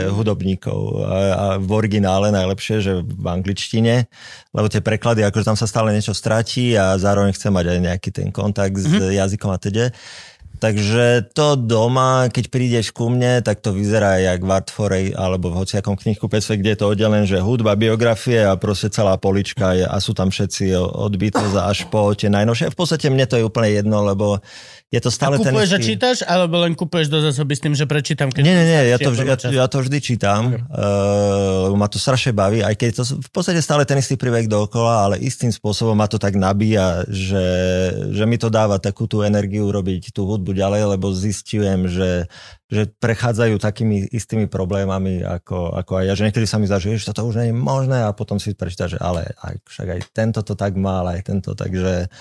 hudobníkov. 0.08 0.78
A, 1.04 1.16
a 1.36 1.46
v 1.60 1.70
originále 1.76 2.32
najlepšie, 2.32 2.76
že 2.80 2.92
v 3.04 3.26
angličtine, 3.28 4.08
lebo 4.56 4.66
tie 4.72 4.80
preklady, 4.80 5.22
akože 5.28 5.52
tam 5.52 5.58
sa 5.60 5.68
stále 5.68 5.92
niečo 5.92 6.16
stratí 6.16 6.72
a 6.72 6.96
zároveň 6.96 7.36
chcem 7.36 7.52
mať 7.52 7.66
aj 7.68 7.78
nejaký 7.84 8.10
ten 8.10 8.28
kontakt 8.32 8.74
s 8.74 8.88
mm-hmm. 8.88 9.20
jazykom 9.20 9.50
a 9.52 9.58
teda. 9.60 9.92
Takže 10.58 11.30
to 11.38 11.54
doma, 11.54 12.26
keď 12.34 12.44
prídeš 12.50 12.90
ku 12.90 13.06
mne, 13.06 13.46
tak 13.46 13.62
to 13.62 13.70
vyzerá 13.70 14.18
jak 14.18 14.42
v 14.42 14.50
Artforej 14.50 15.06
alebo 15.14 15.54
v 15.54 15.62
hociakom 15.62 15.94
knihkupectve, 15.94 16.58
kde 16.58 16.70
je 16.74 16.78
to 16.82 16.90
oddelené, 16.90 17.24
že 17.30 17.38
hudba, 17.38 17.78
biografie 17.78 18.42
a 18.42 18.58
proste 18.58 18.90
celá 18.90 19.14
polička 19.14 19.78
je, 19.78 19.86
a 19.86 19.96
sú 20.02 20.18
tam 20.18 20.34
všetci 20.34 20.74
od 20.78 21.14
Beatles 21.14 21.54
až 21.54 21.86
po 21.86 22.10
tie 22.10 22.26
najnovšie. 22.26 22.74
V 22.74 22.78
podstate 22.78 23.06
mne 23.06 23.30
to 23.30 23.38
je 23.38 23.46
úplne 23.46 23.70
jedno, 23.70 24.02
lebo 24.02 24.42
je 24.88 25.00
to 25.04 25.12
stále 25.12 25.36
a 25.36 25.44
ten 25.44 25.52
istý... 25.52 25.76
a 25.76 25.78
čítaš, 25.84 26.16
alebo 26.24 26.64
len 26.64 26.72
kúpuješ 26.72 27.12
do 27.12 27.20
zásoby 27.20 27.52
s 27.52 27.60
tým, 27.60 27.76
že 27.76 27.84
prečítam? 27.84 28.32
Keď 28.32 28.40
nie, 28.40 28.56
nie, 28.56 28.66
nie, 28.72 28.80
ja 28.88 28.96
to, 28.96 29.12
ja, 29.12 29.36
ja 29.36 29.66
to 29.68 29.84
vždy 29.84 29.98
čítam, 30.00 30.56
okay. 30.56 30.64
uh, 30.64 31.76
ma 31.76 31.92
to 31.92 32.00
strašne 32.00 32.32
baví, 32.32 32.64
aj 32.64 32.72
keď 32.72 32.90
to 32.96 33.20
v 33.20 33.30
podstate 33.30 33.60
stále 33.60 33.84
ten 33.84 34.00
istý 34.00 34.16
príbeh 34.16 34.48
dookola, 34.48 35.12
ale 35.12 35.14
istým 35.20 35.52
spôsobom 35.52 35.92
ma 35.92 36.08
to 36.08 36.16
tak 36.16 36.40
nabíja, 36.40 37.04
že, 37.04 37.46
že 38.16 38.24
mi 38.24 38.40
to 38.40 38.48
dáva 38.48 38.80
takú 38.80 39.04
tú 39.04 39.20
energiu 39.20 39.68
robiť 39.68 40.16
tú 40.16 40.24
hudbu 40.24 40.56
ďalej, 40.56 40.96
lebo 40.96 41.12
zistujem, 41.12 41.84
že 41.84 42.24
že 42.68 42.84
prechádzajú 42.84 43.56
takými 43.56 44.12
istými 44.12 44.44
problémami 44.44 45.24
ako, 45.24 45.72
ako 45.72 45.92
aj 45.96 46.04
ja, 46.04 46.12
že 46.12 46.24
niekedy 46.28 46.44
sa 46.44 46.60
mi 46.60 46.68
zdá, 46.68 46.76
že 46.76 47.00
toto 47.00 47.24
už 47.24 47.40
nie 47.40 47.48
je 47.48 47.56
možné 47.56 48.04
a 48.04 48.12
potom 48.12 48.36
si 48.36 48.52
prečíta, 48.52 48.92
že 48.92 49.00
ale 49.00 49.24
aj, 49.40 49.64
však 49.64 49.88
aj 49.88 50.00
tento 50.12 50.40
to 50.44 50.52
tak 50.52 50.76
mal, 50.76 51.08
aj 51.08 51.24
tento, 51.24 51.56
takže 51.56 52.12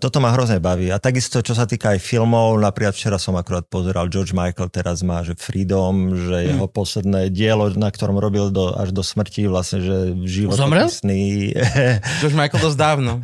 toto 0.00 0.16
ma 0.24 0.32
hrozne 0.32 0.64
baví. 0.64 0.88
A 0.88 0.96
takisto, 0.96 1.44
čo 1.44 1.52
sa 1.52 1.68
týka 1.68 1.92
aj 1.92 2.00
filmov, 2.00 2.56
napríklad 2.56 2.96
včera 2.96 3.20
som 3.20 3.36
akurát 3.36 3.68
pozeral 3.68 4.08
George 4.08 4.32
Michael, 4.32 4.72
teraz 4.72 5.04
má, 5.04 5.20
že 5.20 5.36
Freedom, 5.36 6.16
že 6.16 6.36
mm. 6.40 6.46
jeho 6.56 6.66
posledné 6.72 7.20
dielo, 7.28 7.68
na 7.76 7.92
ktorom 7.92 8.16
robil 8.16 8.48
do, 8.48 8.72
až 8.72 8.96
do 8.96 9.04
smrti, 9.04 9.44
vlastne, 9.44 9.84
že 9.84 9.96
životopisný. 10.24 11.52
George 12.24 12.36
Michael 12.36 12.64
dosť 12.64 12.78
dávno. 12.80 13.20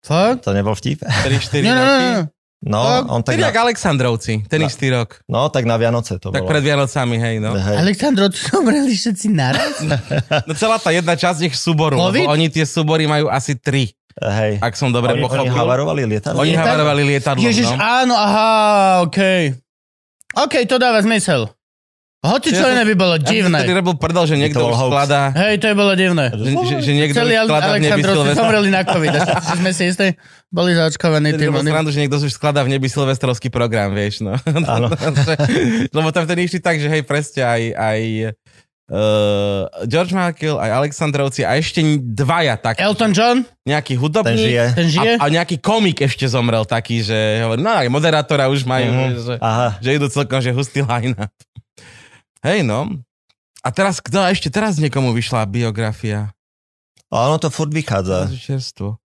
Fakt? 0.00 0.48
To 0.48 0.56
nebol 0.56 0.72
vtip? 0.72 1.04
3-4 1.04 1.64
roky? 1.68 2.08
No, 2.64 2.80
no 3.04 3.12
on 3.12 3.20
tak... 3.20 3.36
na... 3.36 3.52
Aleksandrovci, 3.52 4.48
ten 4.48 4.64
istý 4.64 4.88
rok. 4.88 5.20
No, 5.28 5.52
tak 5.52 5.68
na 5.68 5.76
Vianoce 5.76 6.16
to 6.16 6.32
tak 6.32 6.48
bolo. 6.48 6.48
pred 6.48 6.64
Vianocami, 6.64 7.20
hej, 7.20 7.36
no. 7.36 7.52
Hej. 7.52 7.76
Aleksandrovci 7.76 8.40
zomreli 8.48 8.96
všetci 8.96 9.26
naraz? 9.36 9.84
no 10.48 10.52
celá 10.56 10.80
tá 10.80 10.88
jedna 10.88 11.12
časť 11.12 11.52
ich 11.52 11.54
súboru, 11.60 12.00
COVID? 12.00 12.24
lebo 12.24 12.32
oni 12.32 12.48
tie 12.48 12.64
súbory 12.64 13.04
majú 13.04 13.28
asi 13.28 13.60
tri. 13.60 13.92
Hej. 14.14 14.62
Ak 14.62 14.78
som 14.78 14.94
dobre 14.94 15.18
oni, 15.18 15.22
pochopil. 15.26 15.50
Oni 15.50 15.50
havarovali 15.50 16.02
lietadlo? 16.06 16.38
Oni 16.38 16.54
havarovali 16.54 17.02
lietadlo, 17.02 17.42
Ježiš, 17.42 17.66
no. 17.74 17.78
áno, 17.82 18.14
aha, 18.14 18.50
okej. 19.10 19.58
Okay. 19.58 19.64
OK, 20.34 20.54
to 20.66 20.78
dáva 20.78 21.02
zmysel. 21.02 21.50
Hoci 22.24 22.56
čo 22.56 22.64
iné 22.72 22.88
by 22.88 22.94
bolo 22.96 23.20
divné. 23.20 23.68
Ja 23.68 23.76
robil 23.76 24.00
prdel, 24.00 24.24
že 24.24 24.40
niekto 24.40 24.64
už 24.64 24.88
skladá... 24.88 25.28
Hej, 25.36 25.60
to 25.60 25.68
je 25.68 25.74
bolo 25.76 25.92
divné. 25.92 26.32
Že, 26.32 26.56
že, 26.56 26.74
že 26.80 26.92
niekto 26.96 27.20
Celý 27.20 27.36
skladá 27.44 27.76
v 27.76 27.84
nebi 27.84 28.00
Silvestra. 28.00 28.40
zomreli 28.40 28.68
na 28.72 28.80
COVID. 28.80 29.12
A 29.12 29.18
že 29.20 29.54
sme 29.60 29.70
si 29.76 29.82
istí, 29.92 30.08
boli 30.48 30.72
zaočkovaní 30.72 31.36
tým. 31.36 31.52
Lebo 31.52 31.60
srandu, 31.60 31.92
že 31.92 32.00
niekto 32.00 32.16
už 32.16 32.32
skladá 32.32 32.64
v 32.64 32.72
nebi 32.72 32.88
silvestrovský 32.88 33.52
program, 33.52 33.92
vieš, 33.92 34.24
no. 34.24 34.40
Áno. 34.48 34.88
Lebo 36.00 36.08
tam 36.16 36.24
ten 36.24 36.40
išli 36.40 36.64
tak, 36.64 36.80
že 36.80 36.88
hej, 36.88 37.04
presne 37.04 37.44
aj, 37.44 37.62
aj 37.76 37.98
uh, 38.90 39.70
George 39.88 40.12
Michael, 40.12 40.60
aj 40.60 40.70
Aleksandrovci 40.82 41.46
a 41.46 41.56
ešte 41.56 41.80
dvaja 42.00 42.58
tak. 42.58 42.80
Elton 42.80 43.12
John? 43.14 43.36
Nejaký 43.64 43.96
hudobník. 43.96 44.36
Ten 44.36 44.44
žije. 44.44 44.64
Ten 44.74 44.88
žije? 44.90 45.12
A, 45.16 45.24
a 45.24 45.32
nejaký 45.32 45.62
komik 45.62 46.02
ešte 46.04 46.28
zomrel 46.28 46.66
taký, 46.68 47.00
že 47.00 47.44
hovorí, 47.44 47.60
no 47.64 47.72
aj 47.72 47.88
moderátora 47.88 48.50
už 48.52 48.66
majú, 48.68 48.88
uh-huh. 48.90 49.12
že, 49.20 49.34
Aha. 49.40 49.68
že 49.80 49.90
idú 49.96 50.06
celkom, 50.10 50.40
že 50.44 50.52
hustý 50.52 50.84
line-up. 50.84 51.32
Hej, 52.44 52.60
no. 52.66 52.92
A 53.64 53.68
teraz, 53.72 54.04
kto 54.04 54.20
ešte 54.28 54.52
teraz 54.52 54.76
niekomu 54.76 55.16
vyšla 55.16 55.48
biografia? 55.48 56.36
A 57.08 57.30
ono 57.30 57.40
to 57.40 57.48
furt 57.48 57.72
vychádza. 57.72 58.28
Čerstvo. 58.28 59.00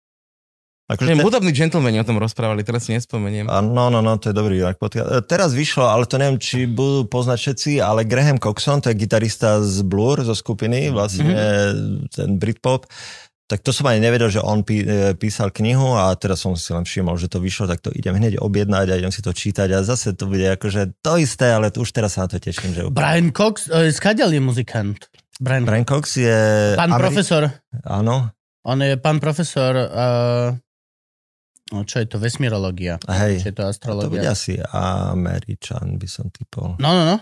Akože 0.90 1.06
Neviem, 1.06 1.22
te... 1.22 1.28
hudobní 1.30 1.52
džentlmeni 1.54 2.02
o 2.02 2.08
tom 2.08 2.18
rozprávali, 2.18 2.66
teraz 2.66 2.90
si 2.90 2.98
nespomeniem. 2.98 3.46
A 3.46 3.62
no, 3.62 3.94
no, 3.94 4.02
no, 4.02 4.18
to 4.18 4.34
je 4.34 4.36
dobrý 4.36 4.58
podcast. 4.74 5.06
E, 5.06 5.22
teraz 5.22 5.54
vyšlo, 5.54 5.86
ale 5.86 6.10
to 6.10 6.18
neviem, 6.18 6.42
či 6.42 6.66
budú 6.66 7.06
poznať 7.06 7.38
všetci, 7.38 7.72
ale 7.78 8.10
Graham 8.10 8.42
Coxon, 8.42 8.82
to 8.82 8.90
je 8.90 8.98
gitarista 8.98 9.62
z 9.62 9.86
Blur, 9.86 10.26
zo 10.26 10.34
skupiny, 10.34 10.90
vlastne 10.90 11.30
mm-hmm. 11.30 12.10
ten 12.10 12.30
Britpop, 12.42 12.90
tak 13.50 13.66
to 13.66 13.74
som 13.74 13.90
ani 13.90 13.98
nevedel, 13.98 14.30
že 14.30 14.42
on 14.46 14.62
pí, 14.62 14.86
e, 14.86 15.18
písal 15.18 15.50
knihu 15.50 15.98
a 15.98 16.14
teraz 16.14 16.46
som 16.46 16.54
si 16.54 16.70
len 16.70 16.86
všimol, 16.86 17.18
že 17.18 17.30
to 17.34 17.42
vyšlo, 17.42 17.66
tak 17.66 17.82
to 17.82 17.90
idem 17.94 18.14
hneď 18.14 18.38
objednať 18.38 18.94
a 18.94 18.98
idem 19.02 19.10
si 19.10 19.26
to 19.26 19.34
čítať 19.34 19.74
a 19.74 19.82
zase 19.82 20.14
to 20.14 20.30
bude 20.30 20.46
akože 20.46 21.02
to 21.06 21.18
isté, 21.18 21.50
ale 21.50 21.74
už 21.74 21.90
teraz 21.90 22.14
sa 22.14 22.30
na 22.30 22.34
to 22.34 22.38
teším. 22.38 22.78
Že... 22.78 22.82
Brian 22.94 23.34
Cox, 23.34 23.66
uh, 23.74 23.90
skadiaľ 23.90 24.38
je 24.38 24.42
muzikant? 24.42 25.02
Brian, 25.42 25.66
Brian 25.66 25.86
Cox 25.86 26.18
je... 26.22 26.38
Pán 26.78 26.94
Ameri- 26.94 27.10
profesor. 27.10 27.42
Áno. 27.90 28.30
On 28.70 28.78
je 28.78 28.94
pán 29.02 29.18
profesor, 29.18 29.74
uh, 29.82 30.54
no, 31.72 31.86
čo 31.86 32.02
je 32.02 32.08
to, 32.10 32.18
vesmirológia. 32.18 32.98
Hej, 33.06 33.46
čo 33.46 33.48
je 33.52 33.56
to 33.56 33.64
astrológia. 33.66 34.10
To 34.10 34.16
bude 34.16 34.30
asi 34.30 34.54
Američan, 34.74 36.02
by 36.02 36.08
som 36.10 36.30
typol. 36.34 36.76
No, 36.82 36.90
no, 36.94 37.04
no. 37.06 37.18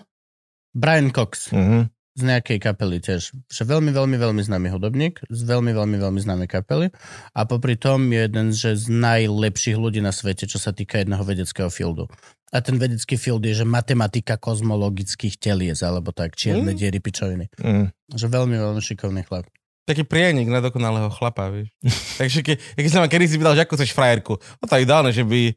Brian 0.76 1.11
Cox. 1.11 1.52
Mhm 1.52 1.98
z 2.18 2.26
nejakej 2.26 2.57
kapely 2.57 2.98
tiež. 2.98 3.30
Že 3.45 3.78
veľmi, 3.78 3.94
veľmi, 3.94 4.18
veľmi 4.18 4.41
známy 4.41 4.74
hudobník, 4.74 5.22
z 5.30 5.41
veľmi, 5.45 5.69
veľmi, 5.69 5.98
veľmi 6.02 6.18
známej 6.18 6.49
kapely 6.49 6.90
a 7.38 7.45
popri 7.45 7.78
tom 7.78 8.10
je 8.10 8.26
jeden 8.26 8.49
že 8.49 8.74
z 8.74 8.90
najlepších 8.90 9.78
ľudí 9.78 10.02
na 10.02 10.10
svete, 10.10 10.49
čo 10.49 10.57
sa 10.57 10.74
týka 10.74 10.98
jedného 10.98 11.22
vedeckého 11.22 11.69
fieldu. 11.69 12.10
A 12.49 12.64
ten 12.65 12.82
vedecký 12.82 13.19
field 13.22 13.45
je, 13.45 13.61
že 13.61 13.65
matematika 13.68 14.40
kozmologických 14.40 15.38
telies, 15.38 15.84
alebo 15.84 16.15
tak, 16.15 16.34
čierne 16.40 16.74
mm. 16.74 16.78
diery, 16.80 16.99
pičoviny. 17.03 17.45
Mm. 17.60 17.91
Že 18.10 18.28
veľmi, 18.32 18.56
veľmi 18.56 18.82
šikovný 18.82 19.22
chlap. 19.28 19.45
Taký 19.88 20.04
prienik 20.04 20.52
na 20.52 20.60
dokonalého 20.60 21.08
chlapa, 21.16 21.48
vieš. 21.48 21.72
Takže 22.20 22.44
ke, 22.44 22.54
keď 22.60 22.92
som 22.92 23.00
ma 23.00 23.08
kedy 23.08 23.26
si 23.26 23.40
pýtal, 23.40 23.56
že 23.56 23.64
ako 23.64 23.80
chceš 23.80 23.96
frajerku, 23.96 24.36
no 24.36 24.64
to 24.68 24.76
je 24.76 24.84
ideálne, 24.84 25.16
že 25.16 25.24
by 25.24 25.56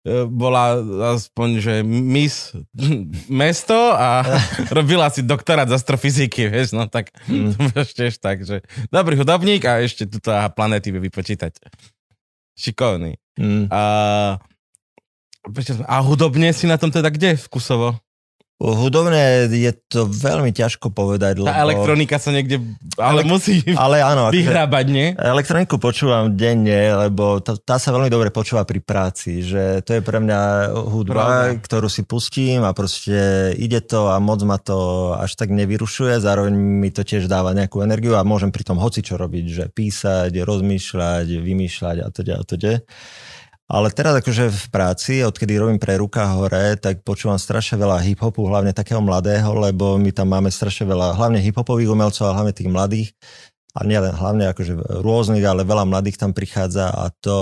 E, 0.00 0.24
bola 0.24 0.80
aspoň, 1.12 1.48
že 1.60 1.74
Miss 1.84 2.56
mesto 3.28 3.76
a 3.76 4.24
robila 4.76 5.12
si 5.12 5.20
doktorát 5.20 5.68
z 5.68 5.76
astrofyziky, 5.76 6.48
vieš, 6.48 6.72
no 6.72 6.88
tak 6.88 7.12
mm. 7.28 7.76
tiež 7.76 8.16
tak, 8.16 8.40
že 8.40 8.64
dobrý 8.88 9.20
hudobník 9.20 9.60
a 9.68 9.84
ešte 9.84 10.08
tuto 10.08 10.32
planéty 10.56 10.88
vie 10.88 11.04
vypočítať. 11.04 11.52
Šikovný. 12.56 13.20
Mm. 13.36 13.68
A, 13.68 13.82
a 15.84 15.96
hudobne 16.00 16.48
si 16.56 16.64
na 16.64 16.80
tom 16.80 16.88
teda 16.88 17.12
kde 17.12 17.36
vkusovo? 17.36 18.00
Hudobne 18.60 19.48
je 19.48 19.72
to 19.88 20.04
veľmi 20.04 20.52
ťažko 20.52 20.92
povedať. 20.92 21.40
Lebo... 21.40 21.48
Tá 21.48 21.64
elektronika 21.64 22.20
sa 22.20 22.28
niekde, 22.28 22.60
ale 23.00 23.24
Elek... 23.24 23.32
musí 23.32 23.64
ale 23.72 24.04
áno, 24.04 24.28
akože 24.28 24.36
vyhrábať, 24.36 24.86
nie? 24.92 25.06
Elektroniku 25.16 25.80
počúvam 25.80 26.36
denne, 26.36 26.92
lebo 26.92 27.40
tá, 27.40 27.56
tá 27.56 27.80
sa 27.80 27.88
veľmi 27.88 28.12
dobre 28.12 28.28
počúva 28.28 28.68
pri 28.68 28.84
práci, 28.84 29.40
že 29.40 29.80
to 29.80 29.96
je 29.96 30.04
pre 30.04 30.20
mňa 30.20 30.70
hudba, 30.76 31.56
Pravda. 31.56 31.64
ktorú 31.64 31.88
si 31.88 32.04
pustím 32.04 32.60
a 32.68 32.76
proste 32.76 33.56
ide 33.56 33.80
to 33.80 34.12
a 34.12 34.20
moc 34.20 34.44
ma 34.44 34.60
to 34.60 35.16
až 35.16 35.40
tak 35.40 35.48
nevyrušuje, 35.56 36.20
zároveň 36.20 36.52
mi 36.52 36.92
to 36.92 37.00
tiež 37.00 37.32
dáva 37.32 37.56
nejakú 37.56 37.80
energiu 37.80 38.12
a 38.20 38.28
môžem 38.28 38.52
pri 38.52 38.68
tom 38.68 38.76
hoci 38.76 39.00
čo 39.00 39.16
robiť, 39.16 39.44
že 39.48 39.64
písať, 39.72 40.36
rozmýšľať, 40.36 41.32
vymýšľať 41.32 41.96
a 42.04 42.08
teda 42.12 42.34
a 42.36 42.44
teda. 42.44 42.72
Ale 43.70 43.94
teraz 43.94 44.18
akože 44.18 44.50
v 44.50 44.64
práci, 44.74 45.22
odkedy 45.22 45.54
robím 45.54 45.78
pre 45.78 45.94
ruka 45.94 46.26
hore, 46.34 46.74
tak 46.74 47.06
počúvam 47.06 47.38
strašne 47.38 47.78
veľa 47.78 48.02
hip-hopu, 48.02 48.42
hlavne 48.42 48.74
takého 48.74 48.98
mladého, 48.98 49.46
lebo 49.54 49.94
my 49.94 50.10
tam 50.10 50.34
máme 50.34 50.50
strašne 50.50 50.90
veľa, 50.90 51.14
hlavne 51.14 51.38
hip-hopových 51.38 51.86
umelcov 51.86 52.26
a 52.26 52.34
hlavne 52.34 52.50
tých 52.50 52.66
mladých. 52.66 53.14
A 53.78 53.86
nie 53.86 53.94
len 53.94 54.10
hlavne 54.10 54.50
akože 54.50 54.74
rôznych, 55.06 55.46
ale 55.46 55.62
veľa 55.62 55.86
mladých 55.86 56.18
tam 56.18 56.34
prichádza 56.34 56.90
a 56.90 57.14
to, 57.22 57.38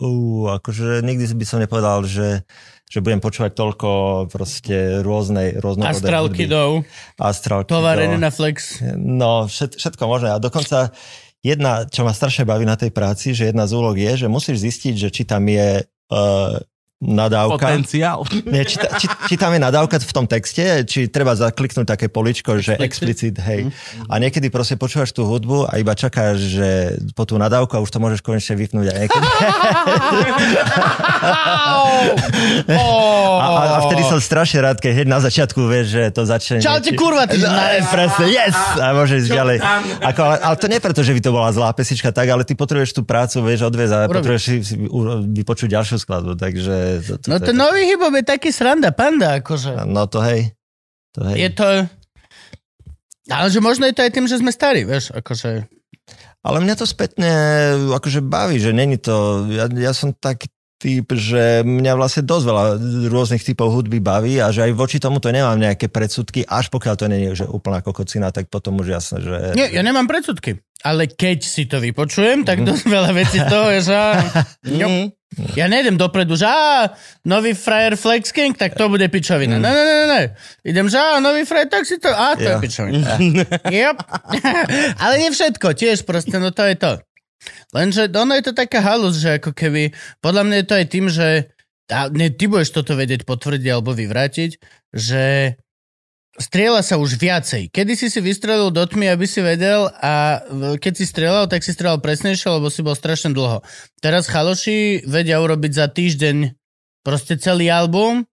uh, 0.00 0.56
akože 0.56 1.04
nikdy 1.04 1.28
by 1.36 1.44
som 1.44 1.60
nepovedal, 1.60 2.08
že, 2.08 2.48
že 2.88 3.04
budem 3.04 3.20
počúvať 3.20 3.52
toľko 3.52 3.88
proste 4.32 5.04
rôznej, 5.04 5.60
rôznej 5.60 5.92
Astral 5.92 6.32
Kidov. 6.32 6.88
Astral 7.20 7.68
Tovar 7.68 8.00
na 8.00 8.32
Flex. 8.32 8.80
No, 8.96 9.44
všet, 9.44 9.76
všetko 9.76 10.08
možné. 10.08 10.32
A 10.32 10.40
dokonca 10.40 10.96
jedna, 11.42 11.86
čo 11.86 12.02
ma 12.02 12.12
strašne 12.14 12.44
baví 12.44 12.66
na 12.66 12.74
tej 12.74 12.90
práci, 12.90 13.34
že 13.34 13.50
jedna 13.50 13.66
z 13.66 13.72
úloh 13.78 13.94
je, 13.94 14.26
že 14.26 14.28
musíš 14.28 14.62
zistiť, 14.64 14.94
že 14.94 15.08
či 15.12 15.22
tam 15.24 15.46
je 15.46 15.82
uh, 15.84 16.56
nadávka. 16.98 17.78
Potenciál. 17.78 18.26
Nie, 18.42 18.66
či, 18.66 18.74
či, 18.98 19.06
či 19.06 19.34
tam 19.38 19.54
je 19.54 19.62
nadávka 19.62 20.02
v 20.02 20.10
tom 20.14 20.26
texte, 20.26 20.82
či 20.82 21.06
treba 21.06 21.30
zakliknúť 21.38 21.86
také 21.86 22.10
poličko, 22.10 22.58
že 22.58 22.74
explicit, 22.82 23.38
hej. 23.38 23.70
A 24.10 24.18
niekedy 24.18 24.50
proste 24.50 24.74
počúvaš 24.74 25.14
tú 25.14 25.22
hudbu 25.22 25.70
a 25.70 25.78
iba 25.78 25.94
čakáš, 25.94 26.58
že 26.58 26.98
po 27.14 27.22
tú 27.22 27.38
nadávku 27.38 27.78
a 27.78 27.82
už 27.86 27.94
to 27.94 28.02
môžeš 28.02 28.18
konečne 28.18 28.58
vypnúť. 28.58 28.86
A, 28.90 28.94
niekedy... 28.98 29.26
a, 32.66 33.46
a, 33.46 33.78
a 33.78 33.86
vtedy 33.86 34.02
som 34.02 34.18
strašne 34.18 34.58
rád, 34.58 34.82
keď 34.82 34.98
hneď 34.98 35.08
na 35.08 35.22
začiatku 35.22 35.70
vieš, 35.70 35.94
že 35.94 36.02
to 36.10 36.26
začne... 36.26 36.58
Čaute, 36.58 36.98
kurva, 36.98 37.30
ty 37.30 37.38
no, 37.38 37.46
presne, 37.94 38.26
yes! 38.26 38.58
A 38.82 38.90
môžeš 38.90 39.30
ďalej. 39.30 39.62
Ako, 40.02 40.20
ale, 40.26 40.36
ale, 40.42 40.56
to 40.58 40.66
nie 40.66 40.82
preto, 40.82 41.06
že 41.06 41.14
by 41.14 41.20
to 41.22 41.30
bola 41.30 41.54
zlá 41.54 41.70
pesnička, 41.70 42.10
tak, 42.10 42.26
ale 42.26 42.42
ty 42.42 42.58
potrebuješ 42.58 42.90
tú 42.90 43.06
prácu, 43.06 43.46
vieš, 43.46 43.70
odviezť 43.70 43.92
a 43.94 43.98
potrebuješ 44.10 44.42
si, 44.42 44.54
si 44.66 44.74
vypočuť 45.38 45.78
ďalšiu 45.78 45.96
skladbu, 46.02 46.34
takže... 46.34 46.87
To, 47.04 47.14
to, 47.20 47.26
no 47.28 47.36
to, 47.38 47.50
to 47.50 47.52
nový 47.52 47.86
hip 47.88 48.00
je 48.00 48.24
taký 48.24 48.50
sranda, 48.50 48.90
panda, 48.90 49.38
akože. 49.38 49.84
No 49.88 50.08
to 50.08 50.24
hej. 50.24 50.52
To 51.16 51.24
hej. 51.28 51.36
Je 51.48 51.50
to... 51.54 51.66
Ale 53.28 53.46
že 53.52 53.60
možno 53.60 53.84
je 53.84 53.94
to 53.94 54.04
aj 54.04 54.12
tým, 54.12 54.26
že 54.26 54.40
sme 54.40 54.48
starí, 54.48 54.88
vieš, 54.88 55.12
akože... 55.12 55.68
Ale 56.40 56.64
mňa 56.64 56.74
to 56.80 56.86
spätne 56.88 57.30
akože 57.92 58.24
baví, 58.24 58.56
že 58.56 58.72
není 58.72 58.96
to... 58.96 59.44
Ja, 59.52 59.68
ja 59.68 59.92
som 59.92 60.16
taký 60.16 60.48
typ, 60.78 61.10
že 61.10 61.66
mňa 61.66 61.92
vlastne 61.98 62.22
dosť 62.22 62.44
veľa 62.46 62.64
rôznych 63.10 63.42
typov 63.42 63.74
hudby 63.74 63.98
baví 63.98 64.38
a 64.38 64.54
že 64.54 64.70
aj 64.70 64.72
voči 64.78 65.02
tomu 65.02 65.18
to 65.18 65.34
nemám 65.34 65.58
nejaké 65.58 65.90
predsudky, 65.90 66.46
až 66.46 66.70
pokiaľ 66.70 66.94
to 66.94 67.06
nie 67.10 67.26
je 67.28 67.42
že 67.42 67.46
úplná 67.50 67.82
kokocina, 67.82 68.30
tak 68.30 68.46
potom 68.46 68.78
už 68.78 68.94
jasné, 68.94 69.18
že... 69.20 69.34
Nie, 69.58 69.74
ja 69.74 69.82
nemám 69.82 70.06
predsudky. 70.06 70.62
Ale 70.86 71.10
keď 71.10 71.42
si 71.42 71.66
to 71.66 71.82
vypočujem, 71.82 72.46
tak 72.46 72.62
dosť 72.62 72.86
veľa 72.86 73.10
vecí 73.10 73.42
toho 73.42 73.68
je, 73.74 73.80
že... 73.90 73.98
Mm. 74.78 75.12
Ja 75.54 75.68
nejdem 75.68 76.00
dopredu, 76.00 76.32
že 76.40 76.48
á, 76.48 76.88
nový 77.28 77.52
frajer 77.52 78.00
Flex 78.00 78.32
King, 78.32 78.56
tak 78.56 78.72
to 78.80 78.88
bude 78.88 79.04
pičovina. 79.12 79.60
Mm. 79.60 79.62
Ne, 79.62 79.70
ne, 79.76 79.84
ne, 79.84 80.06
ne. 80.08 80.22
Idem, 80.64 80.88
že 80.88 80.96
á, 80.96 81.20
nový 81.20 81.44
frajer, 81.44 81.68
tak 81.68 81.84
si 81.84 82.00
to... 82.00 82.08
Á, 82.08 82.32
to 82.32 82.48
ja. 82.48 82.56
je 82.56 82.64
pičovina. 82.64 83.12
yep. 83.68 84.00
Ale 85.04 85.14
nie 85.20 85.28
všetko, 85.28 85.76
tiež 85.76 86.08
proste, 86.08 86.40
no 86.40 86.48
to 86.48 86.64
je 86.64 86.74
to. 86.80 86.92
Lenže 87.70 88.10
ono 88.12 88.34
je 88.34 88.44
to 88.50 88.52
taká 88.56 88.82
halus, 88.82 89.20
že 89.20 89.38
ako 89.38 89.54
keby, 89.54 89.94
podľa 90.20 90.42
mňa 90.44 90.56
je 90.58 90.66
to 90.66 90.74
aj 90.74 90.86
tým, 90.90 91.06
že 91.08 91.28
a 91.88 92.12
ne, 92.12 92.28
ty 92.28 92.44
budeš 92.44 92.76
toto 92.76 92.92
vedieť 92.92 93.24
potvrdiť 93.24 93.68
alebo 93.72 93.96
vyvrátiť, 93.96 94.60
že 94.92 95.56
strieľa 96.36 96.84
sa 96.84 97.00
už 97.00 97.16
viacej. 97.16 97.72
Kedy 97.72 97.92
si 97.96 98.12
si 98.12 98.20
vystrelil 98.20 98.68
do 98.70 98.84
tmy, 98.84 99.08
aby 99.16 99.24
si 99.24 99.40
vedel 99.40 99.88
a 99.98 100.44
keď 100.78 100.92
si 100.94 101.04
strieľal, 101.08 101.48
tak 101.48 101.64
si 101.64 101.72
strieľal 101.72 102.04
presnejšie, 102.04 102.60
lebo 102.60 102.68
si 102.68 102.84
bol 102.84 102.94
strašne 102.94 103.32
dlho. 103.32 103.64
Teraz 104.04 104.28
chaloši 104.28 105.08
vedia 105.08 105.40
urobiť 105.40 105.72
za 105.74 105.86
týždeň 105.88 106.54
proste 107.02 107.40
celý 107.40 107.72
album 107.72 108.28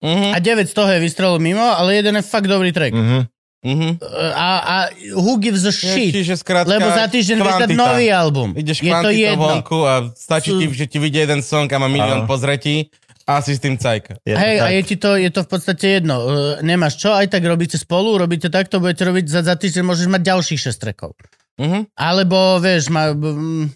uh-huh. 0.00 0.32
a 0.32 0.38
9 0.40 0.64
z 0.64 0.74
toho 0.74 0.88
je 0.88 1.04
vystrelil 1.04 1.38
mimo, 1.38 1.64
ale 1.64 2.00
jeden 2.00 2.16
je 2.18 2.24
fakt 2.24 2.48
dobrý 2.48 2.72
track. 2.72 2.96
Uh-huh. 2.96 3.28
Uh-huh. 3.64 3.96
A, 4.36 4.48
a 4.60 4.76
who 5.16 5.40
gives 5.40 5.64
a 5.64 5.72
shit? 5.72 6.12
Čiže 6.12 6.36
skrátka, 6.36 6.68
Lebo 6.68 6.92
za 6.92 7.08
týždeň 7.08 7.36
vyšľať 7.40 7.70
nový 7.72 8.12
album. 8.12 8.52
Ideš 8.52 8.84
je 8.84 8.92
to 8.92 9.08
jedno. 9.08 9.40
vonku 9.40 9.78
a 9.88 10.12
stačí 10.12 10.52
ti, 10.52 10.68
že 10.68 10.84
ti 10.84 11.00
vidie 11.00 11.24
jeden 11.24 11.40
song 11.40 11.64
a 11.72 11.80
má 11.80 11.88
milión 11.88 12.28
pozretí 12.28 12.92
a 13.24 13.40
si 13.40 13.56
s 13.56 13.60
tým 13.64 13.80
cajka. 13.80 14.20
Hej, 14.20 14.56
a 14.60 14.68
je 14.68 14.82
ti 14.84 14.96
to, 15.00 15.16
je 15.16 15.32
to 15.32 15.40
v 15.42 15.48
podstate 15.48 15.86
jedno. 15.96 16.16
Uh, 16.20 16.28
nemáš 16.60 17.00
čo, 17.00 17.16
aj 17.16 17.32
tak 17.32 17.40
robíte 17.48 17.80
spolu, 17.80 18.20
robíte 18.20 18.52
takto, 18.52 18.84
budete 18.84 19.08
robiť 19.08 19.24
za, 19.32 19.40
za 19.40 19.56
týždeň, 19.56 19.80
môžeš 19.80 20.12
mať 20.12 20.22
ďalších 20.28 20.60
6 20.60 20.84
trekov. 20.84 21.16
Uh-huh. 21.56 21.88
Alebo, 21.96 22.60
vieš, 22.60 22.92
ma, 22.92 23.16
um, 23.16 23.72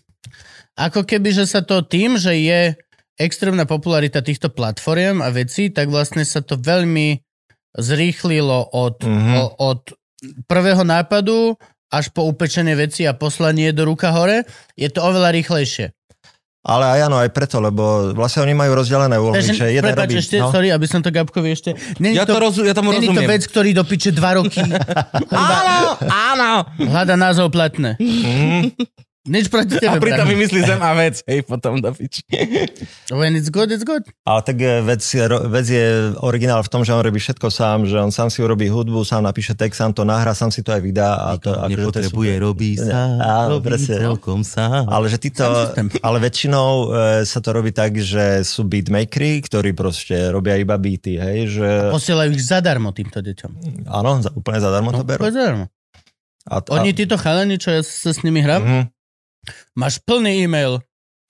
ako 0.76 1.08
keby, 1.08 1.32
že 1.32 1.48
sa 1.48 1.64
to 1.64 1.80
tým, 1.80 2.20
že 2.20 2.36
je 2.36 2.76
extrémna 3.16 3.64
popularita 3.64 4.20
týchto 4.20 4.52
platform 4.52 5.24
a 5.24 5.32
vecí, 5.32 5.72
tak 5.72 5.88
vlastne 5.88 6.22
sa 6.28 6.44
to 6.44 6.60
veľmi 6.60 7.27
zrýchlilo 7.78 8.74
od, 8.74 9.00
mm-hmm. 9.00 9.34
o, 9.38 9.44
od 9.72 9.80
prvého 10.50 10.82
nápadu 10.82 11.54
až 11.88 12.12
po 12.12 12.28
upečené 12.28 12.76
veci 12.76 13.08
a 13.08 13.16
poslanie 13.16 13.72
do 13.72 13.88
ruka 13.88 14.12
hore, 14.12 14.44
je 14.76 14.88
to 14.92 15.00
oveľa 15.00 15.32
rýchlejšie. 15.32 15.94
Ale 16.68 16.84
aj 16.84 17.00
áno, 17.08 17.16
aj 17.16 17.30
preto, 17.32 17.64
lebo 17.64 18.12
vlastne 18.12 18.44
oni 18.44 18.52
majú 18.52 18.76
rozdelené 18.76 19.16
úlohy, 19.16 19.40
že 19.40 19.72
jeden 19.72 19.94
robí... 19.94 20.20
ešte, 20.20 20.36
no? 20.36 20.52
sorry, 20.52 20.68
aby 20.68 20.84
som 20.84 21.00
to 21.00 21.08
Gabkovi 21.08 21.54
ešte... 21.54 21.72
Není 21.96 22.20
ja, 22.20 22.28
to, 22.28 22.36
to 22.36 22.44
rozu, 22.44 22.60
ja 22.66 22.76
tomu 22.76 22.92
není 22.92 23.08
rozumiem. 23.08 23.24
to 23.24 23.32
vec, 23.32 23.42
ktorý 23.48 23.70
do 23.72 23.88
piče 23.88 24.12
dva 24.12 24.36
roky... 24.36 24.60
áno, 25.32 25.96
áno. 26.04 26.50
Hľada 26.76 27.16
názov 27.16 27.54
platné. 27.54 27.96
Mm. 27.96 28.74
Nič 29.28 29.52
proti 29.52 29.76
tebe. 29.76 30.00
A 30.00 30.02
pritom 30.02 30.24
vymyslí 30.24 30.64
zem 30.64 30.80
a 30.80 30.92
vec, 30.96 31.20
hej, 31.28 31.44
potom 31.44 31.76
do 31.78 31.92
piči. 31.92 32.24
When 33.12 33.36
it's 33.36 33.52
good, 33.52 33.68
it's 33.68 33.84
good. 33.84 34.02
Ale 34.24 34.40
tak 34.40 34.56
e, 34.56 34.80
vec, 34.80 35.04
vec 35.52 35.66
je 35.68 36.16
originál 36.24 36.64
v 36.64 36.70
tom, 36.72 36.82
že 36.82 36.96
on 36.96 37.04
robí 37.04 37.20
všetko 37.20 37.52
sám, 37.52 37.84
že 37.84 38.00
on 38.00 38.08
sám 38.08 38.32
si 38.32 38.40
urobí 38.40 38.72
hudbu, 38.72 39.04
sám 39.04 39.28
napíše 39.28 39.52
text, 39.52 39.84
sám 39.84 39.92
to 39.92 40.08
nahrá, 40.08 40.32
sám 40.32 40.48
si 40.48 40.64
to 40.64 40.72
aj 40.72 40.80
vydá. 40.80 41.28
A 41.28 41.36
to, 41.36 41.52
akože 41.52 41.76
nepotrebuje, 41.76 42.32
to 42.34 42.42
robí 42.42 42.70
sám, 42.80 43.20
Áno, 43.20 43.60
robí 43.60 43.68
presne. 43.68 43.94
celkom 44.00 44.40
sám. 44.42 44.88
Ale, 44.88 45.06
že 45.12 45.18
títo, 45.20 45.44
ale 46.00 46.18
väčšinou 46.24 46.68
e, 46.72 46.86
sa 47.28 47.38
to 47.44 47.52
robí 47.52 47.70
tak, 47.76 48.00
že 48.00 48.40
sú 48.48 48.64
beatmakery, 48.64 49.44
ktorí 49.44 49.76
proste 49.76 50.32
robia 50.32 50.56
iba 50.56 50.80
beaty, 50.80 51.20
hej, 51.20 51.38
že... 51.60 51.68
A 51.68 51.92
posielajú 51.92 52.32
ich 52.32 52.44
zadarmo 52.48 52.96
týmto 52.96 53.20
deťom. 53.20 53.84
Áno, 53.92 54.24
úplne 54.32 54.58
zadarmo 54.58 54.90
no, 54.90 55.00
to 55.00 55.04
berú. 55.04 55.28
Zadarmo. 55.28 55.68
A, 56.48 56.64
a... 56.64 56.80
Oni 56.80 56.96
títo 56.96 57.20
chalani, 57.20 57.60
čo 57.60 57.76
ja 57.76 57.84
sa 57.84 58.08
s 58.08 58.24
nimi 58.24 58.40
hrám, 58.40 58.64
mm-hmm 58.64 58.97
máš 59.74 60.00
plný 60.02 60.44
e-mail 60.44 60.82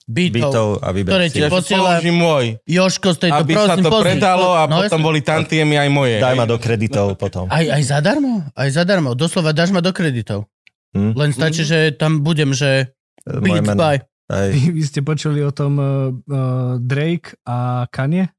bytov, 0.09 0.51
bytov 0.51 0.69
a 0.81 0.87
ktoré 0.89 1.25
ti 1.29 1.41
ja 1.45 1.49
posiela 1.53 2.01
môj. 2.01 2.57
Joško 2.65 3.13
z 3.13 3.17
tejto, 3.29 3.41
Aby 3.45 3.53
prosím, 3.53 3.69
sa 3.69 3.75
to 3.77 3.91
pozri. 3.93 4.05
predalo 4.09 4.47
a 4.57 4.61
no, 4.65 4.75
potom 4.81 5.01
boli 5.05 5.21
tantiemy 5.21 5.75
aj 5.77 5.89
moje. 5.93 6.17
Daj 6.17 6.35
ma 6.35 6.45
do 6.49 6.57
kreditov 6.57 7.13
potom. 7.15 7.45
Aj, 7.47 7.61
aj 7.61 7.83
zadarmo? 7.85 8.41
Aj 8.57 8.69
zadarmo. 8.73 9.13
Doslova 9.13 9.53
dáš 9.53 9.69
ma 9.69 9.85
do 9.85 9.93
kreditov. 9.93 10.49
Hm? 10.97 11.13
Len 11.13 11.29
stačí, 11.29 11.61
hm. 11.61 11.69
že 11.69 11.79
tam 11.93 12.25
budem, 12.25 12.57
že 12.57 12.89
beat 13.25 13.69
by. 13.69 14.01
Aj. 14.29 14.49
Vy, 14.53 14.77
vy 14.77 14.81
ste 14.85 15.01
počuli 15.01 15.41
o 15.41 15.49
tom 15.49 15.81
uh, 15.81 16.13
uh, 16.13 16.77
Drake 16.77 17.33
a 17.49 17.89
Kanye? 17.89 18.29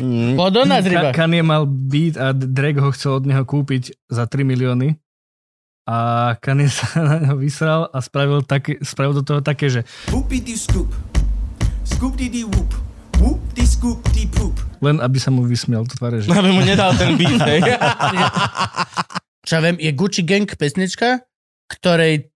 Mm. 0.00 0.32
Podona 0.38 0.80
Ka- 0.80 1.12
Kanye 1.12 1.44
mal 1.44 1.68
beat 1.68 2.16
a 2.16 2.32
Drake 2.32 2.80
ho 2.80 2.88
chcel 2.96 3.20
od 3.20 3.24
neho 3.28 3.44
kúpiť 3.44 4.08
za 4.08 4.24
3 4.24 4.48
milióny 4.48 4.96
a 5.88 5.96
Kanye 6.36 6.68
sa 6.68 6.84
na 7.08 7.16
ňo 7.24 7.40
vysral 7.40 7.88
a 7.88 7.98
spravil, 8.04 8.44
také, 8.44 8.76
spravil 8.84 9.16
do 9.16 9.24
toho 9.24 9.40
také, 9.40 9.72
že 9.72 9.80
scoop, 10.12 10.28
scoop 11.88 12.12
whoop, 12.20 12.70
whoop 13.16 13.40
scoop 13.64 13.98
poop. 14.36 14.54
Len 14.84 15.00
aby 15.00 15.16
sa 15.16 15.32
mu 15.32 15.48
vysmiel 15.48 15.88
to 15.88 15.96
tvare, 15.96 16.20
že... 16.20 16.28
Aby 16.28 16.52
mu 16.52 16.60
nedal 16.60 16.92
ten 16.94 17.16
beat, 17.16 17.40
hej. 17.50 17.64
Čo 19.48 19.58
ja 19.58 19.60
viem, 19.64 19.76
je 19.80 19.90
Gucci 19.96 20.22
Gang 20.28 20.44
pesnička, 20.44 21.24
ktorej 21.72 22.28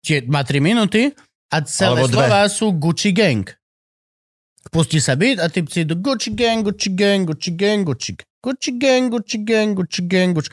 tie, 0.00 0.24
má 0.24 0.40
3 0.40 0.64
minúty 0.64 1.12
a 1.52 1.56
celé 1.68 2.08
slova 2.08 2.48
sú 2.48 2.72
Gucci 2.72 3.12
Gang. 3.12 3.44
Pustí 4.72 4.98
sa 4.98 5.14
beat 5.14 5.38
a 5.38 5.52
typci 5.52 5.84
idú 5.84 6.00
Gucci 6.00 6.32
Gang, 6.32 6.64
Gucci 6.64 6.96
Gang, 6.96 7.28
Gucci 7.28 7.52
Gang, 7.54 7.84
Gucci 7.84 8.16
Gucci 8.40 8.70
Gang, 8.80 9.12
Gucci 9.12 9.36
Gang, 9.44 9.70
Gucci 9.76 10.00
Gang, 10.08 10.30
Gucci 10.32 10.50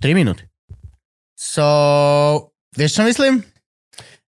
3 0.00 0.14
minúty. 0.14 0.51
So, 1.42 1.66
vieš 2.78 2.94
čo 2.94 3.02
myslím? 3.02 3.42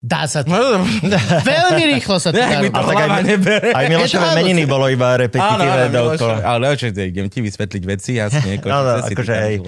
Dá 0.03 0.27
sa 0.27 0.43
to. 0.43 0.51
No, 0.51 0.83
Veľmi 1.47 1.95
rýchlo 1.95 2.19
sa 2.19 2.35
to 2.35 2.43
dá. 2.43 2.59
Mi 2.59 2.75
to 2.75 2.83
hlava 2.83 3.23
nebere. 3.23 3.71
Aj 3.71 3.87
Milošové 3.87 4.35
meniny 4.35 4.67
bolo 4.67 4.91
iba 4.91 5.15
repetitívne 5.15 5.95
dookola. 5.95 6.43
Ale 6.43 6.75
čo, 6.75 6.91
idem 6.91 7.31
ti 7.31 7.39
vysvetliť 7.39 7.83
veci, 7.87 8.19
jasne. 8.19 8.59
no, 8.67 8.83
no, 8.83 8.99
akože 8.99 9.35
hej. 9.47 9.63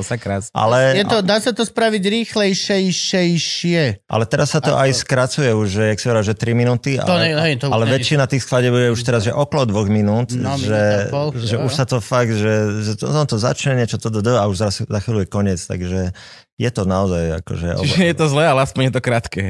Ale, 0.50 0.98
je 0.98 1.06
to, 1.06 1.22
dá 1.22 1.38
sa 1.38 1.54
to 1.54 1.62
spraviť 1.62 2.02
rýchlejšie. 2.02 4.02
Ale 4.10 4.24
teraz 4.26 4.58
sa 4.58 4.60
to 4.64 4.74
aj 4.74 5.06
skracuje 5.06 5.54
už, 5.54 5.70
že, 5.70 5.82
jak 5.94 6.02
si 6.02 6.10
hovoril, 6.10 6.26
že 6.26 6.34
3 6.34 6.50
minúty. 6.50 6.98
Ale, 6.98 7.06
to 7.06 7.14
ne, 7.14 7.30
hej, 7.38 7.54
to 7.62 7.70
ale 7.70 7.86
väčšina 7.86 8.26
tých 8.26 8.42
skladeb 8.42 8.74
je 8.74 8.90
už 8.90 9.06
teraz, 9.06 9.22
že 9.22 9.30
okolo 9.30 9.70
2 9.70 9.86
minút. 9.86 10.34
No, 10.34 10.58
že, 10.58 11.14
pol, 11.14 11.30
že 11.38 11.62
už 11.62 11.70
sa 11.70 11.86
to 11.86 12.02
fakt, 12.02 12.34
že, 12.34 12.82
že 12.82 12.98
to, 12.98 13.14
no, 13.14 13.22
to 13.22 13.38
začne 13.38 13.78
niečo, 13.78 14.02
to, 14.02 14.10
to, 14.10 14.18
to, 14.18 14.34
a 14.34 14.50
už 14.50 14.58
za, 14.58 14.74
za 14.74 14.98
chvíľu 14.98 15.22
je 15.22 15.28
koniec. 15.30 15.62
Takže 15.62 16.10
je 16.55 16.70
to 16.70 16.82
naozaj 16.86 17.43
akože... 17.43 17.68
Čiže 17.82 18.05
je 18.10 18.16
to 18.16 18.26
zlé, 18.31 18.44
ale 18.47 18.62
aspoň 18.62 18.82
je 18.90 18.93
to 18.94 19.02
krátke. 19.02 19.43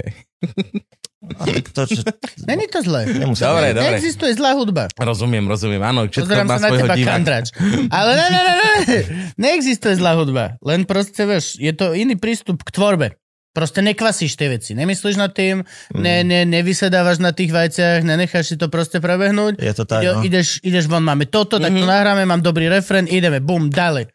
To, 1.73 1.89
čo... 1.89 2.05
Není 2.45 2.69
to 2.69 2.85
zlé. 2.85 3.09
Nemusím 3.09 3.49
dobre, 3.49 3.73
dobre. 3.73 3.97
Neexistuje 3.97 4.37
zlá 4.37 4.53
hudba. 4.53 4.93
Rozumiem, 4.93 5.49
rozumiem. 5.49 5.81
Áno, 5.81 6.05
všetko 6.05 6.29
Pozerám 6.29 6.47
má 6.49 6.57
sa 6.61 6.69
na 6.69 6.71
teba, 6.77 6.95
kandrač. 7.01 7.47
Ale 7.89 8.11
ne, 8.13 8.27
ne, 8.29 8.41
ne, 8.45 8.53
ne. 8.53 8.99
Neexistuje 9.41 9.97
zlá 9.97 10.13
hudba. 10.21 10.61
Len 10.61 10.85
proste, 10.85 11.25
vieš, 11.25 11.57
je 11.57 11.73
to 11.73 11.97
iný 11.97 12.21
prístup 12.21 12.61
k 12.61 12.69
tvorbe. 12.69 13.17
Proste 13.55 13.87
nekvasíš 13.87 14.35
tie 14.35 14.51
veci. 14.51 14.75
Nemyslíš 14.75 15.15
nad 15.15 15.31
tým, 15.31 15.63
mm. 15.63 16.03
ne, 16.03 16.27
ne, 16.27 16.43
nevysedávaš 16.43 17.23
na 17.23 17.31
tých 17.31 17.55
vajciach, 17.55 18.03
nenecháš 18.03 18.51
si 18.51 18.57
to 18.59 18.67
proste 18.67 18.99
prebehnúť. 18.99 19.63
Je 19.63 19.73
to 19.79 19.87
tak, 19.87 20.03
Ide, 20.03 20.11
no. 20.11 20.21
ideš, 20.27 20.59
ideš 20.67 20.91
von, 20.91 21.07
máme 21.07 21.31
toto, 21.31 21.63
mm-hmm. 21.63 21.71
tak 21.71 21.71
to 21.71 21.85
mhm. 21.87 21.93
nahráme, 21.95 22.23
mám 22.27 22.43
dobrý 22.43 22.67
refren, 22.67 23.07
ideme, 23.07 23.39
bum, 23.39 23.71
ďalej. 23.71 24.11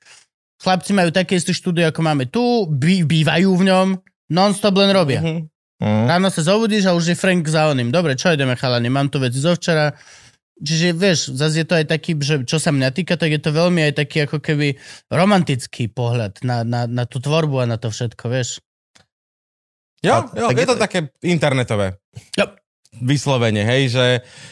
Chlapci 0.60 0.92
majú 0.92 1.10
také 1.10 1.40
isté 1.40 1.56
štúdio, 1.56 1.88
ako 1.88 2.02
máme 2.04 2.28
tu, 2.28 2.68
bý, 2.68 3.08
bývajú 3.08 3.50
v 3.56 3.64
ňom, 3.72 3.88
non-stop 4.30 4.76
len 4.76 4.92
robia. 4.92 5.24
Mm-hmm. 5.24 6.06
Ráno 6.12 6.28
sa 6.28 6.44
zobudíš 6.44 6.92
a 6.92 6.96
už 6.96 7.16
je 7.16 7.16
Frank 7.16 7.48
za 7.48 7.72
oným. 7.72 7.88
Dobre, 7.88 8.20
čo 8.20 8.36
ideme 8.36 8.60
chalani, 8.60 8.92
mám 8.92 9.08
tu 9.08 9.24
veci 9.24 9.40
zo 9.40 9.56
včera, 9.56 9.96
Čiže 10.60 10.92
vieš, 10.92 11.20
zase 11.40 11.64
je 11.64 11.68
to 11.68 11.80
aj 11.80 11.88
taký, 11.88 12.20
že 12.20 12.44
čo 12.44 12.60
sa 12.60 12.76
mňa 12.76 12.92
týka, 12.92 13.16
tak 13.16 13.32
je 13.32 13.40
to 13.40 13.56
veľmi 13.56 13.80
aj 13.80 13.94
taký 13.96 14.28
ako 14.28 14.44
keby 14.44 14.76
romantický 15.08 15.88
pohľad 15.88 16.44
na, 16.44 16.68
na, 16.68 16.84
na 16.84 17.08
tú 17.08 17.24
tvorbu 17.24 17.64
a 17.64 17.66
na 17.66 17.80
to 17.80 17.88
všetko, 17.88 18.28
vieš. 18.28 18.60
Jo, 20.04 20.28
A- 20.28 20.36
jo 20.36 20.52
je 20.52 20.68
to- 20.68 20.76
také 20.76 21.16
internetové. 21.24 21.96
Jo. 22.36 22.52
Vyslovene, 22.92 23.62
hej, 23.62 23.94
že, 23.94 24.06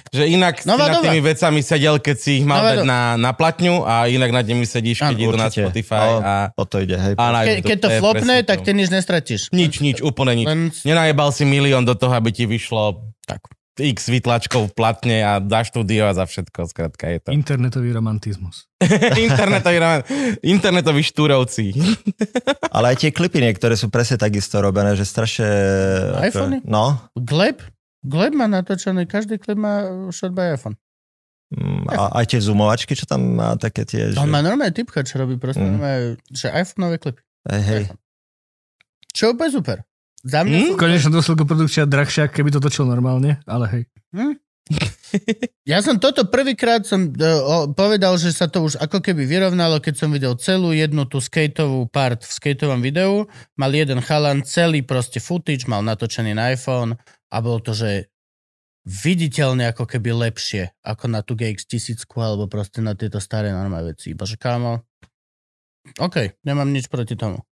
že 0.08 0.24
inak 0.24 0.62
si 0.62 0.70
Nová 0.70 0.88
nad 0.88 1.02
doba. 1.02 1.10
tými 1.10 1.20
vecami 1.20 1.60
sedel, 1.60 1.98
keď 1.98 2.16
si 2.16 2.32
ich 2.38 2.46
mal 2.46 2.62
Nová 2.62 2.70
dať 2.70 2.78
doba. 2.78 2.88
na, 2.88 3.00
na 3.20 3.32
platňu 3.34 3.76
a 3.82 4.06
inak 4.06 4.30
nad 4.32 4.46
nimi 4.46 4.64
sedíš, 4.64 5.02
keď 5.02 5.10
Áno, 5.10 5.20
idú 5.20 5.34
na 5.34 5.50
určite. 5.50 5.62
Spotify 5.66 6.00
Ale 6.00 6.22
a, 6.22 6.34
O 6.54 6.64
to 6.64 6.78
ide, 6.78 6.96
hej. 6.96 7.14
a 7.14 7.24
na 7.28 7.42
Ke, 7.42 7.50
YouTube. 7.52 7.66
keď 7.66 7.78
to 7.78 7.88
je 7.88 7.98
flopne, 7.98 8.22
presne 8.24 8.36
tak 8.46 8.58
to. 8.58 8.64
ty 8.64 8.72
nič 8.72 8.90
nestratíš. 8.90 9.42
Nič, 9.50 9.74
nič, 9.80 9.98
úplne 10.00 10.34
nič. 10.34 10.46
Len... 10.46 10.70
Nenajebal 10.86 11.30
si 11.30 11.44
milión 11.44 11.82
do 11.82 11.92
toho, 11.92 12.14
aby 12.14 12.30
ti 12.30 12.46
vyšlo 12.46 13.10
Tak. 13.26 13.42
x 13.76 14.08
vytlačkov 14.08 14.72
platne 14.72 15.18
a 15.20 15.38
za 15.38 15.62
štúdio 15.64 16.06
a 16.06 16.14
za 16.14 16.24
všetko, 16.24 16.60
skrátka 16.68 17.10
je 17.10 17.18
to. 17.20 17.30
Internetový 17.32 17.90
romantizmus. 17.92 18.70
internetový, 19.20 19.78
roman- 19.78 20.06
internetoví 20.40 21.02
štúrovci. 21.04 21.74
Ale 22.70 22.94
aj 22.94 23.02
tie 23.02 23.10
klipy 23.10 23.38
niektoré 23.40 23.74
sú 23.74 23.90
presne 23.90 24.16
takisto 24.16 24.58
robené, 24.58 24.94
že 24.94 25.04
strašne... 25.04 25.50
iPhony? 26.22 26.62
No. 26.64 27.02
Gleb? 27.14 27.60
Gleb 28.06 28.34
má 28.38 28.46
natočený, 28.46 29.10
každý 29.10 29.42
klip 29.42 29.58
má 29.58 29.88
shot 30.14 30.34
by 30.34 30.54
iPhone. 30.54 30.78
Mm, 31.48 31.88
A 31.88 32.20
aj 32.20 32.36
tie 32.36 32.40
zoomovačky, 32.44 32.92
čo 32.92 33.08
tam 33.08 33.40
má 33.40 33.56
také 33.56 33.88
tie... 33.88 34.12
Že... 34.12 34.20
On 34.20 34.28
má 34.28 34.44
normálne 34.44 34.76
typka, 34.76 35.00
čo 35.02 35.16
robí 35.18 35.40
proste, 35.40 35.64
Mm. 35.64 35.80
mm. 35.80 36.36
že 36.36 36.52
iPhoneové 36.52 36.98
klipy. 37.00 37.22
Hej, 37.48 37.64
hej. 37.64 37.84
Čo 39.16 39.22
je 39.24 39.30
úplne 39.32 39.52
super. 39.56 39.78
Za 40.28 40.44
mňa 40.44 40.52
Mm? 40.52 40.64
mm? 40.68 40.74
V 40.76 40.82
konečnom 40.82 41.14
dôsledku 41.16 41.44
produkcia 41.48 41.88
drahšia, 41.88 42.28
keby 42.28 42.52
to 42.52 42.60
točil 42.60 42.84
normálne, 42.84 43.40
ale 43.48 43.66
hej. 43.72 43.84
Ja 45.64 45.80
som 45.80 45.96
toto 45.96 46.28
prvýkrát 46.28 46.84
som 46.84 47.08
uh, 47.16 47.72
povedal, 47.72 48.20
že 48.20 48.36
sa 48.36 48.52
to 48.52 48.68
už 48.68 48.76
ako 48.76 49.00
keby 49.00 49.24
vyrovnalo, 49.24 49.80
keď 49.80 49.96
som 49.96 50.12
videl 50.12 50.36
celú 50.36 50.76
jednu 50.76 51.08
tú 51.08 51.24
skateovú 51.24 51.88
part 51.88 52.20
v 52.28 52.32
skateovom 52.32 52.84
videu. 52.84 53.24
Mal 53.56 53.72
jeden 53.72 54.04
chalan 54.04 54.44
celý 54.44 54.84
proste 54.84 55.24
footage, 55.24 55.64
mal 55.72 55.80
natočený 55.80 56.36
na 56.36 56.52
iPhone 56.52 57.00
a 57.32 57.38
bolo 57.44 57.60
to, 57.60 57.76
že 57.76 58.12
viditeľne 58.88 59.68
ako 59.76 59.84
keby 59.84 60.16
lepšie 60.16 60.72
ako 60.80 61.12
na 61.12 61.20
tú 61.20 61.36
GX 61.36 61.68
1000 61.68 62.08
alebo 62.24 62.48
proste 62.48 62.80
na 62.80 62.96
tieto 62.96 63.20
staré 63.20 63.52
normálne 63.52 63.92
veci. 63.92 64.16
Iba 64.16 64.24
že 64.24 64.40
kámo, 64.40 64.88
OK, 66.00 66.40
nemám 66.48 66.72
nič 66.72 66.88
proti 66.88 67.20
tomu. 67.20 67.44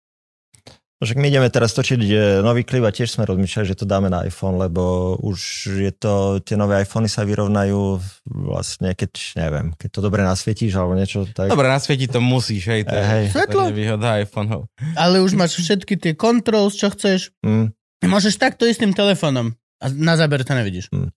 Však 1.03 1.21
my 1.21 1.27
ideme 1.27 1.51
teraz 1.51 1.75
točiť 1.75 2.01
nový 2.41 2.65
klip 2.65 2.87
a 2.87 2.95
tiež 2.95 3.13
sme 3.13 3.29
rozmýšľali, 3.29 3.67
že 3.67 3.77
to 3.77 3.85
dáme 3.85 4.09
na 4.09 4.25
iPhone, 4.25 4.57
lebo 4.57 5.15
už 5.21 5.69
je 5.83 5.93
to, 5.93 6.39
tie 6.41 6.57
nové 6.57 6.81
iPhony 6.81 7.11
sa 7.11 7.27
vyrovnajú 7.27 7.99
vlastne, 8.25 8.95
keď, 8.95 9.13
neviem, 9.37 9.67
keď 9.77 9.89
to 9.91 10.01
dobre 10.01 10.25
nasvietíš 10.25 10.73
alebo 10.79 10.97
niečo 10.97 11.29
tak. 11.29 11.51
Dobre, 11.51 11.69
nasvietiť 11.69 12.09
to 12.09 12.21
musíš, 12.23 12.63
hej. 12.71 12.87
To 12.89 12.95
Hej. 12.95 13.25
Svetlo. 13.37 13.69
to 13.69 13.71
je 13.75 13.77
výhoda 13.77 14.23
iPhoneov. 14.23 14.71
Ale 14.95 15.21
už 15.21 15.35
máš 15.37 15.59
všetky 15.61 15.99
tie 15.99 16.13
controls, 16.17 16.79
čo 16.79 16.89
chceš. 16.89 17.35
Mm, 17.45 17.75
Môžeš 18.07 18.41
takto 18.41 18.65
istým 18.65 18.95
telefónom 18.95 19.59
a 19.83 19.85
na 19.91 20.15
záber 20.17 20.45
to 20.45 20.55
nevidíš. 20.55 20.89
Hmm. 20.93 21.11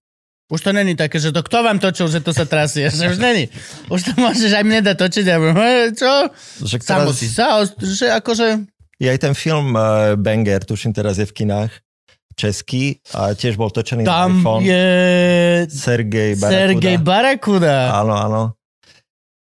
Už 0.48 0.64
to 0.64 0.72
není 0.72 0.96
také, 0.96 1.20
že 1.20 1.36
to 1.36 1.44
kto 1.44 1.60
vám 1.60 1.76
točil, 1.76 2.08
že 2.08 2.24
to 2.24 2.32
sa 2.32 2.48
trasie, 2.48 2.88
že 2.94 3.12
už 3.12 3.20
není. 3.20 3.52
Už 3.92 4.02
to 4.08 4.12
môžeš 4.16 4.52
aj 4.56 4.64
mne 4.64 4.80
dať 4.80 4.96
točiť 4.96 5.26
ja 5.28 5.38
budem, 5.38 5.92
čo? 5.92 6.12
Samo 6.64 7.12
teraz 7.12 7.20
si 7.20 7.28
zaost, 7.28 7.76
že 7.84 8.08
akože... 8.16 8.48
je 8.98 9.08
aj 9.12 9.20
ten 9.20 9.34
film 9.36 9.76
uh, 9.76 10.16
Banger, 10.16 10.64
tuším 10.64 10.96
teraz 10.96 11.20
je 11.20 11.28
v 11.28 11.36
kinách, 11.36 11.72
český 12.38 13.04
a 13.12 13.36
tiež 13.36 13.60
bol 13.60 13.74
točený 13.74 14.08
na 14.08 14.24
Tam 14.24 14.40
iPhone. 14.40 14.62
je 14.64 14.88
Sergej 15.68 16.40
Barakuda. 16.40 16.56
Sergej 16.56 16.98
Barakuda. 17.04 17.78
Áno, 17.92 18.16
áno. 18.16 18.44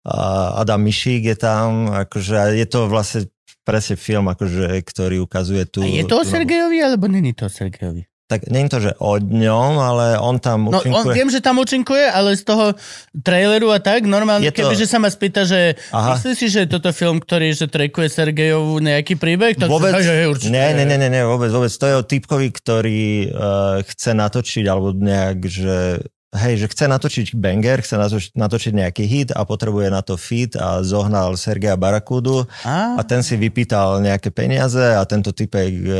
A 0.07 0.15
Adam 0.63 0.83
Mišík 0.87 1.35
je 1.35 1.37
tam, 1.39 1.91
akože 1.91 2.55
je 2.57 2.67
to 2.67 2.87
vlastne 2.91 3.27
presne 3.67 3.99
film, 3.99 4.31
akože, 4.31 4.79
ktorý 4.87 5.23
ukazuje 5.27 5.67
tu... 5.67 5.83
A 5.83 5.91
je 5.91 6.07
to 6.07 6.23
o 6.23 6.25
Sergejovi, 6.25 6.79
alebo 6.79 7.11
není 7.11 7.35
to 7.35 7.47
o 7.47 7.51
Sergejovi? 7.51 8.07
Tak 8.27 8.51
nie 8.51 8.61
je 8.61 8.69
to, 8.69 8.79
že 8.81 8.93
o 8.99 9.17
ňom, 9.17 9.79
ale 9.79 10.19
on 10.19 10.37
tam 10.37 10.67
No, 10.67 10.77
on, 10.77 10.83
účinkuje. 10.83 11.15
viem, 11.15 11.31
že 11.31 11.39
tam 11.39 11.57
účinkuje, 11.57 12.11
ale 12.11 12.35
z 12.35 12.43
toho 12.43 12.75
traileru 13.15 13.71
a 13.71 13.79
tak, 13.79 14.03
normálne, 14.03 14.43
Je 14.43 14.51
to- 14.51 14.67
keby 14.67 14.75
že 14.75 14.85
sa 14.85 14.99
ma 14.99 15.07
spýta, 15.07 15.43
že 15.43 15.79
Aha. 15.89 16.19
myslíš 16.19 16.35
si, 16.35 16.47
že 16.49 16.59
je 16.61 16.73
toto 16.73 16.91
film, 16.91 17.17
ktorý 17.17 17.55
že 17.55 17.67
trackuje 17.67 18.09
Sergejovú 18.09 18.79
nejaký 18.81 19.15
príbeh? 19.15 19.55
Tak 19.55 19.67
Vôbec, 19.67 19.95
hej, 19.95 20.03
hej, 20.03 20.27
určite. 20.27 20.51
nie, 20.51 20.67
nie, 20.75 20.85
nie, 20.89 21.07
nie, 21.07 21.23
vôbec, 21.23 21.49
vôbec. 21.49 21.71
To 21.71 21.87
je 21.87 21.95
o 21.95 22.03
typkovi, 22.03 22.49
ktorý 22.51 23.03
uh, 23.27 23.39
chce 23.87 24.11
natočiť, 24.13 24.65
alebo 24.65 24.91
nejak, 24.91 25.39
že 25.47 26.03
hej, 26.35 26.55
že 26.59 26.67
chce 26.71 26.85
natočiť 26.91 27.27
banger, 27.39 27.87
chce 27.87 27.97
natočiť, 28.35 28.73
nejaký 28.75 29.05
hit 29.07 29.29
a 29.31 29.47
potrebuje 29.47 29.89
na 29.93 30.03
to 30.03 30.19
fit 30.19 30.59
a 30.59 30.83
zohnal 30.83 31.39
Sergeja 31.39 31.79
Barakudu 31.79 32.45
Á, 32.67 32.99
a 32.99 33.03
ten 33.07 33.23
si 33.23 33.39
vypýtal 33.39 34.03
nejaké 34.03 34.35
peniaze 34.35 34.83
a 34.83 35.03
tento 35.07 35.31
typek 35.31 35.71
e, 35.71 35.93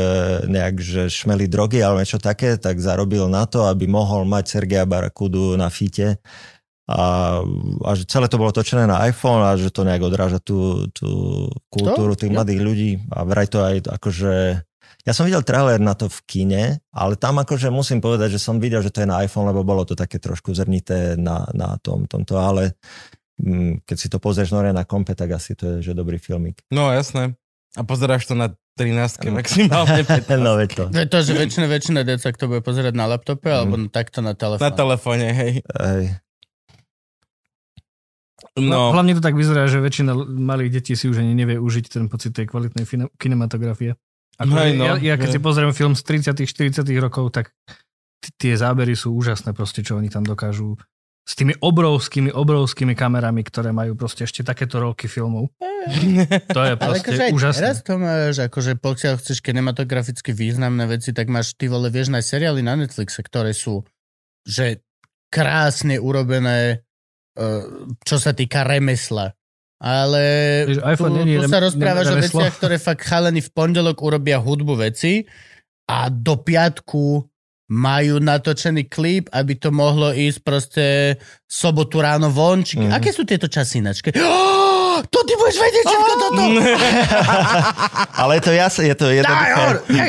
nejak, 0.51 0.75
že 0.83 1.01
šmeli 1.07 1.47
drogy 1.47 1.79
alebo 1.79 2.03
niečo 2.03 2.19
také, 2.19 2.59
tak 2.59 2.77
zarobil 2.83 3.31
na 3.31 3.47
to, 3.47 3.65
aby 3.65 3.87
mohol 3.87 4.27
mať 4.27 4.59
Sergeja 4.59 4.83
Barakudu 4.83 5.55
na 5.55 5.71
fite. 5.71 6.19
A, 6.87 7.43
a 7.83 7.91
že 7.99 8.07
celé 8.07 8.31
to 8.31 8.39
bolo 8.39 8.55
točené 8.55 8.87
na 8.87 9.03
iPhone 9.03 9.43
a 9.43 9.59
že 9.59 9.75
to 9.75 9.83
nejak 9.83 10.07
odráža 10.07 10.39
tú, 10.39 10.87
tú 10.95 11.43
kultúru 11.67 12.15
tých 12.15 12.31
jo. 12.31 12.35
mladých 12.39 12.61
ľudí. 12.63 12.91
A 13.11 13.27
vraj 13.27 13.51
to 13.51 13.59
aj 13.59 13.91
akože... 13.91 14.63
Ja 15.07 15.15
som 15.15 15.23
videl 15.23 15.39
trailer 15.39 15.79
na 15.79 15.95
to 15.95 16.11
v 16.11 16.19
kine, 16.27 16.63
ale 16.91 17.15
tam 17.15 17.39
akože 17.39 17.71
musím 17.71 18.03
povedať, 18.03 18.35
že 18.35 18.43
som 18.43 18.59
videl, 18.59 18.83
že 18.83 18.91
to 18.91 19.01
je 19.01 19.07
na 19.07 19.23
iPhone, 19.23 19.47
lebo 19.47 19.63
bolo 19.63 19.87
to 19.87 19.95
také 19.95 20.19
trošku 20.19 20.51
zrnité 20.51 21.15
na, 21.15 21.47
na 21.55 21.79
tom, 21.79 22.03
tomto, 22.03 22.35
ale 22.35 22.75
mm, 23.39 23.87
keď 23.87 23.95
si 23.95 24.11
to 24.11 24.19
pozrieš 24.19 24.51
nore 24.51 24.67
na 24.69 24.83
kompe, 24.83 25.15
tak 25.15 25.31
asi 25.31 25.55
to 25.55 25.79
je 25.79 25.87
že 25.87 25.95
dobrý 25.95 26.19
filmik. 26.19 26.59
No 26.67 26.91
jasné. 26.91 27.39
A 27.79 27.87
pozeráš 27.87 28.27
to 28.27 28.35
na 28.35 28.51
13 28.75 29.31
maximálne 29.31 30.03
15. 30.27 30.43
No, 30.43 30.59
veď 30.59 30.69
to. 30.75 30.83
To 30.91 30.99
je 30.99 31.07
to, 31.07 31.19
že 31.23 31.31
väčšina, 31.33 31.65
väčšina 31.65 31.99
decek 32.03 32.35
to 32.35 32.51
bude 32.51 32.59
pozerať 32.59 32.91
na 32.91 33.07
laptope 33.07 33.47
alebo 33.47 33.79
takto 33.87 34.19
na 34.19 34.33
Na 34.33 34.37
telefóne. 34.37 34.75
telefóne, 34.75 35.27
hej. 35.31 35.51
Hej. 35.63 36.03
No. 38.57 38.91
No, 38.91 38.93
Hlavne 38.93 39.13
to 39.13 39.21
tak 39.21 39.33
vyzerá, 39.33 39.65
že 39.65 39.77
väčšina 39.77 40.13
malých 40.17 40.81
detí 40.81 40.93
si 40.93 41.05
už 41.05 41.21
ani 41.21 41.33
nevie 41.33 41.57
užiť 41.57 41.85
ten 41.89 42.05
pocit 42.05 42.33
tej 42.33 42.49
kvalitnej 42.49 42.85
fina- 42.85 43.09
kinematografie. 43.17 43.97
Ako, 44.37 44.53
Hej, 44.53 44.77
no, 44.77 44.85
ja, 44.85 44.93
ja 45.01 45.15
keď 45.17 45.29
si 45.33 45.39
pozriem 45.41 45.73
film 45.73 45.97
z 45.97 46.05
30 46.05 46.45
40 46.45 46.85
rokov, 47.01 47.33
tak 47.33 47.49
t- 48.21 48.33
tie 48.37 48.53
zábery 48.53 48.93
sú 48.93 49.17
úžasné 49.17 49.57
proste, 49.57 49.81
čo 49.81 49.97
oni 49.97 50.13
tam 50.13 50.21
dokážu 50.21 50.77
s 51.27 51.35
tými 51.35 51.59
obrovskými, 51.59 52.31
obrovskými 52.31 52.95
kamerami, 52.95 53.43
ktoré 53.43 53.75
majú 53.75 53.99
proste 53.99 54.23
ešte 54.23 54.47
takéto 54.47 54.79
roky 54.79 55.11
filmov. 55.11 55.51
To 56.55 56.61
je 56.63 56.73
Ale 56.75 56.79
proste 56.79 57.03
akože 57.03 57.23
aj 57.23 57.31
úžasné. 57.35 57.59
teraz 57.63 57.79
to 57.83 57.93
máš, 57.99 58.35
akože 58.43 58.71
pokiaľ 58.79 59.13
chceš 59.19 59.37
kinematograficky 59.39 60.31
významné 60.35 60.83
veci, 60.87 61.11
tak 61.11 61.27
máš 61.31 61.55
ty 61.55 61.71
vole, 61.71 61.87
vieš, 61.91 62.11
na 62.11 62.19
seriály 62.19 62.59
na 62.63 62.75
Netflixe, 62.75 63.23
ktoré 63.23 63.51
sú, 63.55 63.83
že 64.43 64.83
krásne 65.31 65.99
urobené, 65.99 66.83
eh, 67.35 67.63
čo 68.03 68.15
sa 68.19 68.31
týka 68.35 68.63
remesla. 68.63 69.36
Ale 69.77 70.23
Vieš, 70.73 70.81
tu, 70.81 71.05
tu 71.05 71.43
sa 71.45 71.61
rozprávaš 71.61 72.07
o 72.09 72.17
veciach, 72.17 72.53
ktoré 72.57 72.81
fakt 72.81 73.05
chalení 73.05 73.45
v 73.45 73.53
pondelok 73.53 74.01
urobia 74.01 74.41
hudbu 74.41 74.73
veci 74.73 75.21
a 75.85 76.09
do 76.09 76.33
piatku 76.41 77.21
majú 77.67 78.23
natočený 78.23 78.87
klip, 78.87 79.27
aby 79.35 79.59
to 79.59 79.75
mohlo 79.75 80.15
ísť 80.15 80.39
proste 80.41 80.85
sobotu 81.45 81.99
ráno 81.99 82.31
von. 82.31 82.63
Či... 82.63 82.79
Mhm. 82.79 82.95
Aké 82.95 83.11
sú 83.11 83.27
tieto 83.27 83.51
časy 83.51 83.83
inačke? 83.83 84.15
Oh, 84.15 84.86
to 85.05 85.19
ty 85.27 85.33
budeš 85.37 85.57
vedieť 85.61 85.83
všetko 85.85 86.13
toto! 86.17 86.43
Ale 88.21 88.31
je 88.37 88.43
to 88.43 88.51
jasné, 88.53 88.81
je 88.89 88.95
to 88.97 89.07
jednoduché. 89.13 89.61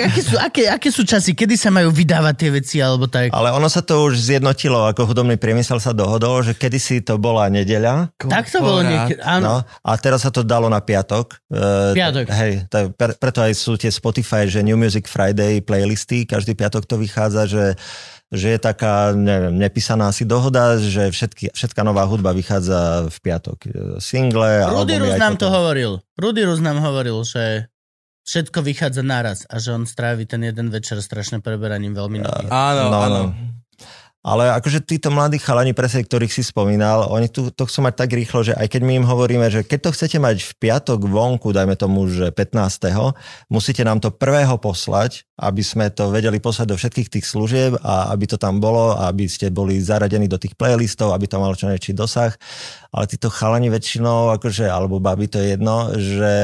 aké, 0.09 0.21
sú, 0.25 0.35
aké, 0.41 0.63
aké 0.69 0.89
sú 0.89 1.03
časy? 1.05 1.37
Kedy 1.37 1.55
sa 1.61 1.69
majú 1.69 1.93
vydávať 1.93 2.35
tie 2.39 2.51
veci 2.53 2.77
alebo 2.81 3.05
tak? 3.09 3.33
Ale 3.33 3.53
ono 3.53 3.69
sa 3.69 3.85
to 3.85 4.09
už 4.09 4.17
zjednotilo, 4.17 4.89
ako 4.89 5.09
hudobný 5.09 5.37
priemysel 5.37 5.79
sa 5.79 5.93
dohodol, 5.93 6.41
že 6.41 6.57
kedysi 6.57 7.05
to 7.05 7.21
bola 7.21 7.47
nedeľa, 7.53 8.13
tak 8.17 8.49
to 8.49 8.59
bolo 8.61 8.81
niekedy. 8.81 9.21
Áno. 9.21 9.43
no, 9.43 9.57
a 9.65 9.91
teraz 10.01 10.25
sa 10.25 10.31
to 10.33 10.41
dalo 10.41 10.73
na 10.73 10.81
piatok. 10.81 11.37
E, 11.49 11.97
Piatok. 11.97 12.27
Hej, 12.33 12.53
to, 12.73 12.93
pre, 12.97 13.13
preto 13.17 13.41
aj 13.45 13.53
sú 13.57 13.77
tie 13.77 13.93
Spotify, 13.93 14.49
že 14.49 14.65
New 14.65 14.79
Music 14.79 15.05
Friday 15.05 15.61
playlisty, 15.61 16.25
každý 16.25 16.57
piatok 16.57 16.85
to 16.89 16.97
vychádza, 16.97 17.45
že 17.49 17.65
že 18.29 18.57
je 18.57 18.59
taká, 18.61 19.17
neviem, 19.17 19.57
nepísaná 19.57 20.13
asi 20.13 20.29
dohoda, 20.29 20.77
že 20.77 21.09
všetky, 21.09 21.57
všetká 21.57 21.81
nová 21.81 22.05
hudba 22.05 22.37
vychádza 22.37 23.09
v 23.09 23.19
piatok. 23.25 23.59
E, 23.65 23.69
Single, 24.05 24.69
Rudy 24.69 25.01
Rus 25.01 25.17
nám 25.17 25.41
to 25.41 25.49
hovoril. 25.49 26.05
Rudy 26.21 26.45
Rus 26.45 26.61
nám 26.61 26.85
hovoril, 26.85 27.17
že 27.25 27.73
všetko 28.29 28.61
vychádza 28.61 29.01
naraz 29.01 29.49
a 29.49 29.57
že 29.57 29.73
on 29.73 29.89
strávi 29.89 30.29
ten 30.29 30.45
jeden 30.45 30.69
večer 30.69 31.01
strašne 31.01 31.41
preberaním 31.41 31.97
veľmi 31.97 32.21
nových. 32.21 32.51
áno, 32.53 32.83
No, 32.93 32.99
áno. 33.01 33.21
no. 33.33 33.57
Ale 34.19 34.51
akože 34.53 34.85
títo 34.85 35.09
mladí 35.09 35.41
chalani, 35.41 35.73
presne 35.73 36.05
ktorých 36.05 36.29
si 36.29 36.45
spomínal, 36.45 37.07
oni 37.09 37.33
tu, 37.33 37.49
to 37.49 37.65
chcú 37.65 37.87
mať 37.87 37.95
tak 38.05 38.11
rýchlo, 38.13 38.45
že 38.45 38.53
aj 38.53 38.67
keď 38.77 38.83
my 38.85 38.93
im 39.01 39.07
hovoríme, 39.09 39.47
že 39.49 39.65
keď 39.65 39.89
to 39.89 39.91
chcete 39.97 40.19
mať 40.21 40.37
v 40.43 40.53
piatok 40.59 41.01
vonku, 41.07 41.49
dajme 41.55 41.79
tomu, 41.79 42.05
že 42.11 42.29
15. 42.35 42.53
musíte 43.49 43.81
nám 43.87 44.03
to 44.05 44.13
prvého 44.13 44.59
poslať, 44.61 45.25
aby 45.39 45.63
sme 45.63 45.87
to 45.95 46.11
vedeli 46.11 46.43
poslať 46.43 46.67
do 46.67 46.77
všetkých 46.77 47.09
tých 47.15 47.25
služieb 47.25 47.79
a 47.79 48.11
aby 48.11 48.27
to 48.27 48.35
tam 48.35 48.59
bolo 48.59 48.99
a 48.99 49.07
aby 49.07 49.31
ste 49.31 49.55
boli 49.55 49.79
zaradení 49.79 50.27
do 50.27 50.35
tých 50.35 50.59
playlistov, 50.59 51.15
aby 51.15 51.31
to 51.31 51.39
malo 51.39 51.55
čo 51.55 51.71
najväčší 51.71 51.95
dosah. 51.95 52.35
Ale 52.89 53.05
títo 53.05 53.29
chalani 53.29 53.69
väčšinou, 53.69 54.33
akože, 54.41 54.65
alebo 54.65 54.97
baby, 54.97 55.29
to 55.29 55.39
je 55.45 55.55
jedno, 55.55 55.93
že 55.93 56.35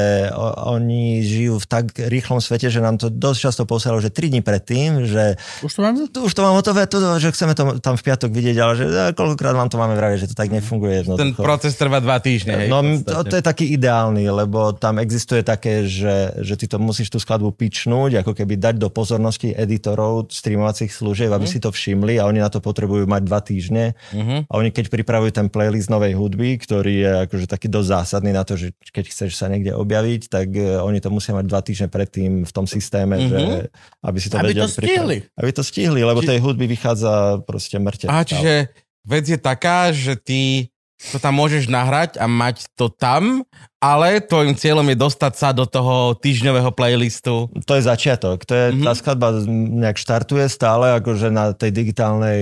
oni 0.61 1.25
žijú 1.25 1.57
v 1.57 1.65
tak 1.65 1.85
rýchlom 1.97 2.37
svete, 2.37 2.69
že 2.69 2.85
nám 2.85 3.01
to 3.01 3.09
dosť 3.09 3.39
často 3.49 3.63
posielalo, 3.65 3.97
že 3.97 4.13
3 4.13 4.29
dní 4.29 4.41
predtým, 4.45 5.09
že 5.09 5.41
už 5.65 5.73
to 5.73 5.81
mám, 5.81 5.97
už 5.97 6.33
to 6.37 6.41
mám 6.45 6.53
hotové, 6.53 6.85
to, 6.85 7.01
že 7.17 7.33
chceme 7.33 7.57
to 7.57 7.81
tam 7.81 7.97
v 7.97 8.03
piatok 8.05 8.29
vidieť, 8.29 8.57
ale 8.61 8.73
že 8.77 8.85
e, 8.85 9.11
koľkokrát 9.17 9.57
vám 9.57 9.73
to 9.73 9.81
máme 9.81 9.97
vraviť, 9.97 10.17
že 10.21 10.29
to 10.31 10.35
tak 10.37 10.53
nefunguje. 10.53 11.03
Jednoducho. 11.03 11.19
Ten 11.19 11.33
proces 11.33 11.73
trvá 11.73 11.97
dva 11.97 12.21
týždne. 12.21 12.61
Hej, 12.61 12.69
no 12.69 12.79
to, 13.01 13.25
to 13.25 13.35
je 13.35 13.43
taký 13.43 13.73
ideálny, 13.73 14.29
lebo 14.29 14.77
tam 14.77 15.01
existuje 15.01 15.41
také, 15.41 15.89
že, 15.89 16.37
že 16.45 16.53
ty 16.61 16.69
to 16.69 16.77
musíš 16.77 17.09
tú 17.09 17.17
skladbu 17.17 17.57
pičnúť, 17.57 18.21
ako 18.21 18.37
keby 18.37 18.61
dať 18.61 18.75
do 18.77 18.84
pozornosti 18.89 19.53
editorov 19.53 20.33
streamovacích 20.33 20.91
služieb, 20.91 21.31
aby 21.31 21.45
mm. 21.47 21.51
si 21.51 21.59
to 21.61 21.69
všimli 21.69 22.17
a 22.17 22.27
oni 22.27 22.39
na 22.41 22.49
to 22.49 22.59
potrebujú 22.59 23.05
mať 23.05 23.21
dva 23.25 23.39
týždne. 23.41 23.93
Mm-hmm. 24.13 24.39
A 24.49 24.53
oni 24.57 24.69
keď 24.73 24.89
pripravujú 24.89 25.31
ten 25.35 25.47
playlist 25.47 25.87
novej 25.87 26.17
hudby, 26.17 26.59
ktorý 26.59 26.93
je 27.01 27.11
akože 27.29 27.45
taký 27.49 27.67
dosť 27.71 27.87
zásadný 27.89 28.31
na 28.33 28.43
to, 28.43 28.59
že 28.59 28.73
keď 28.91 29.05
chceš 29.11 29.37
sa 29.37 29.47
niekde 29.47 29.73
objaviť, 29.75 30.21
tak 30.27 30.47
uh, 30.55 30.81
oni 30.85 30.99
to 30.99 31.09
musia 31.13 31.35
mať 31.37 31.45
dva 31.45 31.61
týždne 31.61 31.87
predtým 31.87 32.43
v 32.43 32.51
tom 32.51 32.65
systéme, 32.65 33.15
mm-hmm. 33.15 33.31
že 33.31 33.41
aby 34.03 34.17
si 34.21 34.27
to 34.31 34.37
aby 34.41 34.51
vedeli 34.51 34.65
to 34.65 34.69
stihli. 34.69 35.17
Aby 35.37 35.49
to 35.53 35.63
stihli, 35.63 36.01
lebo 36.01 36.19
Či... 36.23 36.27
tej 36.33 36.39
hudby 36.41 36.65
vychádza 36.65 37.45
proste 37.45 37.77
mŕte. 37.77 38.09
A 38.09 38.25
čiže 38.25 38.73
vec 39.05 39.25
je 39.29 39.37
taká, 39.37 39.93
že 39.93 40.17
ty 40.17 40.73
to 40.95 41.19
tam 41.19 41.35
môžeš 41.37 41.67
nahrať 41.67 42.15
a 42.17 42.25
mať 42.25 42.71
to 42.79 42.87
tam 42.87 43.43
ale 43.79 44.23
tvojim 44.23 44.57
cieľom 44.57 44.87
je 44.89 44.97
dostať 44.97 45.33
sa 45.35 45.49
do 45.53 45.67
toho 45.69 46.17
týždňového 46.17 46.73
playlistu. 46.73 47.51
To 47.53 47.73
je 47.77 47.83
začiatok. 47.85 48.41
To 48.47 48.53
je, 48.55 48.65
mm-hmm. 48.71 48.85
Tá 48.87 48.91
skladba 48.97 49.27
nejak 49.45 49.97
štartuje 50.01 50.45
stále, 50.49 50.97
akože 50.97 51.29
na 51.29 51.53
tej 51.53 51.75
digitálnej 51.75 52.41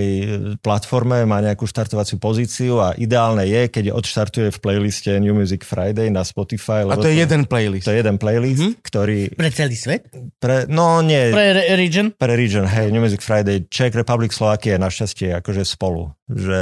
platforme 0.64 1.26
má 1.28 1.44
nejakú 1.44 1.68
štartovaciu 1.68 2.16
pozíciu 2.16 2.80
a 2.80 2.96
ideálne 2.96 3.44
je, 3.44 3.68
keď 3.68 3.84
odštartuje 3.92 4.48
v 4.54 4.58
playliste 4.62 5.10
New 5.20 5.36
Music 5.36 5.66
Friday 5.66 6.08
na 6.08 6.24
Spotify. 6.24 6.86
A 6.86 6.96
to 6.96 7.10
je 7.10 7.18
to, 7.18 7.22
jeden 7.28 7.42
playlist. 7.44 7.84
To 7.88 7.92
je 7.92 7.98
jeden 8.00 8.16
playlist, 8.16 8.62
mm-hmm. 8.64 8.80
ktorý... 8.80 9.18
Pre 9.36 9.50
celý 9.52 9.76
svet? 9.76 10.08
Pre, 10.40 10.70
no 10.70 11.04
nie. 11.04 11.34
Pre 11.34 11.46
re- 11.60 11.68
region? 11.76 12.14
Pre 12.14 12.34
region, 12.34 12.64
hej, 12.64 12.88
New 12.94 13.04
Music 13.04 13.20
Friday. 13.20 13.68
Czech 13.68 13.92
Republic, 13.92 14.32
Slovakia 14.32 14.80
našťastie 14.80 15.44
akože 15.44 15.66
spolu. 15.66 16.14
Že, 16.24 16.60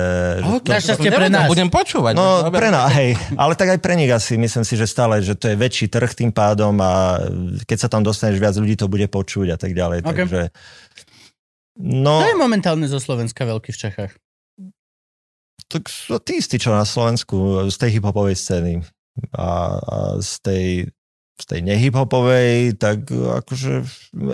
okay. 0.58 0.74
Našťastie 0.74 1.10
pre 1.14 1.30
nás. 1.30 1.46
Budem 1.46 1.70
počúvať. 1.70 2.18
No, 2.18 2.50
pre 2.50 2.74
nás, 2.74 2.90
hej. 2.98 3.14
Ale 3.38 3.54
tak 3.54 3.70
aj 3.70 3.78
pre 3.78 3.94
nich 3.94 4.10
asi, 4.10 4.34
myslím 4.34 4.61
si, 4.64 4.74
si, 4.74 4.80
že 4.80 4.86
stále, 4.88 5.20
že 5.22 5.34
to 5.34 5.50
je 5.50 5.56
väčší 5.58 5.86
trh 5.90 6.10
tým 6.14 6.30
pádom 6.30 6.78
a 6.80 7.18
keď 7.66 7.78
sa 7.86 7.88
tam 7.90 8.06
dostaneš 8.06 8.38
viac 8.38 8.54
ľudí, 8.56 8.78
to 8.78 8.90
bude 8.90 9.06
počuť 9.10 9.54
a 9.54 9.58
tak 9.58 9.76
ďalej. 9.76 10.02
Okay. 10.02 10.08
Takže, 10.08 10.42
no, 11.82 12.22
to 12.22 12.30
je 12.32 12.38
momentálne 12.38 12.86
zo 12.86 13.02
Slovenska 13.02 13.44
veľký 13.44 13.70
v 13.74 13.78
Čechách. 13.78 14.12
Tak 15.66 15.88
sú 15.88 16.20
tí 16.20 16.40
istí, 16.40 16.60
čo 16.60 16.72
na 16.72 16.84
Slovensku, 16.84 17.68
z 17.68 17.76
tej 17.76 18.00
hiphopovej 18.00 18.36
scény 18.36 18.72
a, 19.36 19.78
a 19.78 19.96
z 20.20 20.32
tej 20.44 20.66
z 21.42 21.44
tej 21.48 21.60
nehiphopovej, 21.64 22.78
tak 22.78 23.08
akože 23.10 23.82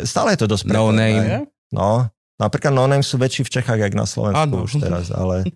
stále 0.04 0.36
je 0.36 0.40
to 0.44 0.48
dosť 0.50 0.68
No 0.68 0.92
name. 0.92 1.48
No, 1.72 2.04
napríklad 2.36 2.72
no 2.74 2.84
name 2.84 3.04
sú 3.04 3.16
väčší 3.16 3.48
v 3.48 3.52
Čechách, 3.60 3.80
jak 3.80 3.94
na 3.96 4.04
Slovensku 4.04 4.44
ano. 4.44 4.68
už 4.68 4.82
teraz, 4.82 5.08
ale 5.08 5.48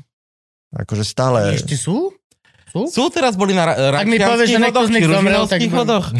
akože 0.86 1.04
stále... 1.06 1.58
Ešte 1.58 1.74
sú? 1.74 2.14
Sú? 2.74 2.90
Sú 2.90 3.04
teraz 3.06 3.38
boli 3.38 3.54
na 3.54 3.70
ra- 3.70 4.02
Ak 4.02 4.10
mi 4.10 4.18
povieš, 4.18 4.50
že 4.50 4.58
či 4.58 5.06
zomrel, 5.06 5.46
tak... 5.46 5.62
hodoch. 5.62 6.10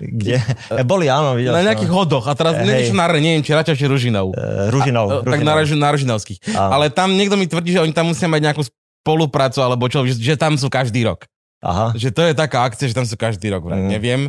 Kde? 0.00 0.40
E, 0.72 0.80
boli, 0.88 1.04
áno, 1.12 1.36
videl 1.36 1.52
Na 1.52 1.60
nejakých 1.60 1.92
hodoch. 1.92 2.24
A 2.24 2.32
teraz 2.32 2.56
e, 2.56 2.64
neviem, 2.64 2.96
na, 2.96 3.04
neviem, 3.12 3.42
či 3.44 3.52
radšej 3.52 3.84
Ružinov. 3.84 4.32
E, 4.32 4.72
Ružinov. 4.72 5.06
A, 5.10 5.14
Ružinov. 5.20 5.36
Tak 5.36 5.40
na, 5.44 5.52
na 5.60 5.88
Ružinovských. 5.92 6.38
A. 6.56 6.80
Ale 6.80 6.88
tam 6.88 7.12
niekto 7.12 7.36
mi 7.36 7.44
tvrdí, 7.44 7.76
že 7.76 7.84
oni 7.84 7.92
tam 7.92 8.08
musia 8.08 8.24
mať 8.24 8.40
nejakú 8.40 8.64
spoluprácu, 9.04 9.60
alebo 9.60 9.84
čo, 9.92 10.00
že, 10.08 10.16
že 10.16 10.40
tam 10.40 10.56
sú 10.56 10.72
každý 10.72 11.04
rok. 11.04 11.28
Aha. 11.60 11.92
Že 11.92 12.08
to 12.16 12.22
je 12.24 12.32
taká 12.32 12.64
akcia, 12.64 12.88
že 12.88 12.96
tam 12.96 13.04
sú 13.04 13.20
každý 13.20 13.52
rok. 13.52 13.68
Mm. 13.68 13.92
Neviem. 13.92 14.22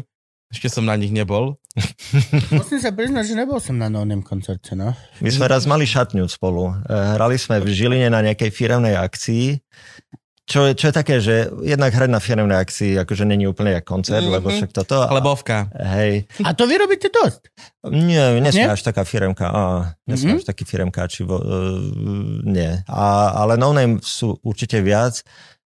Ešte 0.51 0.67
som 0.67 0.83
na 0.83 0.97
nich 0.99 1.13
nebol. 1.13 1.61
Musím 2.59 2.81
sa 2.81 2.89
priznať, 2.89 3.23
že 3.23 3.35
nebol 3.37 3.61
som 3.61 3.77
na 3.77 3.87
novnom 3.87 4.19
koncerte, 4.25 4.73
no. 4.73 4.97
My 5.21 5.29
sme 5.29 5.45
raz 5.45 5.69
mali 5.69 5.85
šatňu 5.85 6.25
spolu. 6.25 6.73
Hrali 6.89 7.37
sme 7.37 7.61
v 7.61 7.69
Žiline 7.69 8.09
na 8.09 8.25
nejakej 8.25 8.49
firemnej 8.49 8.97
akcii 8.97 9.61
čo, 10.49 10.65
je, 10.65 10.73
čo 10.73 10.89
je 10.89 10.93
také, 10.97 11.21
že 11.21 11.45
jednak 11.61 11.93
hrať 11.93 12.09
na 12.09 12.17
firmnej 12.17 12.57
akcii 12.57 12.97
akože 13.05 13.21
není 13.21 13.45
úplne 13.45 13.77
jak 13.77 13.85
koncert, 13.85 14.25
mm-hmm. 14.25 14.37
lebo 14.41 14.49
však 14.49 14.73
toto... 14.73 15.05
Chlebovka. 15.05 15.69
Hej. 15.77 16.25
A 16.41 16.57
to 16.57 16.65
vy 16.65 16.81
robíte 16.81 17.13
dosť? 17.13 17.53
Nie, 17.93 18.41
nie 18.41 18.49
sme 18.49 18.73
až 18.73 18.81
taká 18.81 19.05
firemka. 19.05 19.45
Á, 19.45 19.93
nie 20.09 20.17
mm-hmm. 20.17 20.41
až 20.41 20.49
taký 20.49 20.65
firemka, 20.65 21.05
či 21.05 21.21
vo, 21.21 21.37
uh, 21.37 21.77
nie. 22.49 22.81
A, 22.89 23.37
ale 23.37 23.61
no 23.61 23.77
name 23.77 24.01
sú 24.01 24.41
určite 24.41 24.81
viac 24.81 25.21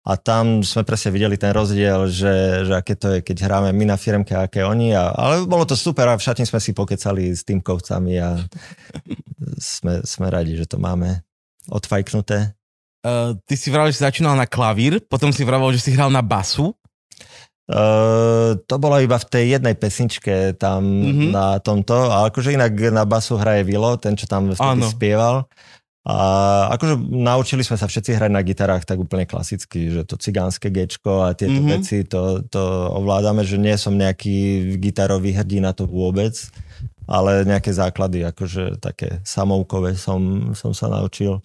a 0.09 0.17
tam 0.17 0.65
sme 0.65 0.89
presne 0.89 1.13
videli 1.13 1.37
ten 1.37 1.53
rozdiel, 1.53 2.09
že, 2.09 2.65
že 2.65 2.73
aké 2.73 2.97
to 2.97 3.07
je, 3.13 3.19
keď 3.21 3.37
hráme 3.45 3.71
my 3.77 3.93
na 3.93 4.01
firmke, 4.01 4.33
aké 4.33 4.65
oni. 4.65 4.97
A, 4.97 5.13
ale 5.13 5.45
bolo 5.45 5.69
to 5.69 5.77
super 5.77 6.09
a 6.09 6.17
v 6.17 6.25
šatni 6.25 6.49
sme 6.49 6.65
si 6.65 6.73
pokecali 6.73 7.29
s 7.29 7.45
tým 7.45 7.61
kovcami 7.61 8.17
a 8.25 8.41
sme, 9.77 10.01
sme 10.01 10.27
radi, 10.33 10.57
že 10.57 10.65
to 10.65 10.81
máme 10.81 11.21
odfajknuté. 11.69 12.57
Uh, 13.03 13.35
ty 13.51 13.59
si 13.59 13.67
vravel, 13.67 13.91
že 13.91 13.99
si 13.99 14.07
začínal 14.07 14.39
na 14.39 14.47
klavír, 14.47 15.03
potom 15.11 15.35
si 15.35 15.43
vravel, 15.43 15.75
že 15.75 15.83
si 15.83 15.91
hral 15.91 16.07
na 16.07 16.23
basu. 16.23 16.71
Uh, 17.67 18.59
to 18.71 18.79
bolo 18.79 18.99
iba 19.03 19.19
v 19.19 19.27
tej 19.27 19.45
jednej 19.59 19.75
pesničke 19.75 20.55
tam 20.55 20.87
mm-hmm. 20.87 21.31
na 21.35 21.59
tomto, 21.59 21.95
a 22.11 22.31
akože 22.31 22.55
inak 22.55 22.71
na 22.95 23.03
basu 23.03 23.35
hraje 23.35 23.67
Vilo, 23.67 23.99
ten, 23.99 24.15
čo 24.15 24.31
tam 24.31 24.55
spieval. 24.87 25.51
A 26.03 26.67
akože 26.75 26.99
naučili 26.99 27.63
sme 27.63 27.79
sa 27.79 27.87
všetci 27.87 28.19
hrať 28.19 28.31
na 28.35 28.43
gitarách 28.43 28.83
tak 28.83 28.99
úplne 28.99 29.23
klasicky, 29.23 29.95
že 29.95 30.03
to 30.03 30.19
cigánske 30.19 30.67
gečko 30.71 31.27
a 31.27 31.35
tieto 31.35 31.63
mm-hmm. 31.63 31.75
veci, 31.79 32.03
to, 32.03 32.43
to 32.51 32.63
ovládame, 32.91 33.47
že 33.47 33.55
nie 33.59 33.75
som 33.79 33.95
nejaký 33.95 34.79
gitarový 34.83 35.31
hrdí 35.35 35.63
na 35.63 35.71
to 35.71 35.87
vôbec, 35.87 36.35
ale 37.07 37.47
nejaké 37.47 37.71
základy, 37.71 38.27
akože 38.27 38.83
také 38.83 39.23
samovkové 39.23 39.95
som, 39.95 40.51
som 40.55 40.75
sa 40.75 40.91
naučil 40.91 41.39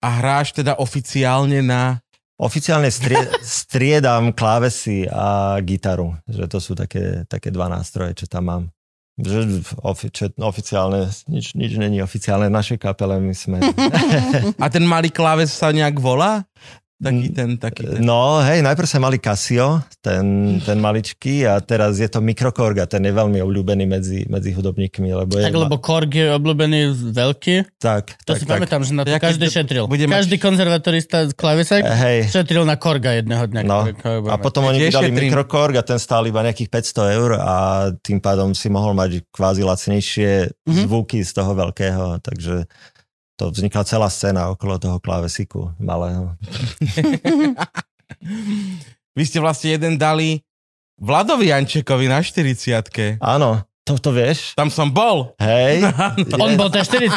a 0.00 0.08
hráš 0.20 0.56
teda 0.56 0.76
oficiálne 0.80 1.60
na... 1.60 2.00
Oficiálne 2.40 2.88
strie, 2.88 3.20
striedam 3.44 4.32
klávesy 4.32 5.04
a 5.04 5.60
gitaru, 5.60 6.16
že 6.24 6.48
to 6.48 6.56
sú 6.56 6.72
také, 6.72 7.28
také 7.28 7.52
dva 7.52 7.68
nástroje, 7.68 8.16
čo 8.16 8.26
tam 8.26 8.44
mám. 8.48 8.64
Že 9.20 9.60
ofi, 9.84 10.08
čo, 10.08 10.32
oficiálne, 10.40 11.04
nič, 11.28 11.52
nič 11.52 11.76
není 11.76 12.00
oficiálne 12.00 12.48
v 12.48 12.56
našej 12.56 12.80
kapele, 12.80 13.20
my 13.20 13.36
sme... 13.36 13.60
a 14.64 14.66
ten 14.72 14.88
malý 14.88 15.12
kláves 15.12 15.52
sa 15.52 15.68
nejak 15.68 16.00
volá? 16.00 16.48
Taký 17.00 17.26
ten, 17.32 17.48
taký 17.56 17.88
ten. 17.88 18.04
No, 18.04 18.44
hej, 18.44 18.60
najprv 18.60 18.84
sme 18.84 19.00
mali 19.08 19.16
Casio, 19.16 19.80
ten, 20.04 20.56
ten 20.60 20.76
maličký 20.76 21.48
a 21.48 21.56
teraz 21.64 21.96
je 21.96 22.04
to 22.12 22.20
Mikrokorg 22.20 22.76
a 22.76 22.84
ten 22.84 23.00
je 23.00 23.08
veľmi 23.08 23.40
obľúbený 23.40 23.88
medzi, 23.88 24.28
medzi 24.28 24.52
hudobníkmi. 24.52 25.08
Lebo 25.08 25.40
je 25.40 25.48
tak, 25.48 25.56
lebo 25.56 25.80
Korg 25.80 26.12
je 26.12 26.28
obľúbený 26.28 26.92
veľký. 27.16 27.80
Tak, 27.80 28.20
To 28.28 28.36
tak, 28.36 28.38
si 28.38 28.44
tak. 28.44 28.60
pamätám, 28.60 28.84
že 28.84 28.92
na 28.92 29.08
to 29.08 29.16
každý 29.16 29.48
šetril. 29.48 29.88
Každý 29.88 30.36
mať... 30.36 30.44
konzervatorista 30.44 31.24
z 31.24 31.32
klavesek 31.32 31.88
hej. 31.88 32.28
šetril 32.28 32.68
na 32.68 32.76
Korga 32.76 33.16
jedného 33.16 33.48
dňa. 33.48 33.60
No. 33.64 33.88
A 34.28 34.36
potom 34.36 34.68
oni 34.68 34.92
dali 34.92 35.08
Mikrokorg 35.08 35.80
a 35.80 35.82
ten 35.82 35.96
stál 35.96 36.28
iba 36.28 36.44
nejakých 36.44 36.68
500 36.68 37.16
eur 37.16 37.30
a 37.40 37.54
tým 38.04 38.20
pádom 38.20 38.52
si 38.52 38.68
mohol 38.68 38.92
mať 38.92 39.24
kvázi 39.32 39.64
lacnejšie 39.64 40.52
mm-hmm. 40.52 40.84
zvuky 40.84 41.24
z 41.24 41.32
toho 41.32 41.56
veľkého, 41.56 42.20
takže 42.20 42.68
to 43.40 43.48
vznikla 43.48 43.88
celá 43.88 44.12
scéna 44.12 44.52
okolo 44.52 44.76
toho 44.76 45.00
klávesiku 45.00 45.72
malého. 45.80 46.36
Vy 49.16 49.22
ste 49.24 49.40
vlastne 49.40 49.80
jeden 49.80 49.96
dali 49.96 50.44
Vladovi 51.00 51.48
Jančekovi 51.48 52.12
na 52.12 52.20
40 52.20 53.16
Áno, 53.16 53.64
to, 53.88 53.96
to 53.96 54.12
vieš? 54.12 54.52
Tam 54.52 54.68
som 54.68 54.92
bol. 54.92 55.32
Hej. 55.40 55.88
On 56.44 56.52
bol 56.60 56.68
tá 56.68 56.84
40 56.84 57.16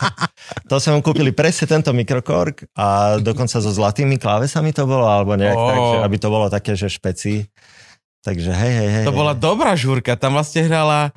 To 0.72 0.80
mu 0.96 1.04
kúpili 1.04 1.28
presne 1.28 1.68
tento 1.68 1.92
mikrokork 1.92 2.64
a 2.72 3.20
dokonca 3.20 3.60
so 3.60 3.68
zlatými 3.68 4.16
klávesami 4.16 4.72
to 4.72 4.88
bolo, 4.88 5.04
alebo 5.04 5.36
nejak 5.36 5.60
oh. 5.60 5.68
tak, 5.68 5.78
že 5.78 5.96
aby 6.08 6.16
to 6.16 6.28
bolo 6.32 6.46
také, 6.48 6.72
že 6.72 6.88
špeci. 6.88 7.44
Takže 8.24 8.48
hej, 8.48 8.72
hej, 8.80 8.90
hej. 8.90 9.04
To 9.04 9.12
bola 9.12 9.36
dobrá 9.36 9.76
žúrka, 9.76 10.16
tam 10.16 10.40
vlastne 10.40 10.64
hrala 10.64 11.12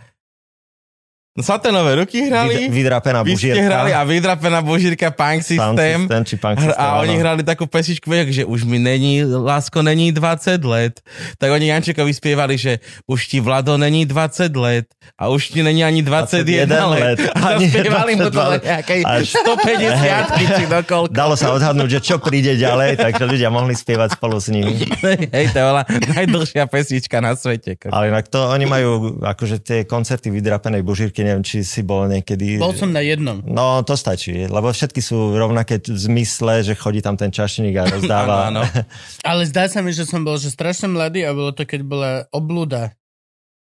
No 1.38 1.46
Saténové 1.46 2.02
ruky 2.02 2.26
hrali. 2.26 2.66
Vydrapená 2.66 3.22
bužírka. 3.22 3.62
hrali 3.62 3.94
a 3.94 4.02
vydrapená 4.02 4.66
bužírka 4.66 5.14
Punk 5.14 5.46
System. 5.46 6.10
system 6.10 6.22
či 6.26 6.34
punk 6.34 6.58
system 6.58 6.82
a 6.82 6.98
oni 6.98 7.14
hrali 7.14 7.46
takú 7.46 7.70
pesičku, 7.70 8.10
že 8.34 8.42
už 8.42 8.66
mi 8.66 8.82
není, 8.82 9.22
lásko, 9.22 9.86
není 9.86 10.10
20 10.10 10.58
let. 10.66 10.98
Tak 11.38 11.54
oni 11.54 11.70
Jančekovi 11.70 12.10
spievali, 12.10 12.58
že 12.58 12.82
už 13.06 13.30
ti 13.30 13.38
Vlado 13.38 13.78
není 13.78 14.10
20 14.10 14.50
let 14.58 14.90
a 15.14 15.30
už 15.30 15.54
ti 15.54 15.62
není 15.62 15.86
ani 15.86 16.02
21, 16.02 16.66
21 16.66 16.96
let. 16.98 17.18
A 17.38 17.62
spievali 17.62 18.18
mu 18.18 18.34
to 18.34 18.42
nejakej 18.58 19.02
150 19.06 20.58
či 20.58 20.66
dokoľko. 20.66 21.14
Dalo 21.14 21.38
sa 21.38 21.54
odhadnúť, 21.54 21.90
že 21.98 22.00
čo 22.02 22.18
príde 22.18 22.58
ďalej, 22.58 22.98
takže 22.98 23.30
ľudia 23.30 23.54
mohli 23.54 23.78
spievať 23.78 24.18
spolu 24.18 24.42
s 24.42 24.50
nimi. 24.50 24.74
Hej, 25.38 25.54
to 25.54 25.60
bola 25.62 25.86
najdlhšia 25.86 26.66
pesnička 26.66 27.22
na 27.22 27.38
svete. 27.38 27.78
Ale 27.94 28.10
inak 28.10 28.26
to, 28.26 28.42
oni 28.50 28.66
majú 28.66 29.22
akože 29.22 29.62
tie 29.62 29.80
koncerty 29.86 30.34
vydrapenej 30.34 30.82
bužírky 30.82 31.27
neviem, 31.28 31.44
či 31.44 31.68
si 31.68 31.84
bol 31.84 32.08
niekedy... 32.08 32.56
Bol 32.56 32.72
som 32.72 32.96
na 32.96 33.04
jednom. 33.04 33.44
No, 33.44 33.84
to 33.84 34.00
stačí, 34.00 34.48
lebo 34.48 34.72
všetky 34.72 35.04
sú 35.04 35.36
rovnaké 35.36 35.84
v 35.84 36.00
zmysle, 36.00 36.64
že 36.64 36.80
chodí 36.80 37.04
tam 37.04 37.20
ten 37.20 37.28
čašník 37.28 37.76
a 37.76 37.84
rozdáva. 38.00 38.48
Áno, 38.48 38.64
áno. 38.64 38.86
Ale 39.30 39.44
zdá 39.44 39.68
sa 39.68 39.84
mi, 39.84 39.92
že 39.92 40.08
som 40.08 40.24
bol 40.24 40.40
že 40.40 40.48
strašne 40.48 40.88
mladý 40.88 41.28
a 41.28 41.36
bolo 41.36 41.52
to, 41.52 41.68
keď 41.68 41.82
bola 41.84 42.12
oblúda. 42.32 42.96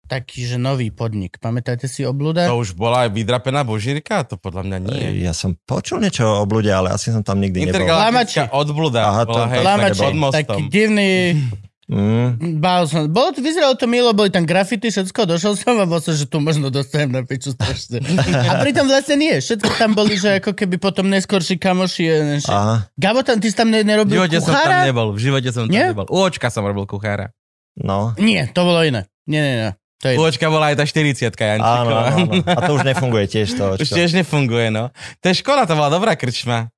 Taký, 0.08 0.48
že 0.48 0.56
nový 0.56 0.88
podnik. 0.88 1.36
Pamätáte 1.36 1.92
si 1.92 2.08
oblúda? 2.08 2.48
To 2.48 2.64
už 2.64 2.80
bola 2.80 3.04
aj 3.04 3.12
vydrapená 3.12 3.68
božírka? 3.68 4.24
To 4.32 4.40
podľa 4.40 4.64
mňa 4.64 4.78
nie. 4.88 5.28
Ja 5.28 5.36
som 5.36 5.60
počul 5.68 6.00
niečo 6.00 6.24
o 6.24 6.48
oblude, 6.48 6.72
ale 6.72 6.96
asi 6.96 7.12
som 7.12 7.28
tam 7.28 7.44
nikdy 7.44 7.68
nebol. 7.68 7.76
Intergalaktická 7.76 8.56
odbluda. 8.56 9.04
Aha, 9.04 9.24
to- 9.28 9.36
bola, 9.36 9.52
hej, 9.52 9.62
Lamači, 9.68 10.08
taký 10.32 10.62
divný... 10.72 11.10
Mm. 11.88 12.60
Bál 12.60 12.84
som. 12.84 13.08
Bolo 13.08 13.32
to, 13.32 13.40
vyzeralo 13.40 13.72
to 13.74 13.88
milo, 13.88 14.12
boli 14.12 14.28
tam 14.28 14.44
grafity, 14.44 14.92
všetko, 14.92 15.24
došol 15.24 15.56
som 15.56 15.80
a 15.80 15.88
bol 15.88 16.04
som, 16.04 16.12
že 16.12 16.28
tu 16.28 16.44
možno 16.44 16.68
dostanem 16.68 17.16
na 17.16 17.22
piču 17.24 17.56
strašne. 17.56 18.04
A 18.28 18.60
pritom 18.60 18.92
vlastne 18.92 19.16
nie, 19.16 19.40
všetko 19.40 19.72
tam 19.80 19.96
boli, 19.96 20.20
že 20.20 20.44
ako 20.44 20.52
keby 20.52 20.76
potom 20.78 21.08
neskôrší 21.08 21.56
kamoši. 21.56 22.04
Že... 22.44 22.52
Aha, 22.52 22.92
Gabo 23.00 23.24
tam, 23.24 23.40
ty 23.40 23.48
si 23.48 23.56
tam 23.56 23.72
V 23.72 23.80
ne, 23.80 23.80
nerobil 23.88 24.20
živote 24.20 24.38
som 24.44 24.52
tam 24.52 24.68
kuchára? 24.68 24.80
nebol. 24.84 25.08
V 25.16 25.20
živote 25.24 25.50
som 25.56 25.64
tam 25.64 25.72
Nie? 25.72 25.86
nebol. 25.96 26.06
U 26.12 26.18
očka 26.20 26.52
som 26.52 26.68
robil 26.68 26.84
kuchára. 26.84 27.32
no. 27.80 28.12
Nie, 28.20 28.52
to 28.52 28.68
bolo 28.68 28.84
iné. 28.84 29.08
Nie, 29.24 29.40
nie, 29.40 29.56
nie. 29.58 29.72
To 29.98 30.06
je... 30.12 30.16
U 30.20 30.28
očka 30.28 30.52
bola 30.52 30.70
aj 30.70 30.78
tá 30.78 30.86
40 30.86 31.24
Jančíková. 31.24 31.58
Áno, 31.82 31.96
áno, 32.04 32.30
áno. 32.30 32.44
A 32.46 32.60
to 32.68 32.72
už 32.76 32.84
nefunguje 32.84 33.26
tiež 33.26 33.50
to. 33.56 33.66
Už 33.80 33.88
Očko. 33.88 33.96
tiež 33.96 34.12
nefunguje, 34.14 34.70
no. 34.70 34.92
To 35.24 35.32
je 35.32 35.40
škola, 35.40 35.64
to 35.66 35.74
bola 35.74 35.90
dobrá 35.90 36.14
krčma. 36.14 36.70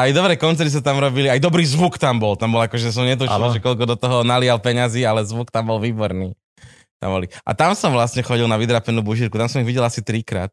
Aj 0.00 0.10
dobré 0.16 0.40
koncerty 0.40 0.72
sa 0.72 0.80
tam 0.80 0.96
robili, 0.96 1.28
aj 1.28 1.44
dobrý 1.44 1.60
zvuk 1.68 2.00
tam 2.00 2.16
bol. 2.16 2.32
Tam 2.40 2.48
bol 2.48 2.64
akože 2.64 2.88
som 2.88 3.04
netušil, 3.04 3.36
Áno. 3.36 3.52
že 3.52 3.60
koľko 3.60 3.84
do 3.84 3.96
toho 4.00 4.16
nalial 4.24 4.56
peňazí, 4.56 5.04
ale 5.04 5.28
zvuk 5.28 5.52
tam 5.52 5.68
bol 5.68 5.76
výborný. 5.76 6.32
Tam 7.00 7.16
boli. 7.16 7.28
A 7.44 7.52
tam 7.52 7.76
som 7.76 7.92
vlastne 7.92 8.24
chodil 8.24 8.48
na 8.48 8.56
vydrapenú 8.56 9.04
bužírku, 9.04 9.36
tam 9.36 9.48
som 9.48 9.60
ich 9.60 9.68
videl 9.68 9.84
asi 9.84 10.00
trikrát. 10.00 10.52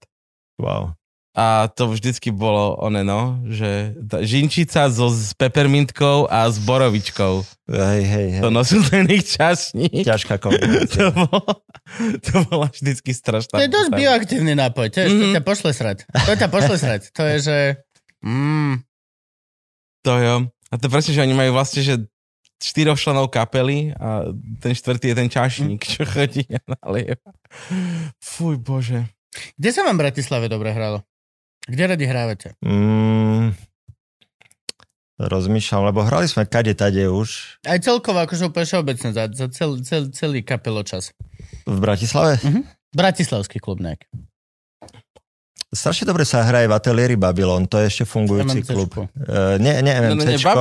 Wow. 0.60 0.96
A 1.38 1.70
to 1.70 1.94
vždycky 1.94 2.34
bolo 2.34 2.74
one, 2.82 3.06
no, 3.06 3.38
že 3.46 3.94
tá 4.10 4.26
žinčica 4.26 4.90
so 4.90 5.06
s 5.06 5.38
pepermintkou 5.38 6.26
a 6.26 6.50
s 6.50 6.58
borovičkou. 6.58 7.46
Hej, 7.70 8.02
hej, 8.10 8.28
hej. 8.34 8.42
To 8.42 8.50
nosil 8.50 8.82
ten 8.82 9.06
ich 9.06 9.38
časník. 9.38 10.02
Ťažká 10.02 10.36
To, 10.42 10.50
kombinácia. 10.50 11.14
bolo, 11.14 11.62
to 12.26 12.42
bola 12.50 12.68
vždycky 12.74 13.14
strašná. 13.14 13.54
To 13.54 13.64
je 13.64 13.70
dosť 13.70 13.92
bioaktívny 13.94 14.58
nápoj, 14.58 14.90
to, 14.90 14.98
je, 15.06 15.08
to 15.14 15.26
ťa 15.38 15.44
pošle 15.46 15.70
srať. 15.78 16.10
To 16.10 16.34
ťa 16.34 16.50
pošle 16.50 16.76
srať. 16.82 17.02
To 17.14 17.22
je, 17.22 17.36
že... 17.38 17.58
Mm, 18.26 18.82
To 20.06 20.14
jo. 20.18 20.36
A 20.68 20.76
to 20.76 20.92
presne, 20.92 21.16
že 21.16 21.24
oni 21.24 21.34
majú 21.34 21.56
vlastne, 21.56 21.80
že 21.80 21.96
štyroch 22.58 22.98
členov 22.98 23.30
kapely 23.30 23.94
a 23.94 24.34
ten 24.60 24.74
štvrtý 24.74 25.14
je 25.14 25.16
ten 25.16 25.30
čašník, 25.30 25.82
čo 25.86 26.04
chodí 26.04 26.44
a 26.50 26.62
nalieva. 26.82 27.32
Fuj, 28.18 28.58
bože. 28.58 29.06
kde 29.56 29.70
sa 29.70 29.86
vám 29.86 29.96
v 29.96 30.04
Bratislave 30.10 30.50
dobre 30.50 30.74
hralo? 30.74 31.06
Kde 31.68 31.84
radi 31.86 32.06
hrávate? 32.08 32.58
Mm, 32.64 33.54
rozmýšľam, 35.22 35.92
lebo 35.92 36.02
hrali 36.06 36.26
sme 36.26 36.48
kade 36.48 36.74
tade 36.74 37.06
už 37.10 37.60
Aj 37.66 37.78
celkovo, 37.82 38.24
akože 38.24 38.50
úplne 38.50 38.66
všeobecne, 38.66 39.10
za, 39.14 39.24
za 39.30 39.48
cel, 39.54 39.78
cel, 39.84 40.04
celý 40.14 40.42
kapeločas. 40.42 41.14
v 41.68 41.78
Bratislave. 41.78 42.40
Bratislavský 42.96 43.60
klub 43.60 43.84
nejak. 43.84 44.08
Strašne 45.68 46.08
dobre 46.08 46.24
sa 46.24 46.48
hraje 46.48 46.64
v 46.64 46.74
ateliéri 46.74 47.20
Babylon, 47.20 47.68
to 47.68 47.76
je 47.84 47.92
ešte 47.92 48.04
fungujúci 48.08 48.64
MMCčku. 48.64 48.72
klub. 48.72 48.92
Uh, 49.20 49.60
nie, 49.60 49.76
nie, 49.84 49.94
No, 50.00 50.16
no, 50.16 50.24
nie, 50.24 50.40
MMCčko. 50.40 50.56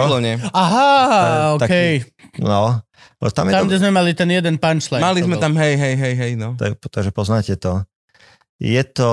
Aha, 0.50 0.90
je 1.22 1.38
okej. 1.62 1.92
No, 2.42 2.82
lebo 3.22 3.30
tam 3.30 3.46
je 3.46 3.52
Tam, 3.54 3.66
kde 3.70 3.78
sme 3.78 3.90
mali 3.94 4.10
ten 4.12 4.26
jeden 4.26 4.58
punchline. 4.58 4.98
Mali 4.98 5.22
sme 5.22 5.38
bol. 5.38 5.42
tam, 5.46 5.54
hej, 5.56 5.78
hej, 5.78 5.94
hej, 5.94 6.14
hej, 6.18 6.32
no. 6.34 6.58
tak, 6.58 6.82
takže 6.82 7.14
poznáte 7.14 7.54
to. 7.54 7.86
Je 8.58 8.80
to 8.82 9.10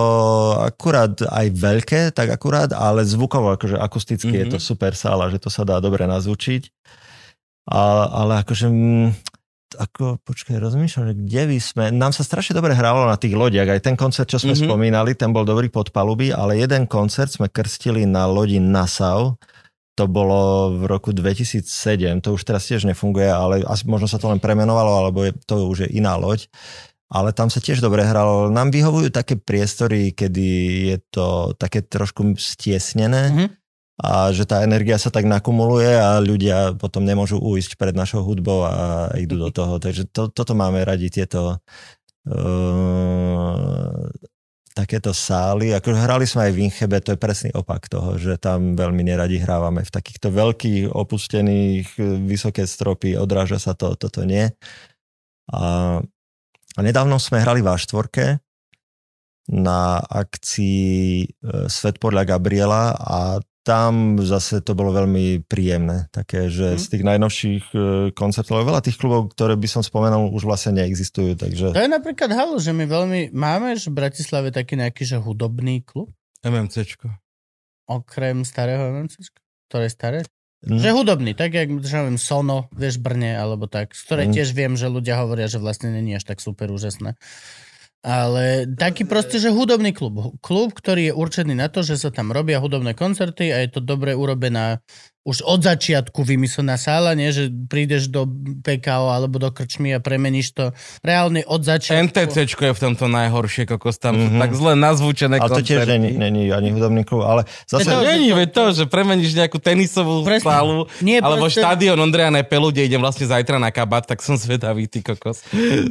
akurát 0.58 1.14
aj 1.20 1.48
veľké, 1.52 2.02
tak 2.16 2.32
akurát, 2.32 2.72
ale 2.72 3.04
zvukovo, 3.04 3.54
akože 3.54 3.76
akusticky 3.76 4.32
mm-hmm. 4.34 4.50
je 4.50 4.54
to 4.56 4.60
Mhm. 4.60 4.66
super 4.66 4.94
sála, 4.96 5.30
že 5.30 5.38
to 5.38 5.52
sa 5.54 5.62
dá 5.62 5.78
dobre 5.78 6.08
nazvučiť. 6.10 6.72
A, 7.70 7.82
ale 8.08 8.42
akože, 8.42 8.68
mm, 8.68 9.08
ako, 9.76 10.22
počkaj, 10.22 10.58
rozmýšľam, 10.58 11.06
že 11.10 11.16
kde 11.16 11.44
by 11.50 11.58
sme, 11.60 11.86
nám 11.92 12.12
sa 12.12 12.22
strašne 12.22 12.54
dobre 12.54 12.74
hralo 12.74 13.06
na 13.06 13.16
tých 13.16 13.34
lodiach, 13.34 13.68
aj 13.68 13.82
ten 13.84 13.96
koncert, 13.96 14.28
čo 14.28 14.38
sme 14.38 14.52
Mhm. 14.52 14.56
mm-hmm. 14.56 14.70
spomínali, 14.70 15.12
ten 15.14 15.30
bol 15.30 15.44
dobrý 15.44 15.68
pod 15.68 15.90
paluby, 15.90 16.30
ale 16.30 16.58
jeden 16.58 16.86
koncert 16.86 17.30
sme 17.30 17.48
krstili 17.48 18.04
na 18.04 18.26
lodi 18.26 18.58
Nassau, 18.58 19.36
to 19.94 20.10
bolo 20.10 20.74
v 20.74 20.90
roku 20.90 21.14
2007, 21.14 21.62
to 22.20 22.34
už 22.34 22.42
teraz 22.44 22.66
tiež 22.66 22.90
nefunguje, 22.90 23.30
ale 23.30 23.62
asi 23.62 23.86
možno 23.86 24.10
sa 24.10 24.18
to 24.18 24.26
len 24.26 24.42
premenovalo, 24.42 25.06
alebo 25.06 25.22
je, 25.22 25.38
to 25.46 25.70
už 25.70 25.86
je 25.86 25.90
iná 25.94 26.18
loď. 26.18 26.50
Ale 27.14 27.30
tam 27.30 27.54
sa 27.54 27.62
tiež 27.62 27.78
dobre 27.78 28.02
hralo. 28.02 28.50
Nám 28.50 28.74
vyhovujú 28.74 29.14
také 29.14 29.38
priestory, 29.38 30.18
kedy 30.18 30.48
je 30.90 30.98
to 31.14 31.54
také 31.62 31.86
trošku 31.86 32.26
stiesnené 32.42 33.30
Mhm. 33.30 33.48
A 34.02 34.34
že 34.34 34.50
tá 34.50 34.66
energia 34.66 34.98
sa 34.98 35.14
tak 35.14 35.30
nakumuluje 35.30 35.94
a 35.94 36.18
ľudia 36.18 36.74
potom 36.82 37.06
nemôžu 37.06 37.38
uísť 37.38 37.78
pred 37.78 37.94
našou 37.94 38.26
hudbou 38.26 38.66
a 38.66 39.14
idú 39.22 39.38
do 39.38 39.54
toho. 39.54 39.78
Takže 39.78 40.10
to, 40.10 40.34
toto 40.34 40.58
máme 40.58 40.82
radi, 40.82 41.14
tieto 41.14 41.62
uh, 42.26 44.10
takéto 44.74 45.14
sály. 45.14 45.78
Ako 45.78 45.94
hrali 45.94 46.26
sme 46.26 46.50
aj 46.50 46.54
v 46.58 46.62
Inchebe, 46.66 46.98
to 47.06 47.14
je 47.14 47.22
presný 47.22 47.54
opak 47.54 47.86
toho, 47.86 48.18
že 48.18 48.42
tam 48.42 48.74
veľmi 48.74 49.06
neradi 49.06 49.38
hrávame 49.38 49.86
v 49.86 49.94
takýchto 49.94 50.34
veľkých, 50.34 50.90
opustených, 50.90 51.94
vysoké 52.26 52.66
stropy, 52.66 53.14
odráža 53.14 53.62
sa 53.62 53.78
to, 53.78 53.94
toto 53.94 54.26
nie. 54.26 54.50
A, 55.54 56.02
a 56.74 56.80
nedávno 56.82 57.22
sme 57.22 57.46
hrali 57.46 57.62
v 57.62 57.70
A4 57.70 58.42
na 59.54 60.00
akcii 60.00 61.28
e, 61.28 61.28
Svet 61.68 62.00
podľa 62.00 62.36
Gabriela 62.36 62.96
a 62.96 63.44
tam 63.64 63.94
zase 64.18 64.60
to 64.60 64.72
bolo 64.72 64.92
veľmi 64.94 65.42
príjemné. 65.42 66.08
Také, 66.10 66.48
že 66.48 66.76
Mhm. 66.76 66.78
z 66.78 66.86
tých 66.86 67.04
najnovších 67.06 67.64
e, 67.70 67.78
koncertov, 68.12 68.60
veľa 68.62 68.80
tých 68.82 68.96
klubov, 68.96 69.32
ktoré 69.32 69.56
by 69.56 69.66
som 69.66 69.80
spomenul, 69.80 70.30
už 70.30 70.44
vlastne 70.44 70.76
neexistujú. 70.76 71.34
Takže 71.34 71.72
To 71.72 71.80
je 71.80 71.90
napríklad 71.90 72.30
halo, 72.30 72.56
že 72.58 72.70
my 72.70 72.84
veľmi 72.86 73.32
máme 73.32 73.74
že 73.74 73.88
v 73.88 73.98
Bratislave 73.98 74.50
taký 74.50 74.76
nejaký 74.76 75.04
že 75.06 75.18
hudobný 75.18 75.80
klub, 75.82 76.12
MMCčko. 76.42 77.08
okrem 77.86 78.44
starého 78.44 78.92
MMC, 78.92 79.32
ktoré 79.66 79.86
je 79.86 79.94
staré. 79.94 80.20
Hm, 80.62 80.80
Že 80.80 80.90
hudobný, 80.94 81.32
tak 81.32 81.52
jak 81.52 81.68
že 81.78 81.94
neviem, 81.98 82.16
Sono, 82.16 82.72
vieš, 82.72 82.96
Brne, 82.98 83.36
alebo 83.36 83.68
tak, 83.68 83.92
z 83.92 84.02
ktorej 84.02 84.26
Mm. 84.26 84.34
tiež 84.34 84.50
viem, 84.52 84.74
že 84.74 84.88
ľudia 84.88 85.16
hovoria, 85.18 85.48
že 85.48 85.56
vlastne 85.58 85.88
není 85.90 86.12
až 86.14 86.24
tak 86.26 86.40
super 86.40 86.68
úžasné. 86.70 87.20
Ale 88.04 88.68
taký 88.76 89.08
proste, 89.08 89.40
že 89.40 89.48
hudobný 89.48 89.96
klub. 89.96 90.36
Klub, 90.44 90.76
ktorý 90.76 91.10
je 91.10 91.14
určený 91.16 91.56
na 91.56 91.72
to, 91.72 91.88
že 91.88 91.96
sa 91.96 92.12
tam 92.12 92.36
robia 92.36 92.60
hudobné 92.60 92.92
koncerty 93.00 93.56
a 93.56 93.64
je 93.64 93.72
to 93.72 93.80
dobre 93.80 94.12
urobená 94.12 94.84
už 95.24 95.40
od 95.42 95.60
začiatku 95.62 96.20
vymyslená 96.22 96.76
sála, 96.76 97.12
nie? 97.14 97.30
že 97.30 97.48
prídeš 97.48 98.08
do 98.08 98.28
PKO 98.60 99.08
alebo 99.10 99.38
do 99.38 99.48
krčmy 99.48 99.92
a 99.92 100.00
premeníš 100.00 100.52
to 100.52 100.66
reálne 101.00 101.42
od 101.44 101.60
začiatku. 101.60 102.12
NTCčko 102.12 102.62
je 102.62 102.74
v 102.74 102.82
tomto 102.82 103.08
najhoršie, 103.08 103.64
kokos 103.66 103.96
tam 103.98 104.20
Mhm. 104.20 104.36
tak 104.38 104.52
zle 104.52 104.76
nazvučené 104.76 105.40
ale 105.40 105.48
to 105.50 105.64
tiež 105.64 105.80
koncerty. 105.80 105.92
není, 105.94 106.10
není 106.14 106.44
ani 106.46 106.70
hudobný 106.70 107.02
klub, 107.02 107.24
ale 107.24 107.48
zase... 107.64 107.88
To- 107.88 108.04
Není, 108.04 108.36
veď 108.36 108.50
to, 108.52 108.64
že 108.74 108.84
premeníš 108.84 109.32
nejakú 109.34 109.58
tenisovú 109.58 110.22
Presne. 110.22 110.44
sálu, 110.46 110.92
Nie, 111.00 111.18
alebo 111.18 111.48
proste- 111.48 111.64
štadión 111.64 111.96
Ondreja 111.98 112.28
Nepelu, 112.30 112.68
kde 112.70 112.84
idem 112.84 113.00
vlastne 113.00 113.24
zajtra 113.24 113.56
na 113.58 113.70
kabat, 113.70 114.04
tak 114.06 114.20
som 114.20 114.36
zvedavý, 114.36 114.86
ty 114.86 115.00
kokos. 115.00 115.40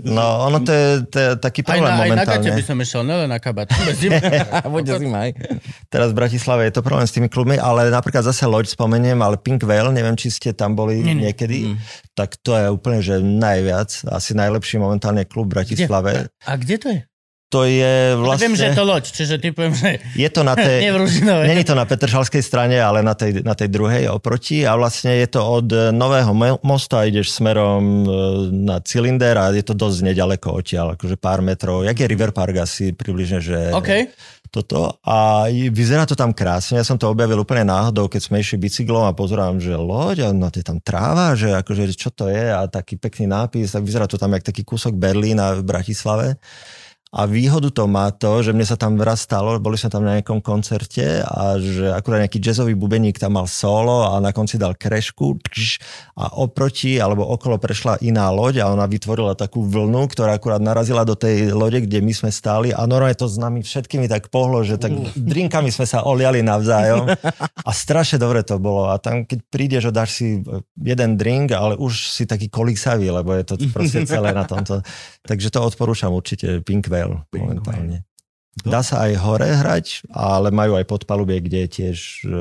No, 0.03 0.21
ono 0.45 0.61
to 0.61 0.69
je, 0.69 0.87
to 1.05 1.17
je 1.17 1.29
taký 1.39 1.61
Aj 1.63 1.73
problém 1.73 1.89
na, 1.89 1.97
aj 1.97 2.01
na 2.03 2.13
momentálne. 2.21 2.45
gate 2.45 2.53
by 2.53 2.63
som 2.63 2.77
išiel, 2.77 3.01
nelen 3.01 3.27
na 3.27 3.39
kabat. 3.39 3.73
Bude 4.69 4.93
zima 4.93 5.19
aj. 5.23 5.31
Teraz 5.89 6.11
v 6.11 6.17
Bratislave 6.17 6.63
je 6.65 6.75
to 6.75 6.83
problém 6.83 7.05
s 7.05 7.13
tými 7.13 7.27
klubmi, 7.27 7.57
ale 7.57 7.89
napríklad 7.89 8.21
zase 8.23 8.45
loď 8.45 8.69
spomeniem, 8.69 9.22
ale 9.23 9.37
Pink 9.37 9.63
Veil, 9.63 9.89
neviem, 9.89 10.13
či 10.13 10.29
ste 10.29 10.51
tam 10.51 10.75
boli 10.75 10.99
Nie, 10.99 11.15
nie. 11.15 11.31
niekedy, 11.31 11.59
Mm. 11.65 11.77
tak 12.13 12.37
to 12.37 12.53
je 12.53 12.67
úplne, 12.67 12.99
že 12.99 13.19
najviac, 13.19 13.89
asi 14.05 14.33
najlepší 14.33 14.77
momentálne 14.77 15.23
klub 15.23 15.47
v 15.47 15.57
Bratislave. 15.57 16.29
A 16.43 16.53
kde 16.55 16.77
to 16.77 16.89
je? 16.91 17.01
To 17.49 17.69
je 17.69 18.17
Vlastne... 18.17 18.49
Viem, 18.49 18.57
že 18.57 18.65
je 18.65 18.73
to 18.73 18.81
loď, 18.83 19.05
čiže 19.05 19.37
typujem, 19.37 19.77
že 19.77 20.01
je 20.17 20.25
to 20.27 20.41
na 20.41 20.57
tej. 20.57 20.89
Není 21.53 21.63
to 21.63 21.77
na 21.77 21.85
Petržalskej 21.85 22.41
strane, 22.41 22.81
ale 22.81 23.05
na 23.05 23.13
tej, 23.13 23.45
na 23.45 23.53
tej 23.53 23.69
druhej 23.69 24.09
oproti 24.09 24.65
a 24.65 24.73
vlastne 24.73 25.13
je 25.15 25.29
to 25.29 25.45
od 25.61 25.69
Nového 25.93 26.33
mo- 26.33 26.57
mosta, 26.63 27.05
ideš 27.05 27.29
smerom 27.31 27.85
e, 28.01 28.09
na 28.49 28.81
Cylinder 28.81 29.37
a 29.37 29.53
je 29.53 29.61
to 29.61 29.77
dosť 29.77 30.01
nedaleko 30.03 30.49
odtiaľ, 30.55 30.97
akože 30.97 31.21
pár 31.21 31.45
metrov, 31.45 31.85
jak 31.85 31.93
je 31.95 32.09
River 32.09 32.33
Park 32.33 32.57
asi 32.57 32.91
približne, 32.91 33.39
že 33.39 33.69
OK. 33.69 34.09
Toto. 34.53 35.01
A 35.01 35.49
vyzerá 35.49 36.05
to 36.05 36.13
tam 36.13 36.37
krásne, 36.37 36.77
ja 36.77 36.85
som 36.85 37.01
to 37.01 37.09
objavil 37.09 37.41
úplne 37.41 37.65
náhodou, 37.65 38.13
keď 38.13 38.21
sme 38.29 38.45
išli 38.45 38.61
bicyklom 38.61 39.09
a 39.09 39.17
pozerám, 39.17 39.57
že 39.57 39.73
loď 39.73 40.29
a 40.29 40.37
no, 40.37 40.53
tam 40.53 40.77
tráva, 40.85 41.33
že 41.33 41.57
akože 41.57 41.97
čo 41.97 42.13
to 42.13 42.29
je? 42.29 42.53
A 42.53 42.69
taký 42.69 43.01
pekný 43.01 43.33
nápis, 43.33 43.73
tak 43.73 43.89
vyzerá 43.89 44.05
to 44.05 44.21
tam 44.21 44.37
jak 44.37 44.45
taký 44.45 44.61
kúsok 44.61 44.93
Berlína 44.93 45.57
v 45.57 45.65
Bratislave. 45.65 46.37
A 47.13 47.29
výhodu 47.29 47.69
to 47.69 47.85
má 47.85 48.09
to, 48.09 48.41
že 48.41 48.57
mne 48.57 48.65
sa 48.65 48.81
tam 48.81 48.97
raz 48.97 49.29
stalo, 49.29 49.61
boli 49.61 49.77
sme 49.77 49.93
tam 49.93 50.01
na 50.01 50.17
nejakom 50.17 50.41
koncerte 50.41 51.21
a 51.21 51.61
že 51.61 51.93
akurát 51.93 52.25
nejaký 52.25 52.41
jazzový 52.41 52.73
bubeník 52.73 53.21
tam 53.21 53.37
mal 53.37 53.45
solo 53.45 54.09
a 54.09 54.17
na 54.17 54.33
konci 54.33 54.57
dal 54.57 54.73
krešku 54.73 55.37
a 56.17 56.41
oproti 56.41 56.97
alebo 56.97 57.29
okolo 57.29 57.61
prešla 57.61 58.01
iná 58.01 58.33
loď 58.33 58.65
a 58.65 58.73
ona 58.73 58.89
vytvorila 58.89 59.37
takú 59.37 59.61
vlnu, 59.61 60.09
ktorá 60.09 60.41
akurát 60.41 60.65
narazila 60.65 61.05
do 61.05 61.13
tej 61.13 61.53
lode, 61.53 61.85
kde 61.85 62.01
my 62.01 62.17
sme 62.17 62.31
stáli. 62.33 62.73
A 62.73 62.81
normálne 62.89 63.13
to 63.13 63.29
s 63.29 63.37
nami 63.37 63.61
všetkými 63.61 64.09
tak 64.09 64.33
pohlo, 64.33 64.65
že 64.65 64.81
tak 64.81 64.97
drinkami 65.13 65.69
sme 65.69 65.85
sa 65.85 66.09
oliali 66.09 66.41
navzájom. 66.41 67.13
A 67.61 67.71
strašne 67.77 68.17
dobre 68.17 68.41
to 68.41 68.57
bolo. 68.57 68.89
A 68.89 68.97
tam 68.97 69.29
keď 69.29 69.39
prídeš 69.53 69.93
a 69.93 69.93
dáš 69.93 70.17
si 70.17 70.41
jeden 70.81 71.21
drink, 71.21 71.53
ale 71.53 71.77
už 71.77 72.09
si 72.09 72.25
taký 72.25 72.49
kolísavý, 72.49 73.13
lebo 73.13 73.37
je 73.37 73.45
to 73.45 73.55
proste 73.69 74.09
celé 74.09 74.33
na 74.33 74.49
tomto. 74.49 74.81
Takže 75.29 75.53
to 75.53 75.61
odporúčam 75.61 76.09
určite 76.09 76.65
Pink 77.31 77.43
Whale 77.43 77.63
momentálne. 77.63 77.99
Dá 78.53 78.85
sa 78.85 79.09
aj 79.09 79.13
hore 79.17 79.49
hrať, 79.49 80.13
ale 80.13 80.53
majú 80.53 80.77
aj 80.77 80.85
podpalubie, 80.85 81.41
kde 81.41 81.59
je 81.65 81.69
tiež... 81.73 81.99
E, 82.29 82.39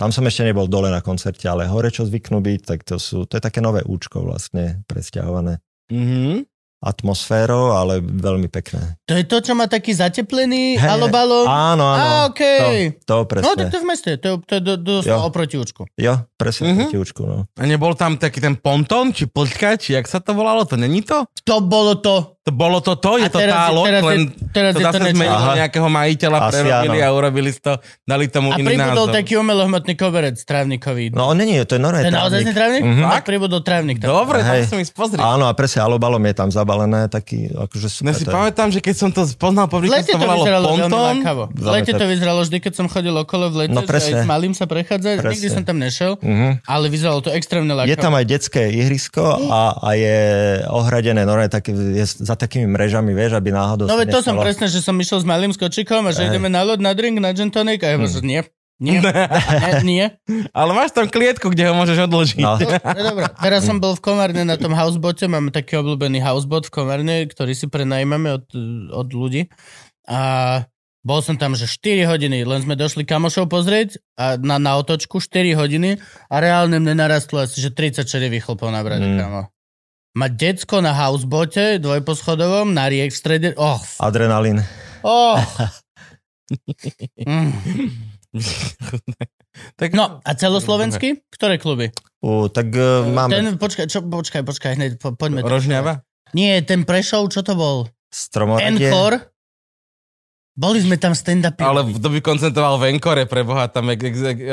tam 0.00 0.08
som 0.16 0.24
ešte 0.24 0.48
nebol 0.48 0.64
dole 0.64 0.88
na 0.88 1.04
koncerte, 1.04 1.44
ale 1.44 1.68
hore, 1.68 1.92
čo 1.92 2.08
zvyknú 2.08 2.40
byť, 2.40 2.60
tak 2.64 2.88
to 2.88 2.96
sú... 2.96 3.28
To 3.28 3.36
je 3.36 3.42
také 3.44 3.60
nové 3.60 3.84
účko 3.84 4.24
vlastne, 4.24 4.80
presťahované. 4.88 5.60
Mm-hmm 5.92 6.48
atmosférou, 6.80 7.76
ale 7.76 8.00
veľmi 8.00 8.48
pekné. 8.48 8.96
To 9.04 9.12
je 9.12 9.28
to, 9.28 9.44
čo 9.44 9.52
má 9.52 9.68
taký 9.68 9.92
zateplený 9.92 10.80
hey, 10.80 10.88
alobalo? 10.96 11.44
Áno, 11.44 11.84
áno. 11.84 12.08
Á, 12.24 12.32
okay. 12.32 12.96
to, 13.04 13.20
to 13.20 13.28
presne. 13.28 13.44
No, 13.44 13.52
tak 13.52 13.68
to 13.68 13.76
je 13.76 13.84
v 13.84 13.88
meste, 13.88 14.10
to, 14.16 14.40
to 14.40 14.52
je 14.56 14.62
do, 14.64 14.74
do, 14.80 14.94
oproti 15.20 15.60
účku. 15.60 15.84
Jo, 16.00 16.24
presne 16.40 16.72
mm-hmm. 16.72 16.88
oproti 16.88 16.96
účku, 16.96 17.22
no. 17.28 17.44
A 17.60 17.62
nebol 17.68 17.92
tam 17.92 18.16
taký 18.16 18.40
ten 18.40 18.56
ponton, 18.56 19.12
či 19.12 19.28
plťka, 19.28 19.76
či 19.76 19.92
jak 19.92 20.08
sa 20.08 20.24
to 20.24 20.32
volalo, 20.32 20.64
to 20.64 20.80
není 20.80 21.04
to? 21.04 21.28
To 21.44 21.60
bolo 21.60 22.00
to. 22.00 22.39
To 22.50 22.58
bolo 22.58 22.82
to 22.82 22.98
to, 22.98 23.22
je 23.22 23.30
to 23.30 23.38
tá 23.38 23.70
loď, 23.70 24.02
len 24.02 24.20
teraz 24.50 24.74
to 24.74 24.82
zase 24.82 25.14
zmenilo 25.14 25.54
nejakého 25.54 25.86
majiteľa, 25.86 26.38
Asi 26.42 26.50
prerobili 26.50 26.98
áno. 26.98 27.06
a 27.06 27.08
urobili 27.14 27.50
to, 27.54 27.72
dali 28.02 28.26
tomu 28.26 28.50
a 28.50 28.58
iný 28.58 28.74
názov. 28.74 28.74
A 28.74 28.82
pribudol 28.82 29.06
taký 29.14 29.32
umelohmotný 29.38 29.94
koberec 29.94 30.36
trávnikový. 30.42 31.14
No 31.14 31.30
on 31.30 31.38
není, 31.38 31.62
to 31.62 31.78
je 31.78 31.82
normálne 31.82 32.10
trávnik. 32.10 32.18
To 32.18 32.26
je 32.26 32.42
naozaj 32.42 32.42
trávnik? 32.50 32.82
Mm-hmm. 32.82 33.06
Tak 33.06 33.22
pribudol 33.22 33.60
trávnik. 33.62 33.96
Tak. 34.02 34.08
Dobre, 34.10 34.38
Hej. 34.42 34.50
tak 34.50 34.58
som 34.66 34.78
ísť 34.82 34.94
pozrieť. 34.98 35.22
Áno, 35.22 35.44
a 35.46 35.52
presne 35.54 35.80
alobalom 35.86 36.22
je 36.26 36.34
tam 36.34 36.48
zabalené, 36.50 37.06
taký 37.06 37.54
akože 37.54 37.86
super. 37.86 38.10
Ja 38.10 38.14
si 38.18 38.26
pamätám, 38.26 38.68
že 38.74 38.82
keď 38.82 38.94
som 38.98 39.10
to 39.14 39.22
poznal 39.38 39.70
po 39.70 39.78
to 39.78 40.18
volalo 40.18 40.44
ponton. 40.74 41.14
V 41.54 41.66
lete 41.70 41.92
to 41.94 42.04
vyzeralo 42.10 42.42
vždy, 42.42 42.58
keď 42.58 42.72
som 42.74 42.86
chodil 42.90 43.14
okolo 43.14 43.54
v 43.54 43.66
lete, 43.66 43.78
no, 43.78 43.86
s 43.86 44.26
malým 44.26 44.58
sa 44.58 44.66
prechádzať, 44.66 45.22
nikdy 45.22 45.48
som 45.52 45.62
tam 45.62 45.78
nešiel, 45.78 46.18
mhm. 46.18 46.66
ale 46.66 46.90
vyzeralo 46.90 47.22
to 47.22 47.30
extrémne 47.30 47.70
lákavo. 47.70 47.90
Je 47.92 47.98
tam 47.98 48.14
aj 48.18 48.24
detské 48.26 48.62
ihrisko 48.74 49.22
a, 49.46 49.78
a 49.78 49.88
je 49.94 50.18
ohradené 50.66 51.22
normálne 51.22 51.52
také, 51.52 51.70
je 51.74 52.04
za 52.06 52.34
takými 52.40 52.64
mrežami, 52.72 53.12
vieš, 53.12 53.36
aby 53.36 53.52
náhodou 53.52 53.84
No 53.84 54.00
veď 54.00 54.16
to 54.16 54.20
som 54.24 54.40
presne, 54.40 54.72
že 54.72 54.80
som 54.80 54.96
išiel 54.96 55.20
s 55.20 55.26
malým 55.28 55.52
skočikom 55.52 56.08
a 56.08 56.16
že 56.16 56.32
ideme 56.32 56.48
na 56.48 56.64
loď, 56.64 56.80
na 56.80 56.92
drink, 56.96 57.20
na 57.20 57.36
gin 57.36 57.52
tonic 57.52 57.84
a 57.84 57.92
ja 57.92 57.96
hmm. 58.00 58.24
nie, 58.24 58.40
nie, 58.80 58.96
nie, 59.84 59.84
nie. 59.84 60.06
Ale 60.56 60.72
máš 60.72 60.96
tam 60.96 61.04
klietku, 61.04 61.52
kde 61.52 61.68
ho 61.68 61.76
môžeš 61.76 62.08
odložiť. 62.08 62.40
No. 62.40 62.56
no 62.96 63.00
dobre. 63.12 63.28
Teraz 63.36 63.68
som 63.68 63.76
bol 63.76 63.92
v 63.92 64.00
Komárne 64.00 64.48
na 64.48 64.56
tom 64.56 64.72
housebote, 64.72 65.28
máme 65.28 65.52
taký 65.52 65.76
obľúbený 65.84 66.24
housebot 66.24 66.64
v 66.64 66.72
Komárne, 66.72 67.28
ktorý 67.28 67.52
si 67.52 67.68
prenajímame 67.68 68.40
od, 68.40 68.48
od 68.96 69.08
ľudí. 69.12 69.52
A 70.08 70.64
bol 71.04 71.20
som 71.20 71.36
tam, 71.36 71.52
že 71.52 71.68
4 71.68 72.08
hodiny, 72.08 72.44
len 72.44 72.60
sme 72.64 72.72
došli 72.76 73.04
kamošov 73.04 73.52
pozrieť 73.52 74.00
a 74.16 74.40
na, 74.40 74.56
na 74.56 74.76
otočku 74.80 75.20
4 75.20 75.56
hodiny 75.56 76.00
a 76.28 76.34
reálne 76.40 76.80
mne 76.80 76.96
narastlo 76.96 77.44
asi, 77.44 77.60
že 77.60 77.72
30 77.72 78.04
čerevých 78.04 78.48
chlpov 78.48 78.68
nabrať, 78.68 79.00
mm. 79.04 79.16
kamo. 79.20 79.42
Mať 80.20 80.32
decko 80.36 80.84
na 80.84 80.92
housebote, 80.92 81.80
dvojposchodovom, 81.80 82.76
na 82.76 82.92
riek 82.92 83.08
v 83.08 83.16
strede, 83.16 83.48
oh. 83.56 83.80
Adrenalín. 84.04 84.60
Oh. 85.00 85.40
mm. 87.24 87.56
tak... 89.80 89.96
No, 89.96 90.20
a 90.20 90.30
celoslovenský? 90.36 91.24
Ktoré 91.32 91.56
kluby? 91.56 91.88
U, 92.20 92.52
tak 92.52 92.68
uh, 92.76 93.08
máme... 93.08 93.32
Ten, 93.32 93.46
počkaj, 93.56 93.88
čo, 93.88 94.04
počkaj, 94.04 94.44
počkaj, 94.44 94.76
hneď 94.76 94.90
po, 95.00 95.16
poďme. 95.16 95.40
Rožňava? 95.40 96.04
Nie, 96.36 96.60
ten 96.68 96.84
Prešov, 96.84 97.32
čo 97.32 97.40
to 97.40 97.56
bol? 97.56 97.88
Stromoradie. 98.12 98.92
Encore? 98.92 99.29
Boli 100.60 100.84
sme 100.84 101.00
tam 101.00 101.16
stand-up. 101.16 101.56
Ale 101.56 101.88
kto 101.88 102.12
by 102.12 102.20
koncentroval 102.20 102.76
v 102.76 102.92
Encore 102.92 103.24
pre 103.24 103.40
Boha, 103.48 103.64
tam 103.72 103.88
je... 103.88 103.96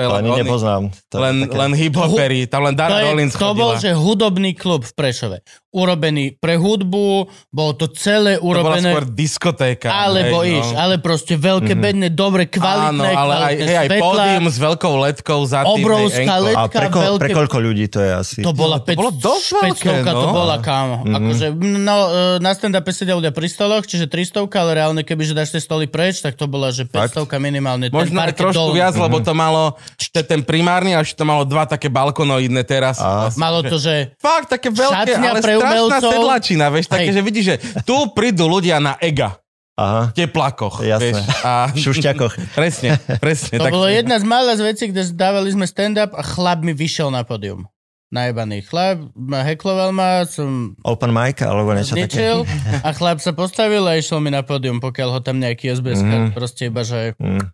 To 0.08 0.16
ani 0.16 0.40
nepoznám. 0.40 0.88
To 1.12 1.16
len, 1.20 1.44
také... 1.44 1.60
len 1.60 1.72
hip-hopery, 1.76 2.40
tam 2.48 2.64
len 2.64 2.80
Dara 2.80 3.04
Rollins 3.04 3.36
To 3.36 3.52
bol, 3.52 3.76
že 3.76 3.92
hudobný 3.92 4.56
klub 4.56 4.88
v 4.88 4.94
Prešove. 4.96 5.44
Urobený 5.78 6.34
pre 6.42 6.58
hudbu, 6.58 7.30
bolo 7.54 7.72
to 7.78 7.86
celé 7.94 8.42
urobené... 8.42 8.82
To 8.82 8.90
bola 8.90 8.98
skôr 8.98 9.06
diskotéka. 9.14 9.94
Alebo 9.94 10.42
hej, 10.42 10.58
iš, 10.58 10.68
no. 10.74 10.82
ale 10.82 10.98
proste 10.98 11.38
veľké 11.38 11.78
mm-hmm. 11.78 11.86
bedne, 11.86 12.08
dobre, 12.10 12.50
kvalitné, 12.50 13.10
Áno, 13.14 13.22
ale 13.22 13.34
aj, 13.38 13.56
hej, 13.62 13.78
aj 13.78 13.90
pódium 14.02 14.46
s 14.50 14.58
veľkou 14.58 14.94
letkou 15.06 15.40
za 15.46 15.62
tým. 15.62 15.86
Obrovská 15.86 16.36
letka, 16.42 16.58
A 16.58 16.66
pre, 16.66 16.88
ko, 16.90 17.00
veľké... 17.06 17.22
pre 17.22 17.30
koľko 17.38 17.58
ľudí 17.62 17.86
to 17.94 18.00
je 18.02 18.12
asi? 18.12 18.40
To 18.42 18.58
bola 18.58 18.82
5, 18.82 18.90
to 18.90 18.98
bolo 18.98 19.12
dosť 19.14 19.48
veľké, 19.62 19.90
no. 20.02 20.18
to 20.18 20.28
bola, 20.34 20.56
kámo. 20.58 20.96
Mm-hmm. 21.06 21.16
Akože, 21.22 21.46
no, 21.62 21.96
e, 22.10 22.42
na 22.42 22.52
stand-upe 22.58 22.90
sedia 22.90 23.14
ľudia 23.14 23.30
pri 23.30 23.46
stoloch, 23.46 23.86
čiže 23.86 24.10
300, 24.10 24.50
ale 24.58 24.72
reálne, 24.82 25.02
keby 25.06 25.22
že 25.30 25.38
dáš 25.38 25.54
tie 25.54 25.62
stoly 25.62 25.86
preč, 25.86 26.26
tak 26.26 26.34
to 26.34 26.50
bola, 26.50 26.74
že 26.74 26.90
500 26.90 27.30
minimálne. 27.38 27.94
Možno 27.94 28.18
aj 28.18 28.34
trošku 28.34 28.74
dolu. 28.74 28.82
viac, 28.82 28.98
mm-hmm. 28.98 29.06
lebo 29.06 29.18
to 29.22 29.34
malo, 29.38 29.78
ten 30.10 30.42
primárny, 30.42 30.98
až 30.98 31.14
to 31.14 31.22
malo 31.22 31.46
dva 31.46 31.70
také 31.70 31.94
balkonoidné 31.94 32.66
teraz. 32.66 32.98
Malo 33.38 33.62
to, 33.62 33.78
že... 33.78 34.18
Fakt, 34.18 34.50
také 34.50 34.74
veľké, 34.74 35.14
ale 35.14 35.40
pre 35.44 35.56
strašná 35.74 35.88
umelcov. 35.88 36.12
sedlačina, 36.16 36.66
vieš, 36.72 36.88
také, 36.88 37.10
že 37.12 37.22
vidíš, 37.22 37.46
že 37.46 37.56
tu 37.84 37.96
prídu 38.16 38.48
ľudia 38.48 38.80
na 38.80 38.96
ega. 39.04 39.36
Aha. 39.78 40.10
teplakoch. 40.10 40.82
Jasné. 40.82 41.22
Vieš, 41.22 41.46
a... 41.46 41.70
Šušťakoch. 41.70 42.34
presne, 42.58 42.98
presne. 43.22 43.62
To 43.62 43.70
tak... 43.70 43.74
bolo 43.78 43.86
jedna 43.86 44.18
z 44.18 44.26
malých 44.26 44.62
vecí, 44.74 44.90
kde 44.90 45.06
dávali 45.14 45.54
sme 45.54 45.70
stand-up 45.70 46.18
a 46.18 46.26
chlap 46.26 46.66
mi 46.66 46.74
vyšiel 46.74 47.14
na 47.14 47.22
pódium 47.22 47.70
najbaný 48.08 48.64
chlap, 48.64 49.12
ma 49.20 49.44
hekloval 49.44 49.92
ma, 49.92 50.24
som... 50.24 50.80
Open 50.88 51.12
mic 51.12 51.44
alebo 51.44 51.76
niečo 51.76 52.00
také. 52.00 52.40
a 52.88 52.90
chlap 52.96 53.20
sa 53.20 53.36
postavil 53.36 53.84
a 53.84 54.00
išiel 54.00 54.24
mi 54.24 54.32
na 54.32 54.48
pódium, 54.48 54.80
pokiaľ 54.80 55.10
ho 55.12 55.20
tam 55.20 55.44
nejaký 55.44 55.76
SBS 55.76 56.00
mm. 56.04 56.32
proste 56.32 56.72
iba, 56.72 56.88
že... 56.88 57.20
Mm. 57.20 57.52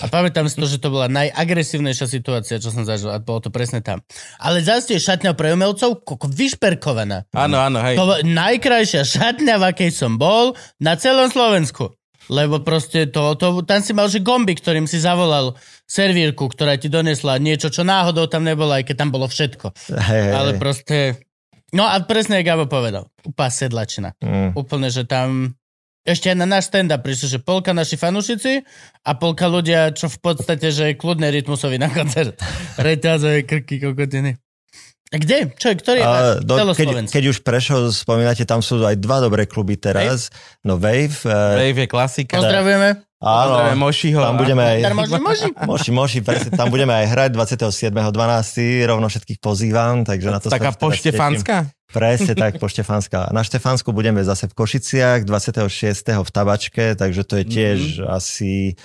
A 0.00 0.08
pamätám 0.08 0.48
si 0.48 0.56
to, 0.56 0.64
že 0.64 0.80
to 0.80 0.88
bola 0.88 1.12
najagresívnejšia 1.12 2.06
situácia, 2.08 2.56
čo 2.56 2.72
som 2.72 2.88
zažil 2.88 3.12
a 3.12 3.20
bolo 3.20 3.44
to 3.44 3.52
presne 3.52 3.84
tam. 3.84 4.00
Ale 4.40 4.64
zase 4.64 4.96
je 4.96 5.00
šatňa 5.04 5.36
pre 5.36 5.52
umelcov 5.52 6.00
koko, 6.08 6.24
vyšperkovaná. 6.24 7.28
Áno, 7.36 7.60
áno, 7.60 7.84
hej. 7.84 8.00
To 8.00 8.08
bola 8.08 8.24
najkrajšia 8.24 9.04
šatňa, 9.04 9.60
v 9.60 9.64
akej 9.68 9.90
som 9.92 10.16
bol 10.16 10.56
na 10.80 10.96
celom 10.96 11.28
Slovensku. 11.28 11.92
Lebo 12.30 12.62
proste 12.62 13.10
to, 13.10 13.34
to, 13.34 13.60
tam 13.66 13.82
si 13.82 13.90
mal, 13.90 14.06
že 14.06 14.22
gomby, 14.22 14.54
ktorým 14.54 14.86
si 14.86 15.02
zavolal 15.02 15.58
servírku, 15.84 16.46
ktorá 16.46 16.78
ti 16.78 16.86
donesla 16.86 17.42
niečo, 17.42 17.68
čo 17.68 17.82
náhodou 17.82 18.30
tam 18.30 18.46
nebolo, 18.46 18.70
aj 18.70 18.86
keď 18.86 18.96
tam 19.04 19.10
bolo 19.10 19.26
všetko. 19.26 19.74
Hey, 19.98 20.30
Ale 20.30 20.54
proste... 20.56 21.26
No 21.74 21.86
a 21.86 21.98
presne, 22.02 22.40
jak 22.40 22.54
Gabo 22.54 22.70
povedal. 22.70 23.10
Úplná 23.26 23.50
sedlačina. 23.50 24.08
Mm. 24.22 24.54
Úplne, 24.54 24.88
že 24.88 25.04
tam... 25.04 25.58
Ešte 26.00 26.32
aj 26.32 26.36
na 26.40 26.48
náš 26.48 26.72
stand-up 26.72 27.04
prišlo, 27.04 27.26
že 27.28 27.38
polka 27.44 27.76
naši 27.76 28.00
fanúšici 28.00 28.64
a 29.04 29.10
polka 29.20 29.44
ľudia, 29.44 29.92
čo 29.92 30.08
v 30.08 30.18
podstate, 30.20 30.72
že 30.72 30.96
kľudné 30.96 31.28
rytmusovi 31.28 31.76
na 31.76 31.92
koncert. 31.92 32.40
Reťazové 32.80 33.44
krky, 33.44 33.76
kokotiny. 33.84 34.40
Kde? 35.10 35.50
Čo 35.58 35.74
je, 35.74 35.76
ktorý 35.76 35.98
je 36.00 36.06
uh, 36.06 36.38
do, 36.38 36.54
keď, 36.70 37.10
keď 37.10 37.24
už 37.34 37.42
Prešov 37.42 37.90
spomínate, 37.90 38.46
tam 38.46 38.62
sú 38.62 38.78
aj 38.86 38.94
dva 38.94 39.18
dobré 39.18 39.42
kluby 39.42 39.74
teraz. 39.74 40.30
Wave? 40.30 40.62
No 40.62 40.74
Wave. 40.78 41.18
Uh, 41.26 41.58
Wave 41.58 41.80
je 41.82 41.88
klasika. 41.90 42.38
Pozdravujeme. 42.38 43.09
Áno, 43.20 43.76
Mošiho. 43.76 44.16
Tam 44.16 44.40
budeme 44.40 44.64
aj... 44.64 44.96
Moši, 44.96 45.20
moši. 45.20 45.48
moši, 45.68 45.90
moši, 45.92 46.18
presne, 46.24 46.56
tam 46.56 46.72
budeme 46.72 46.96
aj 46.96 47.06
hrať 47.12 47.30
27.12. 47.36 48.88
Rovno 48.88 49.12
všetkých 49.12 49.38
pozývam, 49.44 50.08
takže 50.08 50.28
na 50.32 50.40
to 50.40 50.48
Taká 50.48 50.72
poštefanská? 50.72 51.68
Presne 51.92 52.32
tak, 52.32 52.56
poštefanská. 52.56 53.28
Na 53.34 53.44
Štefansku 53.44 53.92
budeme 53.92 54.24
zase 54.24 54.48
v 54.48 54.54
Košiciach, 54.56 55.28
26. 55.28 55.68
v 56.22 56.30
Tabačke, 56.32 56.96
takže 56.96 57.22
to 57.26 57.42
je 57.42 57.44
tiež 57.44 57.78
mm-hmm. 58.00 58.08
asi 58.08 58.78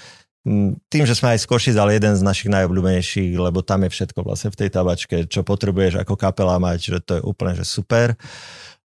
tým, 0.93 1.03
že 1.09 1.17
sme 1.17 1.33
aj 1.33 1.41
z 1.41 1.45
Košic, 1.49 1.75
ale 1.79 1.97
jeden 1.97 2.13
z 2.13 2.21
našich 2.21 2.53
najobľúbenejších, 2.53 3.33
lebo 3.33 3.65
tam 3.65 3.81
je 3.87 3.89
všetko 3.89 4.19
vlastne 4.21 4.53
v 4.53 4.57
tej 4.61 4.69
tabačke, 4.69 5.25
čo 5.25 5.41
potrebuješ 5.41 6.05
ako 6.05 6.13
kapela 6.13 6.61
mať, 6.61 6.79
že 6.93 6.99
to 7.01 7.11
je 7.17 7.21
úplne 7.25 7.57
že 7.57 7.65
super. 7.65 8.13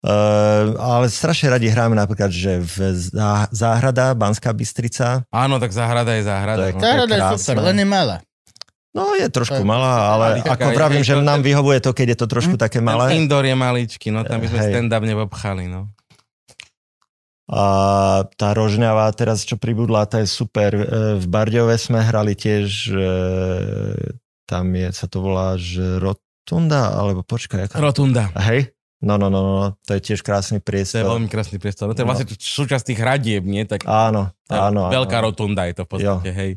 Uh, 0.06 0.78
ale 0.78 1.10
strašne 1.10 1.50
radi 1.50 1.66
hráme 1.66 1.98
napríklad, 1.98 2.30
že 2.30 2.62
v 2.62 2.94
záhrada, 3.50 4.14
Banská 4.14 4.54
Bystrica. 4.54 5.26
Áno, 5.34 5.58
tak 5.58 5.74
záhrada 5.74 6.14
je 6.14 6.30
záhrada. 6.30 6.70
Tak, 6.70 6.74
no. 6.78 6.82
Záhrada 6.86 7.14
je, 7.18 7.22
super, 7.42 7.66
len 7.74 7.82
je 7.82 7.88
malá. 7.90 8.18
No 8.94 9.18
je 9.18 9.26
trošku 9.34 9.66
malá, 9.66 10.14
ale 10.14 10.26
ako 10.46 10.78
vravím, 10.78 11.02
že 11.02 11.18
nám 11.18 11.42
vyhovuje 11.42 11.82
to, 11.82 11.90
keď 11.98 12.14
je 12.14 12.18
to 12.22 12.28
trošku 12.30 12.54
hm? 12.54 12.62
také 12.62 12.86
malé. 12.86 13.18
Indoor 13.18 13.50
je 13.50 13.58
maličký, 13.58 14.14
no 14.14 14.22
tam 14.22 14.46
by 14.46 14.48
sme 14.48 14.62
stand-up 14.62 15.02
nepopchali, 15.02 15.66
no. 15.66 15.90
A 17.50 17.66
tá 18.38 18.54
rožňava 18.54 19.10
teraz, 19.18 19.42
čo 19.42 19.58
pribudla, 19.58 20.06
tá 20.06 20.22
je 20.22 20.30
super. 20.30 20.74
E, 20.74 20.86
v 21.18 21.26
Bardiove 21.30 21.78
sme 21.78 22.02
hrali 22.02 22.34
tiež, 22.34 22.90
e, 22.90 23.10
tam 24.46 24.70
je, 24.74 24.90
sa 24.94 25.06
to 25.06 25.22
volá, 25.22 25.54
že 25.58 26.02
Rotunda, 26.02 26.94
alebo 26.94 27.22
počkaj. 27.22 27.70
Aká... 27.70 27.78
Rotunda. 27.78 28.34
Hej, 28.50 28.74
No, 29.06 29.22
no, 29.22 29.30
no, 29.30 29.40
no, 29.40 29.54
to 29.86 29.94
je 29.94 30.02
tiež 30.02 30.26
krásny 30.26 30.58
To 30.58 30.66
je 30.66 30.66
priestor. 30.66 31.06
veľmi 31.06 31.30
krásny 31.30 31.62
priestor. 31.62 31.86
No 31.86 31.94
to 31.94 32.02
je 32.02 32.10
vlastne 32.10 32.26
súčasť 32.26 32.90
tých 32.90 33.02
radieb, 33.06 33.46
nie? 33.46 33.62
Tak 33.62 33.86
Áno, 33.86 34.34
tá 34.50 34.74
áno. 34.74 34.90
veľká 34.90 35.22
áno. 35.22 35.30
rotunda 35.30 35.70
je 35.70 35.78
to 35.78 35.84
v 35.86 35.90
podstate, 35.94 36.32
hej. 36.34 36.52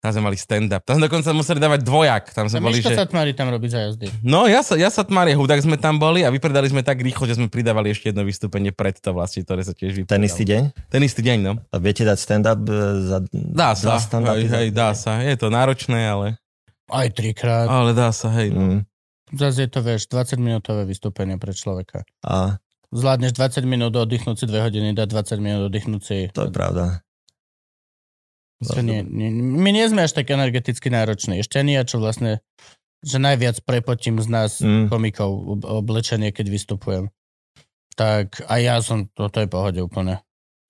Tam 0.00 0.16
sme 0.16 0.32
mali 0.32 0.38
stand-up. 0.40 0.80
Tam 0.80 0.96
sme 0.96 1.12
dokonca 1.12 1.28
museli 1.36 1.60
dávať 1.60 1.84
dvojak. 1.84 2.32
Tam 2.32 2.48
A 2.48 2.48
sme 2.48 2.64
boli, 2.64 2.80
Miško 2.80 2.88
že... 2.88 2.96
sa 2.96 3.04
tmári 3.04 3.36
tam 3.36 3.52
robiť 3.52 3.68
za 3.68 3.80
jazdy. 3.84 4.08
No, 4.24 4.48
ja 4.48 4.64
sa, 4.64 4.72
ja 4.80 4.88
sa 4.88 5.04
tmárie 5.04 5.36
hudák 5.36 5.60
sme 5.60 5.76
tam 5.76 6.00
boli 6.00 6.24
a 6.24 6.32
vypredali 6.32 6.72
sme 6.72 6.80
tak 6.80 7.04
rýchlo, 7.04 7.28
že 7.28 7.36
sme 7.36 7.52
pridávali 7.52 7.92
ešte 7.92 8.08
jedno 8.08 8.24
vystúpenie 8.24 8.72
pred 8.72 8.96
to 8.96 9.12
vlastne, 9.12 9.44
ktoré 9.44 9.60
sa 9.60 9.76
tiež 9.76 10.00
vypredalo. 10.00 10.16
Ten 10.16 10.24
istý 10.24 10.48
deň? 10.48 10.62
Ten 10.88 11.00
istý 11.04 11.20
deň, 11.20 11.38
no. 11.44 11.52
A 11.68 11.76
viete 11.76 12.08
dať 12.08 12.16
stand-up 12.16 12.64
e, 12.64 12.72
za 13.12 13.18
Dá 13.28 13.76
sa, 13.76 14.00
hej, 14.32 14.48
hej, 14.48 14.66
dá 14.72 14.96
sa. 14.96 15.20
Je 15.20 15.36
to 15.36 15.52
náročné, 15.52 16.00
ale, 16.08 16.40
Aj 16.88 17.08
trikrát. 17.12 17.68
ale 17.68 17.92
dá 17.92 18.08
sa, 18.08 18.32
hej. 18.40 18.56
No. 18.56 18.80
Mm. 18.80 18.89
Zase 19.30 19.66
je 19.66 19.70
to, 19.70 19.80
vieš, 19.80 20.10
20 20.10 20.38
minútové 20.38 20.82
vystúpenie 20.84 21.38
pre 21.38 21.54
človeka. 21.54 22.02
A 22.26 22.58
Zvládneš 22.90 23.38
20 23.38 23.62
minút 23.70 23.94
oddychnúť 23.94 24.36
si 24.42 24.46
2 24.50 24.66
hodiny, 24.66 24.88
dať 24.98 25.06
20 25.06 25.38
minút 25.38 25.62
oddychnúť 25.70 26.02
si. 26.02 26.18
to 26.34 26.50
je 26.50 26.52
pravda. 26.52 27.06
To 28.60 28.82
nie, 28.84 29.00
nie, 29.00 29.30
my 29.32 29.70
nie 29.72 29.86
sme 29.88 30.04
až 30.04 30.12
tak 30.12 30.28
energeticky 30.28 30.92
nároční. 30.92 31.40
Ešte 31.40 31.56
ani 31.62 31.80
ja, 31.80 31.86
čo 31.86 31.96
vlastne, 31.96 32.44
že 33.00 33.16
najviac 33.16 33.64
prepotím 33.64 34.20
z 34.20 34.28
nás 34.28 34.60
Mm. 34.60 34.92
komikov 34.92 35.30
ob- 35.32 35.64
oblečenie, 35.64 36.28
keď 36.28 36.46
vystupujem. 36.52 37.04
Tak 37.96 38.44
a 38.44 38.60
ja 38.60 38.76
som, 38.84 39.08
to, 39.16 39.32
to 39.32 39.40
je 39.40 39.48
pohode 39.48 39.80
úplne. 39.80 40.20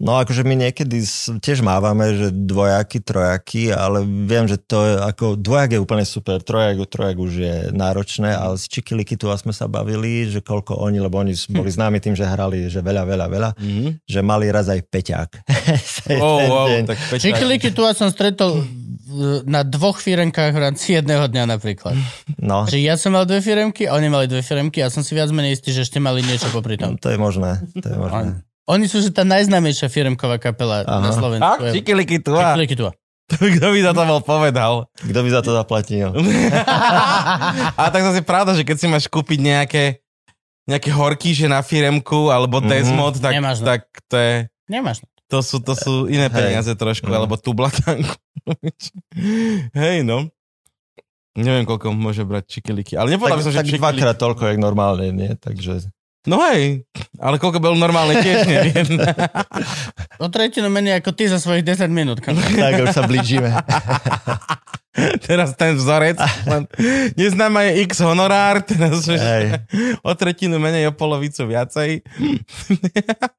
No 0.01 0.17
akože 0.17 0.43
my 0.43 0.57
niekedy 0.59 1.05
tiež 1.39 1.61
mávame, 1.61 2.09
že 2.11 2.27
dvojaky, 2.31 2.99
trojaky, 3.01 3.69
ale 3.69 4.01
viem, 4.01 4.49
že 4.49 4.57
to 4.57 4.81
je 4.81 4.93
ako, 4.97 5.37
dvojak 5.37 5.71
je 5.71 5.79
úplne 5.79 6.03
super, 6.03 6.41
trojak, 6.41 6.81
trojak 6.87 7.17
už 7.17 7.33
je 7.35 7.55
náročné, 7.71 8.33
ale 8.33 8.57
z 8.57 8.65
Čikiliky 8.71 9.15
tu 9.15 9.29
sme 9.29 9.53
sa 9.53 9.69
bavili, 9.69 10.25
že 10.27 10.41
koľko 10.41 10.81
oni, 10.81 10.99
lebo 10.99 11.21
oni 11.21 11.37
boli 11.47 11.69
známi 11.69 12.01
tým, 12.01 12.13
že 12.13 12.25
hrali, 12.25 12.67
že 12.67 12.81
veľa, 12.81 13.05
veľa, 13.05 13.27
veľa, 13.29 13.51
Mhm. 13.55 13.89
že 14.03 14.21
mali 14.21 14.49
raz 14.49 14.67
aj 14.67 14.81
peťák. 14.83 15.31
Oh, 16.19 16.41
wow, 16.43 16.67
deň. 16.67 16.85
tak 16.87 16.99
pečák. 17.07 17.21
Čikiliky 17.23 17.69
tu 17.71 17.85
som 17.91 18.09
stretol 18.09 18.65
v- 19.07 19.45
na 19.45 19.61
dvoch 19.63 19.99
firenkách 19.99 20.51
v 20.51 20.61
rámci 20.61 20.87
jedného 20.93 21.27
dňa 21.27 21.45
napríklad. 21.47 21.95
No, 22.37 22.65
Že 22.65 22.81
ja 22.81 22.97
som 22.97 23.13
mal 23.13 23.23
dve 23.23 23.39
firemky, 23.39 23.85
oni 23.85 24.09
mali 24.09 24.25
dve 24.25 24.41
firemky 24.41 24.81
a 24.81 24.89
som 24.89 25.01
si 25.01 25.13
viac 25.13 25.29
menej 25.29 25.55
istý, 25.55 25.71
že 25.71 25.85
ešte 25.85 25.99
mali 25.99 26.23
niečo 26.23 26.49
popri 26.49 26.75
tom. 26.75 26.97
to 26.97 27.09
je 27.09 27.19
možné, 27.19 27.61
to 27.77 27.85
je 27.85 27.97
možné. 27.97 28.43
Oni 28.71 28.87
sú 28.87 28.99
že 28.99 29.11
tá 29.11 29.23
najznámejšia 29.23 29.87
firemková 29.87 30.39
kapela 30.39 30.83
Aha. 30.83 31.01
na 31.01 31.11
Slovensku. 31.11 31.43
Tak, 31.61 31.75
čikiliky 31.75 32.17
tu 32.19 32.33
a 32.33 32.55
Čikiliky 32.55 32.75
tu. 32.75 32.87
kto 33.31 33.67
by 33.69 33.79
za 33.81 33.93
to 33.93 34.03
bol 34.05 34.21
povedal. 34.21 34.73
Kto 34.97 35.19
by 35.19 35.29
za 35.29 35.41
to 35.41 35.51
zaplatil? 35.53 36.11
a 37.75 37.85
tak 37.87 38.03
zase 38.05 38.21
pravda, 38.21 38.53
že 38.53 38.63
keď 38.63 38.77
si 38.77 38.87
máš 38.87 39.07
kúpiť 39.07 39.39
nejaké 39.41 39.85
nejaké 40.65 40.89
horkýže 40.89 41.47
na 41.47 41.61
firemku 41.61 42.27
alebo 42.29 42.59
Mhm. 42.59 42.69
Desmod, 42.69 43.15
tak, 43.17 43.33
Nemáš 43.33 43.59
tak 43.61 43.81
to, 44.07 44.15
je, 44.15 44.35
Nemáš. 44.67 45.03
to, 45.27 45.39
sú, 45.41 45.59
to 45.59 45.75
sú 45.75 46.07
iné 46.07 46.27
Hej. 46.27 46.35
peniaze 46.37 46.73
trošku, 46.73 47.07
Mhm. 47.07 47.17
alebo 47.17 47.35
tú 47.35 47.51
blatanku. 47.51 48.15
Hej, 49.75 50.03
no. 50.03 50.31
Neviem, 51.33 51.63
koľko 51.63 51.91
môže 51.91 52.23
brať 52.23 52.59
čikiliky. 52.59 52.95
Ale 52.95 53.15
nepovedal 53.15 53.39
by 53.39 53.45
som, 53.45 53.51
že 53.51 53.59
tak 53.59 53.67
čikiliky... 53.67 53.83
dvakrát 53.83 54.17
toľko, 54.17 54.43
jak 54.47 54.59
normálne, 54.59 55.11
nie? 55.11 55.31
Takže 55.33 55.87
No 56.29 56.37
hej, 56.53 56.85
ale 57.17 57.41
koľko 57.41 57.65
bol 57.65 57.73
normálne 57.81 58.21
tiež 58.21 58.45
neviem. 58.53 59.01
O 60.21 60.29
tretinu 60.29 60.69
menej 60.69 61.01
ako 61.01 61.17
ty 61.17 61.25
za 61.33 61.41
svojich 61.41 61.65
10 61.65 61.89
minút. 61.89 62.21
tak 62.61 62.77
už 62.77 62.93
sa 62.93 63.09
blížime. 63.09 63.49
teraz 65.27 65.57
ten 65.57 65.81
vzorec, 65.81 66.21
len 66.45 66.69
neznáma 67.17 67.73
je 67.73 67.87
x 67.89 68.05
honorár, 68.05 68.61
teraz 68.61 69.07
Hej. 69.07 69.65
o 70.05 70.13
tretinu 70.13 70.61
menej, 70.61 70.91
o 70.91 70.93
polovicu 70.93 71.47
viacej. 71.49 72.05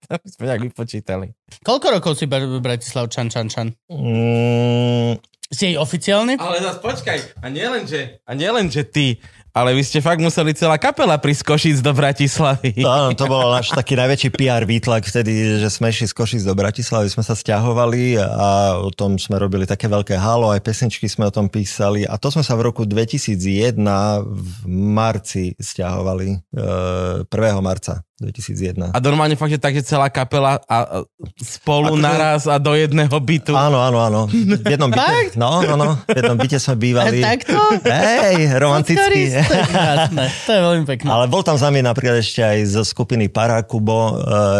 to 0.09 0.29
sme 0.31 0.49
nejak 0.49 0.71
vypočítali. 0.71 1.35
Koľko 1.61 2.01
rokov 2.01 2.17
si 2.17 2.25
Bratislav 2.25 3.11
Čan 3.13 3.29
Čan 3.29 3.51
Čan? 3.51 3.67
Mm, 3.91 5.21
Si 5.51 5.67
jej 5.67 5.75
oficiálny? 5.75 6.39
Ale 6.39 6.63
zase 6.63 6.79
počkaj, 6.79 7.43
a 7.43 7.51
nielen, 7.51 7.83
že, 7.83 8.23
a 8.23 8.31
nielen, 8.31 8.71
že 8.71 8.87
ty, 8.87 9.19
ale 9.51 9.75
vy 9.75 9.83
ste 9.83 9.99
fakt 9.99 10.23
museli 10.23 10.55
celá 10.55 10.79
kapela 10.79 11.19
prísť 11.19 11.43
z 11.43 11.47
Košíc 11.47 11.77
do 11.83 11.91
Bratislavy. 11.91 12.83
Áno, 12.87 13.11
to 13.11 13.27
bol 13.27 13.51
náš 13.51 13.75
taký 13.75 13.99
najväčší 13.99 14.29
PR 14.31 14.63
výtlak 14.63 15.03
vtedy, 15.03 15.59
že 15.59 15.67
sme 15.67 15.91
išli 15.91 16.07
z 16.07 16.15
Košic 16.15 16.41
do 16.47 16.55
Bratislavy, 16.55 17.11
sme 17.11 17.23
sa 17.23 17.35
stiahovali 17.35 18.15
a 18.19 18.79
o 18.79 18.91
tom 18.95 19.19
sme 19.19 19.35
robili 19.35 19.67
také 19.67 19.91
veľké 19.91 20.15
halo, 20.15 20.55
aj 20.55 20.63
pesničky 20.63 21.11
sme 21.11 21.27
o 21.27 21.33
tom 21.35 21.51
písali 21.51 22.07
a 22.07 22.15
to 22.15 22.31
sme 22.31 22.43
sa 22.43 22.55
v 22.55 22.71
roku 22.71 22.87
2001 22.87 23.75
v 24.23 24.51
marci 24.71 25.51
stiahovali, 25.59 26.39
e, 26.55 27.27
1. 27.27 27.59
marca 27.59 27.99
2001. 28.21 28.93
A 28.93 28.97
normálne 28.99 29.33
fakt, 29.33 29.49
že 29.49 29.57
tak, 29.57 29.73
že 29.73 29.81
celá 29.81 30.07
kapela 30.07 30.61
a, 30.61 30.77
a 30.77 30.77
spolu 31.37 31.93
Akože- 31.93 32.03
naraz 32.03 32.41
a 32.45 32.55
do 32.55 32.71
jedného 32.71 33.09
bytu. 33.11 33.51
Áno, 33.51 33.77
áno, 33.77 33.97
áno. 33.99 34.21
V 34.27 34.63
jednom 34.63 34.87
byte, 34.87 35.33
no, 35.35 35.59
no, 35.59 35.73
no, 35.75 35.87
v 36.03 36.15
jednom 36.15 36.37
byte 36.37 36.57
sme 36.57 36.75
bývali. 36.77 37.19
A 37.19 37.33
takto? 37.33 37.57
Hej, 37.81 38.37
romanticky. 38.55 39.33
To 39.41 39.53
je 39.53 39.65
krásne. 39.67 40.23
To 40.45 40.51
je 40.51 40.61
veľmi 40.61 40.85
pekné. 40.85 41.07
Ale 41.07 41.25
bol 41.25 41.41
tam 41.41 41.55
za 41.55 41.67
mňa 41.67 41.83
napríklad 41.83 42.17
ešte 42.17 42.39
aj 42.39 42.59
zo 42.69 42.83
skupiny 42.83 43.27
Parakubo, 43.27 43.91
uh, 44.13 44.15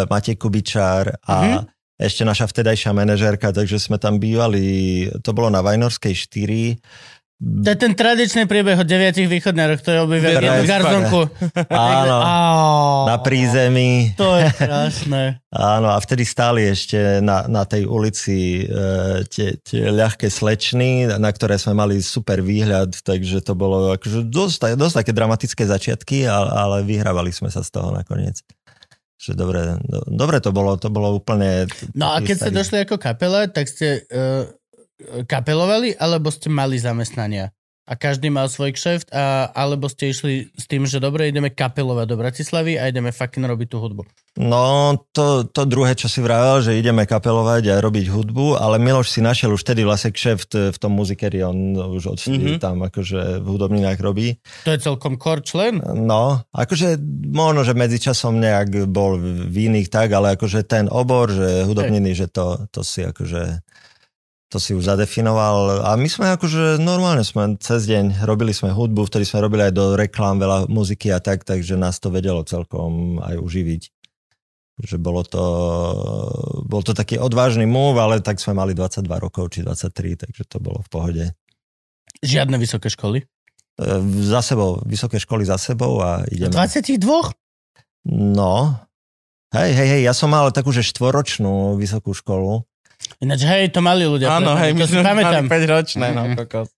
Matej 0.06 0.36
Kubičár 0.36 1.22
a 1.22 1.36
Mhm. 1.42 1.60
ešte 1.98 2.22
naša 2.24 2.46
vtedajšia 2.46 2.92
manažérka, 2.92 3.50
takže 3.50 3.78
sme 3.78 3.96
tam 3.96 4.18
bývali, 4.18 4.66
to 5.20 5.32
bolo 5.32 5.48
na 5.48 5.62
Vajnorskej 5.62 6.18
4. 6.18 6.82
To 7.42 7.74
je 7.74 7.78
ten 7.78 7.98
tradičný 7.98 8.46
priebeh 8.46 8.78
o 8.78 8.86
deviatich 8.86 9.26
východňaroch, 9.26 9.82
ktorý 9.82 10.06
objavia 10.06 10.38
v 10.38 10.46
jednom 10.46 10.68
garzonku. 10.70 11.22
Áno, 11.74 12.18
na 13.10 13.18
prízemí. 13.18 14.14
To 14.14 14.38
je 14.38 14.46
krásne. 14.54 15.42
Áno, 15.50 15.90
a 15.90 15.98
vtedy 15.98 16.22
stáli 16.22 16.70
ešte 16.70 17.18
na, 17.18 17.50
na 17.50 17.66
tej 17.66 17.90
ulici 17.90 18.62
e, 18.62 19.26
tie, 19.26 19.58
tie 19.58 19.90
ľahké 19.90 20.30
slečny, 20.30 21.10
na 21.18 21.30
ktoré 21.34 21.58
sme 21.58 21.74
mali 21.74 21.98
super 22.06 22.46
výhľad, 22.46 23.02
takže 23.02 23.42
to 23.42 23.58
bolo 23.58 23.90
akože 23.98 24.30
dosť, 24.30 24.78
dosť 24.78 24.96
také 25.02 25.12
dramatické 25.12 25.66
začiatky, 25.66 26.30
ale, 26.30 26.86
vyhrávali 26.86 27.34
sme 27.34 27.50
sa 27.50 27.66
z 27.66 27.74
toho 27.74 27.90
nakoniec. 27.90 28.38
Že 29.18 29.34
dobre, 29.34 29.82
do, 29.82 30.06
dobre 30.14 30.38
to 30.46 30.54
bolo, 30.54 30.78
to 30.78 30.94
bolo 30.94 31.18
úplne... 31.18 31.66
No 31.98 32.14
a 32.14 32.22
keď 32.22 32.36
ste 32.38 32.52
došli 32.54 32.78
ako 32.86 33.02
kapela, 33.02 33.50
tak 33.50 33.66
ste 33.66 34.06
uh, 34.14 34.46
kapelovali, 35.26 35.96
alebo 35.96 36.30
ste 36.30 36.48
mali 36.48 36.78
zamestnania? 36.78 37.52
A 37.92 37.98
každý 38.00 38.32
mal 38.32 38.48
svoj 38.48 38.72
kšeft, 38.72 39.12
a, 39.12 39.52
alebo 39.52 39.90
ste 39.92 40.14
išli 40.14 40.48
s 40.56 40.64
tým, 40.64 40.88
že 40.88 41.02
dobre, 41.02 41.28
ideme 41.28 41.52
kapelovať 41.52 42.06
do 42.08 42.16
Bratislavy 42.16 42.80
a 42.80 42.88
ideme 42.88 43.12
fucking 43.12 43.44
robiť 43.44 43.68
tú 43.68 43.84
hudbu. 43.84 44.08
No, 44.40 44.96
to, 45.12 45.44
to 45.44 45.68
druhé, 45.68 45.92
čo 45.98 46.08
si 46.08 46.24
vravel, 46.24 46.64
že 46.64 46.78
ideme 46.80 47.04
kapelovať 47.04 47.68
a 47.68 47.84
robiť 47.84 48.08
hudbu, 48.08 48.56
ale 48.56 48.80
Miloš 48.80 49.12
si 49.12 49.20
našiel 49.20 49.52
už 49.52 49.68
vtedy 49.68 49.84
vlastne 49.84 50.16
kšeft 50.16 50.72
v 50.72 50.78
tom 50.80 50.96
muzikeri, 50.96 51.44
on 51.44 51.76
už 51.76 52.16
odvtedy 52.16 52.56
Mhm. 52.56 52.62
tam 52.64 52.80
akože 52.86 53.44
v 53.44 53.48
hudobninách 53.50 54.00
robí. 54.00 54.40
To 54.64 54.72
je 54.72 54.80
celkom 54.80 55.20
core 55.20 55.44
člen. 55.44 55.84
No, 55.84 56.48
akože 56.56 56.96
možno, 57.28 57.68
že 57.68 57.76
medzičasom 57.76 58.40
nejak 58.40 58.88
bol 58.88 59.20
v 59.20 59.68
iných 59.68 59.92
tak, 59.92 60.16
ale 60.16 60.40
akože 60.40 60.64
ten 60.64 60.88
obor, 60.88 61.28
že 61.28 61.68
hudobniny, 61.68 62.16
že 62.16 62.32
to, 62.32 62.72
to 62.72 62.88
si 62.88 63.04
akože 63.04 63.68
to 64.52 64.60
si 64.60 64.76
už 64.76 64.84
zadefinoval 64.84 65.88
a 65.88 65.96
my 65.96 66.12
sme 66.12 66.36
akože 66.36 66.76
normálne 66.84 67.24
sme 67.24 67.56
cez 67.56 67.88
deň 67.88 68.28
robili 68.28 68.52
sme 68.52 68.76
hudbu, 68.76 69.08
vtedy 69.08 69.24
sme 69.24 69.48
robili 69.48 69.64
aj 69.64 69.74
do 69.74 69.96
reklám 69.96 70.44
veľa 70.44 70.68
muziky 70.68 71.08
a 71.08 71.24
tak, 71.24 71.48
takže 71.48 71.80
nás 71.80 72.04
to 72.04 72.12
vedelo 72.12 72.44
celkom 72.44 73.24
aj 73.24 73.40
uživiť. 73.40 73.84
Že 74.82 74.98
bolo 75.00 75.24
to, 75.24 75.46
bol 76.68 76.84
to 76.84 76.92
taký 76.92 77.16
odvážny 77.16 77.64
move, 77.64 77.96
ale 77.96 78.20
tak 78.20 78.44
sme 78.44 78.60
mali 78.60 78.76
22 78.76 79.08
rokov 79.08 79.56
či 79.56 79.64
23, 79.64 80.28
takže 80.28 80.44
to 80.44 80.60
bolo 80.60 80.84
v 80.84 80.90
pohode. 80.92 81.24
Žiadne 82.20 82.60
vysoké 82.60 82.92
školy. 82.92 83.24
E, 83.24 83.26
Za 84.26 84.44
sebou, 84.44 84.84
vysoké 84.84 85.16
školy 85.16 85.48
za 85.48 85.56
sebou 85.56 86.04
a 86.04 86.28
ideme. 86.28 86.52
22? 86.52 87.08
No, 88.12 88.76
hej, 89.54 89.72
hej, 89.72 89.88
hej, 89.96 90.02
ja 90.10 90.14
som 90.18 90.34
mal 90.34 90.50
takú, 90.52 90.74
že 90.74 90.84
štvoročnú 90.84 91.80
vysokú 91.80 92.12
školu. 92.12 92.66
Ináč, 93.20 93.44
hej, 93.44 93.74
to 93.76 93.84
mali 93.84 94.08
ľudia. 94.08 94.32
Áno, 94.32 94.56
hej, 94.56 94.72
my 94.72 94.84
sme 94.88 95.02
mali 95.04 95.26
pamätám. 95.26 95.44
5 95.50 95.74
ročné, 95.74 96.06
no 96.16 96.24
kokos. 96.40 96.72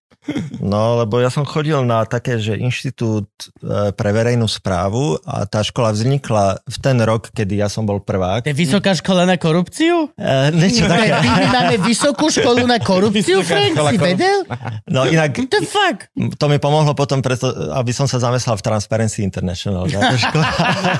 No, 0.64 1.04
lebo 1.04 1.20
ja 1.20 1.28
som 1.28 1.44
chodil 1.44 1.76
na 1.84 2.08
také, 2.08 2.40
že 2.40 2.56
inštitút 2.56 3.28
e, 3.60 3.92
pre 3.92 4.08
verejnú 4.08 4.48
správu 4.48 5.20
a 5.20 5.44
tá 5.44 5.60
škola 5.60 5.92
vznikla 5.92 6.64
v 6.64 6.76
ten 6.80 6.96
rok, 7.04 7.28
kedy 7.28 7.60
ja 7.60 7.68
som 7.68 7.84
bol 7.84 8.00
prvák. 8.00 8.48
To 8.48 8.52
je 8.52 8.56
vysoká 8.56 8.96
škola 8.96 9.28
na 9.28 9.36
korupciu? 9.36 10.16
E, 10.16 10.48
niečo 10.56 10.88
také. 10.88 11.12
my 11.20 11.48
máme 11.60 11.76
vysokú 11.84 12.32
školu 12.32 12.64
na 12.64 12.80
korupciu, 12.80 13.44
Frank, 13.44 13.76
si 13.76 13.96
vedel? 14.00 14.48
No 14.88 15.04
inak, 15.04 15.36
the 15.36 15.60
fuck? 15.60 16.08
to 16.40 16.46
mi 16.48 16.56
pomohlo 16.56 16.96
potom, 16.96 17.20
preto, 17.20 17.52
aby 17.76 17.92
som 17.92 18.08
sa 18.08 18.16
zamestnal 18.16 18.56
v 18.56 18.64
Transparency 18.64 19.20
International. 19.20 19.84
Škola, 19.92 20.48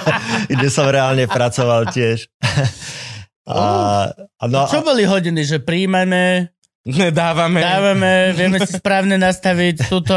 kde 0.53 0.69
som 0.69 0.85
reálne 0.85 1.25
pracoval 1.25 1.89
tiež. 1.89 2.29
A, 3.45 4.09
a 4.41 4.45
no, 4.49 4.65
Čo 4.69 4.81
boli 4.81 5.05
hodiny, 5.05 5.45
že 5.45 5.61
príjmame, 5.61 6.55
Nedávame 6.85 7.65
dávame, 7.65 8.37
vieme 8.37 8.61
si 8.61 8.77
správne 8.77 9.17
nastaviť 9.17 9.89
túto... 9.89 10.13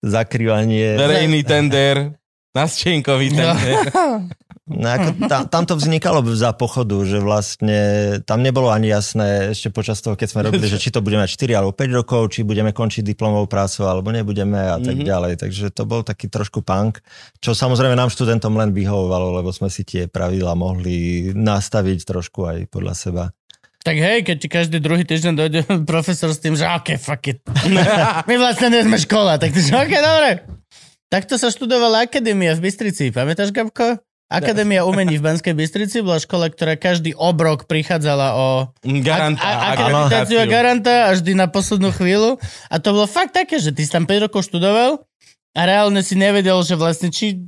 zakrývanie. 0.00 0.96
verejný 0.96 1.44
tender. 1.44 2.16
Na 2.56 2.64
Stenkovi. 2.64 3.36
Ten, 3.36 3.52
No, 4.66 4.82
ako 4.82 5.30
tam, 5.30 5.42
tam 5.46 5.62
to 5.62 5.78
vznikalo 5.78 6.26
za 6.34 6.50
pochodu, 6.50 6.98
že 7.06 7.22
vlastne 7.22 7.78
tam 8.26 8.42
nebolo 8.42 8.66
ani 8.74 8.90
jasné 8.90 9.54
ešte 9.54 9.70
počas 9.70 10.02
toho, 10.02 10.18
keď 10.18 10.26
sme 10.26 10.42
robili, 10.42 10.66
že 10.66 10.82
či 10.82 10.90
to 10.90 10.98
budeme 10.98 11.22
mať 11.22 11.38
4 11.38 11.54
alebo 11.54 11.70
5 11.70 11.98
rokov, 12.02 12.34
či 12.34 12.42
budeme 12.42 12.74
končiť 12.74 13.06
diplomovou 13.06 13.46
prácu 13.46 13.86
alebo 13.86 14.10
nebudeme 14.10 14.58
a 14.58 14.82
tak 14.82 14.98
mm-hmm. 14.98 15.06
ďalej. 15.06 15.32
Takže 15.38 15.70
to 15.70 15.86
bol 15.86 16.02
taký 16.02 16.26
trošku 16.26 16.66
punk, 16.66 16.98
čo 17.38 17.54
samozrejme 17.54 17.94
nám 17.94 18.10
študentom 18.10 18.58
len 18.58 18.74
vyhovovalo, 18.74 19.38
lebo 19.38 19.54
sme 19.54 19.70
si 19.70 19.86
tie 19.86 20.10
pravidla 20.10 20.58
mohli 20.58 21.30
nastaviť 21.30 21.98
trošku 22.02 22.50
aj 22.50 22.58
podľa 22.66 22.94
seba. 22.98 23.24
Tak 23.86 24.02
hej, 24.02 24.26
keď 24.26 24.36
ti 24.42 24.48
každý 24.50 24.82
druhý 24.82 25.06
týždeň 25.06 25.32
dojde 25.38 25.60
profesor 25.94 26.34
s 26.34 26.42
tým, 26.42 26.58
že 26.58 26.66
ok, 26.66 26.98
fuck 26.98 27.22
it. 27.30 27.38
My 28.28 28.34
vlastne 28.34 28.74
nie 28.74 28.82
sme 28.82 28.98
škola, 28.98 29.38
tak 29.38 29.54
ty 29.54 29.62
že 29.62 29.78
ok, 29.78 29.94
dobre. 29.94 30.30
Takto 31.06 31.38
sa 31.38 31.54
študovala 31.54 32.10
akadémia 32.10 32.58
v 32.58 32.66
Bystrici, 32.66 33.14
pamätáš, 33.14 33.54
Gabko? 33.54 34.02
Akadémia 34.26 34.82
umení 34.82 35.22
v 35.22 35.26
Banskej 35.26 35.54
Bystrici 35.54 36.02
bola 36.02 36.18
škola, 36.18 36.50
ktorá 36.50 36.74
každý 36.74 37.14
obrok 37.14 37.70
prichádzala 37.70 38.34
o 38.34 38.46
Garanta. 38.82 39.38
a, 39.38 39.50
a, 39.54 39.66
akreditáciu 39.78 40.38
a 40.42 40.46
garanta 40.50 40.94
a 41.06 41.14
vždy 41.14 41.38
na 41.38 41.46
poslednú 41.46 41.94
chvíľu. 41.94 42.34
A 42.66 42.82
to 42.82 42.90
bolo 42.90 43.06
fakt 43.06 43.38
také, 43.38 43.62
že 43.62 43.70
ty 43.70 43.86
si 43.86 43.90
tam 43.94 44.02
5 44.02 44.26
rokov 44.26 44.50
študoval 44.50 44.98
a 45.54 45.60
reálne 45.62 46.02
si 46.02 46.18
nevedel, 46.18 46.58
že 46.66 46.74
vlastne 46.74 47.14
či 47.14 47.38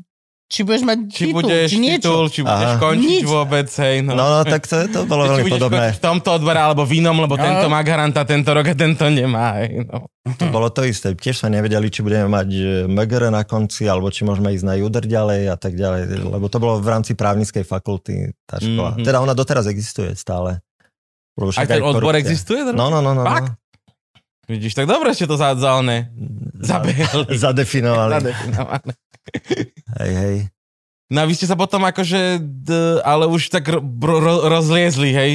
či 0.49 0.65
budeš 0.65 0.81
mať 0.83 0.99
či 1.07 1.23
titul, 1.23 1.37
budeš 1.39 1.69
či 1.69 1.77
niečo. 1.77 2.01
titul, 2.03 2.25
či 2.27 2.41
budeš 2.41 2.71
Aha. 2.71 2.81
končiť 2.81 3.21
Nič. 3.21 3.29
vôbec, 3.29 3.69
hej. 3.69 3.97
No. 4.01 4.13
No, 4.13 4.25
no 4.31 4.41
tak 4.43 4.65
to, 4.65 4.77
to 4.87 5.05
bolo 5.05 5.29
veľmi 5.29 5.45
podobné. 5.47 5.87
v 5.93 6.01
tomto 6.01 6.29
odbore 6.33 6.57
alebo 6.57 6.83
v 6.83 6.99
inom, 6.99 7.13
lebo 7.15 7.37
No. 7.37 7.45
tento 7.45 7.67
má 7.67 7.81
garanta 7.83 8.25
tento 8.25 8.49
rok 8.49 8.65
a 8.65 8.73
tento 8.73 9.05
nemá. 9.07 9.61
Hej, 9.61 9.85
no. 9.85 10.09
To 10.31 10.45
bolo 10.49 10.69
to 10.69 10.83
isté. 10.83 11.13
Tiež 11.13 11.37
sme 11.39 11.53
nevedeli, 11.53 11.87
či 11.87 12.01
budeme 12.01 12.27
mať 12.27 12.49
e, 12.51 12.61
MGR 12.87 13.29
na 13.29 13.43
konci, 13.43 13.85
alebo 13.85 14.09
či 14.09 14.23
môžeme 14.23 14.49
ísť 14.51 14.65
na 14.65 14.75
JUDR 14.75 15.05
ďalej 15.05 15.41
a 15.47 15.57
tak 15.57 15.73
ďalej. 15.73 16.01
Lebo 16.19 16.47
to 16.47 16.57
bolo 16.57 16.77
v 16.77 16.89
rámci 16.89 17.13
právnickej 17.13 17.63
fakulty 17.63 18.13
tá 18.43 18.57
škola. 18.57 18.97
Mhm. 18.97 19.05
Teda 19.05 19.21
ona 19.21 19.33
doteraz 19.33 19.65
existuje 19.65 20.13
stále. 20.15 20.65
Lebo 21.35 21.49
Aj 21.51 21.65
ten 21.65 21.79
odbor 21.79 22.09
korupcia. 22.09 22.25
existuje? 22.25 22.61
No, 22.67 22.89
no, 22.89 22.99
no. 22.99 23.13
no, 23.13 23.21
no. 23.21 23.23
Fakt? 23.23 23.53
Vidíš, 24.45 24.73
tak 24.75 24.89
dobre 24.89 25.13
ste 25.13 25.25
to 25.25 25.37
za, 25.37 25.53
za 25.55 25.77
one 25.77 26.09
zabehli. 26.59 27.37
Zadefinovali. 27.37 28.13
Zadefinované. 28.17 28.93
Hej, 29.99 30.13
hej. 30.15 30.37
No 31.09 31.25
a 31.25 31.29
vy 31.29 31.33
ste 31.33 31.49
sa 31.49 31.57
potom 31.57 31.81
akože, 31.89 32.37
d, 32.37 33.01
ale 33.01 33.25
už 33.25 33.49
tak 33.49 33.65
ro, 33.65 33.81
ro, 34.05 34.45
rozliezli, 34.45 35.09
hej, 35.17 35.33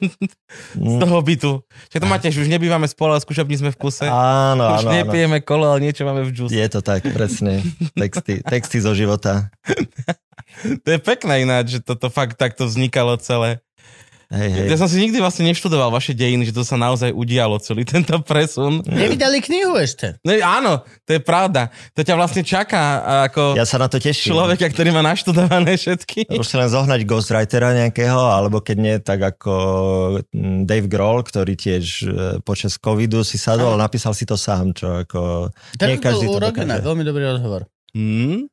z 0.92 0.94
toho 1.00 1.16
bytu. 1.24 1.64
Že 1.88 1.98
to 2.04 2.06
máte, 2.06 2.28
že 2.28 2.44
už 2.44 2.52
nebývame 2.52 2.84
spolu, 2.84 3.16
ale 3.16 3.24
skúšobní 3.24 3.56
sme 3.56 3.72
v 3.72 3.80
kuse. 3.80 4.04
Áno, 4.04 4.76
už 4.76 4.84
áno, 4.84 4.88
áno. 4.92 4.98
nepijeme 5.00 5.40
kolo, 5.40 5.72
ale 5.72 5.88
niečo 5.88 6.04
máme 6.04 6.28
v 6.28 6.36
džuse. 6.36 6.52
Je 6.52 6.68
to 6.68 6.84
tak, 6.84 7.00
presne. 7.16 7.64
Texty, 7.96 8.44
texty 8.44 8.76
zo 8.84 8.92
života. 8.92 9.48
To 10.60 10.88
je 10.90 10.98
pekné 10.98 11.46
ináč, 11.46 11.78
že 11.78 11.80
toto 11.80 12.10
fakt 12.10 12.34
takto 12.34 12.66
vznikalo 12.66 13.14
celé. 13.22 13.62
Hej, 14.30 14.46
hej. 14.46 14.66
Ja 14.70 14.78
som 14.78 14.86
si 14.86 15.02
nikdy 15.02 15.18
vlastne 15.18 15.42
neštudoval 15.42 15.90
vaše 15.90 16.14
dejiny, 16.14 16.46
že 16.46 16.54
to 16.54 16.62
sa 16.62 16.78
naozaj 16.78 17.10
udialo, 17.10 17.58
celý 17.58 17.82
tento 17.82 18.14
presun. 18.22 18.78
Nevydali 18.86 19.42
knihu 19.42 19.74
ešte. 19.74 20.22
No, 20.22 20.30
áno, 20.38 20.86
to 21.02 21.18
je 21.18 21.20
pravda. 21.20 21.74
To 21.98 22.06
ťa 22.06 22.14
vlastne 22.14 22.46
čaká 22.46 23.02
ako 23.26 23.58
Ja 23.58 23.66
sa 23.66 23.82
na 23.82 23.90
to 23.90 23.98
teším. 23.98 24.30
človeka, 24.30 24.70
ktorý 24.70 24.94
má 24.94 25.02
naštudované 25.02 25.74
všetky. 25.74 26.30
Už 26.30 26.46
len 26.54 26.70
zohnať 26.70 27.02
ghostwritera 27.10 27.74
nejakého, 27.74 28.22
alebo 28.22 28.62
keď 28.62 28.76
nie, 28.78 28.94
tak 29.02 29.18
ako 29.18 29.52
mm, 30.30 30.62
Dave 30.62 30.86
Grohl, 30.86 31.26
ktorý 31.26 31.58
tiež 31.58 31.84
e, 32.06 32.08
počas 32.46 32.78
covidu 32.78 33.26
si 33.26 33.34
sadol 33.34 33.74
a 33.74 33.82
napísal 33.82 34.14
si 34.14 34.30
to 34.30 34.38
sám, 34.38 34.70
čo 34.78 35.02
ako... 35.02 35.50
Nie 35.82 35.98
každý 35.98 36.30
to 36.30 36.38
dokáže. 36.38 36.86
veľmi 36.86 37.02
dobrý 37.02 37.26
rozhovor. 37.26 37.66
Mm? 37.98 38.46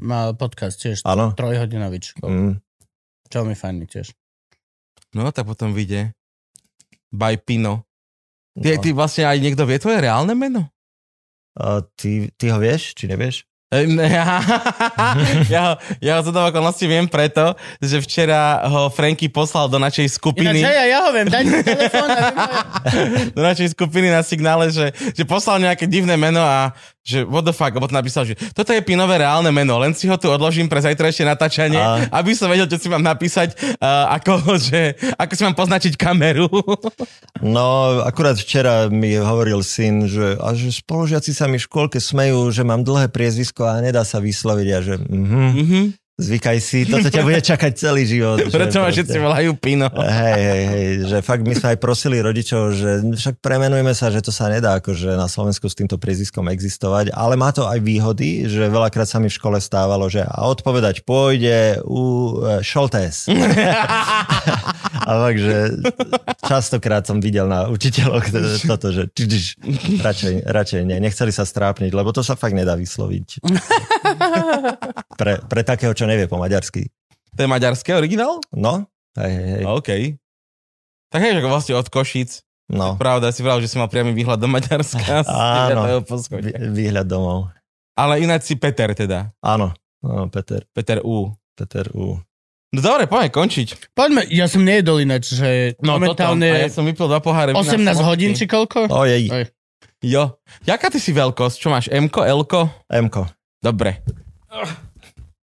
Mal 0.00 0.32
podcast 0.40 0.80
tiež, 0.80 1.04
Áno. 1.04 1.36
trojhodinový. 1.36 2.00
Mm. 2.24 2.64
Veľmi 3.28 3.52
fajný 3.52 3.84
tiež. 3.84 4.08
No, 5.16 5.32
tak 5.32 5.48
potom 5.48 5.72
vyjde. 5.72 6.12
By 7.08 7.40
Pino. 7.40 7.88
Ty, 8.52 8.76
No. 8.76 8.82
ty 8.84 8.88
vlastne 8.92 9.24
aj 9.24 9.38
niekto 9.40 9.64
vie 9.64 9.80
tvoje 9.80 10.04
reálne 10.04 10.36
meno? 10.36 10.68
A 11.56 11.80
ty, 11.96 12.28
ty 12.36 12.52
ho 12.52 12.60
vieš, 12.60 12.92
či 12.92 13.08
nevieš? 13.08 13.47
Ne, 13.68 14.08
ja, 15.52 15.62
ho, 15.68 15.74
ja 16.00 16.12
ho 16.16 16.20
zhodou 16.24 16.48
okolností 16.48 16.88
viem 16.88 17.04
preto, 17.04 17.52
že 17.84 18.00
včera 18.00 18.64
ho 18.64 18.88
Franky 18.88 19.28
poslal 19.28 19.68
do 19.68 19.76
našej 19.76 20.08
Ináč, 20.08 20.16
skupiny. 20.16 20.58
hej, 20.64 20.88
ja 20.88 20.98
ho 21.04 21.12
viem, 21.12 21.28
daj 21.28 21.44
mi 21.44 21.60
telefón 21.60 22.08
do 23.36 23.42
našej 23.44 23.76
skupiny 23.76 24.08
na 24.08 24.24
signále, 24.24 24.72
že, 24.72 24.88
že 25.12 25.20
poslal 25.28 25.60
nejaké 25.60 25.84
divné 25.84 26.16
meno 26.16 26.40
a 26.40 26.72
že 27.04 27.24
what 27.24 27.44
the 27.44 27.52
fuck, 27.52 27.72
lebo 27.72 27.88
to 27.88 27.96
napísal, 27.96 28.24
že 28.24 28.36
toto 28.52 28.68
je 28.68 28.84
Pinové 28.84 29.16
reálne 29.20 29.48
meno, 29.48 29.80
len 29.80 29.96
si 29.96 30.04
ho 30.08 30.16
tu 30.20 30.28
odložím 30.28 30.68
pre 30.68 30.80
zajtrajšie 30.84 31.24
natáčanie, 31.24 31.80
A- 31.80 32.04
aby 32.20 32.36
som 32.36 32.52
vedel, 32.52 32.68
čo 32.68 32.76
si 32.76 32.88
mám 32.92 33.00
napísať, 33.00 33.56
uh, 33.80 34.12
ako, 34.16 34.32
že, 34.68 34.92
ako 35.16 35.32
si 35.32 35.42
mám 35.44 35.56
poznačiť 35.56 35.92
kameru. 35.96 36.48
No, 37.40 38.00
akurát 38.04 38.36
včera 38.36 38.92
mi 38.92 39.16
hovoril 39.16 39.64
syn, 39.64 40.04
že, 40.04 40.36
a 40.36 40.52
že 40.52 40.68
spolužiaci 40.68 41.32
sa 41.32 41.48
mi 41.48 41.56
v 41.56 41.64
škôlke 41.64 41.96
smejú, 41.96 42.52
že 42.52 42.60
mám 42.60 42.84
dlhé 42.84 43.08
priezvisko 43.08 43.57
a 43.64 43.80
nedá 43.80 44.04
sa 44.04 44.20
vysloviť 44.20 44.68
a 44.70 44.78
že 44.78 44.94
mhm, 45.00 45.46
Mhm. 45.58 45.80
zvykaj 46.18 46.58
si, 46.58 46.82
toto 46.82 47.06
ťa 47.06 47.22
bude 47.22 47.38
čakať 47.38 47.72
celý 47.78 48.02
život. 48.02 48.42
Preto 48.50 48.82
ma 48.82 48.90
všetci 48.90 49.16
volajú 49.22 49.54
Pino. 49.54 49.86
Hej, 50.18 50.42
hej, 50.42 50.62
hej, 50.66 50.88
že 51.06 51.16
fakt 51.22 51.46
my 51.46 51.54
sme 51.54 51.68
aj 51.74 51.78
prosili 51.78 52.18
rodičov, 52.18 52.74
že 52.74 52.90
však 53.14 53.38
premenujeme 53.38 53.94
sa, 53.94 54.10
že 54.10 54.18
to 54.18 54.34
sa 54.34 54.50
nedá 54.50 54.82
akože 54.82 55.14
na 55.14 55.30
Slovensku 55.30 55.70
s 55.70 55.78
týmto 55.78 55.94
priezviskom 55.94 56.50
existovať, 56.50 57.14
ale 57.14 57.38
má 57.38 57.54
to 57.54 57.70
aj 57.70 57.78
výhody, 57.78 58.50
že 58.50 58.66
veľakrát 58.66 59.06
sa 59.06 59.22
mi 59.22 59.30
v 59.30 59.38
škole 59.38 59.62
stávalo, 59.62 60.10
že 60.10 60.26
a 60.26 60.50
odpovedať 60.50 61.06
pôjde 61.06 61.86
u 61.86 62.02
e, 62.42 62.66
Šoltés. 62.66 63.30
a 65.08 65.12
fakt, 65.18 65.38
že 65.38 65.56
častokrát 66.42 67.00
som 67.02 67.16
videl 67.16 67.44
na 67.44 67.64
učiteľoch 67.66 68.26
t- 68.26 68.40
toto, 68.62 68.88
že 68.88 69.08
či- 69.08 69.24
či- 69.26 69.56
radšej, 69.96 70.44
radšej 70.44 70.80
nie, 70.84 71.00
nechceli 71.00 71.30
sa 71.30 71.42
strápniť, 71.42 71.88
lebo 71.90 72.10
to 72.10 72.20
sa 72.20 72.34
fakt 72.34 72.52
nedá 72.52 72.74
vysloviť. 72.74 73.40
Pre, 75.10 75.32
pre 75.42 75.60
takého, 75.62 75.92
čo 75.92 76.04
nevie 76.04 76.24
po 76.24 76.36
maďarsky. 76.36 76.86
To 77.32 77.40
je 77.40 77.48
maďarské 77.48 77.92
originál? 77.92 78.38
No, 78.50 78.84
hej, 79.16 79.32
hej, 79.32 79.48
hej. 79.50 79.64
OK. 79.66 79.90
Tak 81.08 81.20
hej, 81.20 81.32
že 81.34 81.40
vlastne 81.42 81.74
od 81.74 81.86
Košic. 81.86 82.44
No. 82.68 82.94
Pravda, 82.94 83.32
si 83.32 83.40
vravel, 83.40 83.64
že 83.64 83.70
si 83.70 83.76
mal 83.76 83.88
priamy 83.88 84.12
výhľad 84.12 84.36
do 84.36 84.44
Maďarska. 84.44 85.24
Áno. 85.72 86.04
9. 86.04 86.04
poschodia. 86.04 86.52
Vý- 86.52 86.84
Výhľad 86.84 87.06
domov. 87.06 87.48
Ale 87.94 88.20
ináč 88.20 88.44
si 88.44 88.54
Peter 88.54 88.92
teda. 88.92 89.32
Áno, 89.40 89.72
áno 89.98 90.28
Peter, 90.28 90.62
Peter 90.68 91.00
U. 91.00 91.32
Peter 91.50 91.88
U. 91.90 92.20
No 92.68 92.84
dobre, 92.84 93.08
poďme 93.08 93.32
končiť. 93.32 93.96
Poďme, 93.96 94.28
ja 94.28 94.44
som 94.44 94.60
nejedol 94.60 95.00
ináč, 95.00 95.32
že 95.32 95.72
No 95.80 95.96
momentálne 95.96 96.52
toto. 96.52 96.60
A 96.60 96.64
ja 96.64 96.68
som 96.68 96.84
vypil 96.84 97.06
dva 97.08 97.20
poháre. 97.24 97.56
vína 97.56 97.64
18 97.64 97.96
smotky. 97.96 98.04
hodín 98.04 98.32
či 98.36 98.44
koľko? 98.44 98.92
Ojej, 98.92 99.24
Oj. 99.32 99.44
Jo. 100.04 100.36
Jaká 100.68 100.92
ty 100.92 101.00
si 101.00 101.16
veľkosť? 101.16 101.56
Čo 101.58 101.68
máš? 101.72 101.88
M-ko, 101.88 102.22
L-ko? 102.22 102.70
Emko. 102.86 103.26
Dobre. 103.58 104.04
Tak 104.48 104.68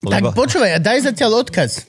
Lebo, 0.03 0.35
počúvaj, 0.35 0.77
a 0.77 0.79
daj 0.83 1.15
zatiaľ 1.15 1.47
odkaz. 1.47 1.87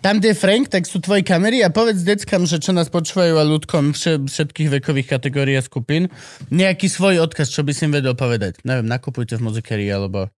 Tam, 0.00 0.22
kde 0.22 0.32
je 0.32 0.38
Frank, 0.38 0.70
tak 0.70 0.86
sú 0.86 1.02
tvoje 1.02 1.26
kamery 1.26 1.66
a 1.66 1.68
povedz 1.68 2.06
deckám, 2.06 2.46
že 2.46 2.62
čo 2.62 2.70
nás 2.70 2.86
počúvajú 2.86 3.36
a 3.36 3.44
ľudkom 3.44 3.90
vše, 3.90 4.22
všetkých 4.22 4.78
vekových 4.78 5.18
kategórií 5.18 5.58
a 5.58 5.66
skupín, 5.66 6.14
nejaký 6.54 6.86
svoj 6.86 7.26
odkaz, 7.26 7.50
čo 7.50 7.66
by 7.66 7.74
si 7.74 7.90
im 7.90 7.92
vedel 7.92 8.14
povedať. 8.14 8.62
Neviem, 8.62 8.86
nakupujte 8.86 9.34
v 9.34 9.50
muzikerii, 9.50 9.90
alebo... 9.90 10.30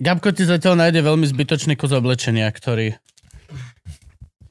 Gabko 0.00 0.32
ti 0.32 0.48
zatiaľ 0.48 0.88
nájde 0.88 1.04
veľmi 1.04 1.26
zbytočný 1.28 1.76
kus 1.76 1.92
oblečenia, 1.92 2.48
ktorý 2.48 2.96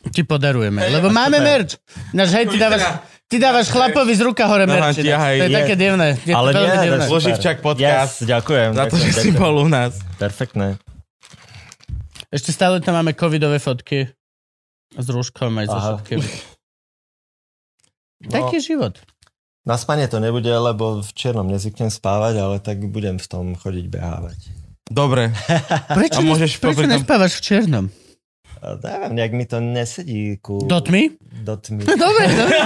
ti 0.10 0.22
podarujeme. 0.22 0.84
Lebo 0.90 1.08
máme 1.08 1.38
merch. 1.38 1.80
Náš, 2.12 2.34
hej, 2.34 2.46
ty 2.46 2.58
dávaš, 2.58 2.84
ty 3.26 3.36
dávaš 3.38 3.68
chlapovi 3.68 4.12
z 4.12 4.22
ruka 4.22 4.44
hore 4.44 4.64
No, 4.64 4.74
merch. 4.74 4.98
ťahaj, 4.98 5.36
To 5.38 5.46
je 5.46 5.50
je. 5.50 5.58
také 5.58 5.76
divné. 5.76 6.08
Je 6.20 6.34
Ale 6.34 6.50
to 6.50 6.58
veľmi 6.58 6.74
nie, 6.74 6.84
divné. 6.84 7.06
Zloživčak 7.06 7.56
podcast. 7.60 8.20
yes, 8.20 8.26
ďakujem. 8.26 8.70
Za 8.70 8.84
to, 8.84 8.96
ďakujem, 8.96 9.00
že 9.02 9.12
si 9.14 9.30
ďakujem. 9.30 9.40
bol 9.40 9.56
u 9.58 9.68
nás. 9.68 9.94
Perfektné. 10.18 10.68
Ešte 12.28 12.50
stále 12.50 12.80
tam 12.80 12.96
máme 12.96 13.14
covidové 13.14 13.58
fotky 13.58 14.10
s 14.92 15.08
rúškom 15.08 15.54
aj 15.56 15.68
so 15.68 15.78
všetkým. 15.78 16.20
No, 18.24 18.32
Taký 18.32 18.64
život. 18.64 18.96
na 19.64 19.76
spanie 19.76 20.08
to 20.08 20.16
nebude, 20.18 20.48
lebo 20.48 21.00
v 21.00 21.12
čiernom 21.12 21.44
nezvyknem 21.44 21.88
spávať, 21.88 22.40
ale 22.40 22.56
tak 22.60 22.80
budem 22.82 23.16
v 23.16 23.28
tom 23.28 23.52
chodiť 23.52 23.86
behávať. 23.90 24.40
Dobre. 24.86 25.36
Prečo, 26.00 26.20
A 26.20 26.26
môžeš 26.26 26.56
prečo 26.56 26.88
nespávaš 26.88 27.36
v 27.36 27.44
černom? 27.44 27.86
Neviem, 28.80 29.12
nejak 29.14 29.32
mi 29.32 29.46
to 29.46 29.58
nesedí 29.58 30.38
ku... 30.38 30.64
Do 30.64 30.80
tmy? 30.80 31.16
Do 31.42 31.56
tmy. 31.56 31.84
Dobre, 32.04 32.26
dobre. 32.30 32.58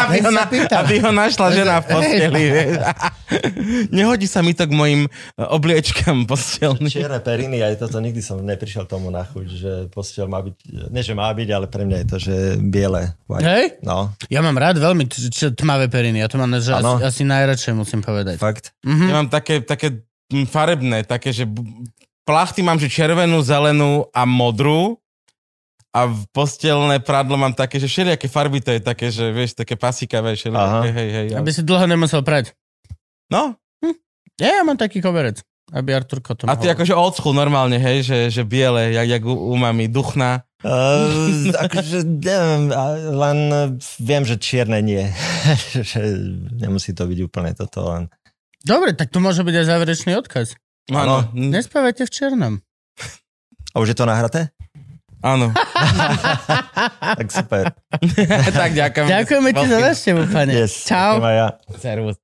aby, 0.00 0.18
ho 0.20 0.30
na, 0.30 0.44
aby 0.76 0.94
ho 0.98 1.10
našla 1.10 1.48
žena 1.50 1.78
v 1.78 1.86
posteli. 1.88 2.42
vieš. 2.48 2.74
Nehodí 3.90 4.24
sa 4.24 4.40
mi 4.40 4.52
to 4.52 4.64
k 4.64 4.72
mojim 4.72 5.00
e, 5.04 5.10
obliečkam 5.38 6.24
postelným. 6.24 6.88
Čierne 6.88 7.18
periny, 7.18 7.60
aj 7.60 7.78
toto 7.78 7.98
nikdy 7.98 8.18
som 8.18 8.38
neprišiel 8.38 8.84
tomu 8.84 9.08
na 9.08 9.22
chuť, 9.22 9.46
že 9.48 9.72
posteľ 9.88 10.26
má 10.26 10.40
byť, 10.40 10.56
nie 10.90 11.02
že 11.02 11.12
má 11.12 11.28
byť, 11.28 11.48
ale 11.50 11.66
pre 11.66 11.82
mňa 11.84 11.96
je 11.96 12.06
to, 12.06 12.18
že 12.18 12.34
biele. 12.60 13.14
white. 13.24 13.44
Hej? 13.44 13.64
No, 13.80 14.10
Ja 14.26 14.40
mám 14.40 14.54
rád 14.54 14.76
veľmi 14.76 15.04
t- 15.04 15.28
t- 15.28 15.52
tmavé 15.52 15.86
periny. 15.86 16.18
Ja 16.18 16.28
to 16.28 16.36
mám 16.36 16.50
že 16.54 16.72
asi, 16.72 17.02
asi 17.04 17.22
najradšej, 17.22 17.72
musím 17.72 18.00
povedať. 18.00 18.36
fakt. 18.36 18.72
Mhm. 18.82 19.04
Ja 19.04 19.14
mám 19.14 19.28
také, 19.28 19.60
také 19.60 20.02
farebné, 20.48 21.04
také, 21.04 21.30
že 21.30 21.44
plachty 22.24 22.64
mám, 22.64 22.80
že 22.80 22.88
červenú, 22.88 23.44
zelenú 23.44 24.08
a 24.10 24.24
modrú. 24.24 24.96
A 25.94 26.10
v 26.10 26.26
postelné 26.34 26.98
prádlo 26.98 27.38
mám 27.38 27.54
také, 27.54 27.78
že 27.78 27.86
všelijaké 27.86 28.26
farby 28.26 28.58
to 28.58 28.74
je 28.74 28.80
také, 28.82 29.14
že 29.14 29.30
vieš, 29.30 29.54
také 29.54 29.78
pasíkavé, 29.78 30.34
všelijaké, 30.34 30.90
hej, 30.90 31.08
hej. 31.14 31.26
Aby 31.38 31.54
si 31.54 31.62
dlho 31.62 31.86
nemusel 31.86 32.26
prať. 32.26 32.50
No, 33.30 33.54
Ja, 34.34 34.58
ja 34.58 34.62
mám 34.66 34.74
taký 34.74 34.98
koberec, 34.98 35.38
aby 35.70 35.94
Artur 35.94 36.18
to 36.18 36.50
a 36.50 36.58
ty 36.58 36.66
akože 36.66 36.90
old 36.90 37.14
school 37.14 37.38
normálne, 37.38 37.78
hej, 37.78 38.02
že, 38.02 38.18
že 38.26 38.42
biele, 38.42 38.90
jak, 38.90 39.06
jak 39.06 39.22
u, 39.22 39.54
u 39.54 39.54
mami, 39.54 39.86
duchná. 39.86 40.42
Uh, 40.66 41.54
akože, 41.70 42.02
neviem, 42.02 42.74
len 43.14 43.38
viem, 44.02 44.26
že 44.26 44.34
čierne 44.34 44.82
nie. 44.82 45.06
že 45.94 46.02
nemusí 46.58 46.90
to 46.90 47.06
byť 47.06 47.18
úplne 47.22 47.54
toto 47.54 47.86
len. 47.86 48.10
Dobre, 48.66 48.98
tak 48.98 49.14
to 49.14 49.22
môže 49.22 49.46
byť 49.46 49.54
aj 49.62 49.66
záverečný 49.70 50.12
odkaz. 50.18 50.58
Áno, 50.90 51.30
Nespávajte 51.30 52.02
v 52.02 52.10
černom. 52.10 52.54
A 53.70 53.76
už 53.78 53.94
je 53.94 53.96
to 54.02 54.10
nahraté? 54.10 54.50
Áno. 55.24 55.46
Tak 57.00 57.28
super. 57.32 57.64
tak 58.60 58.70
ďakujem. 58.76 59.06
Ďakujeme 59.08 59.50
ti 59.56 59.64
za 59.64 59.78
návštevu, 59.80 60.22
pane. 60.28 60.52
Yes. 60.52 60.84
Čau. 60.84 61.24
ja. 61.24 61.56
Servus. 61.80 62.23